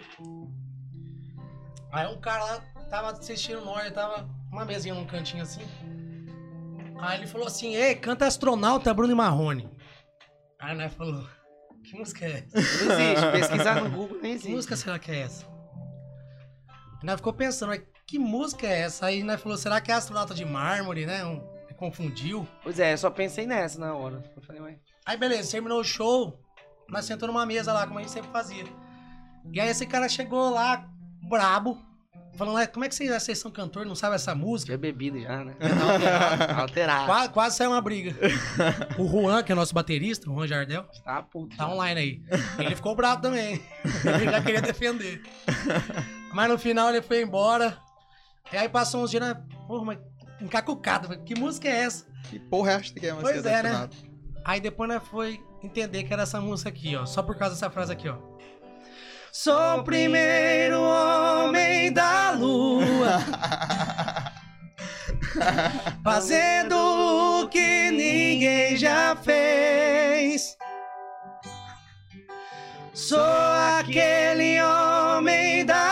Aí 1.90 2.06
um 2.06 2.20
cara 2.20 2.44
lá 2.44 2.60
tava 2.90 3.10
assistindo 3.12 3.64
nós, 3.64 3.90
tava 3.92 4.28
uma 4.50 4.64
mesinha 4.64 4.94
num 4.94 5.06
cantinho 5.06 5.42
assim. 5.42 5.62
Aí 6.98 7.18
ele 7.18 7.26
falou 7.26 7.46
assim: 7.46 7.74
Ei, 7.74 7.94
canta 7.94 8.26
astronauta 8.26 8.92
Bruno 8.94 9.12
e 9.12 9.16
Marrone. 9.16 9.68
Aí 10.58 10.76
nós 10.76 10.92
falou: 10.94 11.26
Que 11.84 11.96
música 11.98 12.24
é 12.24 12.44
essa? 12.54 12.84
Não 12.84 13.00
existe. 13.00 13.32
Pesquisar 13.32 13.82
no 13.82 13.90
Google 13.90 14.18
nem 14.20 14.20
Que 14.20 14.28
existe. 14.28 14.50
música 14.52 14.76
será 14.76 14.98
que 14.98 15.10
é 15.10 15.20
essa? 15.20 15.46
E 17.02 17.06
nós 17.06 17.16
ficou 17.16 17.32
pensando, 17.32 17.70
mas 17.70 17.82
que 18.06 18.18
música 18.18 18.66
é 18.66 18.80
essa? 18.82 19.06
Aí 19.06 19.22
nós 19.22 19.40
falou: 19.40 19.58
Será 19.58 19.80
que 19.80 19.90
é 19.90 19.94
astronauta 19.94 20.34
de 20.34 20.44
mármore, 20.44 21.04
né? 21.04 21.24
Um, 21.24 21.51
confundiu. 21.82 22.46
Pois 22.62 22.78
é, 22.78 22.92
eu 22.92 22.98
só 22.98 23.10
pensei 23.10 23.46
nessa 23.46 23.78
na 23.78 23.94
hora. 23.94 24.22
Eu 24.36 24.42
falei, 24.42 24.62
ué. 24.62 24.78
Aí 25.04 25.16
beleza, 25.16 25.50
terminou 25.50 25.80
o 25.80 25.84
show, 25.84 26.38
nós 26.88 27.04
sentamos 27.04 27.34
numa 27.34 27.44
mesa 27.44 27.72
lá, 27.72 27.86
como 27.86 27.98
a 27.98 28.02
gente 28.02 28.12
sempre 28.12 28.30
fazia. 28.30 28.64
E 29.52 29.60
aí 29.60 29.68
esse 29.68 29.84
cara 29.86 30.08
chegou 30.08 30.48
lá, 30.50 30.88
brabo, 31.28 31.76
falando, 32.36 32.54
"Ué, 32.54 32.66
como 32.68 32.84
é 32.84 32.88
que 32.88 32.94
vocês, 32.94 33.10
vocês 33.10 33.36
são 33.38 33.50
cantor, 33.50 33.84
não 33.84 33.96
sabem 33.96 34.14
essa 34.14 34.32
música? 34.34 34.66
Tinha 34.68 34.78
bebido 34.78 35.20
já, 35.20 35.44
né? 35.44 35.56
Alterado. 35.60 36.60
Alterado. 36.60 37.06
quase, 37.06 37.28
quase 37.30 37.56
saiu 37.56 37.70
uma 37.72 37.80
briga. 37.80 38.14
O 38.96 39.08
Juan, 39.08 39.42
que 39.42 39.50
é 39.50 39.54
o 39.54 39.56
nosso 39.56 39.74
baterista, 39.74 40.30
o 40.30 40.34
Juan 40.34 40.46
Jardel, 40.46 40.84
Tá 41.04 41.20
puto. 41.22 41.56
tá 41.56 41.68
online 41.68 42.00
aí. 42.00 42.22
Ele 42.64 42.76
ficou 42.76 42.94
bravo 42.94 43.20
também. 43.22 43.60
Ele 44.04 44.30
já 44.30 44.40
queria 44.40 44.62
defender. 44.62 45.20
Mas 46.32 46.48
no 46.48 46.56
final 46.58 46.88
ele 46.90 47.02
foi 47.02 47.22
embora. 47.22 47.76
E 48.52 48.56
aí 48.56 48.68
passou 48.68 49.02
uns 49.02 49.10
dias, 49.10 49.22
né? 49.22 49.34
Porra, 49.66 49.84
mas 49.84 49.98
encacucado. 50.42 51.18
Que 51.24 51.38
música 51.38 51.68
é 51.68 51.84
essa? 51.84 52.06
Que 52.30 52.38
porra 52.38 52.72
é 52.72 52.74
esta 52.76 53.00
que 53.00 53.06
é 53.06 53.10
a 53.10 53.14
música 53.14 53.32
Pois 53.32 53.46
é, 53.46 53.62
né? 53.62 53.88
Aí 54.44 54.60
depois 54.60 54.88
nós 54.88 55.02
foi 55.08 55.40
entender 55.62 56.04
que 56.04 56.12
era 56.12 56.22
essa 56.22 56.40
música 56.40 56.68
aqui, 56.68 56.96
ó. 56.96 57.06
Só 57.06 57.22
por 57.22 57.36
causa 57.36 57.54
dessa 57.54 57.70
frase 57.70 57.92
aqui, 57.92 58.08
ó. 58.08 58.16
Sou 59.30 59.78
o 59.78 59.84
primeiro 59.84 60.80
homem 60.82 61.92
da 61.92 62.32
lua. 62.32 63.18
Fazendo 66.04 66.76
o 66.76 67.48
que 67.48 67.90
ninguém 67.90 68.76
já 68.76 69.16
fez. 69.16 70.56
Sou 72.92 73.18
aquele 73.78 74.62
homem 74.62 75.64
da 75.64 75.91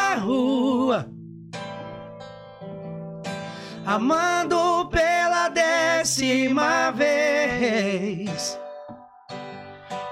Amando 3.91 4.89
pela 4.89 5.49
décima 5.49 6.93
vez. 6.93 8.57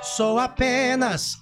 Sou 0.02 0.40
apenas 0.40 1.38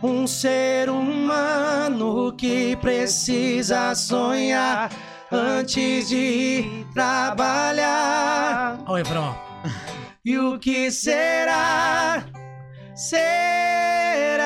um 0.00 0.24
ser 0.24 0.88
humano 0.88 2.32
que 2.36 2.76
precisa 2.76 3.92
sonhar 3.96 4.88
antes 5.32 6.08
de 6.08 6.86
trabalhar. 6.94 8.78
Olha 8.86 8.92
o 8.92 8.94
refrão. 8.94 9.24
ó. 9.24 9.34
E 10.24 10.38
o 10.38 10.60
que 10.60 10.92
será? 10.92 12.22
Será. 12.94 14.38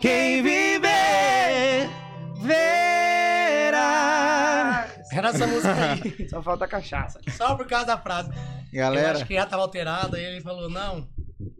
Quem 0.00 0.42
viver, 0.42 0.73
Era 5.24 5.30
essa 5.30 5.46
música 5.46 5.74
aí. 5.74 6.28
Só 6.28 6.42
falta 6.42 6.66
cachaça. 6.68 7.20
Só 7.36 7.54
por 7.54 7.66
causa 7.66 7.86
da 7.86 7.98
frase. 7.98 8.30
Eu 8.72 8.80
Galera, 8.80 9.12
acho 9.12 9.24
que 9.26 9.34
já 9.34 9.46
tava 9.46 9.62
alterado, 9.62 10.16
aí 10.16 10.24
ele 10.24 10.40
falou, 10.40 10.68
não, 10.68 11.08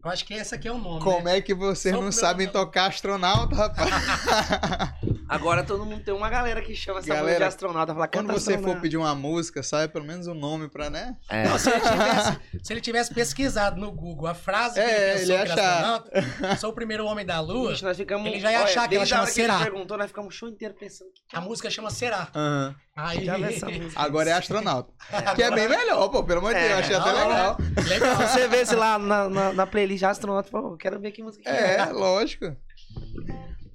eu 0.05 0.11
acho 0.11 0.25
que 0.25 0.35
esse 0.35 0.55
aqui 0.55 0.69
é 0.69 0.73
o 0.73 0.79
nome. 0.79 1.01
como 1.01 1.25
né? 1.25 1.39
é 1.39 1.41
que 1.41 1.55
vocês 1.55 1.95
Só 1.95 2.01
não 2.01 2.13
sabem 2.13 2.47
tocar 2.49 2.89
astronauta, 2.89 3.55
rapaz? 3.55 3.91
Agora 5.29 5.63
todo 5.65 5.87
mundo 5.87 6.03
tem 6.05 6.13
uma 6.13 6.29
galera 6.29 6.61
que 6.61 6.75
chama 6.75 6.99
essa 6.99 7.09
Galera, 7.09 7.25
música 7.25 7.39
de 7.41 7.49
astronauta. 7.49 7.95
Fala, 7.95 8.09
Quando 8.09 8.27
você 8.33 8.53
for 8.53 8.57
astronauta. 8.57 8.81
pedir 8.83 8.97
uma 8.99 9.15
música, 9.15 9.63
sabe 9.63 9.93
pelo 9.93 10.05
menos 10.05 10.27
o 10.27 10.35
nome 10.35 10.69
pra, 10.69 10.91
né? 10.91 11.17
É. 11.29 11.49
Não, 11.49 11.59
se, 11.59 11.71
ele 11.71 11.81
tivesse, 11.81 12.41
se 12.65 12.73
ele 12.73 12.81
tivesse 12.81 13.13
pesquisado 13.13 13.79
no 13.79 13.93
Google 13.93 14.27
a 14.27 14.35
frase 14.35 14.75
que 14.75 14.81
É, 14.81 14.85
ele 14.85 14.95
ele 14.95 15.19
pensou 15.21 15.35
ia 15.37 15.45
que 15.45 15.51
era 15.53 15.61
achar. 15.63 15.95
astronauta, 15.97 16.57
sou 16.59 16.71
o 16.71 16.73
primeiro 16.73 17.05
homem 17.07 17.27
da 17.27 17.39
Lua, 17.41 17.73
Ixi, 17.73 17.85
nós 17.85 17.97
ficamos... 17.97 18.27
Ele 18.27 18.41
já 18.41 18.51
ia 18.51 18.63
achar 18.63 18.89
que 18.89 18.97
ela 18.97 19.05
chama 19.05 19.23
hora 19.23 19.31
que 19.33 19.41
ele 19.41 19.53
Será. 19.53 19.63
perguntou, 19.65 19.99
nós 19.99 20.07
ficamos 20.09 20.35
o 20.35 20.37
show 20.39 20.49
inteiro 20.49 20.75
pensando... 20.75 21.11
a 21.33 21.41
música 21.43 21.69
chama 21.71 21.91
Será. 21.91 22.29
Aham. 22.35 22.75
Aí... 22.97 23.25
Já 23.25 23.37
vê 23.37 23.55
essa 23.55 23.69
música. 23.69 24.01
Agora 24.01 24.31
é 24.31 24.33
astronauta. 24.33 24.91
Que 25.37 25.43
é 25.43 25.51
bem 25.51 25.69
melhor, 25.69 26.09
pô, 26.09 26.25
pelo 26.25 26.39
amor 26.39 26.55
de 26.55 26.61
É, 26.61 26.69
Deus. 26.69 26.81
Achei 26.81 26.97
até 26.97 27.13
não, 27.13 27.29
legal. 27.29 27.57
Legal. 27.87 28.17
Se 28.17 28.33
você 28.33 28.49
vê, 28.49 28.65
sei 28.65 28.77
lá, 28.79 28.99
na, 28.99 29.29
na, 29.29 29.53
na 29.53 29.67
playlist 29.67 30.03
astronauta, 30.05 30.49
pô, 30.51 30.77
quero 30.79 30.99
ver 30.99 31.11
que 31.13 31.23
música 31.23 31.43
que 31.45 31.49
É, 31.51 31.85
lógico. 31.93 32.57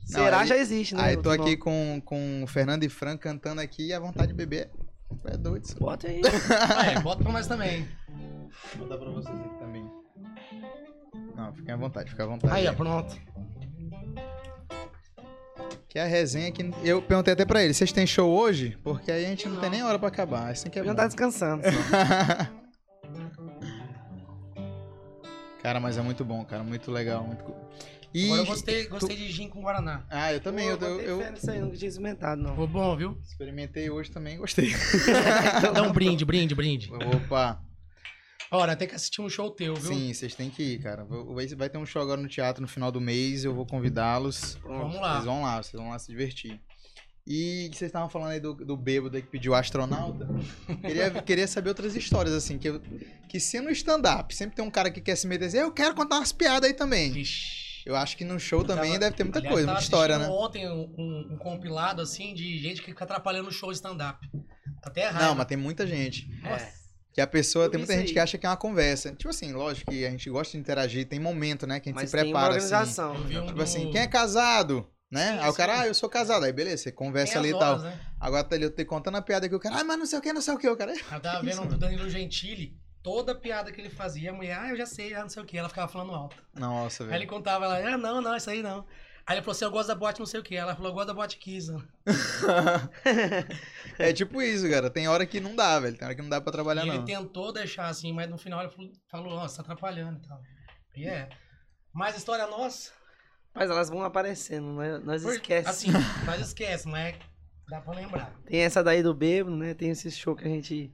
Será 0.06 0.40
aí- 0.40 0.48
já 0.48 0.58
existe, 0.58 0.96
né? 0.96 1.04
Aí 1.04 1.18
tô 1.18 1.30
aqui 1.30 1.56
com, 1.56 2.02
com 2.04 2.44
o 2.44 2.48
Fernando 2.48 2.84
e 2.84 2.90
Fran 2.90 3.16
cantando 3.18 3.62
aqui 3.62 3.88
e 3.90 3.94
a 3.94 4.00
vontade 4.00 4.30
de 4.30 4.34
beber 4.34 4.72
é 5.26 5.38
doido. 5.38 5.66
isso. 5.66 5.76
Bota 5.80 6.08
aí. 6.08 6.22
É, 6.96 7.00
bota 7.00 7.22
pra 7.24 7.32
nós 7.32 7.46
também. 7.46 7.88
Vou 8.76 8.88
dar 8.88 8.98
pra 8.98 9.10
vocês 9.10 9.40
aqui 9.40 9.60
também. 9.60 9.90
Não, 11.36 11.54
fiquem 11.54 11.74
à 11.74 11.78
vontade, 11.78 12.10
fiquem 12.10 12.26
à 12.26 12.28
vontade. 12.28 12.54
Aí, 12.54 12.68
ó, 12.68 12.74
pronto. 12.74 13.16
Que 15.88 15.98
é 15.98 16.04
a 16.04 16.08
resenha 16.08 16.52
que 16.52 16.72
eu 16.84 17.02
perguntei 17.02 17.34
até 17.34 17.46
pra 17.46 17.64
ele, 17.64 17.74
vocês 17.74 17.92
têm 17.92 18.06
show 18.06 18.30
hoje? 18.30 18.78
Porque 18.84 19.12
aí 19.12 19.26
a 19.26 19.30
gente 19.30 19.48
não 19.50 19.60
tem 19.60 19.70
nem 19.72 19.84
hora 19.84 19.98
pra 19.98 20.08
acabar. 20.08 20.50
Assim 20.52 20.70
que 20.70 20.78
é 20.80 20.84
Já 20.84 20.92
bom. 20.92 20.96
tá 20.96 21.08
descansando. 21.08 21.64
Cara, 25.62 25.80
mas 25.80 25.98
é 25.98 26.02
muito 26.02 26.24
bom, 26.24 26.44
cara, 26.46 26.64
muito 26.64 26.90
legal, 26.90 27.26
muito 27.26 27.44
E 28.14 28.26
Agora 28.26 28.42
eu 28.42 28.46
gostei, 28.46 28.88
gostei 28.88 29.16
de 29.18 29.30
gin 29.30 29.50
com 29.50 29.62
Guaraná. 29.62 30.06
Ah, 30.10 30.34
eu 30.34 30.40
também, 30.40 30.68
eu, 30.68 30.78
Pô, 30.78 30.86
eu, 30.86 31.00
eu 31.02 31.20
fé 31.20 31.32
nisso 31.32 31.52
aí, 31.52 31.60
nunca 31.60 31.76
tinha 31.76 31.90
experimentado, 31.90 32.42
não. 32.42 32.52
Ficou 32.52 32.68
bom, 32.68 32.96
viu? 32.96 33.18
experimentei 33.22 33.90
hoje 33.90 34.10
também, 34.10 34.38
gostei. 34.38 34.72
Dá 35.74 35.84
um 35.84 35.92
brinde, 35.92 36.24
brinde, 36.24 36.56
brinde. 36.56 36.90
Opa, 36.94 37.62
Ora, 38.52 38.76
tem 38.76 38.88
que 38.88 38.96
assistir 38.96 39.22
um 39.22 39.30
show 39.30 39.52
teu, 39.52 39.76
viu? 39.76 39.94
sim, 39.94 40.14
vocês 40.14 40.34
têm 40.34 40.50
que 40.50 40.64
ir, 40.64 40.80
cara. 40.82 41.06
Vai 41.56 41.70
ter 41.70 41.78
um 41.78 41.86
show 41.86 42.02
agora 42.02 42.20
no 42.20 42.28
teatro 42.28 42.62
no 42.62 42.68
final 42.68 42.92
do 42.92 43.00
mês, 43.00 43.44
eu 43.46 43.54
vou 43.54 43.66
convidá-los. 43.66 44.56
Vamos 44.64 44.96
lá. 44.96 45.14
Vocês 45.14 45.26
vão 45.26 45.42
lá, 45.44 45.62
vocês 45.64 45.74
vão 45.82 45.90
lá 45.92 46.00
se 46.00 46.08
divertir. 46.08 46.60
E 47.28 47.70
vocês 47.72 47.90
estavam 47.90 48.10
falando 48.10 48.32
aí 48.32 48.40
do, 48.40 48.56
do 48.56 48.76
bêbado 48.76 49.16
aí 49.16 49.22
que 49.22 49.30
pediu 49.30 49.54
astronauta. 49.54 50.28
Queria, 50.82 51.12
queria 51.22 51.48
saber 51.48 51.70
outras 51.70 51.96
histórias, 51.96 52.34
assim, 52.34 52.58
que, 52.58 52.70
eu- 52.70 52.82
que 53.30 53.40
se 53.40 53.60
no 53.62 53.70
stand-up 53.70 54.34
sempre 54.34 54.56
tem 54.56 54.66
um 54.66 54.72
cara 54.72 54.90
que 54.90 55.00
quer 55.00 55.16
se 55.16 55.28
meter 55.28 55.46
assim, 55.46 55.58
eu 55.58 55.72
quero 55.72 55.94
contar 55.94 56.16
umas 56.16 56.32
piadas 56.32 56.68
aí 56.68 56.74
também. 56.76 57.12
Vixe. 57.12 57.84
Eu 57.86 57.96
acho 57.96 58.18
que 58.18 58.24
no 58.26 58.40
show 58.40 58.64
também 58.64 58.88
Tava- 58.94 59.00
deve 59.00 59.16
ter 59.16 59.24
muita 59.24 59.40
Aliás, 59.40 59.54
coisa, 59.54 59.68
muita 59.68 59.82
história, 59.84 60.18
né? 60.18 60.28
ontem 60.28 60.68
um, 60.68 60.92
um- 60.98 61.34
um 61.34 61.38
compilado, 61.38 62.02
assim, 62.02 62.34
de 62.34 62.58
gente 62.58 62.82
que 62.82 62.88
fica 62.88 63.04
atrapalhando 63.04 63.50
o 63.50 63.52
show 63.52 63.72
stand-up. 63.72 64.28
Tá 64.82 64.90
até 64.90 65.04
errado. 65.06 65.22
Não, 65.22 65.36
mas 65.36 65.46
tem 65.46 65.58
muita 65.58 65.86
gente. 65.86 66.28
Nossa. 66.42 66.79
Que 67.20 67.24
a 67.24 67.28
pessoa, 67.28 67.66
Eu 67.66 67.70
tem 67.70 67.80
muita 67.80 67.94
gente 67.96 68.08
aí. 68.08 68.14
que 68.14 68.20
acha 68.20 68.38
que 68.38 68.46
é 68.46 68.50
uma 68.50 68.56
conversa. 68.56 69.12
Tipo 69.12 69.30
assim, 69.30 69.52
lógico 69.52 69.92
que 69.92 70.06
a 70.06 70.10
gente 70.10 70.30
gosta 70.30 70.54
de 70.54 70.58
interagir, 70.58 71.06
tem 71.06 71.20
momento, 71.20 71.68
né? 71.68 71.78
Que 71.82 71.90
a 71.90 71.92
gente 71.92 72.00
Mas 72.02 72.10
se 72.10 72.16
tem 72.16 72.28
uma 72.28 72.40
prepara 72.40 72.56
assim. 72.56 72.74
organização. 72.74 73.14
Um 73.14 73.46
Tipo 73.48 73.62
assim, 73.62 73.92
quem 73.92 74.00
é 74.00 74.08
casado? 74.08 74.88
Né? 75.12 75.34
Sim, 75.34 75.40
aí 75.44 75.50
o 75.50 75.54
cara, 75.54 75.76
sim. 75.76 75.82
ah, 75.82 75.88
eu 75.88 75.94
sou 75.94 76.08
casado. 76.08 76.46
Aí 76.46 76.54
beleza, 76.54 76.84
você 76.84 76.92
conversa 76.94 77.34
tem 77.34 77.40
ali 77.42 77.50
e 77.50 77.60
tal. 77.60 77.80
né? 77.80 78.00
Agora 78.22 78.44
tá 78.46 78.56
ali, 78.56 78.64
eu 78.64 78.72
tô 78.72 78.86
contando 78.86 79.18
a 79.18 79.22
piada 79.22 79.50
que 79.50 79.56
o 79.56 79.60
cara, 79.60 79.82
ah, 79.82 79.84
mas 79.84 80.00
não 80.00 80.06
sei 80.06 80.18
o 80.18 80.22
que, 80.22 80.32
não 80.32 80.40
sei 80.42 80.54
o 80.54 80.58
que, 80.58 80.70
o 80.70 80.78
cara. 80.78 80.94
Eu 80.94 81.20
tava 81.20 81.42
vendo 81.44 81.66
do 81.68 81.78
Danilo 81.78 82.10
Gentili, 82.10 82.78
toda 83.04 83.36
piada 83.36 83.70
que 83.70 83.82
ele 83.82 83.90
fazia, 83.90 84.30
a 84.30 84.34
mulher, 84.34 84.58
ah, 84.58 84.70
eu 84.70 84.78
já 84.78 84.86
sei, 84.86 85.14
ah, 85.14 85.22
não 85.24 85.30
sei 85.30 85.44
o 85.44 85.46
que, 85.46 85.58
ela 85.58 85.68
ficava 85.68 85.92
falando 85.92 86.14
alto. 86.14 86.38
Nossa, 86.54 87.04
Aí 87.04 87.10
ele 87.10 87.18
velho. 87.20 87.30
contava, 87.30 87.66
ela, 87.66 87.96
ah, 87.96 87.98
não, 87.98 88.22
não, 88.22 88.34
isso 88.38 88.50
aí 88.50 88.62
não. 88.64 88.86
Aí 89.30 89.36
ele 89.36 89.42
falou 89.44 89.52
assim, 89.52 89.66
eu 89.66 89.70
gosto 89.70 89.88
da 89.90 89.94
boate 89.96 90.20
não 90.20 90.26
sei 90.26 90.40
o 90.40 90.44
que. 90.44 90.56
Ela 90.56 90.74
falou, 90.76 90.90
eu 90.90 90.96
gosto 90.96 91.08
da 91.10 91.14
boate 91.14 91.38
Kiss. 91.38 91.72
né? 91.72 91.80
é 94.00 94.12
tipo 94.12 94.42
isso, 94.42 94.68
cara. 94.68 94.90
Tem 94.90 95.08
hora 95.08 95.24
que 95.26 95.40
não 95.40 95.56
dá, 95.56 95.80
velho. 95.80 95.96
Tem 95.96 96.06
hora 96.06 96.16
que 96.16 96.22
não 96.24 96.30
dá 96.30 96.42
pra 96.42 96.52
trabalhar, 96.52 96.84
E 96.84 96.90
ele 96.90 96.98
não. 96.98 97.06
tentou 97.06 97.54
deixar 97.54 97.88
assim, 97.88 98.12
mas 98.12 98.28
no 98.28 98.40
final 98.40 98.60
ele 98.62 98.70
falou, 98.72 98.92
falou 99.08 99.34
ó, 99.34 99.48
você 99.48 99.58
tá 99.58 99.62
atrapalhando 99.62 100.20
e 100.24 100.28
tal. 100.28 100.42
E 100.96 101.06
é. 101.08 101.30
Mas 101.94 102.18
história 102.18 102.48
nossa, 102.48 102.92
Mas 103.54 103.70
elas 103.70 103.90
vão 103.90 104.04
aparecendo, 104.04 104.68
nós, 104.74 105.04
nós 105.04 105.22
por- 105.24 105.34
esquece. 105.34 105.70
assim, 105.70 105.92
nós 106.26 106.42
esquece, 106.42 106.88
mas 106.88 107.16
dá 107.68 107.82
pra 107.82 107.94
lembrar. 107.94 108.34
Tem 108.48 108.62
essa 108.62 108.84
daí 108.84 109.04
do 109.04 109.14
bêbado, 109.14 109.56
né? 109.56 109.76
Tem 109.76 109.92
esse 109.92 110.10
show 110.12 110.36
que 110.36 110.46
a 110.46 110.50
gente 110.50 110.92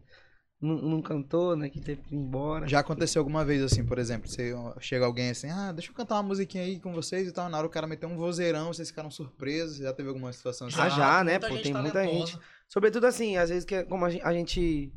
não, 0.61 0.75
não 0.77 1.01
cantou, 1.01 1.55
né? 1.55 1.69
Que 1.69 1.79
teve 1.81 2.01
que 2.01 2.15
ir 2.15 2.17
embora. 2.17 2.67
Já 2.67 2.79
aconteceu 2.79 3.19
alguma 3.21 3.43
vez 3.45 3.61
assim, 3.61 3.85
por 3.85 3.97
exemplo, 3.99 4.27
você 4.29 4.53
chega 4.79 5.05
alguém 5.05 5.29
assim, 5.29 5.49
ah, 5.49 5.71
deixa 5.71 5.91
eu 5.91 5.95
cantar 5.95 6.15
uma 6.15 6.23
musiquinha 6.23 6.63
aí 6.63 6.79
com 6.79 6.93
vocês 6.93 7.27
e 7.27 7.31
tal. 7.31 7.49
Na 7.49 7.57
hora 7.57 7.67
o 7.67 7.69
cara 7.69 7.85
meteu 7.87 8.09
um 8.09 8.15
vozeirão, 8.17 8.67
vocês 8.73 8.89
ficaram 8.89 9.11
surpresos. 9.11 9.77
Já 9.77 9.93
teve 9.93 10.09
alguma 10.09 10.31
situação 10.33 10.67
assim? 10.67 10.79
Ah, 10.79 10.89
já, 10.89 11.23
né, 11.23 11.33
muita 11.33 11.47
pô, 11.47 11.53
gente 11.55 11.63
tem 11.63 11.73
muita 11.73 11.91
talentosa. 11.91 12.31
gente. 12.31 12.39
Sobretudo 12.67 13.05
assim, 13.05 13.37
às 13.37 13.49
vezes 13.49 13.65
que 13.65 13.75
é 13.75 13.83
como 13.83 14.05
a 14.05 14.09
gente. 14.09 14.23
A 14.23 14.33
gente, 14.33 14.91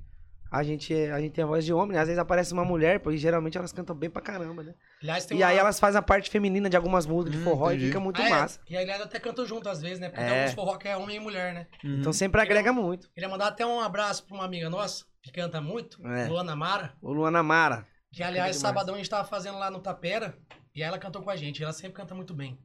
a 0.50 0.62
gente, 0.62 0.94
é- 0.94 1.28
tem 1.28 1.44
a 1.44 1.46
voz 1.46 1.62
de 1.62 1.74
homem, 1.74 1.94
né? 1.94 2.00
Às 2.00 2.08
vezes 2.08 2.18
aparece 2.18 2.54
uma 2.54 2.64
mulher, 2.64 3.00
pô, 3.00 3.10
e 3.10 3.18
geralmente 3.18 3.58
elas 3.58 3.70
cantam 3.70 3.94
bem 3.94 4.08
pra 4.08 4.22
caramba, 4.22 4.62
né? 4.62 4.74
Aliás, 5.02 5.26
tem 5.26 5.36
E 5.36 5.42
aí 5.42 5.56
uma- 5.56 5.60
elas 5.60 5.78
fazem 5.78 5.98
a 5.98 6.02
parte 6.02 6.30
feminina 6.30 6.70
de 6.70 6.76
algumas 6.78 7.04
músicas 7.04 7.32
de 7.34 7.38
Hum, 7.42 7.44
forró 7.44 7.68
entendi. 7.68 7.84
e 7.84 7.86
fica 7.88 8.00
muito 8.00 8.22
Ah, 8.22 8.26
é. 8.26 8.30
massa. 8.30 8.58
E 8.66 8.74
aliás 8.74 9.02
até 9.02 9.20
cantam 9.20 9.44
junto 9.44 9.68
às 9.68 9.82
vezes, 9.82 9.98
né? 10.00 10.08
Porque 10.08 10.22
É. 10.22 10.26
tem 10.26 10.38
alguns 10.38 10.54
forró 10.54 10.78
que 10.78 10.88
é 10.88 10.96
homem 10.96 11.16
e 11.16 11.20
mulher, 11.20 11.52
né? 11.52 11.66
Então 11.84 12.14
sempre 12.14 12.40
agrega 12.40 12.72
muito. 12.72 13.10
Queria 13.12 13.28
mandar 13.28 13.48
até 13.48 13.66
um 13.66 13.78
abraço 13.78 14.24
pra 14.24 14.34
uma 14.36 14.44
amiga 14.46 14.70
nossa, 14.70 15.04
que 15.32 15.40
canta 15.40 15.60
muito, 15.60 16.04
É. 16.06 16.26
Luana 16.28 16.56
Mara. 16.56 16.94
O 17.00 17.12
Luana 17.12 17.42
Mara. 17.42 17.86
Que, 18.12 18.22
aliás, 18.22 18.56
sabadão 18.56 18.94
a 18.94 18.98
gente 18.98 19.10
tava 19.10 19.28
fazendo 19.28 19.58
lá 19.58 19.70
no 19.70 19.80
Tapera 19.80 20.36
e 20.74 20.82
ela 20.82 20.98
cantou 20.98 21.22
com 21.22 21.30
a 21.30 21.36
gente. 21.36 21.62
Ela 21.62 21.72
sempre 21.72 21.92
canta 21.96 22.14
muito 22.14 22.34
bem. 22.34 22.58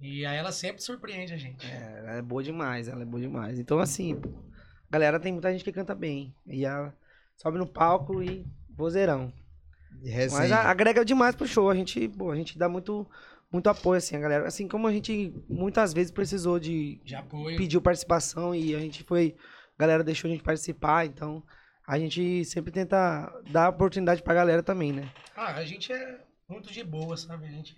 E 0.00 0.24
aí 0.24 0.36
ela 0.36 0.52
sempre 0.52 0.82
surpreende 0.82 1.32
a 1.32 1.36
gente. 1.36 1.66
É, 1.66 1.98
ela 1.98 2.12
é 2.12 2.22
boa 2.22 2.42
demais, 2.42 2.88
ela 2.88 3.02
é 3.02 3.04
boa 3.04 3.20
demais. 3.20 3.58
Então, 3.58 3.78
assim, 3.80 4.14
pô, 4.14 4.30
galera, 4.88 5.18
tem 5.18 5.32
muita 5.32 5.50
gente 5.52 5.64
que 5.64 5.72
canta 5.72 5.94
bem. 5.94 6.32
E 6.46 6.64
ela 6.64 6.94
sobe 7.36 7.58
no 7.58 7.66
palco 7.66 8.22
e 8.22 8.46
vozeirão. 8.70 9.32
E. 10.02 10.12
Mas 10.30 10.52
a- 10.52 10.70
agrega 10.70 11.04
demais 11.04 11.34
pro 11.34 11.46
show. 11.48 11.68
A 11.68 11.74
gente, 11.74 12.08
pô, 12.08 12.30
a 12.30 12.36
gente 12.36 12.56
dá 12.56 12.68
muito, 12.68 13.04
muito 13.52 13.68
apoio, 13.68 13.98
assim, 13.98 14.14
a 14.16 14.20
galera. 14.20 14.46
Assim 14.46 14.68
como 14.68 14.86
a 14.86 14.92
gente 14.92 15.34
muitas 15.48 15.92
vezes 15.92 16.12
precisou 16.12 16.60
de. 16.60 17.00
De 17.04 17.16
apoio. 17.16 17.56
pediu 17.56 17.82
participação 17.82 18.54
e 18.54 18.74
a 18.74 18.78
gente 18.78 19.02
foi. 19.02 19.34
A 19.78 19.82
galera 19.82 20.02
deixou 20.02 20.28
a 20.28 20.32
gente 20.32 20.42
participar, 20.42 21.06
então 21.06 21.40
a 21.86 21.96
gente 21.98 22.44
sempre 22.44 22.72
tenta 22.72 23.32
dar 23.50 23.68
oportunidade 23.68 24.22
pra 24.22 24.34
galera 24.34 24.60
também, 24.62 24.92
né? 24.92 25.08
Ah, 25.36 25.54
a 25.54 25.64
gente 25.64 25.92
é 25.92 26.18
muito 26.48 26.72
de 26.72 26.82
boa, 26.82 27.16
sabe? 27.16 27.46
A 27.46 27.50
gente 27.50 27.76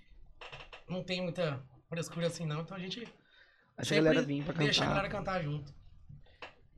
não 0.89 1.05
tem 1.05 1.21
muita 1.23 1.63
frescura 1.91 2.27
assim, 2.29 2.47
não. 2.47 2.63
Então 2.63 2.75
a 2.77 2.81
gente 2.81 3.07
Deixa 3.77 3.95
a 3.95 3.99
galera 3.99 4.23
vir 4.23 4.43
pra 4.45 4.55
deixa 4.55 4.83
a 4.83 4.87
cantar. 4.87 4.97
galera 4.97 5.09
cantar 5.13 5.43
junto. 5.43 5.75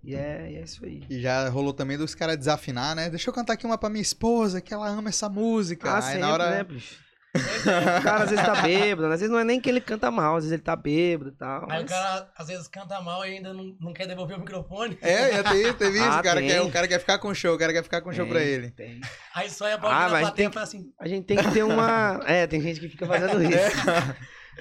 E 0.03 0.17
é, 0.17 0.51
e 0.51 0.57
é 0.57 0.63
isso 0.63 0.85
aí. 0.85 1.05
E 1.09 1.21
já 1.21 1.49
rolou 1.49 1.73
também 1.73 1.97
dos 1.97 2.15
caras 2.17 2.37
desafinar, 2.37 2.97
né? 2.97 3.09
Deixa 3.09 3.31
eu 3.31 3.35
cantar 3.35 3.53
aqui 3.53 3.65
uma 3.65 3.79
pra 3.79 3.89
minha 3.89 4.03
esposa, 4.03 4.61
que 4.61 4.75
ela 4.75 4.89
ama 4.89 5.09
essa 5.11 5.29
música. 5.29 5.89
Ah, 5.89 5.97
Aí 5.99 6.03
sempre, 6.03 6.19
na 6.21 6.33
hora. 6.33 6.51
né, 6.51 6.65
bicho? 6.65 7.01
O 7.35 8.03
cara 8.03 8.25
às 8.25 8.31
vezes 8.31 8.45
tá 8.45 8.61
bêbado, 8.61 9.07
às 9.07 9.21
vezes 9.21 9.31
não 9.31 9.39
é 9.39 9.45
nem 9.45 9.59
que 9.59 9.69
ele 9.71 9.81
canta 9.81 10.11
mal, 10.11 10.37
às 10.37 10.45
vezes 10.45 10.53
ele 10.53 10.63
tá 10.63 10.77
bêbado 10.77 11.31
e 11.31 11.33
tal. 11.33 11.63
Aí 11.63 11.81
mas- 11.81 11.83
o 11.85 11.87
cara 11.87 12.29
às 12.37 12.47
vezes 12.49 12.69
canta 12.69 13.01
mal 13.01 13.25
e 13.25 13.31
ainda 13.37 13.55
não, 13.55 13.75
não 13.81 13.93
quer 13.95 14.07
devolver 14.07 14.37
o 14.37 14.41
microfone. 14.41 14.99
É, 15.01 15.33
já 15.33 15.43
teve, 15.45 15.73
teve 15.75 15.97
isso. 15.99 16.09
Ah, 16.09 16.21
o, 16.21 16.23
cara 16.23 16.41
tem. 16.41 16.49
quer, 16.51 16.61
o 16.61 16.71
cara 16.71 16.87
quer 16.89 16.99
ficar 16.99 17.19
com 17.19 17.33
show, 17.33 17.55
o 17.55 17.59
cara 17.59 17.73
quer 17.73 17.83
ficar 17.83 18.03
com 18.03 18.13
show 18.13 18.25
Tem, 18.27 18.33
pra 18.35 18.43
ele. 18.43 18.71
tem. 18.73 19.01
Aí 19.35 19.49
só 19.49 19.67
é 19.67 19.79
bom 19.79 19.87
Ah, 19.89 20.09
na 20.11 20.19
plateia 20.21 20.49
e 20.49 20.53
fala 20.53 20.65
assim. 20.65 20.93
A 21.01 21.09
gente 21.09 21.25
tem 21.25 21.39
que 21.39 21.51
ter 21.53 21.63
uma. 21.63 22.21
É, 22.27 22.47
tem 22.47 22.61
gente 22.61 22.79
que 22.81 22.89
fica 22.89 23.07
fazendo 23.07 23.43
isso. 23.43 23.77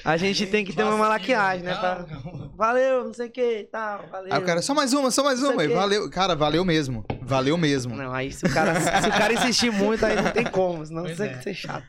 A 0.06 0.16
gente 0.16 0.48
tem 0.48 0.64
que 0.64 0.72
ter 0.74 0.84
uma 0.84 0.92
"Faça 0.94 1.04
malaquiagem, 1.04 1.64
né? 1.66 1.76
pra- 1.76 2.06
calma, 2.06 2.22
calma." 2.24 2.52
Valeu, 2.56 3.04
não 3.04 3.14
sei 3.14 3.28
o 3.28 3.32
que 3.32 3.68
tal, 3.70 4.08
valeu. 4.10 4.34
Aí 4.34 4.40
o 4.42 4.46
cara, 4.46 4.62
só 4.62 4.74
mais 4.74 4.94
uma, 4.94 5.12
só 5.12 5.22
mais 5.24 5.44
uma. 5.44 5.62
o 5.62 5.74
valeu. 5.74 6.10
Cara, 6.10 6.34
valeu 6.36 6.64
mesmo. 6.64 7.04
Valeu 7.22 7.58
mesmo. 7.58 7.94
Não, 7.96 8.14
aí 8.14 8.32
se 8.32 8.46
o 8.46 8.54
cara, 8.54 8.80
se 8.80 9.10
o 9.10 9.12
cara 9.12 9.34
insistir 9.34 9.70
muito, 9.72 10.06
aí 10.06 10.16
não 10.16 10.32
tem 10.32 10.46
como, 10.46 10.86
senão 10.86 11.04
Pois 11.04 11.18
você 11.18 11.24
é. 11.24 11.28
tem 11.28 11.38
que 11.40 11.44
ser 11.44 11.54
chato. 11.54 11.86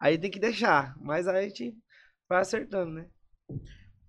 Aí 0.00 0.18
tem 0.18 0.30
que 0.30 0.38
deixar, 0.38 0.94
mas 1.00 1.26
aí 1.26 1.44
a 1.46 1.48
gente 1.48 1.74
vai 2.28 2.40
acertando, 2.40 2.92
né? 2.92 3.06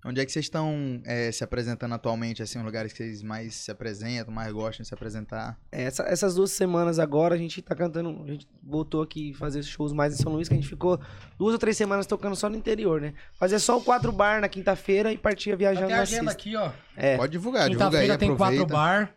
Onde 0.06 0.22
é 0.22 0.26
que 0.26 0.32
vocês 0.32 0.46
estão 0.46 1.02
é, 1.06 1.32
se 1.32 1.44
apresentando 1.44 1.94
atualmente, 1.94 2.42
assim, 2.42 2.60
os 2.60 2.64
lugares 2.64 2.94
que 2.94 3.00
vocês 3.00 3.22
mais 3.24 3.56
se 3.56 3.72
apresentam, 3.72 4.34
mais 4.34 4.54
gostam 4.54 4.84
de 4.84 4.88
se 4.88 4.94
apresentar? 4.94 5.60
Essa- 5.72 6.04
essas 6.04 6.36
duas 6.36 6.52
semanas 6.52 6.98
agora 6.98 7.36
a 7.36 7.38
gente 7.38 7.62
tá 7.62 7.76
cantando, 7.76 8.24
a 8.24 8.28
gente 8.32 8.48
voltou 8.64 9.02
aqui 9.02 9.34
fazer 9.34 9.64
shows 9.64 9.92
mais 9.92 10.14
em 10.14 10.22
São 10.24 10.32
Luís, 10.32 10.48
que 10.48 10.54
a 10.54 10.58
gente 10.58 10.70
ficou 10.70 10.98
duas 11.38 11.54
ou 11.54 11.60
três 11.60 11.76
semanas 11.76 12.06
tocando 12.06 12.36
só 12.38 12.48
no 12.48 12.56
interior, 12.56 13.02
né? 13.02 13.16
Fazia 13.34 13.60
só 13.60 13.78
o 13.78 13.84
quatro 13.84 14.12
bar 14.12 14.40
na 14.40 14.48
quinta-feira 14.48 15.12
e 15.12 15.18
partia 15.18 15.58
viajando 15.58 15.88
Tem 15.88 15.96
a 15.96 15.98
na 15.98 16.04
agenda 16.04 16.32
sexta. 16.32 16.40
aqui, 16.42 16.56
ó. 16.56 16.72
É, 16.96 17.18
Pode 17.18 17.32
divulgar, 17.32 17.68
divulga 17.70 17.86
aí, 17.86 17.92
Quinta-feira 18.08 18.18
tem 18.18 18.32
aproveita. 18.32 18.62
quatro 18.66 18.74
bar, 18.78 19.16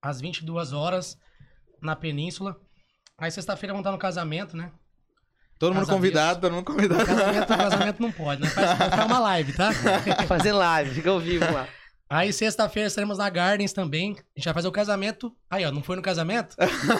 às 0.00 0.20
22 0.20 0.72
horas, 0.72 1.18
na 1.82 1.94
Península. 1.94 2.56
Aí 3.18 3.30
sexta-feira 3.30 3.74
vão 3.74 3.80
estar 3.80 3.92
no 3.92 3.98
casamento, 3.98 4.56
né? 4.56 4.72
Todo 5.62 5.76
mundo 5.76 5.86
convidado, 5.86 6.40
todo 6.40 6.52
mundo 6.52 6.64
convidado. 6.64 7.06
Casamento, 7.06 7.46
casamento 7.46 8.02
não 8.02 8.10
pode, 8.10 8.42
né? 8.42 8.48
Faz, 8.48 9.04
uma 9.06 9.20
live, 9.20 9.52
tá? 9.52 9.70
fazer 10.26 10.50
live, 10.50 10.90
fica 10.92 11.08
ao 11.08 11.20
vivo 11.20 11.44
lá. 11.52 11.68
Aí 12.10 12.32
sexta-feira 12.32 12.88
estaremos 12.88 13.16
na 13.16 13.30
Gardens 13.30 13.72
também. 13.72 14.10
A 14.10 14.40
gente 14.40 14.44
vai 14.46 14.54
fazer 14.54 14.66
o 14.66 14.72
casamento. 14.72 15.32
Aí, 15.48 15.64
ó, 15.64 15.70
não 15.70 15.80
foi 15.80 15.94
no 15.94 16.02
casamento? 16.02 16.56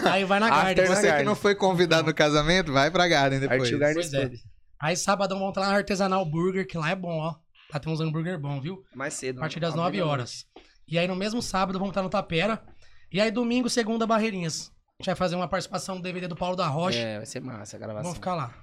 Aí 0.09 0.23
vai 0.23 0.39
na 0.39 0.49
Gardens. 0.49 0.87
Você 0.87 1.13
que 1.17 1.23
não 1.23 1.35
foi 1.35 1.55
convidado 1.55 2.07
no 2.07 2.13
casamento, 2.13 2.71
vai 2.71 2.89
pra 2.89 3.05
Garden 3.05 3.41
depois. 3.41 3.63
Artil 3.63 3.79
Garden 3.79 3.95
Pois 3.95 4.13
é. 4.13 4.31
Aí 4.79 4.95
sábado 4.95 5.35
vamos 5.35 5.49
estar 5.49 5.59
lá 5.59 5.71
no 5.71 5.75
Artesanal 5.75 6.25
Burger, 6.25 6.65
que 6.65 6.77
lá 6.77 6.89
é 6.89 6.95
bom, 6.95 7.17
ó. 7.17 7.35
Lá 7.73 7.79
tem 7.81 7.91
uns 7.91 7.99
hambúrguer 7.99 8.39
bom, 8.39 8.61
viu? 8.61 8.81
Mais 8.95 9.13
cedo. 9.13 9.39
A 9.39 9.41
partir 9.41 9.59
das 9.59 9.75
Nove 9.75 9.97
9 9.97 9.99
da 9.99 10.05
horas. 10.05 10.45
E 10.87 10.97
aí 10.97 11.05
no 11.05 11.17
mesmo 11.17 11.41
sábado 11.41 11.77
vamos 11.77 11.91
estar 11.91 12.01
no 12.01 12.09
Tapera. 12.09 12.63
E 13.11 13.19
aí 13.19 13.29
domingo, 13.29 13.69
segunda, 13.69 14.07
Barreirinhas. 14.07 14.72
A 15.03 15.05
gente 15.05 15.07
vai 15.07 15.15
fazer 15.15 15.35
uma 15.35 15.49
participação 15.49 15.97
do 15.97 16.01
DVD 16.01 16.29
do 16.29 16.35
Paulo 16.35 16.55
da. 16.55 16.65
Rocha. 16.65 16.97
É, 16.97 17.17
vai 17.17 17.25
ser 17.25 17.41
massa 17.41 17.75
a 17.75 17.79
gravação. 17.79 18.03
Vamos 18.03 18.17
ficar 18.19 18.35
lá. 18.35 18.53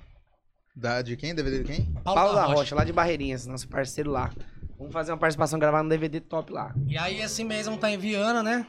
Da, 0.74 1.03
de 1.03 1.14
quem? 1.14 1.34
DVD 1.34 1.62
de 1.62 1.64
quem? 1.64 1.84
Paulo 2.03 2.34
da 2.34 2.47
Rocha, 2.47 2.74
lá 2.74 2.82
de 2.82 2.95
Barreirinhas, 2.95 3.45
nosso 3.47 3.68
parceiro 3.68 4.11
lá. 4.11 4.30
Vamos 4.78 4.91
fazer 4.91 5.12
uma 5.12 5.18
participação 5.18 5.59
gravada 5.59 5.82
no 5.84 5.91
DVD 5.91 6.18
top 6.18 6.51
lá. 6.51 6.74
E 6.86 6.97
aí 6.97 7.20
esse 7.20 7.45
mês 7.45 7.66
vamos 7.66 7.76
estar 7.76 7.91
em 7.91 7.99
Viana, 7.99 8.43
né? 8.43 8.66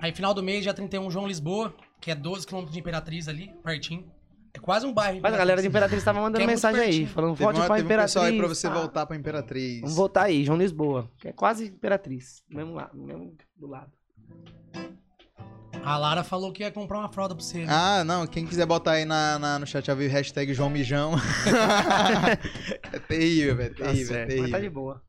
Aí 0.00 0.14
final 0.14 0.32
do 0.32 0.42
mês, 0.42 0.62
dia 0.62 0.72
31, 0.72 1.10
João 1.10 1.26
Lisboa, 1.26 1.74
que 2.00 2.10
é 2.10 2.14
12 2.14 2.46
km 2.46 2.64
de 2.64 2.78
Imperatriz 2.78 3.28
ali, 3.28 3.52
pertinho. 3.62 4.10
É 4.54 4.58
quase 4.58 4.86
um 4.86 4.94
bairro. 4.94 5.20
Mas 5.22 5.34
a 5.34 5.36
galera 5.36 5.60
de 5.60 5.68
Imperatriz 5.68 6.02
tava 6.02 6.20
Que 6.20 6.22
mandando 6.22 6.42
é 6.44 6.46
mensagem 6.46 6.80
aí, 6.80 6.86
pertinho. 6.86 7.08
falando, 7.08 7.32
Teve, 7.32 7.44
volte 7.44 7.56
uma, 7.60 7.66
pra 7.66 7.74
teve 7.76 7.84
um 7.84 7.86
Imperatriz. 7.86 8.12
pessoal 8.14 8.24
aí 8.24 8.38
pra 8.38 8.48
você 8.48 8.68
tá? 8.68 8.74
voltar 8.74 9.06
pra 9.06 9.16
Imperatriz. 9.16 9.80
Vamos 9.82 9.96
voltar 9.96 10.22
aí, 10.22 10.42
João 10.42 10.56
Lisboa, 10.58 11.10
que 11.18 11.28
é 11.28 11.32
quase 11.34 11.66
Imperatriz, 11.66 12.42
mesmo 12.48 12.72
lado, 12.72 12.96
no 12.96 13.04
mesmo 13.04 13.36
do 13.54 13.66
lado. 13.66 13.92
A 15.84 15.96
Lara 15.98 16.22
falou 16.22 16.52
que 16.52 16.62
ia 16.62 16.70
comprar 16.70 16.98
uma 16.98 17.08
fralda 17.08 17.34
pra 17.34 17.44
você. 17.44 17.58
né? 17.64 17.66
Ah, 17.68 18.04
não, 18.04 18.26
quem 18.26 18.46
quiser 18.46 18.66
botar 18.66 18.92
aí 18.92 19.04
na, 19.04 19.38
na- 19.38 19.58
no 19.58 19.66
chat 19.66 19.90
ao 19.90 19.96
vivo, 19.96 20.12
hashtag 20.12 20.54
João 20.54 20.70
Mijão. 20.70 21.14
é 22.92 22.98
terrível, 23.00 23.56
velho, 23.56 23.74
Tá 23.74 23.84
terrível, 23.86 24.16
é 24.16 24.20
terrível. 24.26 24.42
mas 24.42 24.50
tá 24.52 24.60
de 24.60 24.70
boa. 24.70 25.02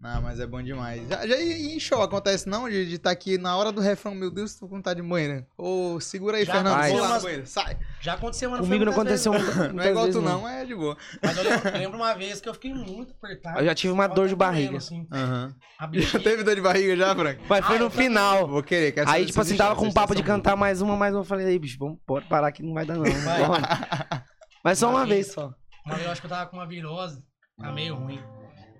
Não, 0.00 0.22
mas 0.22 0.38
é 0.38 0.46
bom 0.46 0.62
demais. 0.62 1.08
Já, 1.08 1.26
já 1.26 1.36
e 1.36 1.74
em 1.74 1.80
show 1.80 2.00
acontece 2.00 2.48
não 2.48 2.70
de 2.70 2.94
estar 2.94 3.10
aqui 3.10 3.36
na 3.36 3.56
hora 3.56 3.72
do 3.72 3.80
refrão, 3.80 4.14
meu 4.14 4.30
Deus, 4.30 4.54
tô 4.54 4.68
com 4.68 4.76
vontade 4.76 5.02
de 5.02 5.08
banheiro. 5.08 5.44
Ô, 5.56 5.98
segura 5.98 6.36
aí, 6.36 6.44
Já 6.44 6.52
Fernando, 6.54 6.76
vai. 6.76 6.90
vou 6.92 7.00
lá 7.00 7.06
no 7.06 7.12
Umas- 7.14 7.22
banheiro, 7.24 7.46
sai. 7.46 7.76
Já 8.00 8.14
aconteceu, 8.14 8.48
não 8.48 8.58
Comigo 8.58 8.84
não 8.84 8.92
aconteceu 8.92 9.32
vezes, 9.32 9.56
muita, 9.56 9.72
Não 9.74 9.82
é 9.82 9.90
igual 9.90 10.08
tu 10.08 10.20
não, 10.20 10.48
é 10.48 10.64
de 10.64 10.72
boa. 10.76 10.96
Mas 11.20 11.36
eu 11.36 11.42
lembro, 11.42 11.68
eu 11.68 11.78
lembro 11.78 11.96
uma 11.98 12.14
vez 12.14 12.40
que 12.40 12.48
eu 12.48 12.54
fiquei 12.54 12.72
muito 12.72 13.12
apertado. 13.12 13.58
Eu 13.58 13.64
já 13.64 13.74
tive 13.74 13.92
uma 13.92 14.06
dor 14.06 14.28
de 14.28 14.36
barriga. 14.36 14.76
assim. 14.78 15.04
Aham. 15.12 15.52
A 15.80 15.88
Já 15.98 16.20
teve 16.20 16.44
dor 16.44 16.54
de 16.54 16.60
barriga 16.62 16.96
já, 16.96 17.12
Frank? 17.14 17.40
Mas 17.48 17.66
foi 17.66 17.76
Ah, 17.76 17.80
no 17.80 17.90
final. 17.90 18.46
Vou 18.46 18.62
querer, 18.62 18.92
quero 18.92 19.10
Aí, 19.10 19.26
tipo 19.26 19.40
assim, 19.40 19.56
tava 19.56 19.74
com 19.74 19.88
histórias, 19.88 19.94
papo 19.94 20.14
de 20.14 20.22
cantar 20.22 20.54
mais 20.54 20.80
uma, 20.80 20.96
mais 20.96 21.12
uma. 21.12 21.22
Eu 21.22 21.24
falei, 21.24 21.46
aí, 21.46 21.58
bicho, 21.58 21.76
vamos 21.76 21.98
pode 22.06 22.26
parar 22.28 22.52
que 22.52 22.62
não 22.62 22.72
vai 22.72 22.86
dar 22.86 22.94
não. 22.96 23.02
Vai. 23.04 23.44
Bora. 23.44 23.62
Mas 24.64 24.78
só 24.78 24.88
uma 24.90 24.98
Uma 25.00 25.06
vez 25.06 25.26
vez. 25.26 25.34
só. 25.34 25.52
Uma 25.84 25.94
vez 25.96 26.06
eu 26.06 26.12
acho 26.12 26.20
que 26.20 26.26
eu 26.26 26.30
tava 26.30 26.48
com 26.48 26.56
uma 26.56 26.66
virose. 26.68 27.20
Tá 27.58 27.72
meio 27.72 27.96
ruim. 27.96 28.20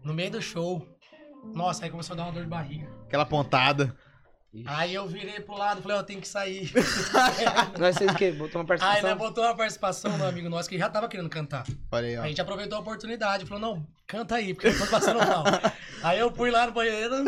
No 0.04 0.14
meio 0.14 0.30
do 0.30 0.40
show. 0.40 0.86
Nossa, 1.55 1.84
aí 1.84 1.91
começou 1.91 2.14
a 2.14 2.16
dar 2.16 2.22
uma 2.24 2.32
dor 2.32 2.43
de 2.43 2.49
barriga. 2.49 2.89
Aquela 3.07 3.24
pontada. 3.24 3.95
Aí 4.66 4.95
eu 4.95 5.07
virei 5.07 5.41
pro 5.41 5.57
lado 5.57 5.80
e 5.80 5.82
falei, 5.82 5.97
ó, 5.99 6.01
eu 6.01 6.05
tenho 6.05 6.20
que 6.20 6.28
sair. 6.28 6.72
Nós 7.78 7.99
fez 7.99 8.11
o 8.11 8.14
quê? 8.14 8.32
Botou 8.32 8.62
uma 8.62 8.64
Aí 8.64 8.78
participação? 8.78 9.11
né, 9.11 9.14
botou 9.14 9.45
uma 9.45 9.57
participação 9.57 10.18
do 10.18 10.24
amigo 10.24 10.49
nosso 10.49 10.68
que 10.68 10.78
já 10.78 10.89
tava 10.89 11.07
querendo 11.07 11.28
cantar. 11.28 11.64
Aí, 11.93 12.16
ó. 12.16 12.22
A 12.22 12.28
gente 12.28 12.41
aproveitou 12.41 12.78
a 12.78 12.80
oportunidade, 12.80 13.45
falou, 13.45 13.61
não, 13.61 13.86
canta 14.07 14.36
aí, 14.36 14.55
porque 14.55 14.68
eu 14.68 14.78
tô 14.78 14.86
passando 14.86 15.18
mal. 15.18 15.45
aí 16.03 16.18
eu 16.18 16.34
fui 16.34 16.51
lá 16.51 16.66
no 16.66 16.72
banheiro, 16.72 17.24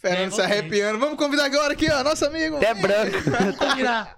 Fernando 0.00 0.32
se 0.32 0.40
arrepiando. 0.40 0.98
Vamos 0.98 1.18
convidar 1.18 1.44
agora 1.44 1.72
aqui, 1.74 1.90
ó, 1.90 2.02
nosso 2.02 2.24
amigo. 2.26 2.56
Até 2.56 2.74
branco. 2.74 3.18
vou 3.58 3.76
virar. 3.76 4.16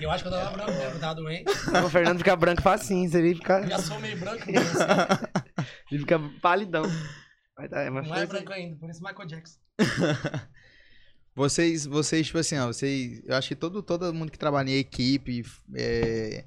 Eu 0.00 0.10
acho 0.10 0.24
que 0.24 0.28
eu 0.28 0.32
tava 0.32 0.50
branco 0.50 0.72
mesmo, 0.72 0.98
tava 0.98 1.14
doente. 1.14 1.44
o 1.84 1.90
Fernando 1.90 2.18
fica 2.18 2.34
branco 2.36 2.62
facinho, 2.62 3.08
você 3.08 3.34
fica, 3.34 3.60
Eu 3.60 3.68
já 3.68 3.78
sou 3.78 3.98
meio 4.00 4.18
branco 4.18 4.50
mesmo, 4.50 4.82
assim. 4.82 5.66
ele 5.90 6.00
fica 6.00 6.18
palidão. 6.40 6.84
Mas 7.56 7.70
tá, 7.70 7.90
mas 7.90 8.06
Não 8.06 8.14
foi 8.14 8.22
é 8.22 8.26
branco 8.26 8.52
ainda, 8.52 8.76
por 8.76 8.90
isso 8.90 9.02
Michael 9.02 9.28
Jackson. 9.28 9.58
Vocês, 11.36 11.84
vocês, 11.84 12.26
tipo 12.26 12.38
assim, 12.38 12.56
ó, 12.58 12.68
vocês. 12.68 13.20
Eu 13.26 13.34
acho 13.34 13.48
que 13.48 13.56
todo, 13.56 13.82
todo 13.82 14.14
mundo 14.14 14.30
que 14.30 14.38
trabalha 14.38 14.70
em 14.70 14.78
equipe, 14.78 15.42
é, 15.74 16.44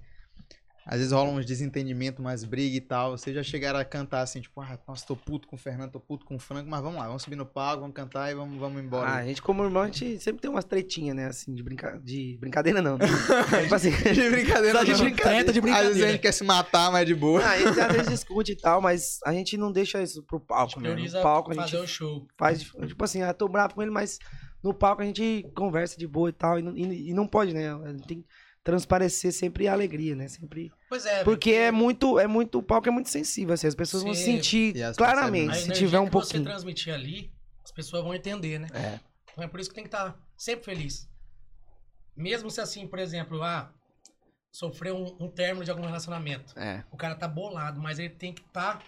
às 0.90 1.00
vezes 1.00 1.12
rola 1.12 1.30
uns 1.32 1.46
desentendimentos, 1.46 2.18
umas 2.22 2.46
brigas 2.46 2.78
e 2.78 2.82
tal. 2.82 3.12
Vocês 3.18 3.36
já 3.36 3.44
chegaram 3.44 3.78
a 3.78 3.84
cantar 3.84 4.22
assim, 4.22 4.40
tipo, 4.40 4.62
ah, 4.62 4.80
nossa, 4.88 5.06
tô 5.06 5.18
puto 5.18 5.46
com 5.46 5.58
o 5.58 5.60
Fernando, 5.60 5.92
tô 5.92 6.00
puto 6.00 6.26
com 6.26 6.36
o 6.38 6.40
Franco, 6.40 6.70
mas 6.70 6.82
vamos 6.82 6.98
lá, 6.98 7.08
vamos 7.08 7.24
subir 7.24 7.36
no 7.36 7.46
palco, 7.46 7.82
vamos 7.82 7.94
cantar 7.94 8.32
e 8.32 8.36
vamos, 8.36 8.58
vamos 8.58 8.82
embora. 8.82 9.10
Ah, 9.10 9.16
a 9.18 9.26
gente 9.26 9.42
como 9.42 9.64
irmão, 9.66 9.84
a 9.84 9.88
gente 9.88 10.18
sempre 10.22 10.42
tem 10.42 10.50
umas 10.50 10.64
tretinhas, 10.64 11.14
né? 11.14 11.26
Assim, 11.26 11.54
de, 11.54 11.62
brinca... 11.62 12.00
de 12.02 12.38
brincadeira 12.40 12.82
não. 12.82 12.98
né? 12.98 13.06
tipo 13.64 13.76
assim, 13.76 13.92
de 13.92 14.30
brincadeira, 14.30 14.78
Só 14.80 14.84
de 14.86 14.92
não. 14.94 15.00
brincadeira. 15.00 15.44
Treta 15.44 15.54
de 15.54 15.60
Às 15.60 15.66
vezes 15.66 15.76
a 15.76 15.82
brincadeira. 15.82 16.12
gente 16.14 16.22
quer 16.22 16.32
se 16.32 16.44
matar, 16.46 16.90
mas 16.90 17.06
de 17.06 17.14
boa. 17.14 17.42
ah, 17.44 17.52
a 17.52 17.58
gente 17.60 17.80
às 17.80 17.92
vezes 17.92 18.08
discute 18.14 18.54
e 18.54 18.56
tal, 18.56 18.80
mas 18.82 19.20
a 19.26 19.34
gente 19.34 19.58
não 19.58 19.72
deixa 19.74 20.02
isso 20.02 20.24
pro 20.24 20.40
palco, 20.40 20.80
né? 20.80 20.96
No 20.96 21.12
palco 21.22 21.52
a 21.52 21.56
fazer 21.56 21.68
gente 21.72 21.84
o 21.84 21.88
show. 21.88 22.26
faz, 22.38 22.62
tipo 22.64 23.04
assim, 23.04 23.22
ah, 23.22 23.34
tô 23.34 23.50
bravo 23.50 23.76
com 23.76 23.82
ele, 23.82 23.92
mas 23.92 24.20
no 24.64 24.74
palco 24.74 25.02
a 25.02 25.06
gente 25.06 25.46
conversa 25.54 25.98
de 25.98 26.08
boa 26.08 26.30
e 26.30 26.34
tal, 26.34 26.58
e 26.58 26.62
não, 26.62 26.76
e- 26.78 27.10
e 27.10 27.14
não 27.14 27.28
pode, 27.28 27.54
né? 27.54 27.74
A 27.74 27.90
gente 27.92 28.08
tem 28.08 28.26
transparecer 28.68 29.32
sempre 29.32 29.66
a 29.66 29.72
alegria, 29.72 30.14
né? 30.14 30.28
Sempre... 30.28 30.74
Pois 30.90 31.06
é. 31.06 31.24
Porque 31.24 31.52
é 31.52 31.72
muito, 31.72 32.20
é 32.20 32.28
muito, 32.28 32.60
o 32.60 32.62
palco 32.62 32.90
é 32.90 32.92
muito 32.92 33.08
sensível, 33.08 33.54
assim, 33.54 33.66
as 33.66 33.74
pessoas 33.74 34.04
vão 34.04 34.14
Sim. 34.14 34.34
sentir 34.34 34.76
E 34.76 34.84
as 34.84 34.98
claramente, 34.98 35.56
se 35.56 35.72
tiver 35.72 36.02
um 36.02 36.10
pouquinho. 36.10 36.44
você 36.44 36.50
transmitir 36.50 36.94
ali, 36.94 37.32
as 37.64 37.72
pessoas 37.72 38.04
vão 38.04 38.14
entender, 38.14 38.60
né? 38.60 38.68
É. 38.74 39.00
Então 39.32 39.42
é 39.42 39.48
por 39.48 39.62
isso 39.62 39.70
que 39.70 39.76
tem 39.76 39.86
que 39.86 39.88
estar 39.88 40.20
sempre 40.36 40.66
feliz. 40.66 41.10
Mesmo 42.14 42.52
se 42.52 42.60
assim, 42.60 42.86
por 42.86 43.00
exemplo, 43.00 43.42
ah, 43.42 43.72
sofreu 44.52 44.98
um, 44.98 45.28
um 45.28 45.32
término 45.32 45.64
de 45.64 45.72
algum 45.72 45.86
relacionamento. 45.86 46.54
É. 46.60 46.84
O 46.92 46.98
cara 46.98 47.16
tá 47.16 47.26
bolado, 47.26 47.80
mas 47.80 48.00
ele 48.00 48.10
tem 48.10 48.34
que 48.34 48.42
estar 48.42 48.84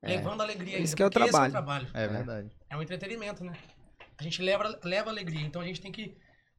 levando 0.00 0.40
alegria 0.40 0.76
ainda, 0.76 0.94
que 0.94 1.02
é 1.02 1.04
o 1.04 1.08
Esse 1.08 1.18
é 1.18 1.24
trabalho. 1.24 1.48
o 1.48 1.50
trabalho. 1.50 1.88
É 1.92 2.06
verdade. 2.06 2.50
É 2.70 2.76
um 2.76 2.82
entretenimento, 2.82 3.42
né? 3.42 3.54
A 4.16 4.22
gente 4.22 4.40
leva, 4.40 4.78
leva 4.84 5.10
alegria, 5.10 5.44
então 5.44 5.60
a 5.60 5.64
gente 5.64 5.80
tem 5.80 5.90
que 5.90 6.16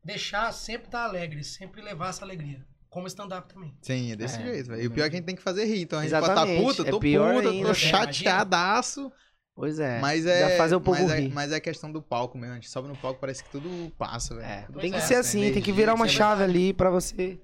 deixar 0.07 0.51
sempre 0.53 0.87
estar 0.87 1.03
alegre, 1.03 1.43
sempre 1.43 1.81
levar 1.81 2.09
essa 2.09 2.23
alegria. 2.23 2.65
Como 2.89 3.05
stand-up 3.07 3.53
também. 3.53 3.75
Sim, 3.81 4.13
é 4.13 4.15
desse 4.15 4.39
É. 4.39 4.43
jeito, 4.43 4.69
velho. 4.69 4.81
E 4.81 4.87
o 4.87 4.91
pior 4.91 5.05
é 5.05 5.09
que 5.09 5.15
a 5.15 5.19
gente 5.19 5.25
tem 5.25 5.35
que 5.35 5.41
fazer 5.41 5.65
rir. 5.65 5.81
Então 5.81 5.99
a 5.99 6.03
gente 6.03 6.11
pode 6.11 6.29
estar 6.29 6.45
puto, 6.47 6.81
eu 6.81 6.87
é 6.87 6.89
tô 6.89 6.99
pior 6.99 7.35
puto, 7.35 7.47
eu 7.47 7.51
ainda, 7.51 7.61
tô 7.63 7.67
né? 7.67 7.73
chateadaço. 7.73 9.11
Pois 9.53 9.79
é. 9.79 9.99
Mas 9.99 10.25
é. 10.25 10.55
Fazer 10.57 10.75
o 10.75 10.81
povo 10.81 11.01
mas, 11.01 11.11
é 11.11 11.19
rir. 11.19 11.29
mas 11.33 11.51
é 11.51 11.59
questão 11.59 11.91
do 11.91 12.01
palco 12.01 12.37
mesmo. 12.37 12.53
A 12.53 12.55
gente 12.55 12.69
sobe 12.69 12.87
no 12.87 12.95
palco, 12.95 13.19
parece 13.19 13.43
que 13.43 13.49
tudo 13.49 13.91
passa, 13.97 14.35
velho. 14.35 14.47
É, 14.47 14.67
tem 14.79 14.91
que 14.91 14.97
é, 14.97 15.01
ser 15.01 15.15
passa, 15.15 15.19
assim, 15.19 15.51
tem 15.51 15.61
que 15.61 15.71
virar 15.71 15.93
uma 15.95 16.05
é 16.05 16.09
chave 16.09 16.43
ali 16.43 16.73
pra 16.73 16.89
você 16.89 17.37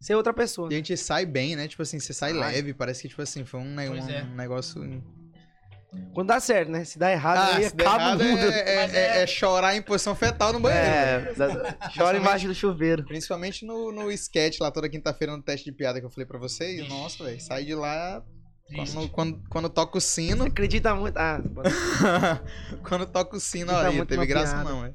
ser 0.00 0.14
outra 0.16 0.34
pessoa. 0.34 0.68
E 0.70 0.74
a 0.74 0.76
gente 0.78 0.96
sai 0.96 1.24
bem, 1.24 1.54
né? 1.54 1.68
Tipo 1.68 1.82
assim, 1.82 2.00
você 2.00 2.12
sai 2.12 2.32
Sai. 2.32 2.40
leve, 2.40 2.74
parece 2.74 3.02
que, 3.02 3.08
tipo 3.08 3.22
assim, 3.22 3.44
foi 3.44 3.60
um, 3.60 3.74
ne- 3.74 3.88
Pois 3.88 4.04
um 4.04 4.10
é. 4.10 4.24
negócio. 4.24 5.02
Quando 6.14 6.28
dá 6.28 6.38
certo, 6.40 6.70
né? 6.70 6.84
Se 6.84 6.98
dá 6.98 7.10
errado, 7.10 7.38
Ah, 7.38 7.56
aí 7.56 7.64
acaba 7.66 8.10
o 8.14 8.18
mundo. 8.18 8.38
é, 8.40 8.74
é- 8.74 8.76
Mas 8.76 8.94
é- 8.94 9.22
é- 9.22 9.26
chorar 9.26 9.74
em 9.74 9.82
posição 9.82 10.14
fetal 10.14 10.52
no 10.52 10.60
banheiro. 10.60 10.86
É, 10.86 11.34
chora 11.96 12.16
embaixo 12.18 12.46
do 12.46 12.54
chuveiro. 12.54 13.04
Principalmente 13.04 13.64
no, 13.64 13.90
no 13.90 14.10
sketch 14.12 14.60
lá 14.60 14.70
toda 14.70 14.88
quinta-feira 14.88 15.36
no 15.36 15.42
teste 15.42 15.64
de 15.64 15.72
piada 15.76 15.98
que 16.00 16.06
eu 16.06 16.10
falei 16.10 16.26
pra 16.26 16.38
vocês. 16.38 16.88
Nossa, 16.88 17.24
velho, 17.24 17.40
sai 17.40 17.64
de 17.64 17.74
lá. 17.74 18.22
Quando, 18.72 19.08
quando, 19.10 19.42
quando 19.48 19.68
toca 19.68 19.98
o 19.98 20.00
sino. 20.00 20.44
Acredita 20.44 20.94
muito. 20.94 21.16
Ah, 21.18 21.40
quando 22.88 23.04
toca 23.06 23.36
o 23.36 23.40
sino, 23.40 23.74
aí, 23.76 23.96
muito 23.96 24.08
teve 24.08 24.26
graça 24.26 24.54
piada. 24.54 24.70
não, 24.70 24.82
velho. 24.82 24.94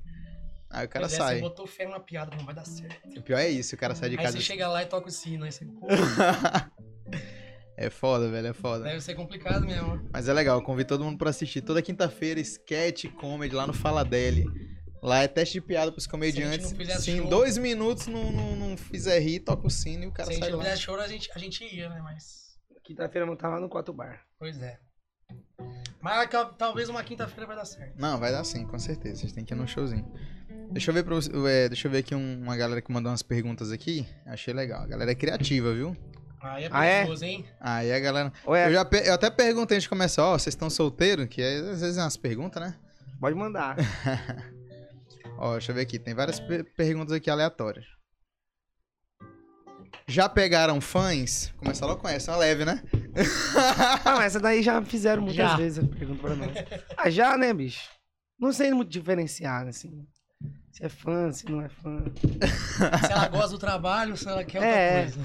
Aí 0.70 0.86
o 0.86 0.90
cara 0.90 1.06
Pois 1.08 1.14
é, 1.14 1.18
sai. 1.18 1.36
Você 1.36 1.42
botou 1.42 1.68
fé 1.68 1.86
numa 1.86 2.00
piada, 2.00 2.36
não 2.38 2.46
vai 2.46 2.56
dar 2.56 2.66
certo. 2.66 2.96
O 3.18 3.22
pior 3.22 3.38
é 3.40 3.50
isso, 3.50 3.76
o 3.76 3.78
cara 3.78 3.94
sai 3.96 4.10
de 4.10 4.18
Aí 4.18 4.24
casa. 4.24 4.38
você 4.38 4.44
chega 4.44 4.68
lá 4.68 4.82
e 4.82 4.86
toca 4.86 5.08
o 5.10 5.12
sino, 5.12 5.44
aí 5.46 5.52
você, 5.52 5.66
É 7.78 7.90
foda, 7.90 8.30
velho, 8.32 8.48
é 8.48 8.54
foda. 8.54 8.84
deve 8.86 9.02
ser 9.02 9.16
complicado 9.16 9.66
mesmo. 9.66 10.08
Mas 10.14 10.30
é 10.30 10.34
legal, 10.34 10.58
eu 10.60 10.64
convido 10.64 10.88
todo 10.90 11.04
mundo 11.04 11.18
pra 11.18 11.30
assistir. 11.30 11.62
Toda 11.62 11.82
quinta-feira, 11.82 12.40
sketch 12.40 13.06
comedy 13.20 13.54
lá 13.54 13.68
no 13.68 13.74
Fala 13.74 14.04
Deli. 14.04 14.46
Lá 15.04 15.22
é 15.24 15.28
teste 15.28 15.56
de 15.56 15.62
piada 15.62 15.92
pros 15.92 16.08
comediantes. 16.08 16.68
Se 16.70 16.74
a 16.74 16.78
gente 16.78 16.80
não 16.80 16.86
fizesse 16.86 17.04
Se 17.04 17.12
em 17.12 17.18
show- 17.18 17.30
dois 17.30 17.58
minutos 17.58 18.08
não, 18.08 18.32
não, 18.32 18.56
não 18.56 18.78
fizer 18.78 19.20
rir, 19.20 19.42
toca 19.42 19.68
o 19.68 19.70
sino 19.70 20.04
e 20.04 20.08
o 20.08 20.12
cara 20.12 20.28
Se 20.30 20.36
a 20.36 20.40
sai 20.40 20.44
gente 20.46 20.52
não 20.54 20.58
lá. 20.60 20.64
fizesse 20.64 20.82
choro, 20.84 21.02
a 21.02 21.08
gente, 21.08 21.30
a 21.36 21.38
gente 21.40 21.64
ia, 21.76 21.90
né? 21.90 22.00
Mas. 22.02 22.46
Quinta-feira 22.84 23.28
eu 23.28 23.36
tava 23.36 23.60
no 23.60 23.68
Quatro 23.70 23.94
Bar. 23.94 24.22
Pois 24.40 24.62
é. 24.62 24.80
Mas 26.02 26.28
ca- 26.30 26.46
talvez 26.46 26.88
uma 26.88 27.04
quinta-feira 27.04 27.46
vai 27.48 27.56
dar 27.56 27.66
certo. 27.66 27.96
Não, 28.00 28.20
vai 28.20 28.32
dar 28.32 28.44
sim, 28.44 28.66
com 28.66 28.78
certeza. 28.80 29.22
Vocês 29.22 29.32
têm 29.34 29.44
que 29.44 29.54
ir 29.54 29.58
no 29.58 29.68
showzinho. 29.68 30.06
Deixa 30.72 30.90
eu 30.92 30.94
ver, 30.94 31.04
pra 31.04 31.16
você- 31.16 31.32
é, 31.48 31.68
deixa 31.68 31.88
eu 31.88 31.92
ver 31.92 32.00
aqui 32.00 32.14
um- 32.16 32.42
uma 32.44 32.56
galera 32.56 32.82
que 32.82 32.92
mandou 32.92 33.12
umas 33.12 33.22
perguntas 33.24 33.72
aqui. 33.72 34.08
Achei 34.26 34.54
legal. 34.54 34.82
A 34.84 34.88
galera 34.88 35.12
é 35.12 35.16
criativa, 35.16 35.74
viu? 35.74 35.96
Aí 36.54 36.64
é 36.66 36.70
Ah, 36.72 36.86
é? 36.86 36.98
perigoso, 37.00 37.26
hein? 37.26 37.46
Aí 37.60 37.92
a 37.94 38.00
galera. 38.00 38.34
Ou 38.46 38.56
é, 38.56 38.68
Eu, 38.68 38.74
já, 38.74 38.86
pe- 38.86 39.04
eu 39.08 39.14
até 39.14 39.30
perguntei 39.30 39.76
antes 39.78 39.84
de 39.84 39.90
começar, 39.90 40.24
ó, 40.24 40.38
vocês 40.38 40.54
estão 40.54 40.70
solteiros? 40.70 41.28
Que 41.28 41.42
é, 41.42 41.56
às 41.58 41.82
vezes 41.82 41.98
é 41.98 42.02
umas 42.02 42.18
perguntas, 42.18 42.62
né? 42.62 42.76
pode 43.20 43.36
mandar. 43.36 43.76
Ó, 45.38 45.54
deixa 45.54 45.72
eu 45.72 45.76
ver 45.76 45.82
aqui. 45.82 45.98
Tem 46.00 46.14
várias 46.14 46.40
pe- 46.40 46.64
perguntas 46.64 47.12
aqui 47.14 47.30
aleatórias. 47.30 47.86
Já 50.08 50.30
pegaram 50.30 50.80
fãs? 50.80 51.52
Começar 51.58 51.88
logo 51.88 52.02
com 52.02 52.08
essa, 52.08 52.32
uma 52.32 52.38
leve, 52.38 52.64
né? 52.64 52.82
Ah, 54.06 54.16
mas 54.18 54.26
essa 54.28 54.40
daí 54.40 54.62
já 54.62 54.82
fizeram 54.84 55.22
muitas 55.24 55.38
Já. 55.38 55.56
vezes 55.58 55.84
a 55.84 55.88
pergunta 55.88 56.22
pra 56.22 56.36
nós. 56.36 56.50
Ah, 56.96 57.10
já, 57.10 57.38
né, 57.38 57.52
bicho? 57.54 57.90
Não 58.40 58.52
sei 58.54 58.72
muito 58.74 58.92
diferenciar, 58.92 59.64
né, 59.64 59.70
assim. 59.72 60.06
Se 60.76 60.84
é 60.86 60.90
fã, 60.90 61.32
se 61.32 61.50
não 61.50 61.62
é 61.62 61.70
fã. 61.70 62.04
Se 63.06 63.12
ela 63.14 63.30
gosta 63.30 63.52
do 63.52 63.58
trabalho, 63.58 64.18
se 64.18 64.28
ela 64.28 64.44
quer 64.44 64.60
outra 64.60 64.76
É. 64.76 65.02
coisa. 65.04 65.20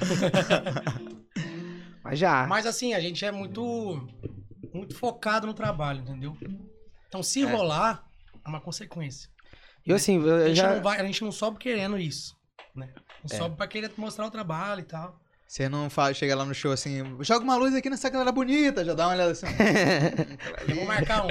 Mas 2.04 2.18
já. 2.20 2.46
Mas 2.46 2.66
assim, 2.66 2.94
a 2.94 3.00
gente 3.00 3.24
é 3.24 3.32
muito, 3.32 4.06
muito 4.72 4.94
focado 4.94 5.48
no 5.48 5.52
trabalho, 5.54 6.02
entendeu? 6.02 6.36
Então, 7.08 7.20
se 7.20 7.42
É. 7.42 7.50
rolar, 7.50 8.04
é 8.44 8.48
uma 8.48 8.60
consequência. 8.60 9.28
Eu 9.84 9.96
assim, 9.96 10.22
eu, 10.24 10.36
A 10.36 10.46
gente, 10.48 10.56
já. 10.56 10.72
não 10.76 10.82
vai, 10.84 11.00
a 11.00 11.04
gente 11.04 11.20
não 11.24 11.32
sobe 11.32 11.58
querendo 11.58 11.98
isso, 11.98 12.36
né? 12.72 12.90
Não 12.94 13.36
É. 13.36 13.36
sobe 13.36 13.56
pra 13.56 13.66
querer 13.66 13.90
mostrar 13.96 14.26
o 14.26 14.30
trabalho 14.30 14.80
e 14.82 14.84
tal. 14.84 15.18
Você 15.48 15.68
não 15.68 15.90
fala, 15.90 16.14
chega 16.14 16.36
lá 16.36 16.44
no 16.44 16.54
show 16.54 16.70
assim, 16.70 17.02
joga 17.24 17.42
uma 17.42 17.56
luz 17.56 17.74
aqui 17.74 17.90
nessa 17.90 18.08
galera 18.08 18.30
bonita, 18.30 18.84
já 18.84 18.94
dá 18.94 19.08
uma 19.08 19.14
olhada 19.14 19.32
assim. 19.32 19.46
Eu 20.68 20.76
vou 20.76 20.84
marcar 20.84 21.24
um. 21.24 21.28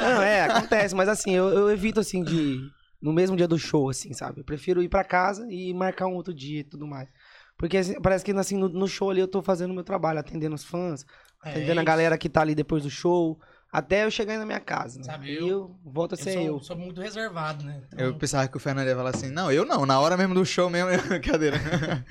Não, 0.00 0.22
é, 0.22 0.44
acontece, 0.44 0.94
mas 0.94 1.10
assim, 1.10 1.32
eu, 1.34 1.50
eu 1.50 1.70
evito 1.70 2.00
assim 2.00 2.24
de. 2.24 2.70
No 3.00 3.12
mesmo 3.12 3.36
dia 3.36 3.46
do 3.46 3.58
show, 3.58 3.88
assim, 3.88 4.12
sabe? 4.12 4.40
Eu 4.40 4.44
prefiro 4.44 4.82
ir 4.82 4.88
pra 4.88 5.04
casa 5.04 5.46
e 5.50 5.72
marcar 5.72 6.06
um 6.06 6.14
outro 6.14 6.34
dia 6.34 6.60
e 6.60 6.64
tudo 6.64 6.86
mais. 6.86 7.08
Porque 7.56 7.76
assim, 7.76 8.00
parece 8.00 8.24
que 8.24 8.32
assim, 8.32 8.56
no, 8.56 8.68
no 8.68 8.86
show 8.88 9.10
ali 9.10 9.20
eu 9.20 9.28
tô 9.28 9.42
fazendo 9.42 9.70
o 9.70 9.74
meu 9.74 9.84
trabalho, 9.84 10.18
atendendo 10.18 10.54
os 10.54 10.64
fãs, 10.64 11.04
É 11.44 11.50
atendendo 11.50 11.80
a 11.80 11.82
isso. 11.82 11.86
galera 11.86 12.18
que 12.18 12.28
tá 12.28 12.40
ali 12.40 12.54
depois 12.54 12.82
do 12.84 12.90
show, 12.90 13.40
até 13.72 14.04
eu 14.04 14.10
chegar 14.10 14.32
aí 14.32 14.38
na 14.38 14.46
minha 14.46 14.60
casa, 14.60 14.98
né? 14.98 15.04
Sabe, 15.04 15.28
e 15.30 15.36
eu- 15.36 15.48
eu 15.48 15.80
volto 15.84 16.14
a 16.14 16.18
Eu 16.18 16.22
ser 16.24 16.32
sou, 16.32 16.42
eu. 16.42 16.60
sou 16.60 16.76
muito 16.76 17.00
reservado, 17.00 17.64
né? 17.64 17.82
Então, 17.86 17.98
Eu 18.00 18.14
pensava 18.16 18.48
que 18.48 18.56
o 18.56 18.60
Fernando 18.60 18.86
ia 18.88 18.96
falar 18.96 19.10
assim, 19.10 19.30
não, 19.30 19.50
eu 19.52 19.64
não, 19.64 19.84
na 19.86 20.00
hora 20.00 20.16
mesmo 20.16 20.34
do 20.34 20.44
show 20.44 20.68
mesmo, 20.70 20.90
brincadeira. 21.08 21.56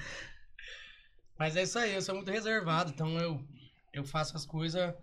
Mas 1.37 1.55
é 1.55 1.63
isso 1.63 1.77
aí, 1.77 1.93
eu 1.93 2.01
sou 2.01 2.15
muito 2.15 2.31
reservado, 2.31 2.91
então 2.93 3.17
eu, 3.19 3.39
eu 3.93 4.03
faço 4.03 4.35
as 4.35 4.45
coisas 4.45 4.93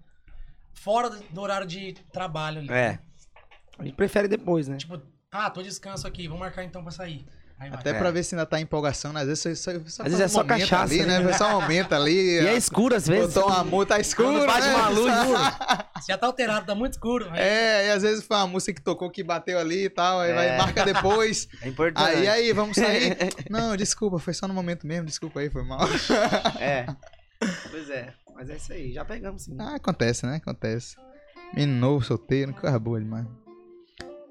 fora 0.74 1.08
do 1.08 1.22
do 1.30 1.40
horário 1.40 1.66
de 1.66 1.92
trabalho 2.12 2.58
ali. 2.58 2.70
É. 2.72 2.98
A 3.78 3.84
gente 3.84 3.94
prefere 3.94 4.28
depois, 4.28 4.66
né? 4.68 4.76
Tipo, 4.76 5.00
ah, 5.34 5.50
tô 5.50 5.62
descanso 5.62 6.06
aqui, 6.06 6.26
vamos 6.26 6.40
marcar 6.40 6.64
então 6.64 6.82
pra 6.82 6.90
sair. 6.92 7.26
Aí 7.58 7.70
vai. 7.70 7.78
Até 7.78 7.90
É. 7.90 7.94
pra 7.94 8.10
ver 8.10 8.24
se 8.24 8.34
ainda 8.34 8.44
tá 8.44 8.60
empolgação, 8.60 9.12
né? 9.12 9.20
às 9.20 9.26
vezes 9.28 9.58
só, 9.60 9.72
só, 9.72 9.78
só 9.86 10.02
vezes 10.02 10.20
é 10.20 10.24
um 10.24 10.28
só 10.28 10.42
momento 10.42 10.60
cachaça, 10.60 10.92
ali, 10.92 11.06
né? 11.06 11.20
né? 11.20 11.32
Só 11.34 11.44
aumenta 11.50 11.94
ali. 11.96 12.12
E 12.42 12.46
é 12.48 12.56
escuro 12.56 12.96
às 12.96 13.06
vezes. 13.06 13.32
Botou 13.32 13.48
uma 13.48 13.62
multa, 13.62 13.94
tá 13.94 14.00
escuro, 14.00 14.28
Quando 14.32 14.46
bate 14.46 14.66
né? 14.66 14.74
uma 14.74 14.88
luz, 14.88 15.12
Já 16.08 16.18
tá 16.18 16.26
alterado, 16.26 16.66
tá 16.66 16.74
muito 16.74 16.94
escuro. 16.94 17.30
É, 17.32 17.86
e 17.86 17.90
às 17.92 18.02
vezes 18.02 18.24
foi 18.24 18.36
uma 18.36 18.48
música 18.48 18.72
que 18.74 18.82
tocou 18.82 19.08
que 19.08 19.22
bateu 19.22 19.56
ali 19.58 19.84
e 19.84 19.88
tal, 19.88 20.18
aí 20.20 20.32
vai 20.34 20.48
É. 20.48 20.58
marca 20.58 20.84
depois. 20.84 21.46
É 21.62 21.68
importante. 21.68 22.04
aí, 22.04 22.26
aí, 22.28 22.52
vamos 22.52 22.76
sair. 22.76 23.16
Não, 23.48 23.76
desculpa, 23.76 24.18
foi 24.18 24.34
só 24.34 24.48
no 24.48 24.52
momento 24.54 24.84
mesmo, 24.86 25.06
desculpa 25.06 25.38
aí, 25.40 25.48
foi 25.48 25.62
mal. 25.64 25.86
É. 26.58 26.86
Pois 27.70 27.88
é. 27.88 28.12
Mas 28.34 28.50
é 28.50 28.56
isso 28.56 28.72
aí, 28.72 28.92
já 28.92 29.04
pegamos 29.04 29.42
sim. 29.44 29.56
Ah, 29.60 29.76
acontece, 29.76 30.26
né? 30.26 30.36
Acontece. 30.36 30.96
Menino 31.54 31.78
novo, 31.78 32.04
solteiro, 32.04 32.52
coisa 32.52 32.78
boa 32.80 32.98
demais. 33.00 33.26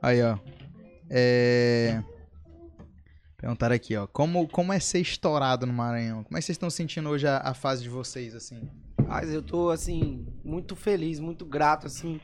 Aí, 0.01 0.21
ó. 0.21 0.37
É... 1.15 2.03
Perguntaram 3.37 3.75
aqui, 3.75 3.95
ó. 3.95 4.07
Como, 4.07 4.47
como 4.47 4.73
é 4.73 4.79
ser 4.79 4.99
estourado 4.99 5.67
no 5.67 5.73
Maranhão? 5.73 6.23
Como 6.23 6.35
é 6.35 6.39
que 6.39 6.45
vocês 6.45 6.55
estão 6.55 6.71
sentindo 6.71 7.07
hoje 7.09 7.27
a, 7.27 7.37
a 7.37 7.53
fase 7.53 7.83
de 7.83 7.89
vocês, 7.89 8.33
assim? 8.33 8.67
Mas 9.07 9.31
eu 9.31 9.43
tô, 9.43 9.69
assim, 9.69 10.25
muito 10.43 10.75
feliz, 10.75 11.19
muito 11.19 11.45
grato, 11.45 11.85
assim. 11.85 12.19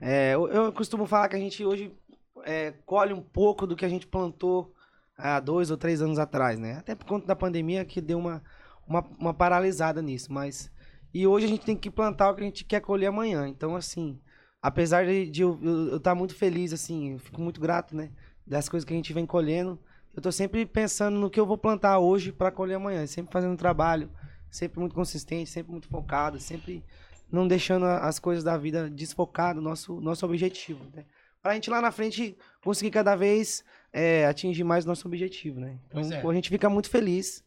É, 0.00 0.34
eu, 0.34 0.46
eu 0.48 0.72
costumo 0.72 1.04
falar 1.06 1.28
que 1.28 1.34
a 1.34 1.38
gente 1.38 1.64
hoje 1.64 1.92
é, 2.44 2.72
colhe 2.86 3.12
um 3.12 3.22
pouco 3.22 3.66
do 3.66 3.74
que 3.74 3.84
a 3.84 3.88
gente 3.88 4.06
plantou 4.06 4.72
há 5.18 5.40
dois 5.40 5.70
ou 5.70 5.76
três 5.76 6.00
anos 6.00 6.18
atrás, 6.18 6.60
né? 6.60 6.74
Até 6.74 6.94
por 6.94 7.06
conta 7.06 7.26
da 7.26 7.34
pandemia 7.34 7.84
que 7.84 8.00
deu 8.00 8.18
uma, 8.18 8.40
uma, 8.86 9.04
uma 9.18 9.34
paralisada 9.34 10.00
nisso, 10.00 10.32
mas... 10.32 10.70
E 11.12 11.26
hoje 11.26 11.46
a 11.46 11.48
gente 11.48 11.64
tem 11.66 11.76
que 11.76 11.90
plantar 11.90 12.30
o 12.30 12.34
que 12.34 12.40
a 12.40 12.44
gente 12.44 12.64
quer 12.64 12.80
colher 12.80 13.08
amanhã. 13.08 13.48
Então, 13.48 13.74
assim, 13.74 14.18
apesar 14.62 15.04
de, 15.04 15.28
de 15.28 15.42
eu 15.42 15.96
estar 15.96 16.14
muito 16.14 16.34
feliz, 16.34 16.72
assim, 16.72 17.14
eu 17.14 17.18
fico 17.18 17.40
muito 17.40 17.60
grato, 17.60 17.96
né? 17.96 18.10
Das 18.46 18.68
coisas 18.68 18.84
que 18.86 18.92
a 18.92 18.96
gente 18.96 19.12
vem 19.12 19.26
colhendo. 19.26 19.78
Eu 20.14 20.22
tô 20.22 20.30
sempre 20.30 20.64
pensando 20.64 21.18
no 21.18 21.28
que 21.28 21.40
eu 21.40 21.46
vou 21.46 21.58
plantar 21.58 21.98
hoje 21.98 22.30
para 22.30 22.50
colher 22.52 22.76
amanhã. 22.76 23.06
Sempre 23.06 23.32
fazendo 23.32 23.56
trabalho, 23.56 24.08
sempre 24.50 24.78
muito 24.78 24.94
consistente, 24.94 25.50
sempre 25.50 25.72
muito 25.72 25.88
focado, 25.88 26.38
sempre 26.38 26.84
não 27.30 27.48
deixando 27.48 27.86
as 27.86 28.18
coisas 28.18 28.44
da 28.44 28.56
vida 28.56 28.88
desfocar 28.88 29.54
do 29.54 29.60
nosso, 29.62 30.00
nosso 30.00 30.24
objetivo, 30.24 30.84
né? 30.94 31.04
Pra 31.42 31.54
gente 31.54 31.68
lá 31.70 31.80
na 31.80 31.90
frente 31.90 32.36
conseguir 32.62 32.90
cada 32.92 33.16
vez 33.16 33.64
é, 33.92 34.26
atingir 34.26 34.62
mais 34.62 34.84
nosso 34.84 35.08
objetivo, 35.08 35.58
né? 35.58 35.78
Então, 35.88 36.00
é. 36.00 36.30
a 36.30 36.34
gente 36.34 36.50
fica 36.50 36.68
muito 36.68 36.88
feliz, 36.88 37.42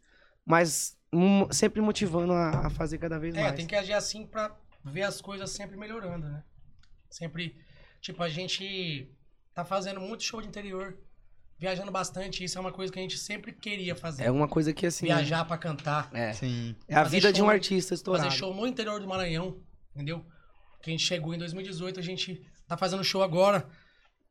mas 0.45 0.97
sempre 1.51 1.79
motivando 1.81 2.33
a, 2.33 2.67
a 2.67 2.69
fazer 2.69 2.97
cada 2.97 3.17
vez 3.17 3.35
É, 3.35 3.43
mais. 3.43 3.55
tem 3.55 3.65
que 3.65 3.75
agir 3.75 3.93
assim 3.93 4.25
pra 4.25 4.53
ver 4.83 5.03
as 5.03 5.21
coisas 5.21 5.49
sempre 5.51 5.77
melhorando, 5.77 6.27
né? 6.27 6.43
Sempre, 7.15 7.55
tipo, 8.01 8.21
a 8.21 8.27
gente 8.27 9.09
tá 9.53 9.63
fazendo 9.63 10.01
muito 10.01 10.21
show 10.21 10.41
de 10.41 10.49
interior, 10.49 10.97
viajando 11.57 11.89
bastante, 11.89 12.43
isso 12.43 12.57
é 12.57 12.61
uma 12.61 12.73
coisa 12.73 12.91
que 12.91 12.99
a 12.99 13.01
gente 13.01 13.17
sempre 13.17 13.53
queria 13.53 13.95
fazer. 13.95 14.23
É 14.25 14.29
uma 14.31 14.49
coisa 14.49 14.73
que 14.73 14.85
assim. 14.85 15.05
Viajar 15.05 15.45
pra 15.45 15.57
cantar, 15.57 16.09
É, 16.13 16.33
Sim. 16.33 16.75
é 16.89 16.93
a 16.95 17.03
fazer 17.03 17.15
vida 17.15 17.31
de 17.31 17.41
um 17.41 17.45
show- 17.45 17.53
artista 17.53 17.93
estourado. 17.93 18.25
fazer 18.25 18.37
show 18.37 18.53
no 18.53 18.67
interior 18.67 18.99
do 18.99 19.07
Maranhão, 19.07 19.63
entendeu? 19.93 20.25
Que 20.83 20.89
a 20.89 20.91
gente 20.91 21.05
chegou 21.05 21.33
em 21.33 21.37
2018, 21.37 22.01
a 22.01 22.03
gente 22.03 22.45
tá 22.67 22.75
fazendo 22.75 23.01
show 23.01 23.23
agora 23.23 23.65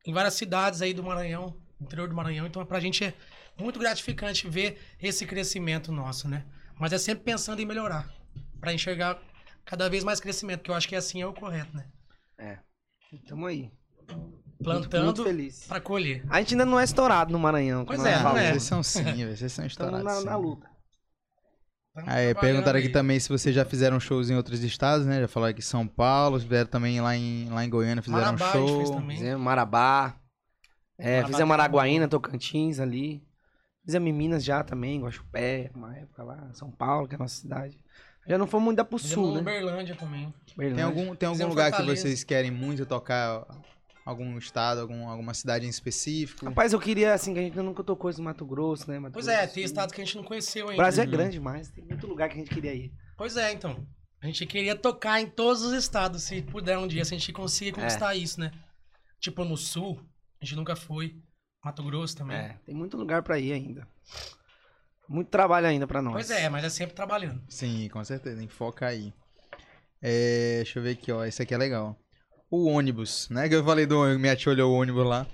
em 0.05 0.13
várias 0.13 0.35
cidades 0.35 0.83
aí 0.83 0.93
do 0.93 1.01
Maranhão, 1.03 1.59
interior 1.81 2.07
do 2.07 2.13
Maranhão, 2.13 2.45
então 2.45 2.63
pra 2.67 2.79
gente 2.79 3.03
é 3.03 3.15
muito 3.59 3.79
gratificante 3.79 4.47
ver 4.47 4.77
esse 5.01 5.25
crescimento 5.25 5.91
nosso, 5.91 6.27
né? 6.27 6.45
Mas 6.79 6.93
é 6.93 6.99
sempre 6.99 7.23
pensando 7.23 7.59
em 7.59 7.65
melhorar, 7.65 8.13
Pra 8.59 8.71
enxergar 8.73 9.19
cada 9.65 9.89
vez 9.89 10.03
mais 10.03 10.19
crescimento, 10.19 10.61
que 10.61 10.69
eu 10.69 10.75
acho 10.75 10.87
que 10.87 10.95
assim 10.95 11.19
é 11.21 11.25
o 11.25 11.33
correto, 11.33 11.75
né? 11.75 11.87
Tamo 13.27 13.45
aí. 13.45 13.71
Plantando 14.63 15.03
Muito, 15.05 15.21
muito 15.21 15.23
feliz. 15.23 15.67
pra 15.67 15.79
colher. 15.81 16.23
A 16.29 16.39
gente 16.39 16.53
ainda 16.53 16.65
não 16.65 16.79
é 16.79 16.83
estourado 16.83 17.31
no 17.31 17.37
Maranhão. 17.39 17.85
Pois 17.85 18.03
é, 18.05 18.21
não 18.21 18.37
é. 18.37 18.51
Vocês 18.51 18.63
são 18.63 18.81
sim, 18.81 19.03
vocês 19.27 19.51
são 19.51 19.65
estourados. 19.65 20.03
na, 20.03 20.21
na 20.31 20.35
luta. 20.37 20.67
Aí, 22.07 22.33
perguntaram 22.35 22.77
aqui 22.77 22.87
aí. 22.87 22.93
também 22.93 23.19
se 23.19 23.29
vocês 23.29 23.55
já 23.55 23.63
fizeram 23.63 23.99
shows 24.01 24.29
em 24.29 24.35
outros 24.35 24.61
estados, 24.63 25.05
né? 25.05 25.21
Já 25.21 25.27
falaram 25.29 25.51
aqui 25.51 25.59
em 25.59 25.63
São 25.63 25.87
Paulo, 25.87 26.39
fizeram 26.39 26.69
também 26.69 26.99
lá 26.99 27.15
em, 27.15 27.47
lá 27.49 27.63
em 27.63 27.69
Goiânia, 27.69 28.01
fizeram 28.01 28.21
Marabá 28.21 28.49
a 28.49 28.57
gente 28.57 28.67
show. 28.67 28.77
fez 28.77 28.89
também. 28.89 29.17
Fizemos 29.17 29.41
Marabá. 29.41 30.15
É, 30.97 31.15
Marabá 31.17 31.27
fizemos 31.27 31.55
tem 31.55 31.61
Araguaína, 31.61 32.07
Tocantins 32.07 32.79
ali. 32.79 33.23
Fizemos 33.85 34.09
em 34.09 34.13
Minas 34.13 34.43
já 34.43 34.63
também, 34.63 35.01
Guaxupé, 35.01 35.71
uma 35.73 35.95
época 35.95 36.23
lá. 36.23 36.49
São 36.53 36.69
Paulo, 36.71 37.07
que 37.07 37.15
é 37.15 37.17
a 37.17 37.19
nossa 37.19 37.35
cidade. 37.35 37.79
Já 38.27 38.37
não 38.37 38.47
fomos 38.47 38.65
muito 38.65 38.83
pro 38.85 38.97
Fizemos 38.97 39.25
sul, 39.25 39.35
né? 39.35 39.41
Uberlândia 39.41 39.95
também. 39.95 40.33
Tem 40.47 40.55
Berlândia. 40.57 40.85
algum, 40.85 41.15
tem 41.15 41.27
algum 41.27 41.35
Fizemos 41.37 41.53
lugar 41.55 41.71
que 41.71 41.77
Fortaleza. 41.77 42.01
vocês 42.01 42.23
querem 42.23 42.51
muito 42.51 42.85
tocar? 42.85 43.45
Algum 44.05 44.37
estado, 44.37 44.81
algum, 44.81 45.09
alguma 45.09 45.33
cidade 45.33 45.65
em 45.65 45.69
específico? 45.69 46.45
Rapaz, 46.45 46.71
eu 46.73 46.79
queria, 46.79 47.11
assim, 47.15 47.33
que 47.33 47.39
a 47.39 47.41
gente 47.41 47.57
nunca 47.57 47.83
tocou 47.83 48.07
isso 48.07 48.19
no 48.19 48.25
Mato 48.25 48.45
Grosso, 48.45 48.87
né? 48.89 48.99
Mato 48.99 49.13
Pois 49.13 49.25
Grosso 49.25 49.39
é, 49.39 49.47
tem 49.47 49.53
Sul. 49.55 49.63
estados 49.63 49.95
que 49.95 49.99
a 49.99 50.05
gente 50.05 50.15
não 50.17 50.23
conheceu 50.23 50.67
O 50.67 50.69
ainda. 50.69 50.77
Brasil 50.83 51.01
é 51.01 51.05
Uhum. 51.07 51.11
grande 51.11 51.31
demais, 51.31 51.69
tem 51.69 51.83
muito 51.83 52.05
lugar 52.05 52.29
que 52.29 52.35
a 52.35 52.37
gente 52.37 52.51
queria 52.53 52.71
ir. 52.71 52.91
Pois 53.17 53.35
é, 53.35 53.51
então. 53.51 53.83
A 54.21 54.27
gente 54.27 54.45
queria 54.45 54.75
tocar 54.75 55.19
em 55.21 55.25
todos 55.27 55.63
os 55.63 55.73
estados, 55.73 56.21
se 56.21 56.39
puder 56.43 56.77
um 56.77 56.87
dia, 56.87 57.03
se 57.03 57.15
a 57.15 57.17
gente 57.17 57.33
conseguir 57.33 57.71
conquistar 57.71 58.13
isso, 58.13 58.39
né? 58.39 58.51
Tipo, 59.19 59.43
no 59.43 59.57
sul, 59.57 59.99
a 60.39 60.45
gente 60.45 60.55
nunca 60.55 60.75
foi. 60.75 61.15
Mato 61.63 61.81
Grosso 61.81 62.15
também. 62.15 62.37
É, 62.37 62.59
tem 62.63 62.75
muito 62.75 62.95
lugar 62.97 63.23
pra 63.23 63.39
ir 63.39 63.53
ainda. 63.53 63.87
Muito 65.07 65.29
trabalho 65.29 65.67
ainda 65.67 65.85
pra 65.85 66.01
nós. 66.01 66.13
Pois 66.13 66.31
é, 66.31 66.49
mas 66.49 66.63
é 66.63 66.69
sempre 66.69 66.95
trabalhando. 66.95 67.41
Sim, 67.47 67.89
com 67.89 68.03
certeza, 68.03 68.45
focar 68.47 68.89
aí. 68.89 69.13
É, 70.01 70.57
deixa 70.57 70.79
eu 70.79 70.83
ver 70.83 70.91
aqui, 70.91 71.11
ó. 71.11 71.23
Esse 71.23 71.41
aqui 71.41 71.53
é 71.53 71.57
legal. 71.57 71.97
O 72.49 72.65
ônibus, 72.65 73.27
né? 73.29 73.49
Que 73.49 73.55
eu 73.55 73.63
falei 73.63 73.85
do 73.85 74.17
minha 74.19 74.35
tia 74.35 74.51
olhou 74.51 74.71
o 74.71 74.79
ônibus 74.79 75.05
lá. 75.05 75.25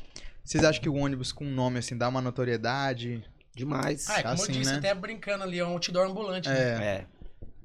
Vocês 0.44 0.64
acham 0.64 0.82
que 0.82 0.90
o 0.90 0.96
ônibus 0.96 1.32
com 1.32 1.46
nome 1.46 1.80
assim 1.80 1.98
dá 1.98 2.08
uma 2.10 2.22
notoriedade? 2.22 3.24
Demais. 3.56 4.10
Ah, 4.10 4.20
é, 4.20 4.22
como 4.24 4.34
assim, 4.34 4.54
eu 4.54 4.60
disse, 4.60 4.72
né? 4.72 4.78
até 4.78 4.94
brincando 4.94 5.44
ali, 5.44 5.60
é 5.60 5.66
um 5.66 5.72
outdoor 5.72 6.08
ambulante. 6.08 6.50
né? 6.50 6.58
É, 6.58 6.84
É. 6.84 7.06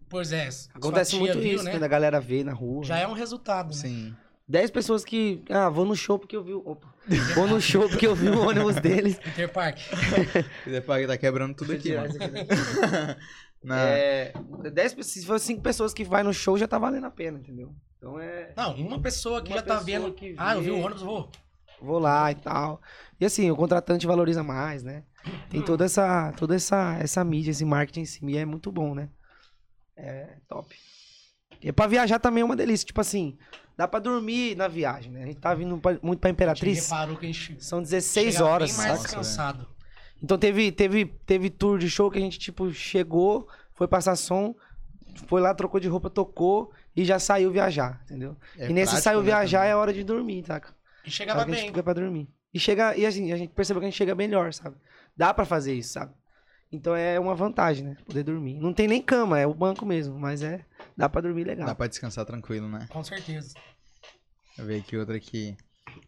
Pois 0.08 0.32
é. 0.32 0.48
Acontece 0.74 1.16
muito 1.16 1.38
viu, 1.38 1.54
isso, 1.54 1.64
né? 1.64 1.72
quando 1.72 1.82
a 1.82 1.88
galera 1.88 2.20
vê 2.20 2.44
na 2.44 2.52
rua. 2.52 2.84
Já 2.84 2.98
é 2.98 3.06
um 3.06 3.12
resultado, 3.12 3.68
né? 3.68 3.74
sim. 3.74 4.16
10 4.48 4.70
pessoas 4.70 5.04
que. 5.04 5.42
Ah, 5.50 5.68
vou 5.68 5.84
no 5.84 5.96
show 5.96 6.18
porque 6.18 6.36
eu 6.36 6.44
vi. 6.44 6.52
o- 6.54 6.62
Opa. 6.64 6.94
Vou 7.34 7.46
no 7.48 7.60
show 7.60 7.88
porque 7.88 8.06
eu 8.06 8.14
vi 8.14 8.28
o 8.28 8.46
ônibus 8.46 8.76
deles. 8.76 9.18
Interpark. 9.26 9.78
E 10.66 10.70
depois 10.70 11.06
tá 11.06 11.16
quebrando 11.16 11.54
tudo 11.54 11.72
aqui, 11.72 11.94
daqui. 11.94 12.18
Na- 13.62 13.80
É, 13.88 14.32
10, 14.72 14.94
pe- 14.94 15.02
se 15.02 15.24
for 15.26 15.40
5 15.40 15.60
pessoas 15.60 15.92
que 15.92 16.04
vai 16.04 16.22
no 16.22 16.32
show, 16.32 16.56
já 16.56 16.68
tá 16.68 16.78
valendo 16.78 17.06
a 17.06 17.10
pena, 17.10 17.38
entendeu? 17.38 17.74
Então 17.98 18.20
é. 18.20 18.52
Não, 18.56 18.74
uma 18.76 19.00
pessoa 19.00 19.42
que 19.42 19.48
Uma 19.50 19.56
já 19.56 19.62
tá 19.62 19.78
pessoa 19.78 19.84
vendo. 19.84 20.12
que 20.14 20.34
Ah, 20.38 20.54
eu 20.54 20.60
vi 20.60 20.66
vê. 20.66 20.72
o 20.72 20.78
ônibus, 20.80 21.02
vou. 21.02 21.30
Vou 21.82 21.98
lá 21.98 22.30
e 22.30 22.36
tal. 22.36 22.80
E 23.20 23.24
assim, 23.26 23.50
o 23.50 23.56
contratante 23.56 24.06
valoriza 24.06 24.42
mais, 24.44 24.82
né? 24.84 25.02
Tem 25.50 25.60
toda 25.62 25.84
essa, 25.84 26.32
toda 26.36 26.54
essa, 26.54 26.96
essa 27.00 27.24
mídia, 27.24 27.50
esse 27.50 27.64
marketing 27.64 28.00
em 28.02 28.06
cima. 28.06 28.30
E 28.30 28.36
é 28.36 28.44
muito 28.44 28.70
bom, 28.70 28.94
né? 28.94 29.08
É 29.96 30.36
top. 30.48 30.74
E 31.60 31.72
pra 31.72 31.86
viajar 31.88 32.18
também 32.20 32.42
é 32.42 32.44
uma 32.44 32.54
delícia. 32.56 32.86
Tipo 32.86 33.00
assim, 33.00 33.36
dá 33.76 33.86
pra 33.86 34.00
dormir 34.00 34.56
na 34.56 34.68
viagem, 34.68 35.12
né? 35.12 35.22
A 35.22 35.26
gente 35.26 35.38
tá 35.40 35.54
vindo 35.54 35.76
pra- 35.78 35.98
muito 36.02 36.18
pra 36.20 36.28
A 36.28 36.30
gente 36.30 36.36
Imperatriz. 36.36 36.84
reparou 36.88 37.16
que 37.16 37.26
a 37.26 37.28
gente. 37.32 37.64
São 37.64 37.82
16 37.82 38.34
chega 38.34 38.44
horas, 38.46 38.70
Bem 38.70 38.78
mais 38.78 38.90
saca? 38.92 39.02
descansado. 39.02 39.68
Então 40.22 40.38
teve, 40.38 40.72
teve, 40.72 41.04
teve 41.04 41.50
tour 41.50 41.78
de 41.78 41.90
show 41.90 42.10
que 42.10 42.18
a 42.18 42.20
gente, 42.20 42.38
tipo, 42.38 42.72
chegou, 42.72 43.46
foi 43.74 43.86
passar 43.86 44.16
som, 44.16 44.54
foi 45.26 45.40
lá, 45.40 45.54
trocou 45.54 45.78
de 45.78 45.88
roupa, 45.88 46.08
tocou 46.08 46.72
e 46.96 47.04
já 47.04 47.18
saiu 47.18 47.50
viajar, 47.52 48.00
entendeu? 48.04 48.34
é 48.58 48.70
e 48.70 48.72
nesse 48.72 48.92
prático, 48.92 49.02
saiu 49.04 49.18
né, 49.20 49.24
viajar 49.26 49.58
também. 49.58 49.72
é 49.72 49.76
hora 49.76 49.92
de 49.92 50.02
dormir, 50.02 50.42
saca? 50.46 50.74
E 51.04 51.08
É 51.08 51.10
chegava 51.10 51.44
que 51.44 51.50
a 51.50 51.54
gente 51.54 51.62
bem. 51.64 51.68
fica 51.70 51.82
pra 51.82 51.92
dormir. 51.92 52.28
E 52.54 52.58
chega, 52.58 52.96
e 52.96 53.04
assim, 53.04 53.30
a 53.32 53.36
gente 53.36 53.52
percebeu 53.52 53.80
que 53.80 53.86
a 53.86 53.90
gente 53.90 53.98
chega 53.98 54.14
melhor, 54.14 54.52
sabe? 54.54 54.76
Dá 55.14 55.34
pra 55.34 55.44
fazer 55.44 55.74
isso, 55.74 55.92
sabe? 55.92 56.12
Então 56.70 56.94
é 56.96 57.18
uma 57.18 57.34
vantagem, 57.34 57.84
né? 57.84 57.96
Poder 58.04 58.22
dormir. 58.22 58.54
Não 58.54 58.72
tem 58.72 58.88
nem 58.88 59.00
cama, 59.00 59.38
é 59.38 59.46
o 59.46 59.54
banco 59.54 59.86
mesmo, 59.86 60.18
mas 60.18 60.42
é. 60.42 60.64
Dá 60.96 61.08
pra 61.08 61.20
dormir 61.20 61.44
legal. 61.44 61.66
Dá 61.66 61.74
pra 61.74 61.86
descansar 61.86 62.24
tranquilo, 62.24 62.68
né? 62.68 62.86
Com 62.90 63.04
certeza. 63.04 63.54
Deixa 63.54 64.62
eu 64.62 64.66
ver 64.66 64.80
aqui 64.80 64.96
outra 64.96 65.16
aqui. 65.16 65.56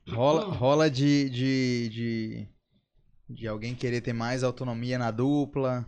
Rola, 0.08 0.44
rola 0.46 0.90
de, 0.90 1.30
de, 1.30 1.88
de, 1.88 2.48
de 3.30 3.48
alguém 3.48 3.74
querer 3.74 4.00
ter 4.00 4.12
mais 4.12 4.42
autonomia 4.42 4.98
na 4.98 5.10
dupla. 5.10 5.86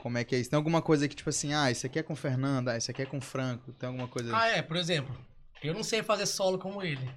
Como 0.00 0.18
é 0.18 0.24
que 0.24 0.34
é 0.34 0.38
isso? 0.38 0.50
Tem 0.50 0.56
alguma 0.56 0.82
coisa 0.82 1.08
que, 1.08 1.16
tipo 1.16 1.30
assim, 1.30 1.54
ah, 1.54 1.70
isso 1.70 1.86
aqui 1.86 1.98
é 1.98 2.02
com 2.02 2.12
o 2.12 2.16
Fernando, 2.16 2.68
ah, 2.68 2.76
isso 2.76 2.90
aqui 2.90 3.00
é 3.00 3.06
com 3.06 3.16
o 3.16 3.22
Franco, 3.22 3.72
tem 3.72 3.86
alguma 3.86 4.06
coisa... 4.06 4.36
Ah, 4.36 4.48
é, 4.48 4.60
por 4.60 4.76
exemplo, 4.76 5.16
eu 5.62 5.72
não 5.72 5.82
sei 5.82 6.02
fazer 6.02 6.26
solo 6.26 6.58
como 6.58 6.82
ele. 6.82 7.08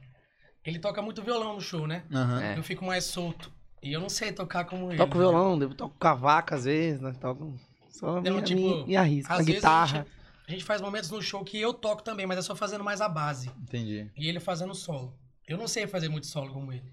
Ele 0.64 0.80
toca 0.80 1.02
muito 1.02 1.22
violão 1.22 1.56
no 1.56 1.62
show, 1.62 1.86
né? 1.86 2.06
Aham. 2.10 2.42
É. 2.42 2.58
Eu 2.58 2.64
fico 2.64 2.86
mais 2.86 3.04
solto. 3.04 3.52
E 3.82 3.94
eu 3.94 4.00
não 4.00 4.10
sei 4.10 4.32
tocar 4.32 4.66
como 4.66 4.92
ele. 4.92 4.98
Toco 4.98 5.18
né? 5.18 5.24
violão, 5.24 5.62
eu 5.62 5.74
toco 5.74 5.96
cavaca 5.98 6.56
às 6.56 6.66
vezes, 6.66 7.00
né? 7.00 7.14
Toco 7.20 7.54
só 7.90 8.22
Não, 8.22 8.32
minha, 8.32 8.44
tipo, 8.44 8.60
minha, 8.60 8.86
minha 8.86 9.02
risca, 9.04 9.34
Às 9.34 9.40
a 9.40 9.44
vezes 9.44 9.56
guitarra. 9.56 10.00
A 10.00 10.04
gente, 10.04 10.12
a 10.48 10.52
gente 10.52 10.64
faz 10.64 10.82
momentos 10.82 11.10
no 11.10 11.22
show 11.22 11.44
que 11.44 11.60
eu 11.60 11.74
toco 11.74 12.02
também, 12.02 12.26
mas 12.26 12.40
é 12.40 12.42
só 12.42 12.56
fazendo 12.56 12.84
mais 12.84 13.02
a 13.02 13.10
base. 13.10 13.50
Entendi. 13.62 14.10
E 14.18 14.28
ele 14.28 14.40
fazendo 14.40 14.74
solo. 14.74 15.18
Eu 15.48 15.58
não 15.58 15.68
sei 15.68 15.88
fazer 15.88 16.10
muito 16.10 16.28
solo 16.28 16.52
como 16.54 16.72
ele. 16.74 16.92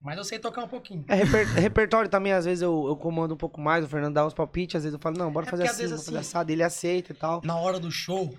Mas 0.00 0.16
eu 0.16 0.24
sei 0.24 0.38
tocar 0.38 0.64
um 0.64 0.68
pouquinho. 0.68 1.04
É, 1.08 1.14
reper- 1.14 1.46
repertório 1.46 2.08
também, 2.08 2.32
às 2.32 2.46
vezes 2.46 2.62
eu, 2.62 2.86
eu 2.88 2.96
comando 2.96 3.34
um 3.34 3.36
pouco 3.36 3.60
mais, 3.60 3.84
o 3.84 3.88
Fernando 3.88 4.14
dá 4.14 4.26
uns 4.26 4.32
palpites, 4.32 4.76
às 4.76 4.84
vezes 4.84 4.94
eu 4.94 5.00
falo, 5.00 5.18
não, 5.18 5.30
bora 5.30 5.46
É 5.46 5.50
fazer 5.50 5.64
assim, 5.64 5.86
vamos 5.88 6.04
fazer 6.06 6.16
assim, 6.18 6.28
assado, 6.28 6.50
ele 6.50 6.62
aceita 6.62 7.12
e 7.12 7.14
tal. 7.14 7.42
Na 7.44 7.56
hora 7.56 7.78
do 7.78 7.90
show, 7.90 8.34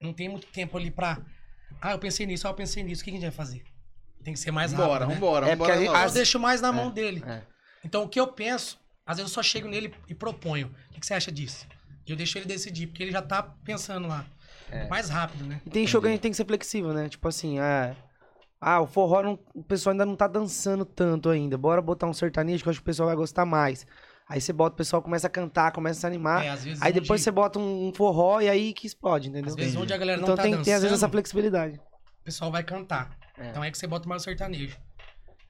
não 0.00 0.12
tem 0.12 0.28
muito 0.28 0.46
tempo 0.48 0.76
ali 0.76 0.90
pra. 0.90 1.18
Ah, 1.80 1.92
eu 1.92 1.98
pensei 1.98 2.26
nisso, 2.26 2.46
ah, 2.46 2.50
eu 2.50 2.54
pensei 2.54 2.82
nisso. 2.82 3.00
O 3.00 3.04
que 3.04 3.10
a 3.10 3.14
gente 3.14 3.22
vai 3.22 3.30
fazer? 3.30 3.64
Tem 4.22 4.34
que 4.34 4.40
ser 4.40 4.50
mais 4.50 4.72
rápido. 4.72 4.88
Vambora, 4.88 5.06
né? 5.06 5.14
vambora, 5.14 5.46
É, 5.46 5.50
vambora 5.56 5.74
porque. 5.78 6.08
Eu 6.08 6.10
deixo 6.10 6.38
mais 6.38 6.60
na 6.60 6.72
mão 6.72 6.90
dele. 6.90 7.22
É. 7.26 7.42
Então 7.84 8.02
o 8.02 8.08
que 8.08 8.18
eu 8.18 8.26
penso, 8.26 8.78
às 9.06 9.18
vezes 9.18 9.30
eu 9.30 9.34
só 9.34 9.42
chego 9.42 9.68
nele 9.68 9.94
e 10.08 10.14
proponho. 10.14 10.74
O 10.90 10.94
que 10.94 11.00
que 11.00 11.06
você 11.06 11.14
acha 11.14 11.30
disso? 11.30 11.66
E 12.06 12.10
eu 12.10 12.16
deixo 12.16 12.38
ele 12.38 12.46
decidir, 12.46 12.86
porque 12.86 13.02
ele 13.02 13.12
já 13.12 13.22
tá 13.22 13.42
pensando 13.42 14.08
lá. 14.08 14.24
É. 14.70 14.88
Mais 14.88 15.08
rápido, 15.08 15.44
né? 15.44 15.60
E 15.64 15.70
tem 15.70 15.86
show 15.86 16.00
que 16.00 16.08
a 16.08 16.10
gente 16.10 16.20
tem 16.20 16.30
que 16.30 16.36
ser 16.36 16.44
flexível, 16.44 16.92
né? 16.92 17.08
Tipo 17.08 17.28
assim, 17.28 17.58
ah, 17.60 17.94
ah 18.60 18.80
o 18.80 18.86
forró, 18.86 19.22
não- 19.22 19.38
o 19.54 19.62
pessoal 19.62 19.92
ainda 19.92 20.04
não 20.04 20.16
tá 20.16 20.26
dançando 20.26 20.84
tanto 20.84 21.28
ainda, 21.30 21.56
bora 21.56 21.80
botar 21.80 22.06
um 22.06 22.12
sertanejo 22.12 22.62
que 22.64 22.68
eu 22.68 22.70
acho 22.72 22.80
que 22.80 22.84
o 22.84 22.86
pessoal 22.86 23.08
vai 23.08 23.16
gostar 23.16 23.44
mais. 23.46 23.86
Aí 24.28 24.40
você 24.40 24.52
bota, 24.52 24.74
o 24.74 24.76
pessoal 24.76 25.00
começa 25.00 25.28
a 25.28 25.30
cantar, 25.30 25.70
começa 25.70 25.98
a 25.98 26.00
se 26.00 26.06
animar. 26.06 26.44
É, 26.44 26.48
às 26.48 26.64
vezes 26.64 26.82
aí 26.82 26.92
depois 26.92 27.20
você 27.20 27.30
bota 27.30 27.60
um, 27.60 27.88
um 27.88 27.94
forró 27.94 28.40
e 28.40 28.48
aí 28.48 28.72
que 28.72 28.86
explode, 28.86 29.28
entendeu? 29.28 29.50
Às 29.50 29.54
vezes 29.54 29.76
onde 29.76 29.92
a 29.92 29.96
galera 29.96 30.18
Então 30.20 30.30
não 30.30 30.36
tá 30.36 30.42
tem 30.42 30.56
que 30.56 30.64
ter, 30.64 30.72
às 30.72 30.82
vezes, 30.82 30.86
essa 30.86 30.94
dançando, 31.06 31.12
flexibilidade. 31.12 31.78
o 32.20 32.24
pessoal 32.24 32.50
vai 32.50 32.64
cantar. 32.64 33.16
É. 33.38 33.48
Então 33.50 33.62
é 33.64 33.70
que 33.70 33.78
você 33.78 33.86
bota 33.86 34.08
mais 34.08 34.22
o 34.22 34.24
sertanejo. 34.24 34.76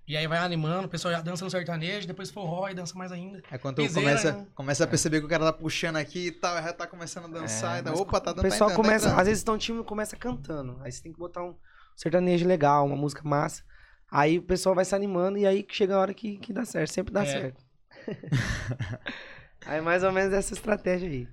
E 0.09 0.17
aí 0.17 0.27
vai 0.29 0.39
animando, 0.39 0.87
o 0.87 0.89
pessoal 0.89 1.13
já 1.13 1.21
dança 1.21 1.45
no 1.45 1.51
sertanejo, 1.51 2.07
depois 2.07 2.31
forró 2.31 2.69
e 2.69 2.75
dança 2.75 2.97
mais 2.97 3.11
ainda. 3.11 3.43
É 3.51 3.59
quando 3.59 3.77
Piseira, 3.77 4.09
começa, 4.09 4.33
né? 4.33 4.47
começa 4.55 4.85
a 4.85 4.87
perceber 4.87 5.19
que 5.19 5.27
o 5.27 5.29
cara 5.29 5.45
tá 5.47 5.53
puxando 5.53 5.97
aqui 5.97 6.29
e 6.29 6.31
tal, 6.31 6.55
já 6.63 6.73
tá 6.73 6.87
começando 6.87 7.25
a 7.25 7.29
dançar, 7.41 7.77
É, 7.77 7.81
e 7.81 7.83
dá, 7.83 7.91
mas 7.91 8.01
opa, 8.01 8.21
tá 8.21 8.31
O 8.31 8.35
dando 8.35 8.43
pessoal 8.45 8.71
tá 8.71 8.75
entrando, 8.75 8.85
tá 8.87 8.89
começa, 9.01 9.21
às 9.21 9.27
vezes 9.27 9.41
estão 9.41 9.59
time 9.59 9.83
começa 9.83 10.17
cantando. 10.17 10.79
Aí 10.83 10.93
você 10.93 11.03
tem 11.03 11.13
que 11.13 11.19
botar 11.19 11.43
um 11.43 11.57
sertanejo 11.97 12.47
legal, 12.47 12.87
uma 12.87 12.95
música 12.97 13.23
massa. 13.25 13.65
Aí 14.09 14.39
o 14.39 14.43
pessoal 14.43 14.77
vai 14.77 14.85
se 14.85 14.95
animando 14.95 15.39
e 15.39 15.45
aí 15.47 15.67
chega 15.69 15.97
a 15.97 15.99
hora 15.99 16.15
que, 16.15 16.39
que 16.39 16.53
dá 16.53 16.65
certo, 16.65 16.93
sempre 16.93 17.13
dá 17.13 17.23
É. 17.25 17.27
certo. 17.27 17.65
aí 19.67 19.81
mais 19.81 20.05
ou 20.05 20.13
menos 20.13 20.33
essa 20.33 20.55
estratégia 20.55 21.09
aí. 21.09 21.29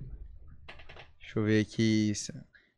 Deixa 1.20 1.38
eu 1.40 1.44
ver 1.46 1.62
aqui. 1.62 2.10
isso- 2.12 2.34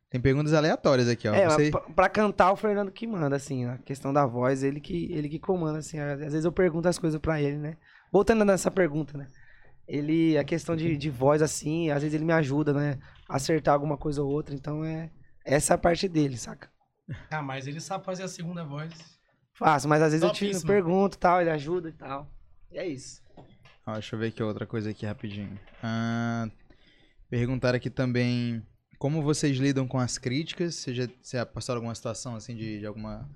Tem 0.08 0.20
perguntas 0.20 0.52
aleatórias 0.52 1.08
aqui, 1.08 1.28
ó. 1.28 1.34
é, 1.34 1.48
Você... 1.48 1.70
pra, 1.70 1.80
pra 1.80 2.08
cantar 2.08 2.52
o 2.52 2.56
Fernando 2.56 2.92
que 2.92 3.06
manda, 3.06 3.34
assim, 3.36 3.64
a 3.64 3.78
questão 3.78 4.12
da 4.12 4.24
voz, 4.24 4.62
ele 4.62 4.80
que, 4.80 5.12
ele 5.12 5.28
que 5.28 5.38
comanda, 5.38 5.78
assim. 5.78 5.98
Às 5.98 6.18
vezes 6.18 6.44
eu 6.44 6.52
pergunto 6.52 6.88
as 6.88 6.98
coisas 6.98 7.20
pra 7.20 7.40
ele, 7.40 7.56
né? 7.56 7.76
Voltando 8.12 8.44
nessa 8.44 8.70
pergunta, 8.70 9.18
né? 9.18 9.26
Ele, 9.86 10.36
a 10.38 10.44
questão 10.44 10.74
de, 10.76 10.96
de 10.96 11.10
voz, 11.10 11.42
assim, 11.42 11.90
às 11.90 12.02
vezes 12.02 12.14
ele 12.14 12.24
me 12.24 12.32
ajuda, 12.32 12.72
né? 12.72 12.98
A 13.28 13.36
acertar 13.36 13.74
alguma 13.74 13.96
coisa 13.96 14.22
ou 14.22 14.30
outra, 14.30 14.54
então 14.54 14.84
é 14.84 15.10
essa 15.44 15.74
é 15.74 15.76
a 15.76 15.78
parte 15.78 16.08
dele, 16.08 16.36
saca? 16.36 16.68
Ah, 17.30 17.40
mas 17.42 17.66
ele 17.68 17.80
sabe 17.80 18.04
fazer 18.04 18.24
a 18.24 18.28
segunda 18.28 18.64
voz. 18.64 18.92
Faço, 19.54 19.88
mas 19.88 20.02
às 20.02 20.10
vezes 20.12 20.22
eu 20.24 20.32
te 20.32 20.44
Topíssimo. 20.44 20.66
pergunto 20.70 21.16
e 21.16 21.18
tal, 21.20 21.40
ele 21.40 21.50
ajuda 21.50 21.88
e 21.88 21.92
tal. 21.92 22.28
E 22.70 22.78
é 22.78 22.86
isso. 22.86 23.22
Ó, 23.86 23.92
deixa 23.92 24.14
eu 24.16 24.20
ver 24.20 24.28
aqui 24.28 24.42
outra 24.42 24.66
coisa 24.66 24.90
aqui 24.90 25.06
rapidinho. 25.06 25.58
Ah, 25.82 26.48
perguntaram 27.30 27.76
aqui 27.76 27.88
também 27.88 28.60
como 28.98 29.22
vocês 29.22 29.56
lidam 29.58 29.86
com 29.86 29.98
as 29.98 30.18
críticas. 30.18 30.74
Você 30.76 30.94
já, 30.94 31.08
você 31.22 31.44
passou 31.46 31.74
alguma 31.74 31.94
situação 31.94 32.34
assim 32.36 32.54
de, 32.54 32.80
de 32.80 32.86
alguma. 32.86 33.28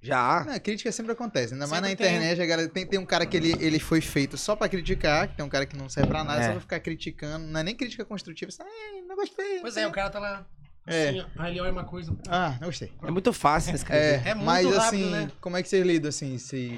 Já. 0.00 0.44
Não, 0.44 0.58
crítica 0.58 0.90
sempre 0.90 1.12
acontece, 1.12 1.52
ainda 1.54 1.66
mais 1.66 1.80
na 1.80 1.86
tem. 1.88 1.94
internet. 1.94 2.40
A 2.42 2.46
galera, 2.46 2.68
tem, 2.68 2.84
tem 2.84 2.98
um 2.98 3.06
cara 3.06 3.24
que 3.24 3.36
ele, 3.36 3.52
ele 3.60 3.78
foi 3.78 4.00
feito 4.00 4.36
só 4.36 4.56
pra 4.56 4.68
criticar, 4.68 5.28
que 5.28 5.36
tem 5.36 5.44
um 5.44 5.48
cara 5.48 5.64
que 5.64 5.76
não 5.76 5.88
serve 5.88 6.08
pra 6.08 6.24
nada, 6.24 6.42
É. 6.42 6.46
só 6.46 6.52
pra 6.52 6.60
ficar 6.60 6.80
criticando. 6.80 7.46
Não 7.46 7.60
é 7.60 7.62
nem 7.62 7.74
crítica 7.76 8.04
construtiva, 8.04 8.50
você, 8.50 8.62
"Ai, 8.62 9.00
não 9.06 9.14
gostei. 9.14 9.60
Pois 9.60 9.76
é, 9.76 9.86
o 9.86 9.92
cara 9.92 10.10
tá 10.10 10.18
lá. 10.18 10.44
É. 10.88 11.10
Assim, 11.10 11.24
aí 11.38 11.52
ele 11.52 11.60
olha 11.60 11.70
uma 11.70 11.84
coisa. 11.84 12.12
Ah, 12.28 12.56
não 12.60 12.66
gostei. 12.66 12.90
É 13.04 13.10
muito 13.12 13.32
fácil 13.32 13.72
escrever. 13.76 14.26
É, 14.26 14.30
É 14.30 14.34
muito 14.34 14.46
mas 14.46 14.66
rápido, 14.66 14.80
assim, 14.80 15.10
né? 15.10 15.30
como 15.40 15.56
é 15.56 15.62
que 15.62 15.68
vocês 15.68 15.86
lidam 15.86 16.08
assim? 16.08 16.36
Se, 16.38 16.76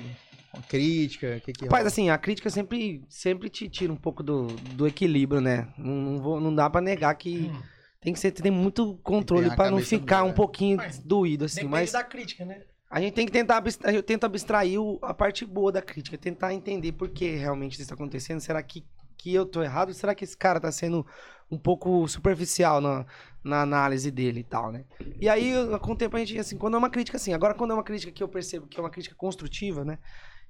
crítica, 0.69 1.37
o 1.39 1.41
que 1.41 1.53
que 1.55 1.65
Rapaz, 1.65 1.81
rola? 1.83 1.89
assim, 1.89 2.11
a 2.11 2.19
crítica 2.19 2.51
sempre, 2.51 3.03
sempre 3.09 3.49
te 3.49 3.69
tira 3.69 3.91
um 3.91 3.97
pouco 3.97 4.23
do, 4.23 4.49
do 4.75 4.87
equilíbrio, 4.87 5.41
né? 5.41 5.69
Não, 5.79 5.95
não, 5.95 6.19
vou- 6.23 6.41
não 6.41 6.55
dá 6.55 6.69
pra 6.69 6.83
negar 6.83 7.15
que 7.15 7.51
Hum, 7.51 7.63
tem 8.05 8.13
que 8.13 8.21
ser, 8.21 8.31
tem 8.33 8.53
muito 8.53 8.97
controle 9.03 9.47
uma 9.49 9.57
pra 9.57 9.71
não 9.71 9.81
ficar 9.81 10.23
um 10.25 10.33
pouquinho 10.33 10.77
Mas 10.77 10.99
doído, 10.99 11.47
assim. 11.47 11.57
Depende 11.57 11.71
Mas 11.73 11.93
da 11.93 12.05
crítica, 12.05 12.45
né? 12.45 12.61
a 12.91 13.01
gente 13.01 13.15
tem 13.15 13.25
que 13.27 13.33
tentar, 13.33 13.57
abstrair, 13.57 13.97
eu 13.97 14.03
tento 14.03 14.25
abstrair 14.25 14.79
o- 14.81 14.99
a 15.03 15.15
parte 15.15 15.45
boa 15.47 15.73
da 15.73 15.81
crítica, 15.83 16.17
tentar 16.19 16.53
entender 16.53 16.93
por 16.93 17.09
que 17.09 17.31
realmente 17.35 17.73
isso 17.73 17.83
está 17.83 17.95
acontecendo. 17.95 18.41
Será 18.41 18.63
que, 18.63 18.85
que 19.17 19.35
eu 19.35 19.47
tô 19.47 19.63
errado? 19.63 19.93
Será 19.95 20.15
que 20.15 20.23
esse 20.23 20.37
cara 20.37 20.61
tá 20.61 20.71
sendo 20.71 21.05
um 21.51 21.57
pouco 21.59 22.07
superficial 22.07 22.81
na, 22.81 23.07
na 23.43 23.63
análise 23.63 24.11
dele 24.11 24.41
e 24.41 24.45
tal, 24.45 24.71
né? 24.71 24.85
E 25.19 25.27
aí, 25.29 25.49
eu- 25.51 25.79
com 25.81 25.93
o 25.93 25.97
tempo, 25.97 26.15
a 26.15 26.21
gente, 26.21 26.39
assim, 26.39 26.59
quando 26.59 26.75
é 26.75 26.79
uma 26.79 26.91
crítica, 26.91 27.17
assim, 27.17 27.33
agora 27.33 27.55
quando 27.55 27.71
é 27.71 27.75
uma 27.75 27.83
crítica 27.83 28.13
que 28.13 28.23
eu 28.23 28.29
percebo 28.29 28.67
que 28.67 28.79
é 28.79 28.83
uma 28.83 28.91
crítica 28.91 29.15
construtiva, 29.17 29.83
né? 29.85 29.99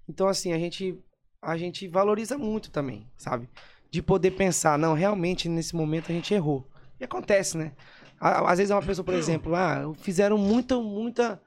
Então, 0.09 0.27
assim, 0.29 0.53
a 0.53 0.59
gente, 0.59 0.99
a 1.41 1.57
gente 1.57 1.87
valoriza 1.89 2.37
muito 2.37 2.71
também, 2.71 3.09
sabe? 3.17 3.49
De 3.91 4.03
poder 4.03 4.33
pensar, 4.33 4.77
não, 4.77 4.93
realmente, 4.93 5.49
nesse 5.49 5.75
momento 5.77 6.11
a 6.11 6.15
gente 6.15 6.35
errou. 6.35 6.69
E 7.05 7.07
acontece, 7.07 7.59
né? 7.59 7.73
Às 8.19 8.59
vezes 8.59 8.71
é 8.71 8.75
uma 8.75 8.83
pessoa, 8.83 9.05
por 9.05 9.15
exemplo, 9.15 9.55
ah, 9.55 9.93
fizeram 9.99 10.39
muita, 10.39 10.79
muita, 10.81 11.43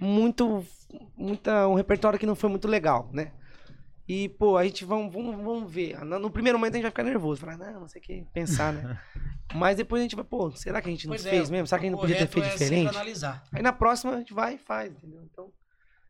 muito, 0.00 0.64
muita, 1.16 1.66
um 1.66 1.74
repertório 1.74 2.18
que 2.18 2.26
não 2.26 2.36
foi 2.36 2.48
muito 2.48 2.68
legal, 2.68 3.10
né? 3.12 3.32
E, 4.06 4.28
pô, 4.28 4.56
a 4.56 4.64
gente 4.64 4.84
vamos, 4.84 5.12
vamos, 5.12 5.36
vamos 5.36 5.72
ver. 5.72 5.98
No, 6.04 6.18
no 6.18 6.30
primeiro 6.30 6.58
momento 6.58 6.74
a 6.74 6.76
gente 6.76 6.82
vai 6.82 6.90
ficar 6.90 7.02
nervoso, 7.02 7.40
falar, 7.40 7.56
não, 7.56 7.80
não 7.80 7.88
sei 7.88 8.00
o 8.00 8.04
que, 8.04 8.24
pensar, 8.32 8.72
né? 8.72 8.98
Mas 9.54 9.76
depois 9.76 10.00
a 10.00 10.04
gente 10.04 10.14
vai, 10.14 10.24
pô, 10.24 10.52
será 10.52 10.80
que 10.80 10.88
a 10.88 10.92
gente 10.92 11.08
não 11.08 11.12
Pois 11.14 11.26
é, 11.26 11.30
fez 11.30 11.50
mesmo? 11.50 11.66
Será 11.66 11.80
que 11.80 11.86
a 11.86 11.88
gente 11.88 11.96
não 11.96 12.00
podia 12.00 12.16
ter 12.16 12.28
correto 12.28 12.58
feito 12.58 12.62
é 12.62 12.64
diferente? 12.64 12.96
analisar. 12.96 13.44
Aí 13.52 13.62
na 13.62 13.72
próxima 13.72 14.14
a 14.14 14.18
gente 14.18 14.32
vai 14.32 14.54
e 14.54 14.58
faz, 14.58 14.92
entendeu? 14.92 15.22
Então, 15.24 15.50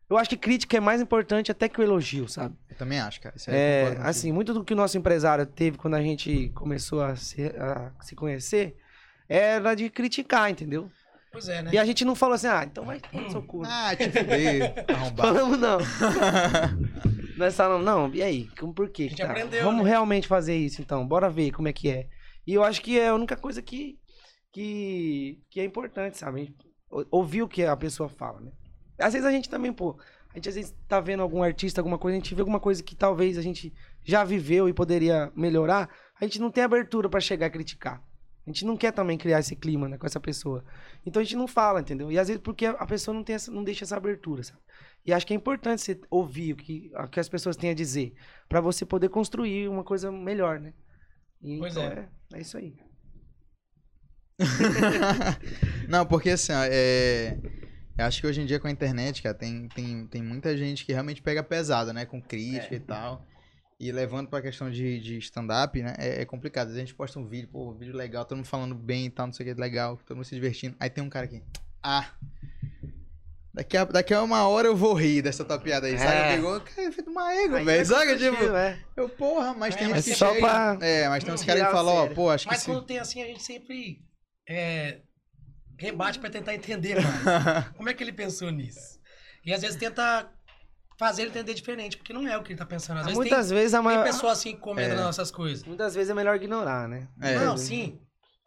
eu 0.07 0.17
acho 0.17 0.29
que 0.29 0.37
crítica 0.37 0.77
é 0.77 0.79
mais 0.79 1.01
importante 1.01 1.51
até 1.51 1.67
que 1.67 1.79
o 1.79 1.83
elogio, 1.83 2.27
sabe? 2.27 2.55
Eu 2.69 2.75
também 2.75 2.99
acho, 2.99 3.21
cara. 3.21 3.35
Isso 3.35 3.49
aí 3.49 3.55
eu 3.55 3.59
É, 3.59 3.97
assim, 4.01 4.31
muito 4.31 4.53
do 4.53 4.63
que 4.63 4.73
o 4.73 4.75
nosso 4.75 4.97
empresário 4.97 5.45
teve 5.45 5.77
quando 5.77 5.95
a 5.95 6.01
gente 6.01 6.49
começou 6.49 7.01
a 7.01 7.15
se, 7.15 7.47
a 7.57 7.91
se 8.01 8.15
conhecer 8.15 8.77
era 9.33 9.73
de 9.75 9.89
criticar, 9.89 10.51
entendeu? 10.51 10.91
Pois 11.31 11.47
é, 11.47 11.61
né? 11.61 11.71
E 11.73 11.77
a 11.77 11.85
gente 11.85 12.03
não 12.03 12.15
falou 12.15 12.35
assim, 12.35 12.47
ah, 12.47 12.65
então 12.65 12.83
vai 12.83 12.99
tomar 12.99 13.23
no 13.23 13.31
seu 13.31 13.41
cu. 13.41 13.63
Ah, 13.65 13.95
te 13.95 14.11
fuder, 14.11 14.73
arrombado. 14.93 15.15
Falamos 15.15 15.57
não. 15.57 15.77
Nós 17.37 17.55
falamos, 17.55 17.85
não, 17.85 18.13
e 18.13 18.21
aí? 18.21 18.49
Como, 18.59 18.73
por 18.73 18.89
quê? 18.89 19.03
A 19.03 19.07
gente 19.07 19.21
tá? 19.21 19.31
aprendeu, 19.31 19.63
Vamos 19.63 19.85
né? 19.85 19.89
realmente 19.89 20.27
fazer 20.27 20.57
isso, 20.57 20.81
então. 20.81 21.07
Bora 21.07 21.29
ver 21.29 21.51
como 21.51 21.69
é 21.69 21.73
que 21.73 21.89
é. 21.89 22.07
E 22.45 22.53
eu 22.53 22.61
acho 22.61 22.81
que 22.81 22.99
é 22.99 23.07
a 23.07 23.15
única 23.15 23.37
coisa 23.37 23.61
que, 23.61 23.97
que, 24.51 25.41
que 25.49 25.61
é 25.61 25.63
importante, 25.63 26.17
sabe? 26.17 26.53
Ouvir 27.09 27.43
o 27.43 27.47
que 27.47 27.63
a 27.63 27.77
pessoa 27.77 28.09
fala, 28.09 28.41
né? 28.41 28.51
Às 28.99 29.13
vezes 29.13 29.25
a 29.25 29.31
gente 29.31 29.49
também, 29.49 29.71
pô, 29.71 29.97
a 30.33 30.35
gente 30.35 30.49
às 30.49 30.55
vezes 30.55 30.75
tá 30.89 30.99
vendo 30.99 31.23
algum 31.23 31.41
artista, 31.41 31.79
alguma 31.79 31.97
coisa, 31.97 32.17
a 32.17 32.19
gente 32.19 32.35
vê 32.35 32.41
alguma 32.41 32.59
coisa 32.59 32.83
que 32.83 32.95
talvez 32.97 33.37
a 33.37 33.41
gente 33.41 33.73
já 34.03 34.25
viveu 34.25 34.67
e 34.67 34.73
poderia 34.73 35.31
melhorar, 35.33 35.89
a 36.19 36.25
gente 36.25 36.41
não 36.41 36.51
tem 36.51 36.65
abertura 36.65 37.07
pra 37.07 37.21
chegar 37.21 37.45
a 37.45 37.49
criticar. 37.49 38.03
A 38.45 38.49
gente 38.49 38.65
não 38.65 38.75
quer 38.75 38.91
também 38.91 39.17
criar 39.17 39.39
esse 39.39 39.55
clima 39.55 39.87
né, 39.87 39.97
com 39.97 40.05
essa 40.05 40.19
pessoa. 40.19 40.63
Então 41.05 41.21
a 41.21 41.23
gente 41.23 41.35
não 41.35 41.47
fala, 41.47 41.79
entendeu? 41.79 42.11
E 42.11 42.17
às 42.17 42.27
vezes 42.27 42.41
porque 42.41 42.65
a 42.65 42.85
pessoa 42.87 43.13
não, 43.13 43.23
tem 43.23 43.35
essa, 43.35 43.51
não 43.51 43.63
deixa 43.63 43.83
essa 43.83 43.95
abertura, 43.95 44.43
sabe? 44.43 44.59
E 45.05 45.13
acho 45.13 45.25
que 45.25 45.33
é 45.33 45.35
importante 45.35 45.81
você 45.81 45.99
ouvir 46.09 46.53
o 46.53 46.55
que, 46.55 46.91
o 46.95 47.07
que 47.07 47.19
as 47.19 47.29
pessoas 47.29 47.55
têm 47.55 47.69
a 47.69 47.75
dizer, 47.75 48.13
pra 48.49 48.59
você 48.59 48.85
poder 48.85 49.09
construir 49.09 49.67
uma 49.67 49.83
coisa 49.83 50.11
melhor, 50.11 50.59
né? 50.59 50.73
E 51.41 51.57
Pois 51.59 51.73
então 51.75 51.83
é. 51.83 52.09
é. 52.33 52.37
É 52.37 52.41
isso 52.41 52.57
aí. 52.57 52.75
Não, 55.87 56.05
porque 56.05 56.31
assim, 56.31 56.51
ó, 56.53 56.63
é... 56.63 57.37
eu 57.97 58.05
acho 58.05 58.21
que 58.21 58.27
hoje 58.27 58.41
em 58.41 58.45
dia 58.45 58.59
com 58.59 58.67
a 58.67 58.71
internet, 58.71 59.21
cara, 59.21 59.35
tem, 59.35 59.67
tem, 59.69 60.07
tem 60.07 60.23
muita 60.23 60.55
gente 60.57 60.85
que 60.85 60.93
realmente 60.93 61.21
pega 61.21 61.43
pesado, 61.43 61.93
né? 61.93 62.05
Com 62.05 62.17
É. 62.17 62.21
crítica 62.21 62.75
e 62.75 62.79
tal. 62.79 63.25
E 63.83 63.91
levando 63.91 64.27
pra 64.29 64.43
questão 64.43 64.69
de, 64.69 64.99
de 64.99 65.17
stand-up, 65.17 65.81
né? 65.81 65.95
É, 65.97 66.21
é 66.21 66.25
complicado. 66.25 66.67
Às 66.67 66.73
vezes 66.73 66.83
a 66.83 66.85
gente 66.85 66.93
posta 66.95 67.17
um 67.19 67.25
vídeo, 67.27 67.49
pô, 67.51 67.71
um 67.71 67.73
vídeo 67.73 67.95
legal, 67.95 68.23
todo 68.23 68.37
mundo 68.37 68.45
falando 68.45 68.75
bem 68.75 69.07
e 69.07 69.09
tal, 69.09 69.25
não 69.25 69.33
sei 69.33 69.49
o 69.51 69.55
que, 69.55 69.59
legal, 69.59 69.97
todo 70.05 70.15
mundo 70.17 70.25
se 70.25 70.35
divertindo. 70.35 70.75
Aí 70.79 70.87
tem 70.87 71.03
um 71.03 71.09
cara 71.09 71.25
aqui. 71.25 71.41
Ah! 71.81 72.07
Daqui 73.51 73.75
a, 73.75 73.83
daqui 73.83 74.13
a 74.13 74.21
uma 74.21 74.47
hora 74.47 74.67
eu 74.67 74.75
vou 74.75 74.93
rir 74.93 75.23
dessa 75.23 75.43
tua 75.43 75.57
piada 75.59 75.87
aí, 75.87 75.97
sabe? 75.97 76.11
É. 76.15 76.35
Pegou, 76.35 76.61
cara, 76.61 76.87
é 76.87 76.91
feito 76.91 77.09
uma 77.09 77.33
ego, 77.33 77.53
velho. 77.55 77.69
é 77.71 77.83
Sabe? 77.83 78.17
Tipo, 78.17 78.43
é. 78.55 78.79
eu, 78.95 79.09
porra, 79.09 79.53
mas 79.55 79.75
tem 79.75 79.85
É, 79.85 79.87
uns 79.87 79.91
mas 79.93 80.05
que 80.05 80.13
só 80.15 80.33
chega- 80.33 80.39
pra 80.39 80.77
É, 80.87 81.09
mas 81.09 81.23
tem 81.23 81.33
uns 81.33 81.43
caras 81.43 81.65
que 81.65 81.71
falam, 81.71 81.93
ó, 81.95 82.07
pô, 82.07 82.29
acho 82.29 82.45
que 82.45 82.51
Mas 82.53 82.61
se... 82.61 82.67
quando 82.67 82.83
tem 82.85 82.99
assim, 82.99 83.21
a 83.21 83.25
gente 83.25 83.41
sempre 83.41 83.99
é, 84.47 84.99
rebate 85.75 86.19
pra 86.19 86.29
tentar 86.29 86.53
entender 86.53 87.01
mais. 87.01 87.65
Como 87.75 87.89
é 87.89 87.93
que 87.95 88.03
ele 88.03 88.13
pensou 88.13 88.51
nisso? 88.51 89.01
E 89.43 89.51
às 89.51 89.61
vezes 89.61 89.75
tenta 89.75 90.31
fazer 91.01 91.23
ele 91.23 91.31
entender 91.31 91.55
diferente, 91.55 91.97
porque 91.97 92.13
não 92.13 92.27
é 92.27 92.37
o 92.37 92.43
que 92.43 92.51
ele 92.51 92.59
tá 92.59 92.65
pensando. 92.65 92.97
Às 92.99 93.05
vezes 93.05 93.17
Muitas 93.17 93.49
vezes 93.49 93.73
a 93.73 93.77
tem, 93.79 93.85
maior. 93.85 94.03
tem 94.03 94.13
pessoa 94.13 94.31
assim 94.33 94.53
que 94.53 94.59
comenta 94.61 94.93
É. 94.93 94.97
nossas 94.97 95.31
coisas. 95.31 95.63
Muitas 95.65 95.95
vezes 95.95 96.11
é 96.11 96.13
melhor 96.13 96.35
ignorar, 96.35 96.87
né? 96.87 97.07
É. 97.19 97.39
Não, 97.39 97.57
sim. 97.57 97.99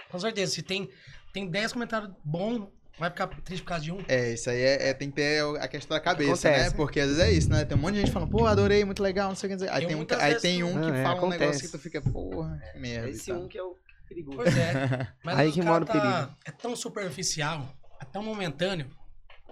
Com 0.09 0.19
certeza. 0.21 0.53
Se 0.53 0.63
tem, 0.63 0.89
tem 1.33 1.51
10 1.51 1.73
comentários 1.73 2.13
bons, 2.25 2.69
vai 2.97 3.11
ficar 3.11 3.27
triste 3.27 3.63
por 3.65 3.71
causa 3.71 3.83
de 3.83 3.91
um. 3.91 3.99
É, 4.07 4.35
isso 4.35 4.49
aí 4.49 4.61
é, 4.61 4.91
é- 4.91 4.95
tem 4.95 5.11
que 5.11 5.17
ter 5.17 5.43
a 5.59 5.67
questão 5.67 5.97
da 5.97 6.01
cabeça, 6.01 6.49
Acontece. 6.49 6.71
né? 6.71 6.77
Porque 6.77 7.01
às 7.01 7.09
vezes 7.09 7.23
é 7.25 7.33
isso, 7.33 7.51
né? 7.51 7.65
Tem 7.65 7.77
um 7.77 7.81
monte 7.81 7.95
de 7.95 8.01
gente 8.03 8.13
falando, 8.13 8.31
pô, 8.31 8.47
adorei, 8.47 8.85
muito 8.85 9.03
legal, 9.03 9.31
não 9.31 9.35
sei 9.37 9.49
o 9.49 9.51
que 9.51 9.57
dizer. 9.57 9.71
Aí 9.73 9.85
tem 9.85 9.97
um, 9.97 10.07
aí 10.21 10.35
tem 10.37 10.63
um 10.63 10.69
que 10.75 10.79
Não, 10.79 10.95
é, 10.95 11.03
fala 11.03 11.25
um 11.25 11.29
negócio 11.29 11.35
acontece. 11.47 11.63
que 11.65 11.69
tu 11.73 11.79
fica, 11.81 12.01
porra, 12.01 12.57
que 12.73 12.79
merda. 12.79 13.09
Esse 13.11 13.33
tal. 13.33 13.43
um 13.43 13.49
que 13.49 13.59
é 13.59 13.63
o 13.65 13.77
perigoso. 14.09 14.37
Pois 14.37 14.57
é. 14.57 14.73
Mas 15.25 15.39
Aí 15.41 15.49
o 15.49 15.53
que 15.53 15.59
cara 15.59 15.71
mora 15.73 15.83
o 15.83 15.87
tá- 15.89 15.93
perigo. 15.93 16.37
É 16.47 16.51
tão 16.53 16.77
superficial, 16.77 17.69
é 18.01 18.05
tão 18.05 18.23
momentâneo, 18.23 18.89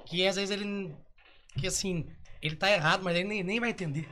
que 0.06 0.24
às 0.24 0.36
vezes 0.36 0.50
ele. 0.52 0.94
Que 1.58 1.66
assim, 1.66 2.06
ele 2.42 2.56
tá 2.56 2.70
errado, 2.70 3.02
mas 3.02 3.16
ele 3.16 3.28
nem, 3.28 3.42
nem 3.42 3.60
vai 3.60 3.70
entender. 3.70 4.08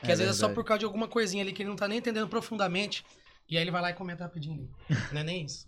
Que 0.00 0.10
É 0.10 0.12
às 0.12 0.18
vezes 0.18 0.36
é 0.36 0.38
só 0.38 0.46
verdade. 0.46 0.54
por 0.54 0.64
causa 0.64 0.78
de 0.78 0.84
alguma 0.84 1.08
coisinha 1.08 1.42
ali 1.42 1.52
que 1.52 1.62
ele 1.62 1.68
não 1.68 1.76
tá 1.76 1.88
nem 1.88 1.98
entendendo 1.98 2.28
profundamente. 2.28 3.04
E 3.50 3.56
aí 3.56 3.62
ele 3.64 3.70
vai 3.70 3.82
lá 3.82 3.90
e 3.90 3.94
comenta 3.94 4.24
rapidinho. 4.24 4.68
Não 5.12 5.20
é 5.22 5.24
nem 5.24 5.44
isso. 5.44 5.66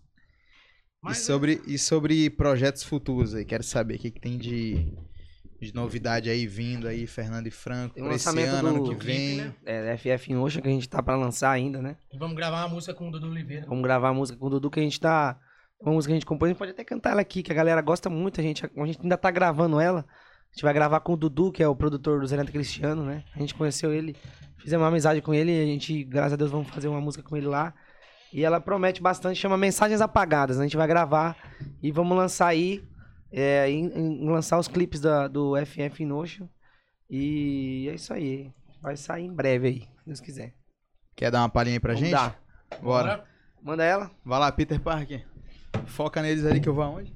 E 1.09 1.15
sobre, 1.15 1.63
e 1.67 1.79
sobre 1.79 2.29
projetos 2.29 2.83
futuros 2.83 3.35
aí, 3.35 3.43
quero 3.45 3.63
saber 3.65 3.95
o 3.95 3.99
que, 3.99 4.11
que 4.11 4.21
tem 4.21 4.37
de, 4.37 4.93
de 5.59 5.75
novidade 5.75 6.29
aí 6.29 6.47
vindo 6.47 6.87
aí, 6.87 7.07
Fernando 7.07 7.47
e 7.47 7.51
Franco, 7.51 7.95
Tem 7.95 8.05
um 8.05 8.13
esse 8.13 8.27
lançamento 8.29 8.55
ano, 8.55 8.69
ano 8.69 8.85
do 8.85 8.91
que 8.91 8.97
clipe, 8.97 9.17
vem. 9.17 9.37
né? 9.39 9.55
É, 9.65 9.97
FF 9.97 10.31
em 10.31 10.37
Ocean 10.37 10.61
que 10.61 10.69
a 10.69 10.71
gente 10.71 10.87
tá 10.87 11.03
pra 11.03 11.17
lançar 11.17 11.51
ainda, 11.53 11.81
né? 11.81 11.97
E 12.13 12.19
vamos 12.19 12.37
gravar 12.37 12.59
uma 12.67 12.69
música 12.75 12.93
com 12.93 13.09
o 13.09 13.11
Dudu 13.11 13.29
Oliveira. 13.31 13.65
Vamos 13.67 13.83
gravar 13.83 14.11
a 14.11 14.15
música 14.15 14.39
com 14.39 14.47
o 14.47 14.51
Dudu 14.51 14.71
que 14.71 14.79
a 14.79 14.83
gente 14.83 15.01
tá. 15.01 15.41
Uma 15.81 15.95
música 15.95 16.11
que 16.11 16.13
a 16.13 16.17
gente 16.17 16.27
compôs, 16.27 16.49
a 16.49 16.53
gente 16.53 16.59
pode 16.59 16.73
até 16.73 16.85
cantar 16.85 17.13
ela 17.13 17.23
aqui, 17.23 17.43
que 17.43 17.51
a 17.51 17.55
galera 17.55 17.81
gosta 17.81 18.11
muito. 18.11 18.39
A 18.39 18.45
gente, 18.45 18.67
a 18.67 18.87
gente 18.87 19.01
ainda 19.01 19.17
tá 19.17 19.31
gravando 19.31 19.81
ela. 19.81 20.05
A 20.51 20.55
gente 20.55 20.63
vai 20.63 20.75
gravar 20.75 21.01
com 21.01 21.13
o 21.13 21.17
Dudu, 21.17 21.53
que 21.53 21.63
é 21.63 21.69
o 21.69 21.77
produtor 21.77 22.21
do 22.21 22.27
Zeneta 22.27 22.51
Cristiano, 22.51 23.05
né? 23.05 23.25
A 23.35 23.39
gente 23.39 23.55
conheceu 23.55 23.93
ele, 23.93 24.17
fizemos 24.59 24.83
uma 24.83 24.89
amizade 24.89 25.23
com 25.23 25.33
ele 25.33 25.53
e 25.53 25.63
a 25.63 25.67
gente, 25.67 26.03
graças 26.05 26.33
a 26.33 26.37
Deus, 26.37 26.51
vamos 26.51 26.69
fazer 26.71 26.89
uma 26.89 27.01
música 27.01 27.23
com 27.23 27.37
ele 27.37 27.47
lá. 27.47 27.73
E 28.33 28.45
ela 28.45 28.61
promete 28.61 29.01
bastante, 29.03 29.39
chama 29.39 29.57
Mensagens 29.57 30.01
Apagadas. 30.01 30.59
A 30.59 30.63
gente 30.63 30.77
vai 30.77 30.87
gravar 30.87 31.37
e 31.83 31.91
vamos 31.91 32.17
lançar 32.17 32.49
aí, 32.49 32.83
é, 33.33 33.69
em- 33.71 33.87
em- 33.87 34.29
lançar 34.29 34.59
os 34.59 34.69
clipes 34.69 35.01
da, 35.01 35.27
do 35.29 35.57
FF 35.57 36.05
Notion. 36.05 36.49
E 37.09 37.89
é 37.91 37.95
isso 37.95 38.13
aí. 38.13 38.53
Vai 38.83 38.97
sair 38.97 39.25
em 39.25 39.33
breve 39.35 39.67
aí, 39.69 39.81
se 39.81 40.07
Deus 40.07 40.21
quiser. 40.21 40.55
Quer 41.17 41.31
dar 41.31 41.41
uma 41.43 41.49
palhinha 41.49 41.77
aí 41.77 41.81
pra 41.81 41.93
Vamos 41.95 42.09
gente? 42.09 42.19
dar. 42.19 42.41
Bora. 42.83 43.25
Manda 43.63 43.85
ela. 43.85 44.11
Vai 44.25 44.39
lá, 44.41 44.51
Peter 44.53 44.81
Parker. 44.81 45.27
Foca 45.87 46.23
neles 46.23 46.45
ali 46.47 46.61
que 46.61 46.69
eu 46.69 46.75
vou 46.75 46.85
aonde? 46.85 47.13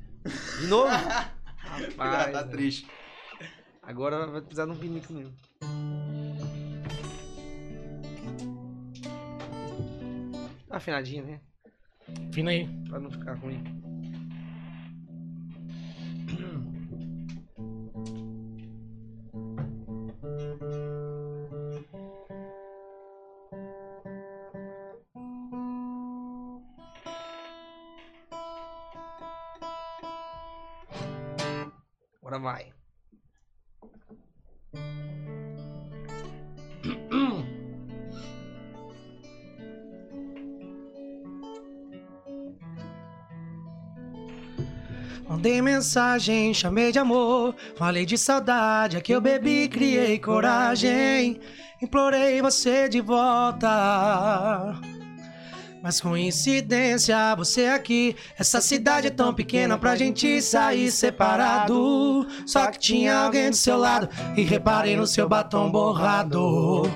De 0.60 0.66
novo? 0.66 0.88
Rapaz, 1.56 2.32
tá 2.32 2.44
triste. 2.44 2.86
Agora 3.86 4.26
vai 4.26 4.40
precisar 4.40 4.64
de 4.64 4.72
um 4.72 4.76
pinico 4.76 5.12
mesmo. 5.12 5.34
Tá 10.68 10.76
afinadinho, 10.76 11.24
né? 11.24 11.40
Fina 12.32 12.50
aí. 12.50 12.68
Pra 12.88 12.98
não 12.98 13.10
ficar 13.10 13.34
ruim. 13.34 13.62
Mensagem, 45.84 46.54
chamei 46.54 46.90
de 46.90 46.98
amor. 46.98 47.54
Falei 47.76 48.06
de 48.06 48.16
saudade, 48.16 48.96
é 48.96 49.02
que 49.02 49.12
eu 49.12 49.20
bebi, 49.20 49.68
criei 49.68 50.18
coragem. 50.18 51.38
Implorei 51.82 52.40
você 52.40 52.88
de 52.88 53.02
volta. 53.02 54.80
Mas 55.82 56.00
coincidência, 56.00 57.34
você 57.36 57.66
aqui. 57.66 58.16
Essa 58.38 58.62
cidade 58.62 59.08
é 59.08 59.10
tão 59.10 59.34
pequena 59.34 59.76
pra 59.76 59.94
gente 59.94 60.40
sair 60.40 60.90
separado. 60.90 62.26
Só 62.46 62.70
que 62.70 62.78
tinha 62.78 63.18
alguém 63.18 63.50
do 63.50 63.56
seu 63.56 63.76
lado 63.76 64.08
e 64.34 64.42
reparei 64.42 64.96
no 64.96 65.06
seu 65.06 65.28
batom 65.28 65.70
borrado. 65.70 66.90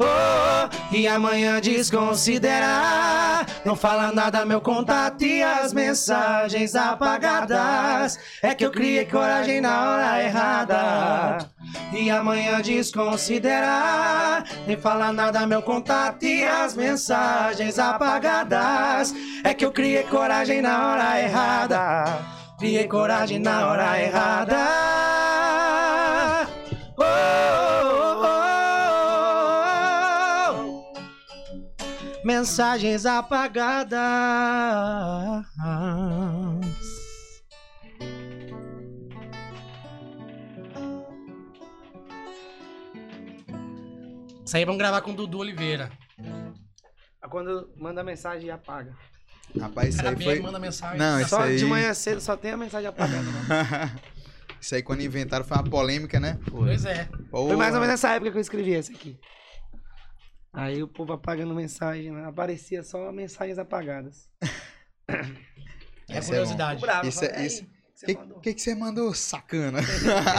Oh, 0.00 0.92
e 0.92 1.06
amanhã 1.06 1.60
desconsiderar. 1.60 3.33
Não 3.64 3.74
fala 3.74 4.12
nada, 4.12 4.44
meu 4.44 4.60
contato 4.60 5.22
e 5.22 5.42
as 5.42 5.72
mensagens 5.72 6.74
apagadas. 6.74 8.18
É 8.42 8.54
que 8.54 8.66
eu 8.66 8.70
criei 8.70 9.06
coragem 9.06 9.62
na 9.62 9.90
hora 9.90 10.22
errada. 10.22 11.50
E 11.90 12.10
amanhã 12.10 12.60
desconsiderar. 12.60 14.44
Nem 14.66 14.76
fala 14.76 15.10
nada, 15.14 15.46
meu 15.46 15.62
contato 15.62 16.24
e 16.24 16.44
as 16.44 16.76
mensagens 16.76 17.78
apagadas. 17.78 19.14
É 19.42 19.54
que 19.54 19.64
eu 19.64 19.72
criei 19.72 20.02
coragem 20.02 20.60
na 20.60 20.90
hora 20.90 21.22
errada. 21.22 22.18
Criei 22.58 22.86
coragem 22.86 23.38
na 23.38 23.66
hora 23.66 23.98
errada. 23.98 24.93
Mensagens 32.24 33.04
apagadas. 33.04 33.98
Isso 44.42 44.56
aí 44.56 44.64
vamos 44.64 44.78
gravar 44.78 45.02
com 45.02 45.10
o 45.10 45.14
Dudu 45.14 45.40
Oliveira. 45.40 45.90
Ah, 47.20 47.28
Quando 47.28 47.70
manda 47.76 48.02
mensagem 48.02 48.46
e 48.46 48.50
apaga. 48.50 48.96
Rapaz, 49.60 49.94
isso 49.94 50.06
aí 50.06 50.14
vez 50.14 50.30
foi... 50.30 50.40
manda 50.40 50.58
mensagem. 50.58 50.98
Não, 50.98 51.20
isso 51.20 51.28
Só 51.28 51.42
aí... 51.42 51.56
de 51.56 51.64
manhã 51.66 51.92
cedo 51.92 52.22
só 52.22 52.36
tem 52.38 52.52
a 52.52 52.56
mensagem 52.56 52.88
apagada. 52.88 53.22
Né? 53.22 54.00
isso 54.58 54.74
aí 54.74 54.82
quando 54.82 55.02
inventaram 55.02 55.44
foi 55.44 55.58
uma 55.58 55.64
polêmica, 55.64 56.18
né? 56.18 56.38
Pois 56.50 56.86
é. 56.86 57.06
Foi 57.30 57.54
mais 57.54 57.74
ou 57.74 57.80
menos 57.80 57.92
nessa 57.92 58.12
época 58.12 58.30
que 58.30 58.38
eu 58.38 58.40
escrevi 58.40 58.72
esse 58.72 58.92
aqui. 58.92 59.20
Aí 60.54 60.82
o 60.82 60.88
povo 60.88 61.12
apagando 61.12 61.52
mensagem, 61.54 62.12
né? 62.12 62.24
aparecia 62.26 62.82
só 62.82 63.10
mensagens 63.12 63.58
apagadas. 63.58 64.28
É 65.08 66.18
é 66.18 66.20
curiosidade. 66.20 66.80
Bravo, 66.80 67.08
Isso 67.08 67.20
fala, 67.20 67.32
é- 67.32 67.40
"Ei, 67.40 67.46
isso- 67.46 67.64
o 67.64 67.66
que 68.06 68.14
que, 68.14 68.20
mandou?" 68.20 68.40
que, 68.40 68.58
você 68.58 68.74
mandou, 68.74 69.14
sacana? 69.14 69.80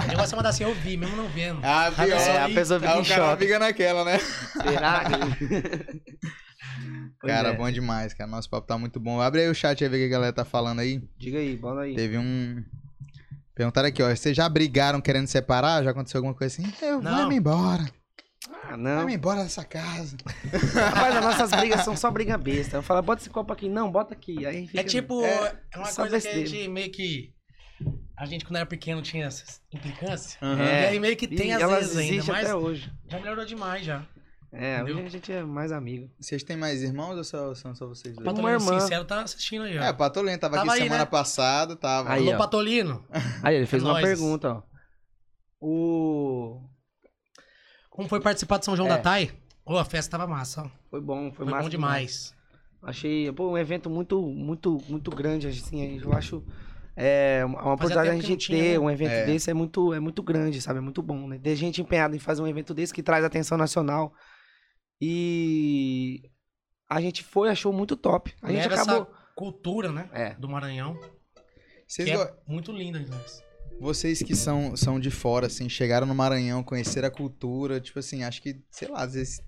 O 0.06 0.08
negócio 0.08 0.34
é 0.34 0.38
mandar 0.38 0.50
assim, 0.50 0.64
eu 0.64 0.74
vi, 0.74 0.96
mesmo 0.96 1.16
não 1.18 1.28
vendo. 1.28 1.60
Ah, 1.64 1.92
pessoa 1.92 2.20
É, 2.36 2.42
a 2.44 2.50
pessoa 2.50 2.80
fica 2.80 2.92
Aí 2.94 3.00
em 3.00 3.02
o 3.02 3.06
cara 3.08 3.38
fica 3.38 3.60
naquela, 3.60 4.06
né? 4.06 4.18
Será? 4.20 5.04
Cara, 7.22 7.50
é. 7.50 7.54
bom 7.58 7.70
demais, 7.72 8.14
cara. 8.14 8.30
Nosso 8.30 8.50
papo 8.50 8.68
tá 8.68 8.78
muito 8.78 9.00
bom. 9.00 9.20
Abre 9.22 9.42
aí 9.42 9.50
o 9.50 9.56
chat 9.56 9.84
aí, 9.84 9.90
ver 9.90 9.98
o 9.98 10.00
que 10.02 10.06
a 10.06 10.10
galera 10.18 10.34
tá 10.34 10.46
falando 10.46 10.80
aí. 10.80 11.02
Diga 11.18 11.40
aí, 11.40 11.56
bora 11.56 11.82
aí. 11.82 11.96
Teve 11.96 12.18
um. 12.18 12.64
Perguntaram 13.56 13.88
aqui, 13.88 14.04
ó. 14.04 14.10
Vocês 14.14 14.36
já 14.36 14.48
brigaram 14.50 15.00
querendo 15.02 15.28
separar? 15.28 15.84
Já 15.84 15.92
aconteceu 15.92 16.20
alguma 16.20 16.34
coisa 16.36 16.54
assim? 16.62 16.72
Eu 16.86 17.02
Não. 17.02 17.18
vou 17.20 17.28
me 17.30 17.36
embora. 17.38 17.86
Ah, 18.68 18.78
não. 18.78 18.96
Vai-me 18.98 19.14
embora 19.16 19.44
dessa 19.44 19.64
casa. 19.64 20.18
Rapaz, 20.74 21.16
as 21.18 21.24
nossas 21.24 21.52
brigas 21.52 21.82
são 21.84 21.96
só 21.96 22.10
briga 22.12 22.38
besta. 22.38 22.78
Eu 22.78 22.84
falo, 22.84 23.02
bota 23.02 23.22
esse 23.22 23.30
copo 23.30 23.52
aqui. 23.54 23.70
Não, 23.70 23.92
bota 23.92 24.14
aqui. 24.14 24.46
Aí 24.46 24.68
fica... 24.68 24.82
É 24.82 24.84
tipo, 24.84 25.22
É, 25.24 25.56
é, 25.74 25.78
uma 25.78 25.86
coisa 25.86 25.96
que 25.96 26.02
a 26.02 26.10
besteira. 26.10 26.46
gente 26.46 26.68
meio 26.70 26.92
que. 26.92 27.34
A 28.18 28.26
gente, 28.26 28.46
quando 28.46 28.56
era 28.58 28.66
pequeno, 28.66 29.02
tinha 29.02 29.26
essas 29.26 29.62
implicâncias. 29.74 30.38
Aham. 30.42 30.62
É. 30.64 30.84
E 30.84 30.88
aí 30.88 31.00
meio 31.00 31.16
que 31.18 31.28
tem 31.28 31.50
E 31.50 31.52
às 31.52 31.62
elas 31.62 31.80
vezes 31.94 31.98
ainda, 31.98 32.24
mas 32.32 32.46
até 32.46 32.56
hoje. 32.56 32.92
já 33.10 33.20
melhorou 33.20 33.46
demais 33.46 33.86
já. 33.86 34.06
É, 34.58 34.76
Entendeu? 34.78 34.96
hoje 34.96 35.06
a 35.06 35.10
gente 35.10 35.32
é 35.34 35.44
mais 35.44 35.70
amigo. 35.74 36.10
Vocês 36.18 36.42
têm 36.42 36.56
mais 36.56 36.82
irmãos 36.82 37.18
ou 37.18 37.24
só- 37.26 37.54
são 37.54 37.76
só 37.76 37.86
vocês 37.88 38.16
dois? 38.16 38.24
Patolino 38.26 38.50
irmã. 38.54 38.80
Sincero 38.80 39.04
tá 39.04 39.22
assistindo 39.22 39.64
aí, 39.64 39.78
ó. 39.78 39.84
É, 39.84 39.92
o 39.92 39.98
Patolino 39.98 40.38
tava, 40.40 40.56
Tava 40.56 40.72
aqui 40.72 40.80
aí, 40.82 40.84
semana 40.88 41.04
né? 41.04 41.10
passada, 41.10 41.76
tava. 41.76 42.14
Aí, 42.14 42.22
Alô, 42.22 42.36
ó. 42.36 42.38
Patolino. 42.38 43.06
Aí, 43.44 43.56
ele 43.58 43.66
fez 43.66 43.84
É 43.84 43.86
uma 43.86 43.94
nóis. 44.00 44.06
pergunta, 44.06 44.54
ó. 44.54 44.64
O... 45.60 46.62
Como 47.96 48.10
foi 48.10 48.20
participar 48.20 48.58
de 48.58 48.66
São 48.66 48.76
João 48.76 48.88
É. 48.90 48.92
da 48.92 48.98
Tai? 48.98 49.32
Ô, 49.66 49.78
a 49.78 49.86
festa 49.86 50.18
tava 50.18 50.30
massa, 50.30 50.64
ó. 50.64 50.70
Foi 50.90 51.00
bom, 51.02 51.32
foi, 51.32 51.46
Foi, 51.46 51.46
massa 51.46 51.64
bom 51.64 51.70
demais. 51.70 52.36
Achei, 52.84 53.32
pô, 53.32 53.50
um 53.52 53.58
evento 53.58 53.90
muito, 53.90 54.22
muito, 54.22 54.78
muito 54.90 55.10
grande, 55.12 55.48
assim, 55.48 56.00
eu 56.04 56.12
acho... 56.14 56.44
É 56.98 57.44
uma 57.46 57.62
uma 57.62 57.74
oportunidade 57.74 58.10
que 58.12 58.16
gente 58.28 58.30
não 58.32 58.38
tinha, 58.38 58.64
ter 58.64 58.72
né? 58.74 58.80
um 58.80 58.90
evento 58.90 59.12
É. 59.12 59.26
desse 59.26 59.50
é 59.50 59.54
muito, 59.54 59.94
é 59.94 60.00
muito 60.00 60.22
grande, 60.24 60.62
sabe? 60.62 60.80
É 60.80 60.82
muito 60.82 61.02
bom, 61.02 61.28
né? 61.28 61.38
Ter 61.42 61.56
gente 61.56 61.82
empenhada 61.82 62.16
em 62.16 62.20
fazer 62.20 62.42
um 62.42 62.48
evento 62.48 62.74
desse 62.74 62.94
que 62.94 63.02
traz 63.04 63.24
atenção 63.26 63.58
nacional. 63.58 64.14
E 65.02 66.22
a 66.90 67.02
gente 67.02 67.24
foi, 67.24 67.50
achou 67.50 67.74
muito 67.74 67.96
top. 67.98 68.34
A 68.42 68.52
gente 68.52 68.68
Leva 68.70 68.82
acabou. 68.82 69.02
essa 69.04 69.08
cultura, 69.36 69.92
né? 69.92 70.10
É. 70.14 70.34
Do 70.36 70.48
Maranhão. 70.48 70.98
Vocês, 71.88 72.10
que 72.10 72.16
go- 72.16 72.24
é 72.24 72.34
muito 72.48 72.72
linda, 72.72 72.98
Inglês. 73.00 73.44
Vocês 73.80 74.22
que 74.22 74.36
são, 74.36 74.76
são 74.76 75.00
de 75.00 75.12
fora, 75.12 75.48
assim, 75.48 75.68
chegaram 75.68 76.08
no 76.08 76.16
Maranhão, 76.16 76.64
conheceram 76.64 77.08
a 77.08 77.12
cultura, 77.12 77.80
tipo 77.80 78.00
assim, 78.00 78.24
acho 78.24 78.42
que, 78.42 78.62
sei 78.72 78.88
lá, 78.88 79.04
às 79.04 79.14
vezes 79.14 79.42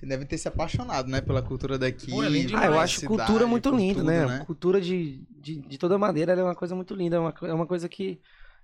você 0.00 0.06
deve 0.06 0.24
ter 0.24 0.38
se 0.38 0.48
apaixonado, 0.48 1.10
né, 1.10 1.20
pela 1.20 1.42
cultura 1.42 1.78
daqui. 1.78 2.10
Pô, 2.10 2.24
é 2.24 2.28
lindo 2.28 2.56
Ah, 2.56 2.66
eu 2.66 2.78
acho 2.78 3.00
cidade, 3.00 3.16
cultura 3.18 3.46
muito 3.46 3.70
linda, 3.70 4.00
tudo, 4.00 4.06
né? 4.06 4.42
Cultura 4.46 4.80
de, 4.80 5.26
de, 5.30 5.60
de 5.60 5.78
toda 5.78 5.98
maneira 5.98 6.32
é 6.32 6.42
uma 6.42 6.54
coisa 6.54 6.74
muito 6.74 6.94
linda, 6.94 7.16
é 7.16 7.18
uma, 7.18 7.34
é 7.42 7.52
uma 7.52 7.66
coisa 7.66 7.86
que 7.86 8.18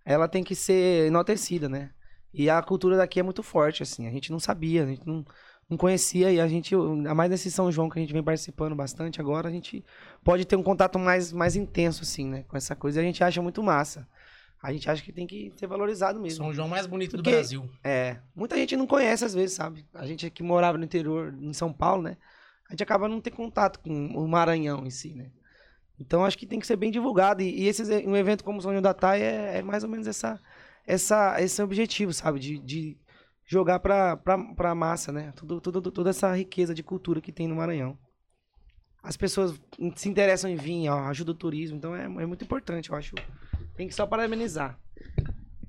ela 0.05 0.27
tem 0.29 0.43
que 0.43 0.55
ser 0.55 1.09
enaltecida, 1.09 1.69
né? 1.69 1.91
E 2.33 2.49
a 2.49 2.63
cultura 2.63 2.97
daqui 2.97 3.21
é 3.21 3.23
muito 3.23 3.43
forte, 3.43 3.83
assim, 3.83 4.07
a 4.07 4.11
gente 4.11 4.31
não 4.31 4.39
sabia, 4.39 4.85
a 4.85 4.87
gente 4.87 5.07
não, 5.07 5.25
não 5.69 5.77
conhecia 5.77 6.31
e 6.33 6.41
a 6.41 6.49
gente, 6.49 6.75
ainda 6.75 7.15
mais 7.15 7.31
nesse 7.31 7.51
São 7.51 7.71
João 7.71 7.91
que 7.91 7.99
a 7.99 8.03
gente 8.03 8.15
vem 8.15 8.23
participando 8.23 8.75
bastante 8.75 9.21
agora, 9.21 9.49
a 9.49 9.53
gente 9.53 9.85
pode 10.25 10.47
ter 10.47 10.57
um 10.57 10.63
contato 10.63 10.99
mais, 10.99 11.33
mais 11.33 11.55
intenso, 11.55 12.03
assim, 12.03 12.27
né? 12.27 12.45
Com 12.49 12.57
essa 12.57 12.75
coisa 12.75 12.99
e 12.99 13.03
a 13.03 13.07
gente 13.07 13.23
acha 13.23 13.43
muito 13.43 13.63
massa. 13.63 14.09
A 14.63 14.73
gente 14.73 14.89
acha 14.91 15.03
que 15.03 15.13
tem 15.13 15.27
que 15.27 15.53
ser 15.57 15.67
valorizado 15.67 16.19
mesmo. 16.21 16.39
São 16.45 16.53
João 16.53 16.69
mais 16.69 16.87
bonito 16.87 17.17
do 17.17 17.23
Porque- 17.23 17.31
Brasil. 17.37 17.69
É, 17.85 18.19
muita 18.35 18.57
gente 18.57 18.77
não 18.77 18.87
conhece 18.87 19.25
às 19.25 19.35
vezes, 19.35 19.55
sabe? 19.55 19.87
A 19.95 20.07
gente 20.07 20.29
que 20.31 20.43
morava 20.43 20.77
no 20.79 20.85
interior, 20.85 21.35
em 21.41 21.53
São 21.53 21.73
Paulo, 21.73 22.03
né? 22.03 22.17
A 22.69 22.73
gente 22.73 22.83
acaba 22.83 23.07
não 23.09 23.21
ter 23.21 23.31
contato 23.31 23.79
com 23.81 24.07
o 24.09 24.27
Maranhão 24.27 24.85
em 24.85 24.91
si, 24.91 25.15
né? 25.15 25.31
Então 26.01 26.25
acho 26.25 26.37
que 26.37 26.47
tem 26.47 26.59
que 26.59 26.67
ser 26.67 26.77
bem 26.77 26.91
divulgado. 26.91 27.43
E, 27.43 27.63
e 27.63 27.69
esses, 27.69 27.89
um 28.07 28.17
evento 28.17 28.43
como 28.43 28.59
o 28.59 28.63
São 28.63 28.73
João 28.73 28.83
da 28.83 28.93
Tai 28.93 29.21
é, 29.23 29.59
é 29.59 29.63
mais 29.63 29.85
ou 29.85 29.89
menos 29.91 30.07
essa, 30.07 30.41
essa, 30.87 31.41
esse 31.41 31.63
objetivo, 31.63 32.13
sabe? 32.13 32.41
De, 32.41 32.59
de 32.59 32.99
jogar 33.47 33.79
pra, 33.79 34.17
pra, 34.17 34.37
pra 34.55 34.75
massa, 34.75 35.13
né? 35.13 35.33
Tudo, 35.37 35.61
tudo, 35.61 35.91
toda 35.93 36.11
essa 36.11 36.35
riqueza 36.37 36.75
de 36.75 36.83
cultura 36.83 37.21
que 37.21 37.31
tem 37.31 37.47
no 37.47 37.55
Maranhão. 37.57 37.97
As 39.03 39.17
pessoas 39.17 39.55
se 39.95 40.09
interessam 40.09 40.51
em 40.51 40.57
vir, 40.57 40.89
ó, 40.89 41.05
ajuda 41.07 41.31
o 41.31 41.35
turismo, 41.35 41.77
então 41.77 41.95
é, 41.95 42.05
é 42.07 42.27
muito 42.27 42.43
importante, 42.43 42.91
eu 42.91 42.97
acho. 42.97 43.15
Tem 43.77 43.89
que 43.89 43.95
só 43.95 44.07
parabenizar. 44.07 44.79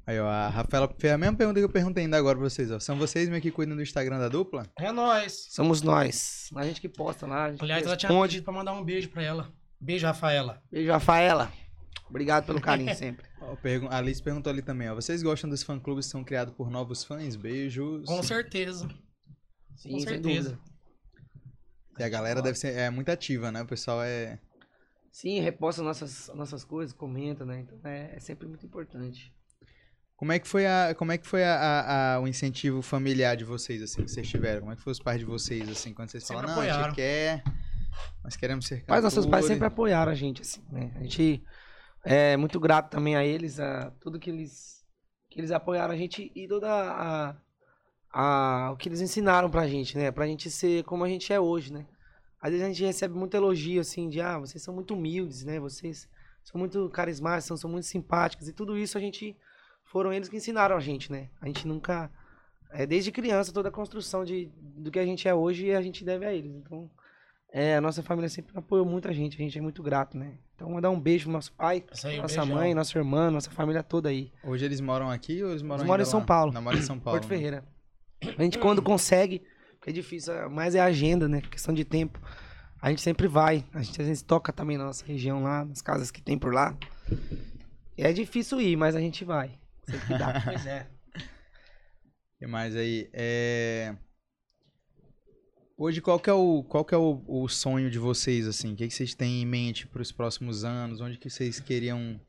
Aí, 0.05 0.17
ó, 0.19 0.27
a 0.27 0.47
Rafaela 0.47 0.93
fez 0.97 1.11
a 1.13 1.17
mesma 1.17 1.35
pergunta 1.35 1.59
que 1.59 1.65
eu 1.65 1.69
perguntei 1.69 2.05
ainda 2.05 2.17
agora 2.17 2.37
pra 2.37 2.49
vocês, 2.49 2.71
ó. 2.71 2.79
São 2.79 2.97
vocês 2.97 3.27
mesmo 3.27 3.41
que 3.41 3.51
cuidam 3.51 3.75
do 3.75 3.81
Instagram 3.81 4.17
da 4.19 4.29
dupla? 4.29 4.65
É 4.79 4.89
nóis. 4.91 5.47
Somos 5.49 5.81
nós. 5.81 6.49
A 6.55 6.63
gente 6.65 6.79
que 6.79 6.87
posta 6.87 7.27
lá. 7.27 7.45
A 7.45 7.51
gente 7.51 7.61
Aliás, 7.61 7.85
ela 7.85 7.97
tinha 7.97 8.21
pedido 8.21 8.43
pra 8.45 8.53
mandar 8.53 8.71
um 8.73 8.83
beijo 8.83 9.09
pra 9.09 9.21
ela. 9.21 9.51
Beijo, 9.81 10.05
Rafaela. 10.07 10.61
Beijo, 10.71 10.91
Rafaela. 10.91 11.51
Obrigado 12.09 12.45
pelo 12.45 12.61
carinho 12.61 12.93
sempre. 12.95 13.25
Ó, 13.41 13.53
pergun- 13.57 13.89
a 13.89 13.97
Alice 13.97 14.23
perguntou 14.23 14.49
ali 14.49 14.61
também, 14.61 14.89
ó. 14.89 14.95
Vocês 14.95 15.21
gostam 15.21 15.49
dos 15.49 15.61
fã-clubes 15.61 16.05
que 16.05 16.11
são 16.13 16.23
criados 16.23 16.53
por 16.53 16.71
novos 16.71 17.03
fãs? 17.03 17.35
Beijos. 17.35 18.05
Com 18.05 18.23
certeza. 18.23 18.87
Sim, 19.75 19.89
Com 19.91 19.99
sem 19.99 20.07
certeza. 20.07 20.49
dúvida. 20.51 20.59
E 21.99 22.03
a 22.03 22.07
galera 22.09 22.41
deve 22.41 22.57
ser 22.57 22.73
é 22.77 22.89
muito 22.89 23.09
ativa, 23.09 23.51
né? 23.51 23.61
O 23.61 23.67
pessoal 23.67 24.01
é. 24.03 24.39
Sim, 25.17 25.39
reposta 25.39 25.81
nossas, 25.81 26.29
nossas 26.35 26.63
coisas, 26.63 26.93
comenta, 26.93 27.43
né? 27.43 27.61
Então 27.61 27.79
é, 27.89 28.11
é 28.15 28.19
sempre 28.19 28.47
muito 28.47 28.63
importante. 28.63 29.33
Como 30.15 30.31
é 30.31 30.37
que 30.37 30.47
foi, 30.47 30.67
a, 30.67 30.93
como 30.93 31.11
é 31.11 31.17
que 31.17 31.25
foi 31.25 31.43
a, 31.43 31.55
a- 31.55 32.13
a- 32.13 32.19
o 32.19 32.27
incentivo 32.27 32.83
familiar 32.83 33.35
de 33.35 33.43
vocês, 33.43 33.81
assim, 33.81 34.03
que 34.03 34.11
vocês 34.11 34.29
tiveram? 34.29 34.59
Como 34.59 34.73
é 34.73 34.75
que 34.75 34.81
foi 34.83 34.91
os 34.91 34.99
pais 34.99 35.17
de 35.17 35.25
vocês, 35.25 35.67
assim, 35.69 35.91
quando 35.91 36.09
vocês 36.11 36.23
Sempre 36.23 36.45
falaram, 36.45 36.53
não, 36.53 36.61
a 36.61 36.65
apoiaram. 36.65 36.85
gente 36.85 36.95
quer, 36.95 37.43
nós 38.23 38.35
queremos 38.35 38.67
ser 38.67 38.83
Mas 38.87 39.03
nossos 39.03 39.25
pais 39.25 39.37
cantor", 39.45 39.47
sempre 39.55 39.65
apoiaram 39.65 40.11
a 40.11 40.15
gente, 40.15 40.43
assim, 40.43 40.61
né? 40.71 40.91
A 40.95 41.01
gente 41.01 41.43
é 42.05 42.37
muito 42.37 42.59
grato 42.59 42.91
também 42.91 43.15
a 43.15 43.25
eles, 43.25 43.59
a 43.59 43.89
tudo 43.99 44.19
que 44.19 44.29
eles, 44.29 44.85
que 45.31 45.39
eles 45.39 45.49
apoiaram 45.49 45.95
a 45.95 45.97
gente 45.97 46.31
e 46.35 46.47
toda 46.47 46.69
a, 46.71 47.35
a, 48.11 48.71
o 48.71 48.77
que 48.77 48.87
eles 48.87 49.01
ensinaram 49.01 49.49
pra 49.49 49.67
gente, 49.67 49.97
né? 49.97 50.11
Pra 50.11 50.27
gente 50.27 50.51
ser 50.51 50.83
como 50.83 51.03
a 51.03 51.09
gente 51.09 51.33
é 51.33 51.39
hoje, 51.39 51.73
né? 51.73 51.87
Às 52.41 52.51
vezes 52.51 52.65
a 52.65 52.69
gente 52.69 52.85
recebe 52.85 53.15
muito 53.15 53.35
elogio, 53.35 53.81
assim, 53.81 54.09
de, 54.09 54.21
ah, 54.21 54.37
vocês 54.37 54.61
são 54.61 54.73
muito 54.73 54.93
humildes, 54.93 55.43
né? 55.43 55.59
Vocês 55.59 56.07
são 56.43 56.59
muito 56.59 56.89
carismáticos, 56.89 57.45
são, 57.45 57.57
são 57.57 57.69
muito 57.69 57.85
simpáticos. 57.85 58.47
E 58.47 58.53
tudo 58.53 58.77
isso 58.77 58.97
a 58.97 59.01
gente, 59.01 59.35
foram 59.83 60.13
eles 60.13 60.29
que 60.29 60.37
ensinaram 60.37 60.75
a 60.75 60.79
gente, 60.79 61.11
né? 61.11 61.29
A 61.41 61.47
gente 61.47 61.67
nunca, 61.67 62.11
é, 62.71 62.85
desde 62.85 63.11
criança, 63.11 63.51
toda 63.51 63.69
a 63.69 63.71
construção 63.71 64.23
de, 64.23 64.51
do 64.59 64.91
que 64.91 64.99
a 64.99 65.05
gente 65.05 65.27
é 65.27 65.33
hoje, 65.33 65.73
a 65.73 65.81
gente 65.81 66.05
deve 66.05 66.25
a 66.25 66.33
eles. 66.33 66.53
Então, 66.53 66.89
é, 67.51 67.75
a 67.75 67.81
nossa 67.81 68.03
família 68.03 68.29
sempre 68.29 68.57
apoiou 68.57 68.85
muito 68.85 69.07
a 69.07 69.13
gente, 69.13 69.35
a 69.35 69.39
gente 69.39 69.57
é 69.57 69.61
muito 69.61 69.81
grato, 69.81 70.17
né? 70.17 70.37
Então, 70.55 70.69
mandar 70.69 70.89
um 70.89 70.99
beijo 70.99 71.25
pro 71.25 71.33
nosso 71.33 71.51
pai, 71.53 71.83
aí, 72.03 72.19
um 72.19 72.21
nossa 72.21 72.41
beijão. 72.41 72.55
mãe, 72.55 72.73
nossa 72.73 72.97
irmã, 72.97 73.31
nossa 73.31 73.49
família 73.51 73.81
toda 73.81 74.09
aí. 74.09 74.31
Hoje 74.43 74.65
eles 74.65 74.81
moram 74.81 75.09
aqui 75.09 75.43
ou 75.43 75.51
eles 75.51 75.61
moram 75.61 75.81
Eles 75.81 75.87
moram 75.87 76.01
em 76.03 76.05
São 76.05 76.19
lá? 76.19 76.25
Paulo. 76.25 76.51
Não, 76.51 76.61
moram 76.61 76.77
em 76.77 76.81
São 76.81 76.99
Paulo. 76.99 77.19
Porto 77.19 77.29
né? 77.29 77.35
Ferreira. 77.35 77.63
A 78.37 78.43
gente, 78.43 78.57
quando 78.57 78.81
consegue, 78.81 79.43
é 79.87 79.91
difícil, 79.93 80.33
é- 80.33 80.49
mais 80.49 80.75
é 80.75 80.81
a 80.81 80.85
agenda, 80.85 81.29
né? 81.29 81.39
Questão 81.39 81.73
de 81.73 81.85
tempo. 81.85 82.19
A 82.81 82.89
gente 82.89 83.01
sempre 83.01 83.25
vai. 83.25 83.65
A 83.73 83.81
gente 83.81 84.01
às 84.01 84.07
vezes 84.07 84.21
toca 84.21 84.51
também 84.51 84.77
na 84.77 84.83
nossa 84.83 85.05
região 85.05 85.41
lá, 85.41 85.63
nas 85.63 85.81
casas 85.81 86.11
que 86.11 86.21
tem 86.21 86.37
por 86.37 86.53
lá. 86.53 86.77
E 87.97 88.03
é 88.03 88.11
difícil 88.11 88.59
ir, 88.59 88.75
mas 88.75 88.95
a 88.95 88.99
gente 88.99 89.23
vai. 89.23 89.57
Sempre 89.89 90.07
que 90.07 90.17
dá. 90.17 90.41
Pois 90.43 90.65
é. 90.65 90.89
E 92.39 92.45
mais 92.45 92.75
aí, 92.75 93.09
é... 93.13 93.95
Hoje, 95.77 96.01
qual 96.01 96.19
que 96.19 96.29
é 96.29 96.33
o, 96.33 96.63
qual 96.63 96.83
que 96.83 96.93
é 96.93 96.97
o, 96.97 97.23
o 97.25 97.47
sonho 97.47 97.89
de 97.89 97.97
vocês, 97.97 98.45
assim? 98.45 98.73
O 98.73 98.75
que, 98.75 98.87
que 98.87 98.93
vocês 98.93 99.15
têm 99.15 99.41
em 99.41 99.45
mente 99.45 99.87
para 99.87 100.01
os 100.01 100.11
próximos 100.11 100.65
anos? 100.65 100.99
Onde 100.99 101.17
que 101.17 101.29
vocês 101.29 101.61
queriam... 101.61 102.19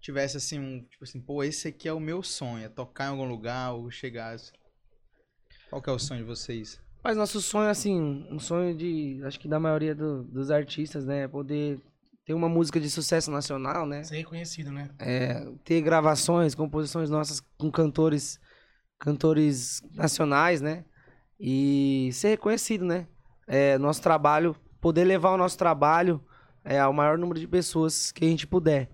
Tivesse, 0.00 0.36
assim, 0.36 0.58
um... 0.58 0.82
Tipo 0.82 1.04
assim, 1.04 1.20
pô, 1.20 1.44
esse 1.44 1.68
aqui 1.68 1.88
é 1.88 1.92
o 1.92 2.00
meu 2.00 2.22
sonho. 2.22 2.64
É 2.64 2.68
tocar 2.68 3.06
em 3.06 3.10
algum 3.10 3.28
lugar 3.28 3.74
ou 3.74 3.90
chegar... 3.92 4.36
Qual 5.70 5.80
que 5.80 5.88
é 5.88 5.92
o 5.92 5.98
sonho 5.98 6.20
de 6.20 6.26
vocês? 6.26 6.80
Mas 7.02 7.16
nosso 7.16 7.40
sonho, 7.40 7.70
assim, 7.70 8.26
um 8.30 8.38
sonho 8.38 8.74
de, 8.76 9.20
acho 9.24 9.40
que 9.40 9.48
da 9.48 9.58
maioria 9.58 9.94
do- 9.94 10.24
dos 10.24 10.50
artistas, 10.50 11.06
né? 11.06 11.22
é 11.22 11.28
Poder 11.28 11.80
ter 12.26 12.34
uma 12.34 12.48
música 12.48 12.78
de 12.78 12.90
sucesso 12.90 13.30
nacional, 13.30 13.86
né? 13.86 14.02
Ser 14.04 14.16
reconhecido, 14.16 14.70
né? 14.70 14.90
É, 14.98 15.46
ter 15.64 15.80
gravações, 15.80 16.54
composições 16.54 17.08
nossas 17.08 17.40
com 17.58 17.70
cantores, 17.70 18.38
cantores 18.98 19.80
nacionais, 19.94 20.60
né? 20.60 20.84
E 21.38 22.10
ser 22.12 22.28
reconhecido, 22.30 22.84
né? 22.84 23.06
É, 23.46 23.78
nosso 23.78 24.02
trabalho, 24.02 24.54
poder 24.80 25.04
levar 25.04 25.30
o 25.30 25.38
nosso 25.38 25.56
trabalho 25.56 26.22
é, 26.64 26.78
ao 26.78 26.92
maior 26.92 27.16
número 27.16 27.40
de 27.40 27.48
pessoas 27.48 28.12
que 28.12 28.24
a 28.24 28.28
gente 28.28 28.46
puder. 28.46 28.90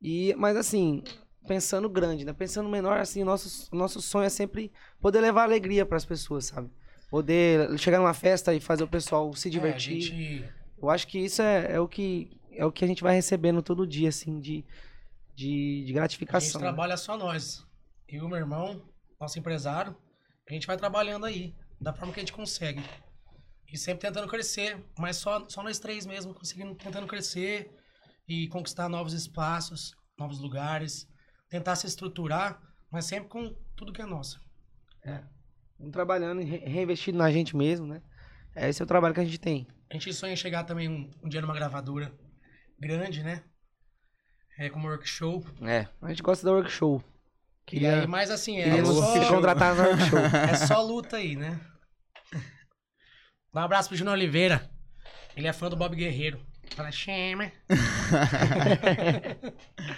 E, 0.00 0.34
mas 0.38 0.56
assim, 0.56 1.02
pensando 1.46 1.88
grande, 1.88 2.24
né? 2.24 2.32
Pensando 2.32 2.68
menor, 2.68 2.98
assim, 2.98 3.24
nosso, 3.24 3.68
nosso 3.74 4.00
sonho 4.00 4.24
é 4.24 4.28
sempre 4.28 4.72
poder 5.00 5.20
levar 5.20 5.44
alegria 5.44 5.84
para 5.84 5.96
as 5.96 6.04
pessoas, 6.04 6.46
sabe? 6.46 6.70
Poder 7.10 7.78
chegar 7.78 7.98
numa 7.98 8.14
festa 8.14 8.54
e 8.54 8.60
fazer 8.60 8.84
o 8.84 8.88
pessoal 8.88 9.32
se 9.34 9.48
É, 9.48 9.50
divertir. 9.50 10.00
gente 10.00 10.44
Eu 10.80 10.88
acho 10.90 11.06
que 11.06 11.18
isso 11.18 11.42
é, 11.42 11.72
é 11.74 11.80
o 11.80 11.86
que 11.86 12.30
é 12.54 12.66
o 12.66 12.72
que 12.72 12.84
a 12.84 12.88
gente 12.88 13.02
vai 13.02 13.14
recebendo 13.14 13.62
todo 13.62 13.86
dia, 13.86 14.08
assim, 14.10 14.38
de, 14.38 14.64
de, 15.34 15.44
de 15.44 15.82
A 15.82 15.86
gente 15.86 15.92
gratificação. 15.94 16.60
né? 16.60 16.66
trabalha 16.66 16.96
só 16.96 17.16
nós. 17.16 17.64
Eu 18.08 18.22
e 18.22 18.26
o 18.26 18.28
meu 18.28 18.36
irmão, 18.38 18.82
nosso 19.18 19.38
empresário, 19.38 19.96
a 20.48 20.52
gente 20.52 20.66
vai 20.66 20.76
trabalhando 20.76 21.24
aí, 21.24 21.54
da 21.80 21.94
forma 21.94 22.12
que 22.12 22.20
a 22.20 22.22
gente 22.22 22.32
consegue. 22.32 22.82
E 23.72 23.78
sempre 23.78 24.06
tentando 24.06 24.28
crescer, 24.28 24.84
mas 24.98 25.16
só, 25.16 25.48
só 25.48 25.62
nós 25.62 25.78
três 25.78 26.04
mesmo, 26.04 26.34
conseguindo, 26.34 26.74
tentando 26.74 27.06
crescer 27.06 27.70
e 28.28 28.46
conquistar 28.48 28.86
novos 28.88 29.14
espaços, 29.14 29.94
novos 30.18 30.40
lugares, 30.40 31.08
tentar 31.52 31.76
se 31.76 31.86
estruturar, 31.86 32.58
mas 32.90 33.04
sempre 33.04 33.28
com 33.28 33.54
tudo 33.76 33.92
que 33.92 34.00
é 34.00 34.06
nosso. 34.06 34.40
Vamos 35.78 35.92
trabalhando 35.92 36.40
e 36.40 36.44
re- 36.44 36.64
reinvestindo 36.64 37.18
na 37.18 37.30
gente 37.30 37.54
mesmo, 37.54 37.86
né? 37.86 38.00
É, 38.56 38.70
Esse 38.70 38.80
é 38.80 38.84
o 38.84 38.88
trabalho 38.88 39.12
que 39.12 39.20
a 39.20 39.24
gente 39.24 39.38
tem. 39.38 39.66
A 39.90 39.94
gente 39.94 40.14
sonha 40.14 40.32
em 40.32 40.36
chegar 40.36 40.64
também 40.64 40.88
um, 40.88 41.10
um 41.22 41.28
dia 41.28 41.42
numa 41.42 41.52
gravadora 41.52 42.10
grande, 42.80 43.22
né? 43.22 43.42
É, 44.58 44.70
como 44.70 44.88
workshop. 44.88 45.46
É, 45.62 45.86
a 46.00 46.08
gente 46.08 46.22
gosta 46.22 46.46
da 46.46 46.52
workshop. 46.52 47.04
E 47.04 47.66
Queria, 47.66 48.00
aí, 48.00 48.06
mas 48.06 48.30
assim, 48.30 48.58
é 48.58 48.64
queríamos 48.64 48.96
só, 48.96 49.28
contratar 49.28 49.74
na 49.76 49.82
workshop. 49.88 50.22
é 50.50 50.54
só 50.54 50.80
luta 50.82 51.18
aí, 51.18 51.36
né? 51.36 51.60
Dá 53.52 53.60
um 53.60 53.64
abraço 53.64 53.88
pro 53.90 53.98
Júnior 53.98 54.14
Oliveira. 54.14 54.70
Ele 55.36 55.46
é 55.48 55.52
fã 55.52 55.68
do 55.68 55.76
Bob 55.76 55.94
Guerreiro. 55.94 56.40
Fala, 56.74 56.90
chama. 56.90 57.52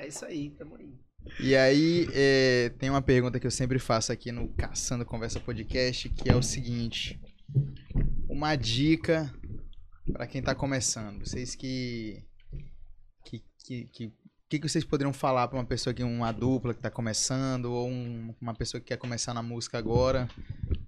é 0.00 0.08
isso 0.08 0.24
aí, 0.24 0.50
tamo 0.50 0.76
aí. 0.76 0.94
E 1.38 1.54
aí, 1.54 2.08
é, 2.14 2.70
tem 2.78 2.88
uma 2.90 3.02
pergunta 3.02 3.38
que 3.38 3.46
eu 3.46 3.50
sempre 3.50 3.78
faço 3.78 4.10
aqui 4.10 4.32
no 4.32 4.48
Caçando 4.54 5.04
Conversa 5.04 5.38
Podcast, 5.38 6.08
que 6.08 6.30
é 6.30 6.34
o 6.34 6.42
seguinte. 6.42 7.20
Uma 8.28 8.56
dica 8.56 9.32
para 10.12 10.26
quem 10.26 10.42
tá 10.42 10.54
começando. 10.54 11.20
Vocês 11.26 11.54
que... 11.54 12.24
Que, 13.24 13.44
que, 13.64 13.84
que, 13.92 14.12
que, 14.48 14.58
que 14.58 14.68
vocês 14.68 14.84
poderiam 14.84 15.12
falar 15.12 15.46
para 15.48 15.58
uma 15.58 15.66
pessoa 15.66 15.92
que 15.92 16.02
uma 16.02 16.32
dupla 16.32 16.72
que 16.74 16.80
tá 16.80 16.90
começando 16.90 17.66
ou 17.66 17.88
um- 17.88 18.34
uma 18.40 18.54
pessoa 18.54 18.80
que 18.80 18.86
quer 18.88 18.96
começar 18.96 19.34
na 19.34 19.42
música 19.42 19.76
agora? 19.78 20.26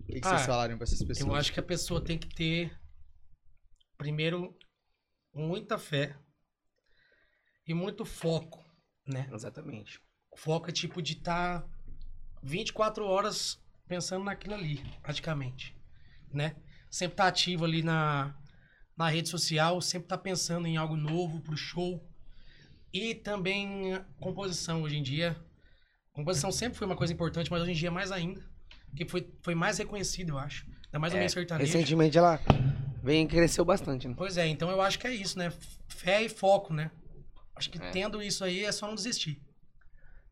O 0.01 0.07
que, 0.07 0.21
que 0.21 0.27
vocês 0.27 0.41
Ah, 0.43 0.47
falariam 0.47 0.79
para 0.79 0.85
essas 0.85 1.03
pessoas? 1.05 1.29
Eu 1.29 1.35
acho 1.35 1.53
que 1.53 1.61
a 1.61 1.63
pessoa 1.63 2.03
tem 2.03 2.19
que 2.19 2.35
ter, 2.35 2.73
primeiro, 3.99 4.57
muita 5.33 5.79
fé 5.79 6.17
e 7.69 7.73
muito 7.75 8.05
foco, 8.05 8.62
né? 9.07 9.29
Exatamente. 9.33 10.01
O 10.31 10.37
foco 10.37 10.69
é 10.69 10.73
tipo 10.73 11.03
de 11.03 11.15
estar 11.15 11.65
24 12.43 13.05
horas 13.05 13.61
pensando 13.87 14.25
naquilo 14.25 14.55
ali, 14.55 14.83
praticamente, 15.03 15.77
né? 16.33 16.57
Sempre 16.91 17.17
tá 17.17 17.27
ativo 17.27 17.65
ali 17.65 17.83
na, 17.83 18.35
na 18.97 19.09
rede 19.09 19.29
social, 19.29 19.81
sempre 19.81 20.09
tá 20.09 20.19
pensando 20.19 20.67
em 20.67 20.77
algo 20.77 20.97
novo 20.97 21.41
pro 21.41 21.57
show. 21.57 22.03
E 22.93 23.15
também 23.15 23.95
a 23.95 24.01
composição 24.21 24.83
hoje 24.83 24.97
em 24.97 25.03
dia. 25.03 25.37
Composição 26.13 26.53
sempre 26.53 26.77
foi 26.77 26.87
uma 26.87 26.97
coisa 26.97 27.13
importante, 27.13 27.51
mas 27.51 27.63
hoje 27.63 27.71
em 27.71 27.75
dia 27.75 27.91
mais 27.91 28.13
ainda. 28.13 28.45
Porque 28.91 29.07
foi, 29.07 29.27
foi 29.43 29.55
mais 29.55 29.79
reconhecido, 29.79 30.31
eu 30.31 30.39
acho. 30.39 30.67
Ainda 30.87 30.99
mais 30.99 31.13
no 31.15 31.19
meio 31.19 31.31
sertanejo. 31.31 31.73
Recentemente 31.73 32.19
ela 32.19 32.39
vem 33.03 33.27
cresceu 33.27 33.65
bastante, 33.65 34.07
né? 34.07 34.15
Pois 34.17 34.37
é, 34.37 34.47
então 34.47 34.71
eu 34.71 34.83
acho 34.83 34.99
que 34.99 35.07
é 35.07 35.15
isso, 35.15 35.39
né? 35.39 35.51
Fé 35.89 36.23
e 36.23 36.29
foco, 36.29 36.75
né? 36.75 36.91
Acho 37.55 37.71
que 37.71 37.83
É. 37.83 37.91
tendo 37.91 38.23
isso 38.23 38.45
aí 38.45 38.65
é 38.65 38.73
só 38.73 38.87
não 38.87 38.95
desistir. 38.95 39.41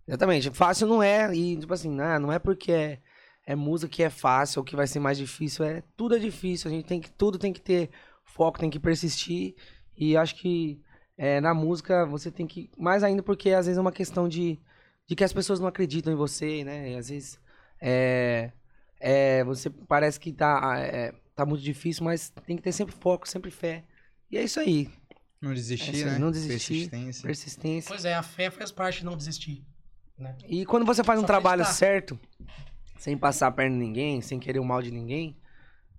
Exatamente. 0.06 0.51
Fácil 0.51 0.86
não 0.88 1.02
é, 1.02 1.32
e 1.34 1.56
tipo 1.56 1.72
assim, 1.72 2.01
ah, 2.01 2.18
não 2.18 2.32
é 2.32 2.38
porque 2.38 2.72
é, 2.72 3.01
é 3.47 3.55
música 3.55 3.90
que 3.90 4.02
é 4.02 4.10
fácil 4.10 4.60
ou 4.60 4.64
que 4.64 4.74
vai 4.76 4.86
ser 4.86 4.98
mais 4.98 5.16
difícil, 5.18 5.64
é 5.64 5.82
tudo 5.97 6.16
é 6.16 6.18
difícil, 6.18 6.70
a 6.70 6.74
gente 6.74 6.86
tem 6.86 7.01
que 7.01 7.10
tudo 7.12 7.38
tem 7.38 7.52
que 7.52 7.60
ter 7.60 7.90
foco, 8.24 8.59
tem 8.59 8.70
que 8.70 8.80
persistir. 8.80 9.55
E 9.97 10.16
acho 10.16 10.34
que 10.36 10.80
é, 11.16 11.40
na 11.40 11.52
música 11.55 12.06
você 12.06 12.30
tem 12.30 12.47
que 12.47 12.70
mais 12.76 13.02
ainda 13.02 13.22
porque 13.22 13.51
às 13.51 13.66
vezes 13.66 13.78
é 13.78 13.80
uma 13.80 13.92
questão 13.92 14.28
de, 14.28 14.59
de 15.06 15.14
que 15.14 15.24
as 15.24 15.32
pessoas 15.32 15.60
não 15.60 15.68
acreditam 15.68 16.12
em 16.12 16.16
você, 16.16 16.64
né? 16.64 16.92
E 16.92 16.97
às 16.97 17.09
vezes 17.09 17.38
é, 17.80 18.51
é, 18.98 19.44
você 19.44 19.70
parece 19.70 20.18
que 20.18 20.32
tá 20.32 20.78
é, 20.78 21.12
tá 21.34 21.47
muito 21.47 21.62
difícil, 21.62 22.05
mas 22.05 22.30
tem 22.47 22.56
que 22.56 22.62
ter 22.62 22.72
sempre 22.72 22.94
foco, 22.94 23.28
sempre 23.28 23.51
fé. 23.51 23.84
E 24.30 24.38
é 24.38 24.42
isso 24.42 24.59
aí, 24.60 24.90
Não 25.40 25.54
desistir, 25.54 25.94
isso 25.94 26.04
aí, 26.06 26.10
né? 26.12 26.18
não 26.18 26.30
desistir. 26.30 26.74
Persistência. 26.90 27.22
persistência. 27.22 27.88
Pois 27.88 28.04
é, 28.04 28.14
a 28.14 28.22
fé 28.22 28.50
faz 28.50 28.70
parte 28.70 28.98
de 28.98 29.04
não 29.06 29.16
desistir. 29.16 29.64
Né? 30.18 30.36
E 30.46 30.66
quando 30.66 30.84
você 30.84 31.02
faz 31.02 31.18
um 31.18 31.22
Só 31.22 31.26
trabalho 31.28 31.62
acreditar. 31.62 31.78
certo, 31.78 32.20
sem 32.98 33.16
passar 33.16 33.46
a 33.46 33.50
perna 33.50 33.74
em 33.74 33.78
ninguém, 33.78 34.20
sem 34.20 34.38
querer 34.38 34.58
o 34.58 34.64
mal 34.64 34.82
de 34.82 34.90
ninguém, 34.90 35.34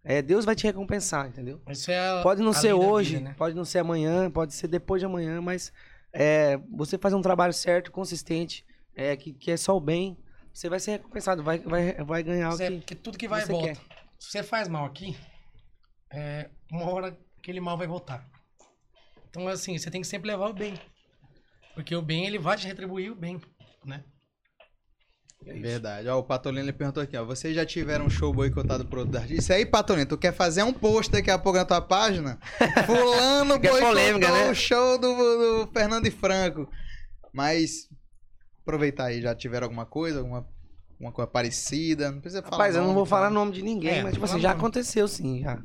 é, 0.04 0.22
Deus 0.22 0.46
vai 0.46 0.56
te 0.56 0.64
recompensar, 0.66 1.28
entendeu? 1.28 1.60
Isso 1.70 1.90
é 1.90 1.98
a- 2.20 2.22
Pode 2.22 2.42
não 2.44 2.54
ser 2.54 2.74
hoje, 2.74 3.18
vida, 3.18 3.30
né? 3.30 3.36
pode 3.36 3.56
não 3.56 3.66
ser 3.66 3.80
amanhã, 3.80 4.30
pode 4.30 4.54
ser 4.54 4.68
depois 4.68 5.00
de 5.02 5.08
amanhã, 5.08 5.42
mas 5.42 5.74
é, 6.14 6.58
você 6.72 6.98
faz 7.00 7.14
um 7.16 7.22
trabalho 7.22 7.54
certo, 7.54 7.92
consistente, 7.92 8.64
é, 8.96 9.16
que, 9.16 9.34
que 9.34 9.50
é 9.50 9.58
só 9.58 9.76
o 9.76 9.80
bem, 9.82 10.16
você 10.54 10.70
vai 10.70 10.80
ser 10.80 10.92
recompensado, 10.92 11.42
vai, 11.42 11.58
vai, 11.60 11.94
vai 12.04 12.22
ganhar 12.22 12.50
o 12.50 12.58
Pois 12.58 12.62
é, 12.62 12.70
que 12.70 12.78
porque 12.78 12.96
tudo 12.96 13.18
que 13.18 13.28
vai 13.28 13.42
você 13.42 13.52
volta. 13.52 13.68
quer. 13.70 13.78
Se 14.20 14.30
você 14.30 14.44
faz 14.44 14.68
mal 14.68 14.86
aqui, 14.86 15.18
é, 16.12 16.48
uma 16.72 16.88
hora 16.92 17.18
aquele 17.40 17.60
mal 17.60 17.76
vai 17.76 17.88
voltar. 17.88 18.30
Então, 19.32 19.48
assim, 19.48 19.78
você 19.78 19.90
tem 19.90 20.02
que 20.02 20.08
sempre 20.08 20.30
levar 20.30 20.50
o 20.50 20.54
bem. 20.54 20.76
Porque 21.74 21.96
o 21.96 22.02
bem, 22.02 22.26
ele 22.28 22.38
vai 22.38 22.58
te 22.58 22.68
retribuir 22.68 23.12
o 23.12 23.16
bem, 23.16 23.42
né? 23.86 24.04
É. 25.46 25.54
Verdade. 25.54 26.08
Ó, 26.10 26.20
o 26.20 26.24
Patolino 26.24 26.66
ele 26.66 26.74
perguntou 26.74 27.02
aqui, 27.02 27.18
ó. 27.18 27.24
Vocês 27.26 27.56
já 27.56 27.66
tiveram 27.66 28.06
um 28.06 28.10
show 28.10 28.32
boicotado 28.34 28.86
por 28.86 29.00
outro 29.00 29.18
artista? 29.18 29.42
Isso 29.42 29.54
aí, 29.54 29.66
Patolino, 29.66 30.06
tu 30.06 30.18
quer 30.18 30.34
fazer 30.34 30.64
um 30.64 30.74
post 30.74 31.12
daqui 31.12 31.32
a 31.32 31.40
pouco 31.40 31.58
na 31.58 31.66
tua 31.66 31.82
página? 31.82 32.38
Fulano 32.86 33.58
boicotou 33.58 33.80
polêmica, 33.88 34.32
né? 34.32 34.52
o 34.52 34.54
show 34.54 35.00
do, 35.00 35.16
do 35.66 35.72
Fernando 35.72 36.06
e 36.06 36.12
Franco. 36.12 36.70
Mas, 37.34 37.88
aproveitar 38.62 39.06
aí, 39.06 39.22
já 39.22 39.34
tiveram 39.34 39.66
alguma 39.66 39.86
coisa? 39.86 40.20
Alguma, 40.20 40.46
alguma 40.92 41.12
coisa 41.14 41.32
parecida? 41.32 42.12
Não 42.12 42.20
precisa 42.20 42.44
falar 42.44 42.58
Rapaz, 42.58 42.76
eu 42.76 42.82
não 42.82 42.88
nome, 42.90 42.98
vou 42.98 43.06
tá? 43.06 43.10
falar 43.10 43.30
nome 43.32 43.54
de 43.54 43.62
ninguém, 43.64 44.00
É, 44.00 44.04
mas 44.04 44.14
tipo 44.14 44.26
assim, 44.26 44.40
já 44.40 44.50
nome. 44.50 44.60
aconteceu 44.60 45.08
sim, 45.08 45.42
já. 45.42 45.58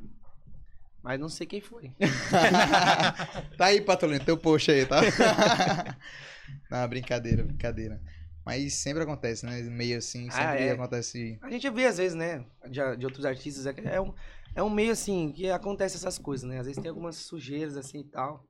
Mas 1.06 1.20
não 1.20 1.28
sei 1.28 1.46
quem 1.46 1.60
foi. 1.60 1.92
tá 3.56 3.66
aí, 3.66 3.80
Patolino, 3.80 4.24
teu 4.24 4.36
post 4.36 4.72
aí, 4.72 4.84
tá? 4.84 5.02
não, 6.68 6.88
brincadeira, 6.88 7.44
brincadeira. 7.44 8.02
Mas 8.44 8.74
sempre 8.74 9.04
acontece, 9.04 9.46
né? 9.46 9.62
Meio 9.62 9.98
assim, 9.98 10.28
sempre 10.28 10.44
Ah, 10.44 10.60
é. 10.60 10.72
acontece. 10.72 11.38
A 11.40 11.48
gente 11.48 11.70
vê 11.70 11.86
às 11.86 11.98
vezes, 11.98 12.16
né, 12.16 12.44
de, 12.68 12.96
de 12.96 13.06
outros 13.06 13.24
artistas, 13.24 13.66
é, 13.66 13.74
é 13.84 14.00
um, 14.00 14.12
é 14.52 14.60
um 14.64 14.68
meio 14.68 14.90
assim, 14.90 15.30
que 15.30 15.48
acontece 15.48 15.94
essas 15.94 16.18
coisas, 16.18 16.50
né? 16.50 16.58
Às 16.58 16.66
vezes 16.66 16.82
tem 16.82 16.88
algumas 16.88 17.14
sujeiras 17.14 17.76
assim 17.76 18.00
e 18.00 18.10
tal. 18.10 18.44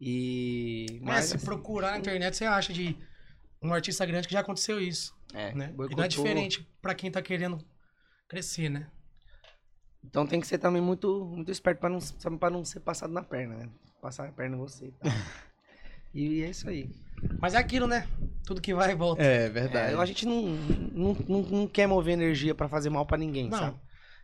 E. 0.00 1.00
Mas 1.02 1.26
se 1.26 1.36
assim, 1.36 1.44
procurar 1.44 1.90
na 1.90 1.98
internet, 1.98 2.34
você 2.34 2.46
acha 2.46 2.72
de 2.72 2.96
um 3.60 3.74
artista 3.74 4.06
grande 4.06 4.26
que 4.26 4.32
já 4.32 4.40
aconteceu 4.40 4.80
isso, 4.80 5.14
é, 5.34 5.54
né? 5.54 5.74
E 5.90 5.94
não 5.94 6.04
é 6.04 6.08
diferente 6.08 6.66
pra 6.80 6.94
quem 6.94 7.10
tá 7.10 7.20
querendo 7.20 7.62
crescer, 8.26 8.70
né? 8.70 8.90
Então 10.04 10.26
tem 10.26 10.40
que 10.40 10.46
ser 10.46 10.58
também 10.58 10.80
muito, 10.80 11.24
muito 11.24 11.50
esperto 11.50 11.78
pra 11.78 11.88
não, 11.88 11.98
pra 12.38 12.50
não 12.50 12.64
ser 12.64 12.80
passado 12.80 13.12
na 13.12 13.22
perna, 13.22 13.56
né? 13.56 13.68
Passar 14.00 14.28
a 14.28 14.32
perna 14.32 14.56
em 14.56 14.58
você 14.58 14.86
e 14.86 14.92
tal. 14.92 15.12
e 16.14 16.42
é 16.42 16.50
isso 16.50 16.68
aí. 16.68 16.90
Mas 17.38 17.54
é 17.54 17.58
aquilo, 17.58 17.86
né? 17.86 18.06
Tudo 18.44 18.60
que 18.60 18.74
vai 18.74 18.92
e 18.92 18.94
volta. 18.94 19.22
É, 19.22 19.48
verdade. 19.48 19.94
É, 19.94 19.96
a 19.96 20.06
gente 20.06 20.26
não, 20.26 20.42
não, 20.42 21.16
não, 21.28 21.42
não 21.42 21.66
quer 21.66 21.86
mover 21.86 22.14
energia 22.14 22.54
pra 22.54 22.68
fazer 22.68 22.90
mal 22.90 23.04
pra 23.04 23.18
ninguém, 23.18 23.48
Não. 23.48 23.58
sabe? 23.58 23.76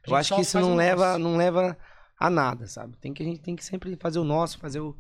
Eu 0.06 0.14
acho 0.14 0.34
que 0.34 0.40
isso 0.40 0.60
não 0.60 0.72
o 0.72 0.76
leva, 0.76 1.12
nosso. 1.12 1.18
não 1.18 1.36
leva 1.36 1.76
a 2.18 2.30
nada, 2.30 2.66
sabe? 2.66 2.96
Tem 2.96 3.12
que, 3.12 3.22
a 3.22 3.26
gente 3.26 3.40
tem 3.40 3.56
que 3.56 3.64
sempre 3.64 3.96
fazer 3.96 4.18
o 4.18 4.24
nosso, 4.24 4.58
fazer 4.58 4.80
o, 4.80 4.96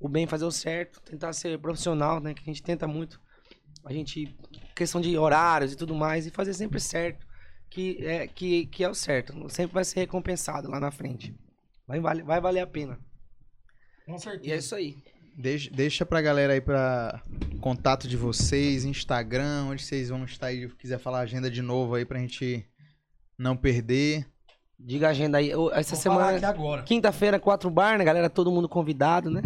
o 0.00 0.08
bem, 0.08 0.26
fazer 0.26 0.44
o 0.44 0.50
certo, 0.50 1.00
tentar 1.00 1.32
ser 1.32 1.58
profissional, 1.58 2.20
né? 2.20 2.34
Que 2.34 2.42
a 2.42 2.44
gente 2.44 2.62
tenta 2.62 2.86
muito. 2.86 3.20
A 3.84 3.92
gente, 3.92 4.36
questão 4.74 5.00
de 5.00 5.16
horários 5.16 5.72
e 5.72 5.76
tudo 5.76 5.94
mais, 5.94 6.26
e 6.26 6.30
fazer 6.30 6.52
sempre 6.54 6.80
certo, 6.80 7.26
que 7.70 8.04
é, 8.04 8.26
que, 8.26 8.66
que 8.66 8.84
é 8.84 8.88
o 8.88 8.94
certo. 8.94 9.34
Sempre 9.50 9.74
vai 9.74 9.84
ser 9.84 10.00
recompensado 10.00 10.70
lá 10.70 10.78
na 10.80 10.90
frente. 10.90 11.34
Vai, 11.86 12.00
vale, 12.00 12.22
vai 12.22 12.40
valer 12.40 12.60
a 12.60 12.66
pena. 12.66 12.98
Com 14.06 14.12
E 14.12 14.16
é 14.16 14.18
certeza. 14.18 14.54
isso 14.56 14.74
aí. 14.74 14.96
Deixa, 15.36 15.70
deixa 15.70 16.04
pra 16.04 16.20
galera 16.20 16.52
aí 16.54 16.60
pra 16.60 17.22
contato 17.60 18.08
de 18.08 18.16
vocês, 18.16 18.84
Instagram, 18.84 19.66
onde 19.70 19.82
vocês 19.82 20.08
vão 20.08 20.24
estar 20.24 20.48
aí, 20.48 20.68
se 20.68 20.74
quiser 20.74 20.98
falar 20.98 21.18
a 21.18 21.22
agenda 21.22 21.48
de 21.50 21.62
novo 21.62 21.94
aí 21.94 22.04
pra 22.04 22.18
gente 22.18 22.66
não 23.38 23.56
perder. 23.56 24.26
Diga 24.78 25.08
a 25.08 25.10
agenda 25.10 25.38
aí. 25.38 25.50
Essa 25.72 25.94
Vou 25.94 26.02
semana, 26.02 26.82
quinta-feira, 26.84 27.38
quatro 27.38 27.70
bar, 27.70 27.98
né, 27.98 28.04
galera? 28.04 28.28
Todo 28.28 28.50
mundo 28.50 28.68
convidado, 28.68 29.30
né? 29.30 29.42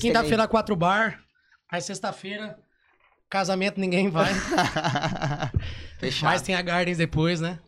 Quinta-feira, 0.00 0.48
quatro 0.48 0.74
bar. 0.74 1.22
Aí 1.70 1.80
sexta-feira, 1.80 2.58
casamento 3.28 3.80
ninguém 3.80 4.08
vai. 4.08 4.32
Fechado. 5.98 6.30
Mas 6.30 6.42
tem 6.42 6.54
a 6.54 6.62
Gardens 6.62 6.98
depois, 6.98 7.40
né? 7.40 7.58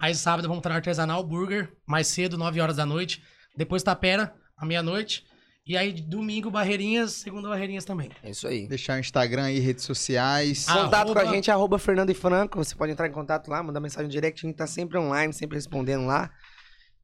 Aí 0.00 0.14
sábado 0.14 0.46
vamos 0.46 0.60
estar 0.60 0.70
no 0.70 0.76
Artesanal 0.76 1.22
Burger, 1.24 1.72
mais 1.86 2.06
cedo, 2.06 2.38
9 2.38 2.60
horas 2.60 2.76
da 2.76 2.86
noite. 2.86 3.22
Depois 3.56 3.82
Tapera, 3.82 4.32
à 4.56 4.64
meia-noite. 4.64 5.24
E 5.66 5.76
aí 5.76 5.92
domingo, 5.92 6.50
Barreirinhas, 6.50 7.12
segunda 7.12 7.48
Barreirinhas 7.48 7.84
também. 7.84 8.10
É 8.22 8.30
isso 8.30 8.46
aí. 8.48 8.66
Deixar 8.66 8.96
o 8.96 9.00
Instagram 9.00 9.44
aí, 9.44 9.58
redes 9.58 9.84
sociais. 9.84 10.66
Ah, 10.68 10.84
Contato 10.84 11.12
com 11.12 11.18
a 11.18 11.24
gente, 11.26 11.50
arroba 11.50 11.78
Fernando 11.78 12.10
e 12.10 12.14
Franco. 12.14 12.56
Você 12.56 12.74
pode 12.74 12.92
entrar 12.92 13.06
em 13.06 13.12
contato 13.12 13.48
lá, 13.48 13.62
mandar 13.62 13.80
mensagem 13.80 14.08
direct. 14.08 14.46
A 14.46 14.48
gente 14.48 14.56
tá 14.56 14.66
sempre 14.66 14.96
online, 14.96 15.32
sempre 15.32 15.56
respondendo 15.56 16.06
lá. 16.06 16.30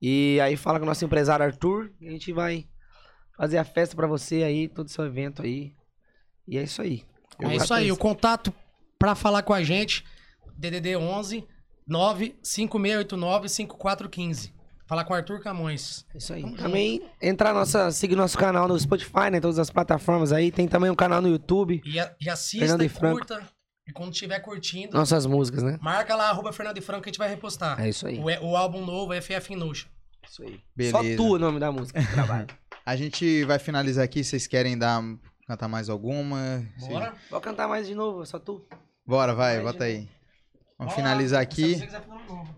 E 0.00 0.40
aí 0.40 0.56
fala 0.56 0.78
com 0.78 0.84
o 0.84 0.88
nosso 0.88 1.04
empresário 1.04 1.44
Arthur. 1.44 1.90
E 2.00 2.08
a 2.08 2.10
gente 2.10 2.32
vai 2.32 2.66
fazer 3.36 3.58
a 3.58 3.64
festa 3.64 3.94
pra 3.94 4.06
você 4.06 4.42
aí, 4.42 4.66
todo 4.68 4.86
o 4.86 4.90
seu 4.90 5.04
evento 5.04 5.42
aí. 5.42 5.74
E 6.48 6.56
é 6.56 6.62
isso 6.62 6.80
aí. 6.80 7.04
É 7.40 7.56
isso 7.56 7.72
aí, 7.74 7.90
o 7.92 7.96
contato 7.96 8.52
pra 8.98 9.14
falar 9.14 9.42
com 9.42 9.52
a 9.52 9.62
gente, 9.62 10.04
DDD 10.56 10.96
11 10.96 11.44
95689 11.86 13.48
5415. 13.48 14.52
Falar 14.86 15.04
com 15.04 15.14
o 15.14 15.16
Arthur 15.16 15.40
Camões. 15.40 16.04
É 16.14 16.18
isso 16.18 16.32
aí. 16.34 16.42
Tamo 16.42 16.56
Também 16.56 17.02
entrar 17.20 17.54
nossa, 17.54 17.90
seguir 17.90 18.16
nosso 18.16 18.36
canal 18.36 18.68
no 18.68 18.78
Spotify, 18.78 19.30
né? 19.32 19.40
Todas 19.40 19.58
as 19.58 19.70
plataformas 19.70 20.30
aí. 20.30 20.52
Tem 20.52 20.68
também 20.68 20.90
um 20.90 20.94
canal 20.94 21.22
no 21.22 21.28
YouTube. 21.28 21.80
E, 21.86 21.98
a- 21.98 22.14
e 22.20 22.28
assista 22.28 22.58
Fernando 22.58 22.82
e 22.82 22.86
e 22.86 22.88
Franco. 22.90 23.16
curta. 23.16 23.42
E 23.88 23.92
quando 23.92 24.12
estiver 24.12 24.38
curtindo, 24.40 24.96
Nossas 24.96 25.24
músicas, 25.26 25.62
né? 25.62 25.78
marca 25.80 26.14
lá, 26.14 26.28
arroba 26.30 26.52
Fernando 26.52 26.78
e 26.78 26.80
Franco, 26.82 27.02
que 27.02 27.08
a 27.08 27.12
gente 27.12 27.18
vai 27.18 27.28
repostar. 27.28 27.78
É 27.80 27.88
isso 27.88 28.06
aí. 28.06 28.18
O, 28.18 28.50
o 28.50 28.56
álbum 28.56 28.84
novo, 28.84 29.12
FF 29.20 29.54
Notion. 29.56 29.88
Isso 30.28 30.42
aí. 30.42 30.60
Beleza. 30.74 30.96
Só 30.98 31.02
tu 31.16 31.34
o 31.34 31.38
nome 31.38 31.58
da 31.60 31.70
música 31.72 32.02
que 32.02 32.12
trabalha. 32.12 32.46
A 32.86 32.96
gente 32.96 33.44
vai 33.44 33.58
finalizar 33.58 34.04
aqui, 34.04 34.22
vocês 34.22 34.46
querem 34.46 34.76
dar 34.76 35.02
cantar 35.46 35.68
mais 35.68 35.88
alguma? 35.88 36.64
Bora? 36.88 37.14
Vou 37.30 37.40
cantar 37.40 37.68
mais 37.68 37.86
de 37.86 37.94
novo, 37.94 38.24
só 38.26 38.38
tu. 38.38 38.64
Bora, 39.06 39.34
vai, 39.34 39.56
Vai 39.60 39.64
de 39.66 39.72
bota 39.72 39.84
aí. 39.84 40.08
Vamos 40.78 40.94
Bora, 40.94 40.96
finalizar 40.96 41.40
aqui. 41.42 41.76
novo. 42.28 42.48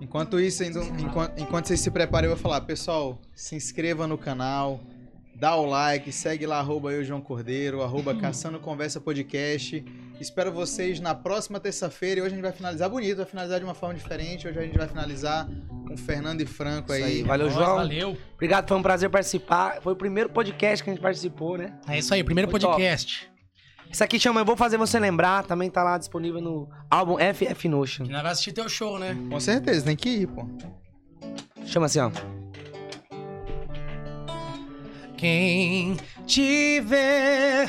Enquanto 0.00 0.38
isso, 0.40 0.62
ainda- 0.62 0.80
enquanto, 1.00 1.38
enquanto 1.40 1.66
vocês 1.66 1.80
se 1.80 1.90
preparam, 1.90 2.28
eu 2.28 2.34
vou 2.34 2.42
falar, 2.42 2.60
pessoal, 2.62 3.18
se 3.34 3.54
inscreva 3.54 4.06
no 4.06 4.18
canal, 4.18 4.80
dá 5.36 5.56
o 5.56 5.64
like, 5.66 6.10
segue 6.12 6.46
lá, 6.46 6.58
arroba 6.58 6.92
eu, 6.92 7.02
João 7.04 7.20
Cordeiro, 7.20 7.82
arroba 7.82 8.14
Caçando 8.20 8.58
Conversa 8.60 9.00
Podcast. 9.00 9.84
Espero 10.20 10.52
vocês 10.52 11.00
na 11.00 11.14
próxima 11.14 11.58
terça-feira 11.58 12.20
e 12.20 12.22
hoje 12.22 12.32
a 12.32 12.36
gente 12.36 12.42
vai 12.42 12.52
finalizar 12.52 12.88
bonito, 12.88 13.16
vai 13.16 13.26
finalizar 13.26 13.58
de 13.58 13.64
uma 13.64 13.74
forma 13.74 13.94
diferente. 13.94 14.46
Hoje 14.46 14.58
a 14.58 14.62
gente 14.62 14.78
vai 14.78 14.86
finalizar 14.86 15.48
com 15.86 15.96
Fernando 15.96 16.40
e 16.40 16.46
Franco 16.46 16.92
Isso 16.92 17.04
aí. 17.04 17.12
aí. 17.18 17.22
Valeu, 17.22 17.50
João. 17.50 17.76
Valeu. 17.76 18.16
Obrigado, 18.34 18.68
foi 18.68 18.76
um 18.76 18.82
prazer 18.82 19.10
participar. 19.10 19.80
Foi 19.82 19.92
o 19.92 19.96
primeiro 19.96 20.30
podcast 20.30 20.82
que 20.82 20.90
a 20.90 20.92
gente 20.92 21.02
participou, 21.02 21.58
né? 21.58 21.74
É 21.88 21.98
isso 21.98 22.14
aí, 22.14 22.22
primeiro 22.22 22.50
Foi 22.50 22.60
top. 22.60 22.74
podcast. 22.74 23.28
Isso 23.90 24.02
aqui 24.02 24.18
chama 24.18 24.40
Eu 24.40 24.44
Vou 24.44 24.56
Fazer 24.56 24.76
Você 24.76 24.98
Lembrar, 24.98 25.44
também 25.44 25.70
tá 25.70 25.82
lá 25.82 25.98
disponível 25.98 26.40
no 26.40 26.68
álbum 26.90 27.16
FF 27.18 27.68
Notion. 27.68 28.04
Que 28.06 28.10
nós 28.12 28.22
vamos 28.22 28.32
assistir 28.32 28.52
teu 28.52 28.68
show, 28.68 28.98
né? 28.98 29.16
Com 29.30 29.38
certeza, 29.38 29.84
tem 29.84 29.96
que 29.96 30.08
ir, 30.08 30.26
pô. 30.28 30.48
Chama 31.66 31.86
assim, 31.86 32.00
ó. 32.00 32.10
Quem 35.16 35.96
te 36.26 36.80
vê 36.80 37.66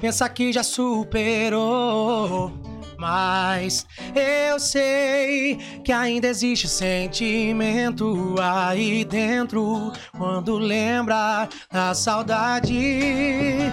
pensa 0.00 0.28
que 0.28 0.52
já 0.52 0.62
superou. 0.62 2.52
Mas 2.98 3.86
eu 4.14 4.58
sei 4.60 5.56
que 5.82 5.90
ainda 5.92 6.26
existe 6.28 6.68
sentimento 6.68 8.34
aí 8.40 9.04
dentro 9.04 9.90
quando 10.16 10.58
lembra 10.58 11.48
da 11.72 11.94
saudade. 11.94 13.72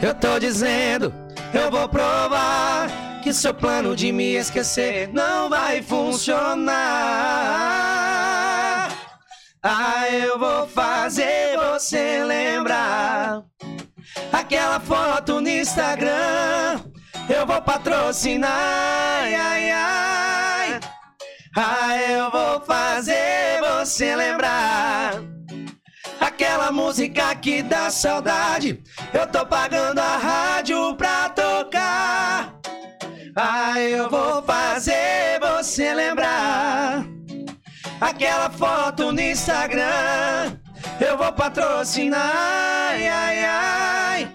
Eu 0.00 0.14
tô 0.14 0.38
dizendo, 0.38 1.12
eu 1.52 1.70
vou 1.70 1.88
provar 1.88 2.88
que 3.22 3.32
seu 3.32 3.52
plano 3.52 3.96
de 3.96 4.12
me 4.12 4.36
esquecer 4.36 5.08
não 5.12 5.48
vai 5.50 5.82
funcionar. 5.82 6.70
Ah, 9.62 10.08
eu 10.08 10.38
vou 10.38 10.66
fazer 10.68 11.58
você 11.58 12.24
lembrar 12.24 13.49
aquela 14.32 14.80
foto 14.80 15.40
no 15.40 15.48
Instagram. 15.48 16.80
Eu 17.28 17.46
vou 17.46 17.62
patrocinar, 17.62 18.50
ai, 18.50 19.34
ai, 19.34 19.70
ai. 19.70 20.80
Ah, 21.56 21.96
eu 21.96 22.30
vou 22.30 22.60
fazer 22.60 23.60
você 23.60 24.14
lembrar 24.14 25.14
aquela 26.20 26.70
música 26.70 27.34
que 27.34 27.62
dá 27.62 27.90
saudade. 27.90 28.82
Eu 29.12 29.26
tô 29.26 29.44
pagando 29.46 29.98
a 29.98 30.16
rádio 30.16 30.94
pra 30.96 31.28
tocar. 31.30 32.54
Ah, 33.36 33.80
eu 33.80 34.08
vou 34.08 34.42
fazer 34.42 35.40
você 35.40 35.94
lembrar 35.94 37.04
aquela 38.00 38.50
foto 38.50 39.12
no 39.12 39.20
Instagram. 39.20 40.59
Eu 41.10 41.18
vou 41.18 41.32
patrocinar, 41.32 42.20
ai, 42.22 43.08
ai, 43.08 43.44
ai. 43.44 44.32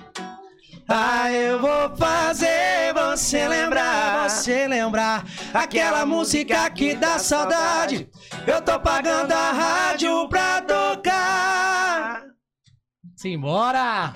Ah, 0.90 1.32
eu 1.32 1.58
vou 1.58 1.96
fazer 1.96 2.94
você 2.94 3.48
lembrar, 3.48 4.30
você 4.30 4.68
lembrar 4.68 5.24
aquela 5.54 6.06
música 6.06 6.70
que 6.70 6.94
dá 6.94 7.18
saudade. 7.18 8.10
Eu 8.46 8.62
tô 8.62 8.78
pagando 8.78 9.32
a 9.32 9.52
rádio 9.54 10.28
pra 10.28 10.62
tocar. 10.64 12.26
Simbora! 13.16 14.14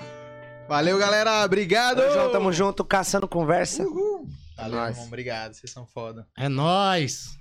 Valeu, 0.68 0.98
galera. 0.98 1.42
Obrigado. 1.42 2.02
Tamo 2.02 2.12
junto, 2.12 2.32
tamo 2.32 2.52
junto, 2.52 2.84
caçando 2.84 3.26
conversa. 3.26 3.86
Valeu, 4.58 4.80
irmão. 4.80 5.06
Obrigado. 5.06 5.54
Vocês 5.54 5.72
são 5.72 5.86
foda. 5.86 6.26
É 6.36 6.46
nóis! 6.46 7.38